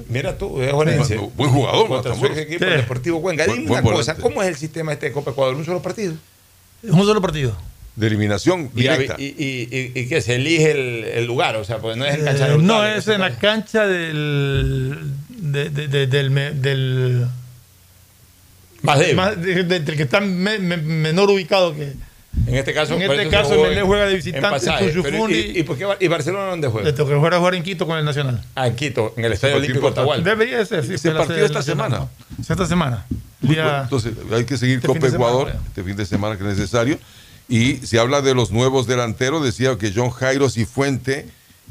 Mira 0.09 0.37
tú, 0.37 0.61
es. 0.61 0.73
Bu- 0.73 1.31
buen 1.37 1.51
jugador, 1.51 1.89
Matamoros. 1.89 2.37
equipo, 2.37 2.65
Sí. 2.65 2.71
el 2.71 2.77
Deportivo 2.79 3.23
Cuenca. 3.23 3.45
Buen- 3.47 3.59
Dime 3.61 3.69
buen 3.71 3.85
una 3.87 3.95
cosa. 3.97 4.15
¿cómo 4.17 4.43
es 4.43 4.49
el 4.49 4.57
sistema 4.57 4.93
este 4.93 5.07
de 5.07 5.13
Copa 5.13 5.31
Ecuador? 5.31 5.55
¿Un 5.55 5.65
solo 5.65 5.81
partido? 5.83 6.15
Un 6.83 7.05
solo 7.07 7.21
partido. 7.23 7.57
De 7.95 8.09
eliminación 8.09 8.71
Y, 8.75 8.81
directa. 8.83 9.15
y, 9.19 9.25
y- 9.25 9.69
y- 9.71 10.01
y 10.01 10.09
que 10.09 10.21
se 10.21 10.35
elige 10.35 10.73
el, 10.73 11.05
el 11.05 11.25
lugar, 11.27 11.57
o 11.57 11.65
sea, 11.65 11.79
pues 11.79 11.97
no 11.97 12.05
es 12.05 12.17
en 12.17 12.25
cancha 12.27 12.49
Eh, 12.53 12.59
no, 12.59 12.85
es 12.85 13.09
en 13.09 13.21
la 13.23 13.39
cancha 13.39 13.87
del. 13.87 14.99
De- 15.37 15.71
de- 15.71 15.89
de- 15.89 16.07
del, 16.07 16.63
del 16.63 17.27
Más 18.83 18.99
débil. 18.99 19.17
más- 19.17 19.41
de- 19.41 19.65
de- 19.65 19.81
del 19.81 19.97
que 19.97 20.03
está 20.03 20.21
me- 20.21 20.59
me- 20.59 20.77
menor 20.77 21.31
ubicado 21.31 21.75
que. 21.75 21.93
En 22.47 22.55
este 22.55 22.75
caso, 22.75 22.95
En 22.95 23.03
este 23.03 23.25
se 23.25 23.31
caso, 23.31 23.67
en- 23.71 23.87
juega 23.87 24.05
de 24.07 24.15
visitante 24.17 24.47
en 24.47 24.53
pasaje. 24.53 24.91
Pero, 24.93 25.03
Chuchufundi. 25.03 25.39
¿Y, 25.39 25.59
y 25.61 25.63
por 25.63 25.79
qué 25.79 25.87
y 26.01 26.09
Barcelona 26.09 26.51
dónde 26.51 26.69
juega? 26.69 26.87
Le 26.87 26.93
toca 26.93 27.17
jugar 27.17 27.33
a 27.35 27.39
jugar 27.39 27.55
en 27.55 27.63
Quito 27.63 27.87
con 27.87 27.99
el 27.99 28.05
Nacional. 28.05 28.45
Ah, 28.55 28.67
en 28.67 28.77
Quito, 28.77 29.15
en 29.17 29.25
el 29.25 29.33
Estadio 29.33 29.57
Olímpico. 29.57 29.89
Atahualpa. 29.89 30.29
Debería 30.29 30.59
de 30.59 30.67
ser, 30.67 30.85
sí. 30.85 31.09
La 31.09 31.19
partido 31.19 31.47
esta 31.47 31.63
semana. 31.63 32.07
Esta 32.39 32.67
semana. 32.67 33.07
Día- 33.41 33.83
Entonces 33.85 34.13
hay 34.31 34.45
que 34.45 34.59
seguir 34.59 34.77
este 34.77 34.87
Copa 34.89 35.01
semana, 35.09 35.17
Ecuador 35.17 35.53
este 35.67 35.83
fin 35.83 35.97
de 35.97 36.05
semana 36.05 36.37
que 36.37 36.43
es 36.43 36.57
necesario. 36.59 36.99
Y 37.49 37.77
se 37.77 37.99
habla 37.99 38.21
de 38.23 38.35
los 38.35 38.51
nuevos 38.51 38.87
delanteros, 38.87 39.43
decía 39.43 39.79
que 39.79 39.93
John 39.95 40.11
Jairo 40.11 40.51
Cifuente 40.51 41.27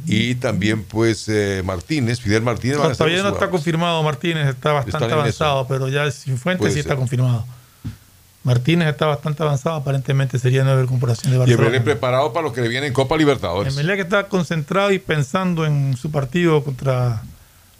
y 0.05 0.35
también 0.35 0.83
pues 0.83 1.27
eh, 1.29 1.61
Martínez, 1.65 2.19
Fidel 2.19 2.43
Martínez. 2.43 2.77
Todavía 2.97 3.23
no 3.23 3.29
está 3.29 3.49
confirmado 3.49 4.03
Martínez, 4.03 4.47
está 4.47 4.73
bastante 4.73 5.13
avanzado, 5.13 5.67
pero 5.67 5.87
ya 5.87 6.09
sin 6.11 6.37
fuente 6.37 6.59
Puede 6.59 6.71
sí 6.71 6.75
ser. 6.81 6.91
está 6.91 6.95
confirmado. 6.95 7.45
Martínez 8.43 8.89
está 8.89 9.07
bastante 9.07 9.41
avanzado, 9.41 9.77
aparentemente 9.77 10.37
sería 10.37 10.63
nueva 10.63 10.83
incorporación 10.83 11.31
de 11.31 11.37
Y 11.37 11.39
Barcelona. 11.39 11.67
Emelec 11.67 11.83
preparado 11.83 12.31
para 12.31 12.45
lo 12.45 12.53
que 12.53 12.61
le 12.61 12.67
viene 12.67 12.85
en 12.87 12.93
Copa 12.93 13.17
Libertadores. 13.17 13.73
Emelec 13.73 14.01
está 14.01 14.27
concentrado 14.27 14.91
y 14.91 14.99
pensando 14.99 15.65
en 15.65 15.97
su 15.97 16.11
partido 16.11 16.63
contra 16.63 17.23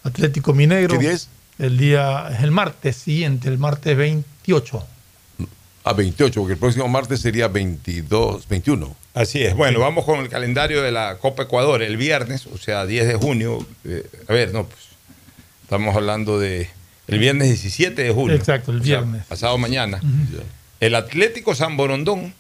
Atlético 0.04 0.54
Mineiro. 0.54 0.94
¿Qué 0.96 0.98
día 0.98 1.12
es? 1.12 1.30
El 1.60 1.78
día 1.78 2.30
es 2.32 2.42
el 2.42 2.50
martes 2.52 2.96
siguiente, 2.96 3.48
el 3.48 3.60
martes 3.60 3.96
28. 3.96 4.86
A 5.88 5.94
28, 5.94 6.40
porque 6.41 6.53
el 6.53 6.60
próximo 6.60 6.88
martes 6.88 7.22
sería 7.22 7.48
22, 7.48 8.48
21. 8.48 8.95
Así 9.14 9.44
es. 9.44 9.56
Bueno, 9.56 9.80
vamos 9.80 10.03
con 10.03 10.20
el 10.20 10.30
calendario 10.30 10.82
de 10.82 10.91
la 10.91 11.18
Copa 11.20 11.44
Ecuador. 11.44 11.84
El 11.84 11.95
viernes, 11.95 12.48
o 12.48 12.57
sea, 12.57 12.86
10 12.88 13.07
de 13.07 13.16
junio. 13.16 13.66
eh, 13.86 14.03
a 14.28 14.34
ver, 14.34 14.52
no, 14.52 14.66
pues. 14.66 14.80
Estamos 15.64 15.95
hablando 15.95 16.40
de. 16.40 16.70
El 17.07 17.20
viernes 17.20 17.49
17 17.49 18.02
de 18.03 18.12
junio. 18.12 18.36
Exacto, 18.36 18.72
el 18.72 18.82
o 18.82 18.84
sea, 18.84 19.02
viernes. 19.02 19.26
pasado 19.28 19.57
mañana. 19.60 20.02
El 20.80 20.95
Atlético 20.95 21.53
San 21.53 21.78
Borondón 21.78 22.34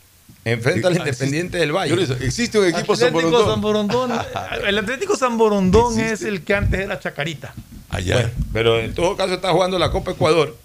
enfrenta 0.43 0.87
al 0.87 0.95
Ah, 0.95 0.97
Independiente 0.97 1.57
del 1.59 1.71
Valle. 1.71 1.95
Existe 2.21 2.57
un 2.57 2.65
equipo 2.65 2.95
San 2.95 3.09
Atlético 3.09 3.31
Borondón. 3.31 3.51
San 3.53 3.61
Borondón. 3.61 4.11
El 4.67 4.77
Atlético 4.79 5.15
San 5.15 5.37
Borondón 5.37 5.99
es 5.99 6.23
el 6.23 6.43
que 6.43 6.55
antes 6.55 6.79
era 6.79 6.99
Chacarita. 6.99 7.53
Allá. 7.89 8.15
Bueno, 8.15 8.29
pero 8.53 8.79
en 8.79 8.93
todo 8.95 9.15
caso 9.15 9.35
está 9.35 9.51
jugando 9.51 9.77
la 9.79 9.91
Copa 9.91 10.11
Ecuador 10.11 10.57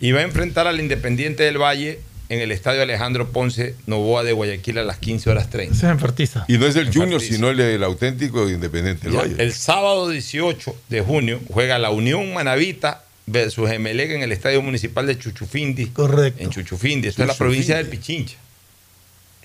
y 0.00 0.12
va 0.12 0.20
a 0.20 0.22
enfrentar 0.22 0.66
al 0.66 0.80
Independiente 0.80 1.42
del 1.44 1.58
Valle 1.58 2.00
en 2.32 2.40
el 2.40 2.50
Estadio 2.50 2.80
Alejandro 2.80 3.28
Ponce 3.30 3.74
Novoa 3.86 4.24
de 4.24 4.32
Guayaquil 4.32 4.78
a 4.78 4.84
las 4.84 4.96
15 4.96 5.28
horas 5.28 5.50
30. 5.50 5.76
Se 5.76 5.86
enfartiza. 5.86 6.46
Y 6.48 6.56
no 6.56 6.66
es 6.66 6.76
el 6.76 6.86
En 6.86 6.94
Junior, 6.94 7.20
sino 7.20 7.50
el, 7.50 7.60
el 7.60 7.84
auténtico 7.84 8.48
Independiente 8.48 9.08
del 9.08 9.18
Valle. 9.18 9.34
El 9.36 9.52
sábado 9.52 10.08
18 10.08 10.74
de 10.88 11.00
junio 11.02 11.40
juega 11.48 11.78
la 11.78 11.90
Unión 11.90 12.32
Manavita 12.32 13.04
versus 13.26 13.70
Emelec 13.70 14.12
en 14.12 14.22
el 14.22 14.32
Estadio 14.32 14.62
Municipal 14.62 15.06
de 15.06 15.18
Chuchufindi. 15.18 15.88
Correcto. 15.88 16.42
En 16.42 16.48
Chuchufindi, 16.48 17.08
esto 17.08 17.20
es 17.20 17.28
la 17.28 17.34
provincia 17.34 17.76
del 17.76 17.88
Pichincha. 17.88 18.36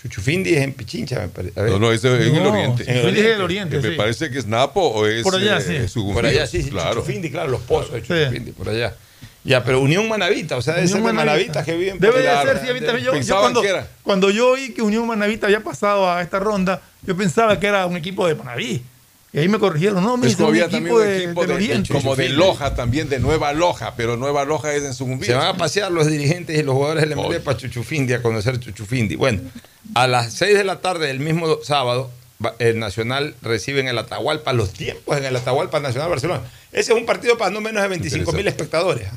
Chuchufindi 0.01 0.53
es 0.53 0.61
en 0.61 0.71
Pichincha, 0.73 1.19
me 1.19 1.27
parece. 1.27 1.59
A 1.59 1.63
ver. 1.63 1.73
No, 1.73 1.79
no, 1.79 1.91
ese 1.91 2.07
es 2.15 2.27
en 2.27 2.35
el 2.37 2.45
Oriente. 2.45 2.83
en 2.83 2.97
el 2.97 3.05
Oriente. 3.05 3.19
es 3.31 3.35
el 3.35 3.41
Oriente, 3.41 3.79
Me 3.79 3.89
sí. 3.89 3.95
parece 3.97 4.29
que 4.29 4.37
es 4.39 4.45
Napo 4.45 4.79
o 4.79 5.05
es 5.07 5.23
Por 5.23 5.35
allá, 5.35 5.57
eh, 5.57 5.87
sí. 5.89 5.99
Por 5.99 6.25
allá, 6.25 6.47
sí, 6.47 6.63
sí, 6.63 6.69
claro. 6.69 7.01
Chuchufindi, 7.01 7.29
claro, 7.31 7.49
los 7.49 7.61
pozos 7.61 7.91
de 7.91 8.01
Chuchufindi, 8.01 8.51
por 8.53 8.69
allá. 8.69 8.95
Ya, 9.47 9.63
pero 9.63 9.79
Unión 9.79 10.09
Manavita, 10.09 10.57
o 10.57 10.61
sea, 10.61 10.73
debe 10.73 10.87
Unión 10.87 10.99
ser 10.99 11.07
de 11.07 11.13
Manavita. 11.13 11.53
Manavitas 11.53 11.65
que 11.65 11.77
viven 11.77 11.99
Debe 11.99 12.21
de 12.21 12.27
ser, 12.27 12.61
sí, 12.61 12.69
a 12.69 12.73
mí 12.73 12.81
también. 12.81 13.05
Yo, 13.05 13.15
yo 13.15 13.39
cuando, 13.39 13.61
que 13.61 13.69
era. 13.69 13.87
cuando 14.03 14.29
yo 14.29 14.49
oí 14.49 14.73
que 14.73 14.81
Unión 14.81 15.07
Manavita 15.07 15.47
había 15.47 15.63
pasado 15.63 16.11
a 16.11 16.21
esta 16.21 16.37
ronda, 16.37 16.81
yo 17.03 17.15
pensaba 17.15 17.57
que 17.57 17.65
era 17.65 17.85
un 17.85 17.95
equipo 17.95 18.27
de 18.27 18.35
Manaví. 18.35 18.83
Y 19.31 19.39
ahí 19.39 19.47
me 19.47 19.57
corrigieron. 19.57 20.03
No, 20.03 20.17
me 20.17 20.27
Es 20.27 20.35
que 20.35 20.43
un 20.43 20.49
había 20.49 20.65
equipo, 20.65 20.77
también 20.77 20.95
un 20.95 21.01
de, 21.01 21.23
equipo 21.23 21.41
del 21.41 21.49
de, 21.49 21.55
Oriente. 21.55 21.93
como 21.93 22.15
de 22.17 22.29
Loja 22.29 22.75
también, 22.75 23.07
de 23.07 23.19
Nueva 23.19 23.53
Loja, 23.53 23.93
pero 23.95 24.17
Nueva 24.17 24.43
Loja 24.43 24.73
es 24.73 24.83
en 24.83 24.93
Sucumbíos. 24.93 25.27
Se 25.27 25.33
van 25.33 25.47
a 25.47 25.55
pasear 25.55 25.93
los 25.93 26.07
dirigentes 26.07 26.59
y 26.59 26.63
los 26.63 26.75
jugadores 26.75 27.07
del 27.07 27.15
MLE 27.17 27.39
para 27.39 27.57
Chuchufindi 27.57 28.13
a 28.13 28.21
conocer 28.21 28.59
Chuchufindi. 28.59 29.15
Bueno, 29.15 29.41
a 29.95 30.07
las 30.07 30.33
6 30.33 30.57
de 30.57 30.63
la 30.65 30.81
tarde 30.81 31.07
del 31.07 31.21
mismo 31.21 31.59
sábado, 31.63 32.11
el 32.59 32.79
Nacional 32.79 33.33
recibe 33.41 33.79
en 33.79 33.87
el 33.87 33.97
Atahualpa 33.97 34.51
los 34.51 34.73
tiempos 34.73 35.17
en 35.17 35.23
el 35.23 35.35
Atahualpa 35.37 35.79
Nacional 35.79 36.09
Barcelona. 36.09 36.43
Ese 36.73 36.91
es 36.91 36.99
un 36.99 37.05
partido 37.05 37.37
para 37.37 37.49
no 37.49 37.61
menos 37.61 37.81
de 37.81 37.87
25 37.87 38.33
mil 38.33 38.47
espectadores. 38.47 39.07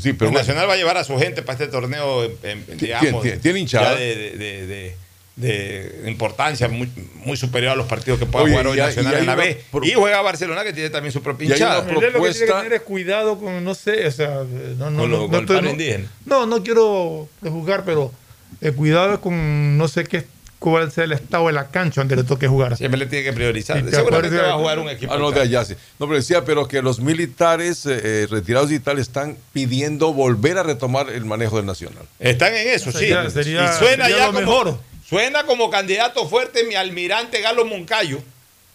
Sí, 0.00 0.12
pero 0.12 0.30
el. 0.30 0.34
Nacional 0.36 0.68
va 0.68 0.74
a 0.74 0.76
llevar 0.76 0.96
a 0.96 1.04
su 1.04 1.16
gente 1.18 1.42
para 1.42 1.54
este 1.58 1.68
torneo, 1.68 2.24
en- 2.24 2.64
en- 2.68 2.78
digamos, 2.78 3.22
tiene- 3.22 3.36
tiene 3.38 3.60
hinchada. 3.60 3.92
ya 3.94 3.98
de, 4.00 4.14
de- 4.16 4.66
de- 4.66 4.96
de- 5.36 5.88
de 6.02 6.10
importancia 6.10 6.68
muy, 6.68 6.90
muy 7.24 7.36
superior 7.36 7.72
a 7.72 7.74
los 7.76 7.86
partidos 7.86 8.18
que 8.18 8.26
pueda 8.26 8.44
Oye, 8.44 8.52
jugar 8.52 8.66
hoy 8.66 8.76
y 8.76 8.80
hay- 8.80 8.86
Nacional 8.88 9.14
en 9.16 9.26
la 9.26 9.34
B. 9.36 9.62
pro- 9.70 9.84
Y 9.84 9.92
juega 9.92 10.20
Barcelona 10.20 10.64
que 10.64 10.72
tiene 10.72 10.90
también 10.90 11.12
su 11.12 11.22
propia 11.22 11.46
hinchada. 11.48 11.82
Melé 11.82 11.92
lo 11.94 12.00
que 12.00 12.06
tiene 12.06 12.12
que 12.12 12.12
propuesta- 12.12 12.56
tener 12.58 12.72
es 12.74 12.80
cuidado 12.82 13.38
con, 13.38 13.64
no 13.64 13.74
sé, 13.74 14.06
o 14.06 14.10
sea, 14.10 14.42
no, 14.78 14.90
no, 14.90 14.90
no, 14.90 15.06
lo- 15.06 15.28
no 15.28 15.38
estoy- 15.38 15.62
no- 15.62 16.06
no, 16.26 16.46
no 16.46 16.62
quiero 16.62 17.28
prejuzgar, 17.40 17.84
pero 17.84 18.12
el 18.60 18.74
cuidado 18.74 19.14
es 19.14 19.18
con 19.20 19.78
no 19.78 19.88
sé 19.88 20.04
qué 20.04 20.24
cuál 20.60 20.92
sea 20.92 21.02
el 21.04 21.12
estado 21.12 21.48
de 21.48 21.52
la 21.54 21.68
cancha 21.70 22.02
donde 22.02 22.14
le 22.14 22.22
toque 22.22 22.46
jugar. 22.46 22.76
Siempre 22.76 22.98
le 23.00 23.06
tiene 23.06 23.24
que 23.24 23.32
priorizar. 23.32 23.82
Te 23.82 23.90
Seguramente 23.90 24.36
va 24.36 24.50
a 24.50 24.58
jugar 24.58 24.78
un 24.78 24.88
equipo. 24.90 25.12
Ah, 25.12 25.18
no, 25.18 25.32
de 25.32 25.40
allá 25.40 25.64
sí. 25.64 25.74
No, 25.98 26.06
pero 26.06 26.14
decía, 26.18 26.44
pero 26.44 26.68
que 26.68 26.80
los 26.82 27.00
militares 27.00 27.84
eh, 27.86 28.00
eh, 28.04 28.26
retirados 28.30 28.70
y 28.70 28.78
tal 28.78 28.98
están 29.00 29.36
pidiendo 29.52 30.12
volver 30.12 30.58
a 30.58 30.62
retomar 30.62 31.10
el 31.10 31.24
manejo 31.24 31.56
del 31.56 31.66
Nacional. 31.66 32.04
Están 32.20 32.54
en 32.54 32.68
eso, 32.68 32.92
Sería- 32.92 33.24
sí. 33.24 33.30
sería- 33.32 33.64
y 33.64 33.78
suena 33.78 34.04
sería 34.04 34.08
ya 34.18 34.26
lo 34.26 34.32
como, 34.34 34.40
mejor. 34.40 34.78
Suena 35.08 35.42
como 35.44 35.70
candidato 35.70 36.28
fuerte 36.28 36.62
mi 36.64 36.76
almirante 36.76 37.40
Galo 37.40 37.64
Moncayo. 37.64 38.18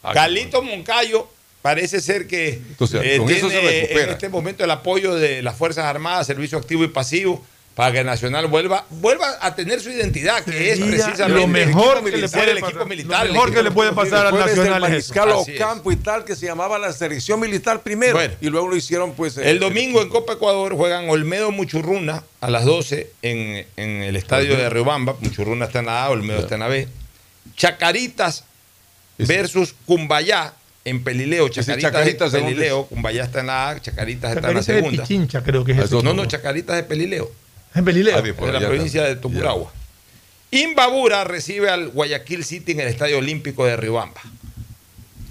Ah, 0.04 0.12
Galito 0.14 0.62
Moncayo 0.62 1.28
parece 1.62 2.02
ser 2.02 2.28
que 2.28 2.50
Entonces, 2.56 3.02
eh, 3.04 3.18
con 3.18 3.30
eso 3.30 3.50
se 3.50 3.60
tiene 3.60 3.82
recupera. 3.82 4.04
en 4.04 4.10
este 4.10 4.30
momento 4.30 4.64
el 4.64 4.72
apoyo 4.72 5.16
de 5.16 5.42
las 5.42 5.56
Fuerzas 5.56 5.86
Armadas, 5.86 6.28
servicio 6.28 6.58
activo 6.58 6.84
y 6.84 6.88
pasivo, 6.90 7.46
para 7.76 7.92
que 7.92 8.04
Nacional 8.06 8.48
vuelva, 8.48 8.86
vuelva 8.90 9.38
a 9.42 9.54
tener 9.54 9.82
su 9.82 9.90
identidad, 9.90 10.44
que 10.46 10.72
es 10.72 10.80
precisamente 10.80 11.28
lo 11.42 11.46
mejor 11.46 11.98
el 11.98 12.04
que 12.06 12.12
le 12.12 12.18
militar, 12.18 12.32
puede 12.40 12.52
el 12.52 12.58
equipo 12.58 12.72
pasar- 12.72 12.88
militar. 12.88 13.20
lo 13.20 13.26
el 13.28 13.32
mejor 13.34 13.54
que 13.54 13.64
le 13.64 13.72
puede 13.72 13.92
pasar 13.92 14.26
al 14.28 14.34
Nacional 14.40 14.56
es 14.86 15.04
eso. 15.04 15.14
mariscal 15.14 15.32
Así 15.32 15.52
es. 15.56 15.62
Ocampo 15.62 15.92
y 15.92 15.96
tal, 15.98 16.24
que 16.24 16.36
se 16.38 16.46
llamaba 16.46 16.80
la 16.80 16.94
selección 16.94 17.38
militar 17.40 17.82
primero. 17.84 18.14
Bueno. 18.14 18.34
y 18.40 18.48
luego 18.50 18.70
lo 18.70 18.78
hicieron, 18.78 19.12
pues. 19.14 19.38
eh, 19.38 19.50
El 19.52 19.60
domingo 19.60 20.02
en 20.02 20.08
Copa 20.08 20.34
Ecuador 20.34 20.74
juegan 20.74 21.10
Olmedo 21.10 21.52
Muchurruna 21.52 22.24
a 22.40 22.50
las 22.50 22.64
12 22.64 23.12
en, 23.22 23.68
en 23.76 23.90
el 24.04 24.16
estadio 24.16 24.56
de 24.56 24.70
Riobamba. 24.70 25.18
Muchurruna 25.20 25.66
está 25.66 25.80
en 25.80 25.88
la 25.88 26.06
A, 26.06 26.10
Olmedo 26.12 26.40
está 26.40 26.56
en 26.56 26.62
la 26.62 26.68
B. 26.70 26.88
Chacaritas 27.58 28.46
versus 29.18 29.76
Cumbayá 29.86 30.54
en 30.86 31.04
Pelileo. 31.04 31.50
Chacaritas, 31.50 31.92
Chacaritas, 31.92 32.32
de 32.32 32.40
¿de 32.40 32.46
Pelileo. 32.46 32.86
Cumbayá 32.86 33.24
está 33.26 33.40
en 33.42 33.48
la 33.48 33.70
A, 33.70 33.82
Chacaritas 33.82 34.32
está 34.36 34.48
en 34.50 34.54
Chacarita 34.54 34.54
la 34.54 34.60
de 34.60 34.64
segunda. 34.82 35.04
Pichincha, 35.04 35.44
creo 35.44 35.66
que 35.66 35.72
es 35.74 35.80
eso. 35.80 36.02
No, 36.02 36.14
no, 36.14 36.26
Chacaritas 36.26 36.76
de 36.76 36.84
Pelileo. 36.84 37.32
En 37.76 37.86
Belileo. 37.86 38.18
Ah, 38.18 38.22
de 38.22 38.52
la 38.54 38.60
provincia 38.60 39.04
de. 39.04 39.16
Tupuragua. 39.18 39.72
Imbabura 40.52 41.24
recibe 41.26 41.70
al 41.70 41.90
Guayaquil 41.90 42.46
City 42.46 42.72
en 42.72 42.80
el 42.80 42.88
Estadio 42.88 43.18
Olímpico 43.18 43.66
de 43.66 43.76
Riobamba. 43.76 44.22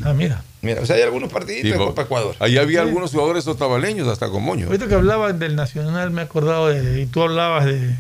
Ah, 0.05 0.13
mira. 0.13 0.43
Mira, 0.61 0.81
o 0.83 0.87
sea, 0.87 0.97
hay 0.97 1.03
algunos 1.03 1.31
partiditos 1.33 1.73
en 1.73 1.79
bo- 1.79 1.87
Copa 1.89 2.03
Ecuador. 2.03 2.37
Ahí 2.41 2.59
había 2.59 2.81
algunos 2.83 3.11
jugadores 3.13 3.47
otavaleños, 3.47 4.09
hasta 4.09 4.29
con 4.29 4.43
moño. 4.43 4.67
Ahorita 4.67 4.87
que 4.89 4.95
hablabas 4.95 5.39
del 5.39 5.57
Nacional, 5.57 6.11
me 6.11 6.23
he 6.23 6.25
acordado 6.25 6.69
de. 6.69 7.03
Y 7.03 7.07
tú 7.07 7.23
hablabas 7.23 7.65
de 7.67 7.95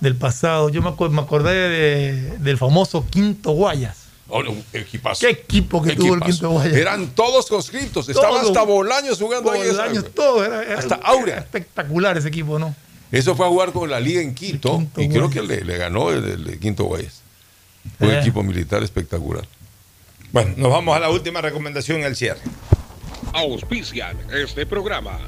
del 0.00 0.16
pasado. 0.16 0.68
Yo 0.68 0.82
me, 0.82 0.88
acordé 1.20 1.54
de- 1.68 2.38
del 2.38 2.58
famoso 2.58 3.06
Quinto 3.08 3.52
Guayas. 3.52 3.98
Oh, 4.28 4.42
equipazo. 4.72 5.20
¿Qué 5.20 5.30
equipo 5.32 5.82
que 5.82 5.94
tuvo 5.94 6.14
el. 6.14 6.20
Quinto 6.22 6.50
Guayas? 6.50 6.74
Eran 6.76 7.08
todos 7.08 7.46
conscriptos. 7.46 8.08
Estaba 8.08 8.28
Todos. 8.28 8.46
hasta 8.48 8.62
Bolaños 8.62 9.18
jugando 9.18 9.50
ahí. 9.52 9.60
esa- 9.62 9.84
años, 9.84 10.06
todo. 10.14 10.44
Era, 10.44 10.62
era- 10.62 10.78
Hasta 10.78 10.94
era 10.96 11.06
Aurea. 11.06 11.38
espectacular 11.38 12.16
ese 12.16 12.28
equipo, 12.28 12.58
¿no? 12.58 12.74
Eso 13.12 13.36
fue 13.36 13.46
a 13.46 13.48
jugar 13.50 13.72
con 13.72 13.88
la 13.90 14.00
liga 14.00 14.20
en 14.20 14.34
Quito. 14.34 14.78
Quinto 14.78 15.00
y 15.00 15.08
creo 15.08 15.28
Guayas. 15.28 15.34
que 15.34 15.42
le, 15.56 15.64
le 15.64 15.76
ganó 15.78 16.10
el, 16.10 16.24
el 16.24 16.58
Quinto 16.58 16.84
Guayas. 16.84 17.20
Fue 17.98 18.08
un 18.08 18.14
Eh. 18.14 18.20
equipo 18.20 18.42
militar 18.42 18.82
espectacular. 18.82 19.44
Bueno, 20.32 20.54
nos 20.56 20.70
vamos 20.72 20.96
a 20.96 21.00
la 21.00 21.10
última 21.10 21.40
recomendación 21.42 22.00
en 22.00 22.06
el 22.06 22.16
cierre. 22.16 22.40
Auspician 23.34 24.18
este 24.32 24.64
programa. 24.66 25.18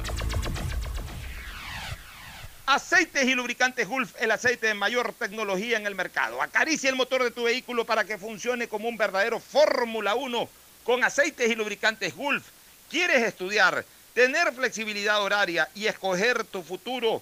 Aceites 2.67 3.23
y 3.27 3.35
lubricantes 3.35 3.87
Gulf, 3.87 4.13
el 4.19 4.31
aceite 4.31 4.65
de 4.67 4.73
mayor 4.73 5.13
tecnología 5.19 5.77
en 5.77 5.85
el 5.85 5.93
mercado. 5.93 6.41
Acaricia 6.41 6.89
el 6.89 6.95
motor 6.95 7.23
de 7.23 7.29
tu 7.29 7.43
vehículo 7.43 7.85
para 7.85 8.03
que 8.05 8.17
funcione 8.17 8.67
como 8.67 8.89
un 8.89 8.97
verdadero 8.97 9.39
Fórmula 9.39 10.15
1 10.15 10.49
con 10.83 11.03
aceites 11.03 11.47
y 11.51 11.55
lubricantes 11.55 12.15
Gulf. 12.15 12.43
¿Quieres 12.89 13.21
estudiar, 13.23 13.85
tener 14.15 14.51
flexibilidad 14.53 15.21
horaria 15.21 15.69
y 15.75 15.85
escoger 15.85 16.43
tu 16.45 16.63
futuro? 16.63 17.21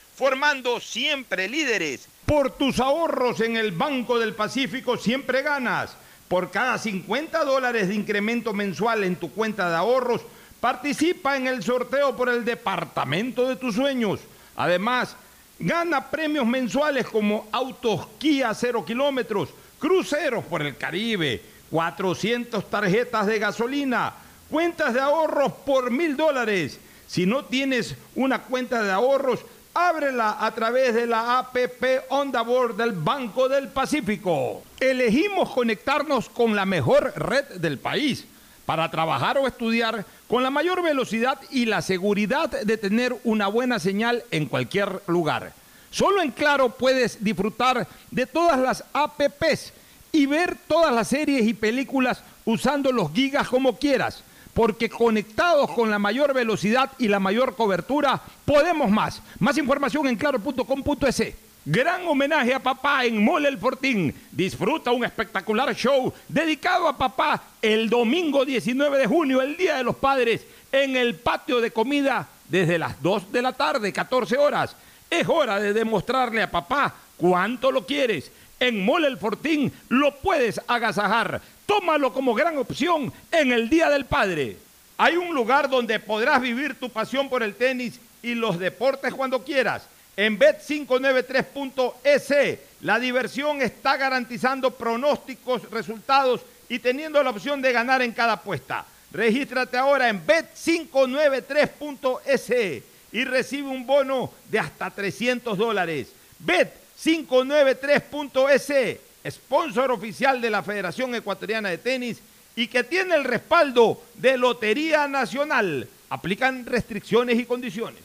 formando 0.15 0.79
siempre 0.79 1.47
líderes. 1.47 2.07
Por 2.25 2.51
tus 2.51 2.79
ahorros 2.79 3.41
en 3.41 3.57
el 3.57 3.71
Banco 3.71 4.19
del 4.19 4.33
Pacífico 4.33 4.97
siempre 4.97 5.41
ganas. 5.41 5.95
Por 6.27 6.49
cada 6.49 6.77
50 6.77 7.43
dólares 7.43 7.89
de 7.89 7.95
incremento 7.95 8.53
mensual 8.53 9.03
en 9.03 9.17
tu 9.17 9.31
cuenta 9.31 9.69
de 9.69 9.75
ahorros, 9.75 10.21
participa 10.61 11.35
en 11.35 11.47
el 11.47 11.61
sorteo 11.63 12.15
por 12.15 12.29
el 12.29 12.45
departamento 12.45 13.49
de 13.49 13.57
tus 13.57 13.75
sueños. 13.75 14.21
Además, 14.55 15.15
gana 15.59 16.09
premios 16.09 16.45
mensuales 16.45 17.05
como 17.07 17.47
autos 17.51 18.07
Kia 18.17 18.53
0 18.53 18.85
kilómetros, 18.85 19.49
cruceros 19.79 20.45
por 20.45 20.61
el 20.61 20.77
Caribe, 20.77 21.41
400 21.69 22.69
tarjetas 22.69 23.27
de 23.27 23.39
gasolina, 23.39 24.13
cuentas 24.49 24.93
de 24.93 24.99
ahorros 24.99 25.51
por 25.65 25.89
mil 25.89 26.15
dólares. 26.15 26.79
Si 27.07 27.25
no 27.25 27.43
tienes 27.45 27.95
una 28.15 28.43
cuenta 28.43 28.83
de 28.83 28.91
ahorros, 28.91 29.39
Ábrela 29.73 30.37
a 30.39 30.51
través 30.51 30.93
de 30.93 31.07
la 31.07 31.39
APP 31.39 32.03
Onda 32.09 32.41
Board 32.41 32.75
del 32.75 32.91
Banco 32.91 33.47
del 33.47 33.69
Pacífico. 33.69 34.63
Elegimos 34.77 35.49
conectarnos 35.49 36.27
con 36.27 36.57
la 36.57 36.65
mejor 36.65 37.13
red 37.15 37.45
del 37.55 37.77
país 37.79 38.25
para 38.65 38.91
trabajar 38.91 39.37
o 39.37 39.47
estudiar 39.47 40.05
con 40.27 40.43
la 40.43 40.49
mayor 40.49 40.83
velocidad 40.83 41.39
y 41.51 41.65
la 41.65 41.81
seguridad 41.81 42.49
de 42.49 42.77
tener 42.77 43.15
una 43.23 43.47
buena 43.47 43.79
señal 43.79 44.23
en 44.31 44.47
cualquier 44.47 45.01
lugar. 45.07 45.53
Solo 45.89 46.21
en 46.21 46.31
Claro 46.31 46.69
puedes 46.69 47.23
disfrutar 47.23 47.87
de 48.11 48.25
todas 48.25 48.59
las 48.59 48.83
APPs 48.91 49.71
y 50.11 50.25
ver 50.25 50.57
todas 50.67 50.93
las 50.93 51.07
series 51.07 51.47
y 51.47 51.53
películas 51.53 52.21
usando 52.43 52.91
los 52.91 53.13
gigas 53.13 53.47
como 53.47 53.77
quieras 53.77 54.21
porque 54.53 54.89
conectados 54.89 55.71
con 55.71 55.89
la 55.89 55.99
mayor 55.99 56.33
velocidad 56.33 56.91
y 56.97 57.07
la 57.07 57.19
mayor 57.19 57.55
cobertura, 57.55 58.21
podemos 58.45 58.89
más. 58.89 59.21
Más 59.39 59.57
información 59.57 60.07
en 60.07 60.15
claro.com.es. 60.15 61.33
Gran 61.63 62.07
homenaje 62.07 62.55
a 62.55 62.59
papá 62.59 63.05
en 63.05 63.23
Mole 63.23 63.47
El 63.47 63.59
Fortín. 63.59 64.13
Disfruta 64.31 64.91
un 64.91 65.05
espectacular 65.05 65.75
show 65.75 66.11
dedicado 66.27 66.87
a 66.87 66.97
papá 66.97 67.43
el 67.61 67.87
domingo 67.87 68.43
19 68.43 68.97
de 68.97 69.05
junio, 69.05 69.41
el 69.43 69.55
Día 69.57 69.77
de 69.77 69.83
los 69.83 69.95
Padres, 69.95 70.41
en 70.71 70.95
el 70.95 71.15
patio 71.15 71.61
de 71.61 71.69
comida 71.69 72.27
desde 72.49 72.79
las 72.79 73.01
2 73.01 73.31
de 73.31 73.41
la 73.43 73.53
tarde, 73.53 73.93
14 73.93 74.37
horas. 74.37 74.75
Es 75.07 75.27
hora 75.29 75.59
de 75.59 75.73
demostrarle 75.73 76.41
a 76.41 76.49
papá 76.49 76.95
cuánto 77.15 77.71
lo 77.71 77.85
quieres. 77.85 78.31
En 78.59 78.83
Mole 78.83 79.07
El 79.07 79.17
Fortín 79.17 79.71
lo 79.89 80.15
puedes 80.15 80.59
agasajar. 80.67 81.41
Tómalo 81.65 82.13
como 82.13 82.33
gran 82.33 82.57
opción 82.57 83.11
en 83.31 83.51
el 83.51 83.69
Día 83.69 83.89
del 83.89 84.05
Padre. 84.05 84.55
Hay 84.97 85.17
un 85.17 85.33
lugar 85.33 85.69
donde 85.69 85.99
podrás 85.99 86.39
vivir 86.41 86.75
tu 86.75 86.89
pasión 86.89 87.27
por 87.29 87.43
el 87.43 87.55
tenis 87.55 87.99
y 88.21 88.35
los 88.35 88.59
deportes 88.59 89.13
cuando 89.13 89.43
quieras. 89.43 89.83
En 90.15 90.37
bet593.es 90.37 92.59
la 92.81 92.99
diversión 92.99 93.61
está 93.61 93.95
garantizando 93.97 94.71
pronósticos, 94.71 95.69
resultados 95.71 96.41
y 96.67 96.79
teniendo 96.79 97.23
la 97.23 97.29
opción 97.29 97.61
de 97.61 97.71
ganar 97.71 98.01
en 98.01 98.11
cada 98.11 98.33
apuesta. 98.33 98.85
Regístrate 99.11 99.77
ahora 99.77 100.09
en 100.09 100.25
bet593.es 100.25 102.83
y 103.11 103.23
recibe 103.25 103.69
un 103.69 103.85
bono 103.85 104.33
de 104.49 104.57
hasta 104.59 104.89
300 104.89 105.55
dólares. 105.57 106.07
Bet593.es 106.45 108.99
sponsor 109.29 109.91
oficial 109.91 110.41
de 110.41 110.49
la 110.49 110.63
Federación 110.63 111.13
Ecuatoriana 111.15 111.69
de 111.69 111.77
Tenis 111.77 112.17
y 112.55 112.67
que 112.67 112.83
tiene 112.83 113.15
el 113.15 113.23
respaldo 113.23 114.01
de 114.15 114.37
Lotería 114.37 115.07
Nacional. 115.07 115.87
Aplican 116.09 116.65
restricciones 116.65 117.39
y 117.39 117.45
condiciones. 117.45 118.01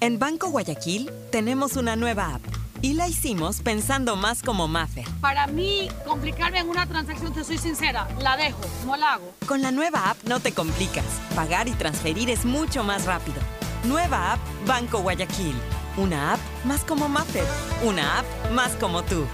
En 0.00 0.18
Banco 0.18 0.50
Guayaquil 0.50 1.10
tenemos 1.30 1.76
una 1.76 1.96
nueva 1.96 2.34
app 2.34 2.42
y 2.82 2.94
la 2.94 3.08
hicimos 3.08 3.60
pensando 3.60 4.14
más 4.14 4.42
como 4.42 4.68
Maffer. 4.68 5.04
Para 5.20 5.46
mí, 5.48 5.88
complicarme 6.06 6.60
en 6.60 6.68
una 6.68 6.86
transacción, 6.86 7.32
te 7.34 7.42
soy 7.42 7.58
sincera, 7.58 8.06
la 8.20 8.36
dejo, 8.36 8.60
no 8.86 8.96
la 8.96 9.14
hago. 9.14 9.34
Con 9.46 9.62
la 9.62 9.72
nueva 9.72 10.10
app 10.10 10.18
no 10.24 10.38
te 10.38 10.52
complicas. 10.52 11.04
Pagar 11.34 11.66
y 11.66 11.72
transferir 11.72 12.30
es 12.30 12.44
mucho 12.44 12.84
más 12.84 13.06
rápido. 13.06 13.38
Nueva 13.84 14.34
app 14.34 14.40
Banco 14.66 15.00
Guayaquil. 15.00 15.54
Una 15.96 16.34
app 16.34 16.40
más 16.64 16.84
como 16.84 17.08
Maffer. 17.08 17.44
Una 17.82 18.20
app 18.20 18.26
más 18.52 18.76
como 18.76 19.02
tú. 19.02 19.26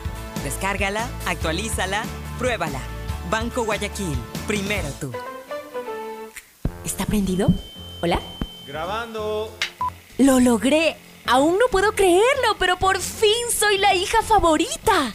Descárgala, 0.45 1.09
actualízala, 1.27 2.05
pruébala. 2.39 2.81
Banco 3.31 3.65
Guayaquil, 3.65 4.15
primero 4.47 4.87
tú. 5.01 5.11
¿Está 6.85 7.07
prendido? 7.07 7.49
¿Hola? 8.03 8.21
Grabando. 8.67 9.51
¡Lo 10.19 10.41
logré! 10.41 10.97
Aún 11.27 11.55
no 11.59 11.67
puedo 11.71 11.93
creerlo, 11.93 12.57
pero 12.59 12.77
por 12.79 13.01
fin 13.01 13.51
soy 13.51 13.79
la 13.79 13.95
hija 13.95 14.21
favorita. 14.23 15.15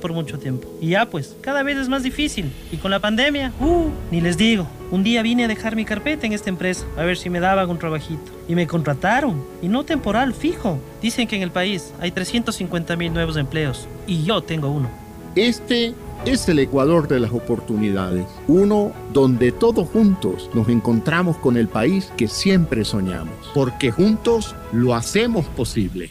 por 0.00 0.12
mucho 0.12 0.38
tiempo. 0.38 0.68
Y 0.80 0.90
ya 0.90 1.06
pues, 1.06 1.36
cada 1.40 1.62
vez 1.62 1.76
es 1.78 1.88
más 1.88 2.02
difícil. 2.02 2.52
Y 2.70 2.76
con 2.76 2.90
la 2.90 3.00
pandemia, 3.00 3.52
uh, 3.60 3.90
ni 4.10 4.20
les 4.20 4.36
digo. 4.36 4.66
Un 4.90 5.02
día 5.02 5.22
vine 5.22 5.44
a 5.44 5.48
dejar 5.48 5.74
mi 5.74 5.84
carpeta 5.84 6.26
en 6.26 6.32
esta 6.32 6.50
empresa, 6.50 6.86
a 6.96 7.02
ver 7.02 7.16
si 7.16 7.30
me 7.30 7.40
daban 7.40 7.68
un 7.70 7.78
trabajito. 7.78 8.30
Y 8.48 8.54
me 8.54 8.66
contrataron. 8.66 9.42
Y 9.62 9.68
no 9.68 9.84
temporal, 9.84 10.34
fijo. 10.34 10.78
Dicen 11.00 11.26
que 11.26 11.36
en 11.36 11.42
el 11.42 11.50
país 11.50 11.92
hay 12.00 12.10
350 12.10 12.96
mil 12.96 13.12
nuevos 13.12 13.36
empleos. 13.36 13.88
Y 14.06 14.24
yo 14.24 14.42
tengo 14.42 14.68
uno. 14.68 14.90
Este 15.34 15.94
es 16.26 16.48
el 16.48 16.58
Ecuador 16.58 17.08
de 17.08 17.20
las 17.20 17.32
oportunidades, 17.32 18.26
uno 18.46 18.92
donde 19.12 19.50
todos 19.50 19.88
juntos 19.88 20.50
nos 20.54 20.68
encontramos 20.68 21.36
con 21.38 21.56
el 21.56 21.68
país 21.68 22.12
que 22.16 22.28
siempre 22.28 22.84
soñamos, 22.84 23.34
porque 23.54 23.90
juntos 23.90 24.54
lo 24.72 24.94
hacemos 24.94 25.46
posible. 25.46 26.10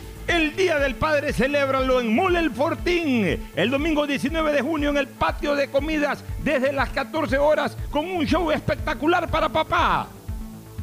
El 0.27 0.55
Día 0.55 0.79
del 0.79 0.95
Padre 0.95 1.33
celébralo 1.33 1.99
en 1.99 2.15
Mole 2.15 2.39
El 2.39 2.51
Fortín. 2.51 3.49
El 3.55 3.69
domingo 3.69 4.07
19 4.07 4.51
de 4.51 4.61
junio 4.61 4.89
en 4.89 4.97
el 4.97 5.07
patio 5.07 5.55
de 5.55 5.69
comidas 5.69 6.23
desde 6.43 6.71
las 6.71 6.89
14 6.89 7.37
horas 7.37 7.77
con 7.89 8.09
un 8.09 8.25
show 8.25 8.51
espectacular 8.51 9.29
para 9.29 9.49
papá. 9.49 10.07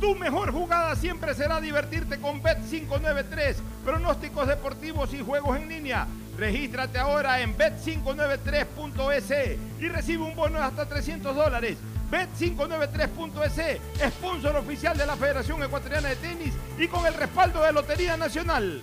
Tu 0.01 0.15
mejor 0.15 0.53
jugada 0.53 0.95
siempre 0.95 1.35
será 1.35 1.61
divertirte 1.61 2.19
con 2.19 2.43
Bet593, 2.43 3.57
pronósticos 3.85 4.47
deportivos 4.47 5.13
y 5.13 5.21
juegos 5.21 5.57
en 5.57 5.69
línea. 5.69 6.07
Regístrate 6.37 6.99
ahora 6.99 7.41
en 7.41 7.57
bet593.es 7.57 9.59
y 9.81 9.89
recibe 9.89 10.23
un 10.23 10.37
bono 10.37 10.59
de 10.59 10.65
hasta 10.65 10.87
300 10.87 11.35
dólares. 11.35 11.79
Bet593.es, 12.11 13.81
sponsor 14.13 14.57
oficial 14.57 14.97
de 14.97 15.07
la 15.07 15.17
Federación 15.17 15.63
Ecuatoriana 15.63 16.11
de 16.11 16.17
Tenis 16.17 16.55
y 16.79 16.87
con 16.87 17.05
el 17.07 17.15
respaldo 17.15 17.63
de 17.63 17.73
Lotería 17.73 18.17
Nacional. 18.17 18.83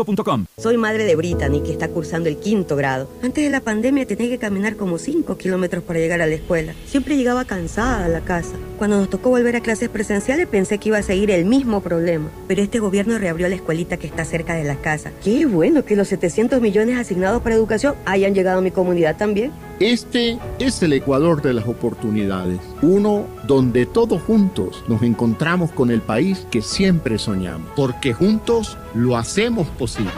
Soy 0.57 0.77
madre 0.77 1.05
de 1.05 1.15
Brittany, 1.15 1.61
que 1.61 1.71
está 1.71 1.89
cursando 1.89 2.29
el 2.29 2.37
quinto 2.37 2.75
grado. 2.75 3.09
Antes 3.21 3.43
de 3.43 3.49
la 3.49 3.61
pandemia 3.61 4.05
tenía 4.05 4.29
que 4.29 4.37
caminar 4.37 4.75
como 4.75 4.97
5 4.97 5.37
kilómetros 5.37 5.83
para 5.83 5.99
llegar 5.99 6.21
a 6.21 6.27
la 6.27 6.35
escuela. 6.35 6.73
Siempre 6.85 7.17
llegaba 7.17 7.45
cansada 7.45 8.05
a 8.05 8.09
la 8.09 8.21
casa. 8.21 8.55
Cuando 8.81 8.97
nos 8.97 9.11
tocó 9.11 9.29
volver 9.29 9.55
a 9.55 9.61
clases 9.61 9.89
presenciales 9.89 10.47
pensé 10.47 10.79
que 10.79 10.89
iba 10.89 10.97
a 10.97 11.03
seguir 11.03 11.29
el 11.29 11.45
mismo 11.45 11.81
problema. 11.81 12.31
Pero 12.47 12.63
este 12.63 12.79
gobierno 12.79 13.19
reabrió 13.19 13.47
la 13.47 13.53
escuelita 13.53 13.97
que 13.97 14.07
está 14.07 14.25
cerca 14.25 14.55
de 14.55 14.63
la 14.63 14.77
casa. 14.77 15.11
Qué 15.23 15.45
bueno 15.45 15.85
que 15.85 15.95
los 15.95 16.07
700 16.07 16.59
millones 16.59 16.97
asignados 16.97 17.43
para 17.43 17.53
educación 17.53 17.93
hayan 18.05 18.33
llegado 18.33 18.57
a 18.57 18.61
mi 18.63 18.71
comunidad 18.71 19.17
también. 19.17 19.51
Este 19.79 20.39
es 20.57 20.81
el 20.81 20.93
Ecuador 20.93 21.43
de 21.43 21.53
las 21.53 21.67
oportunidades, 21.67 22.59
uno 22.81 23.27
donde 23.45 23.85
todos 23.85 24.19
juntos 24.23 24.83
nos 24.87 25.03
encontramos 25.03 25.71
con 25.71 25.91
el 25.91 26.01
país 26.01 26.47
que 26.49 26.63
siempre 26.63 27.19
soñamos, 27.19 27.69
porque 27.75 28.13
juntos 28.13 28.79
lo 28.95 29.15
hacemos 29.15 29.67
posible. 29.67 30.11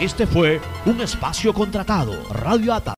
Este 0.00 0.28
fue 0.28 0.60
un 0.86 1.00
espacio 1.00 1.52
contratado. 1.52 2.12
Radio 2.30 2.74
Ata. 2.74 2.92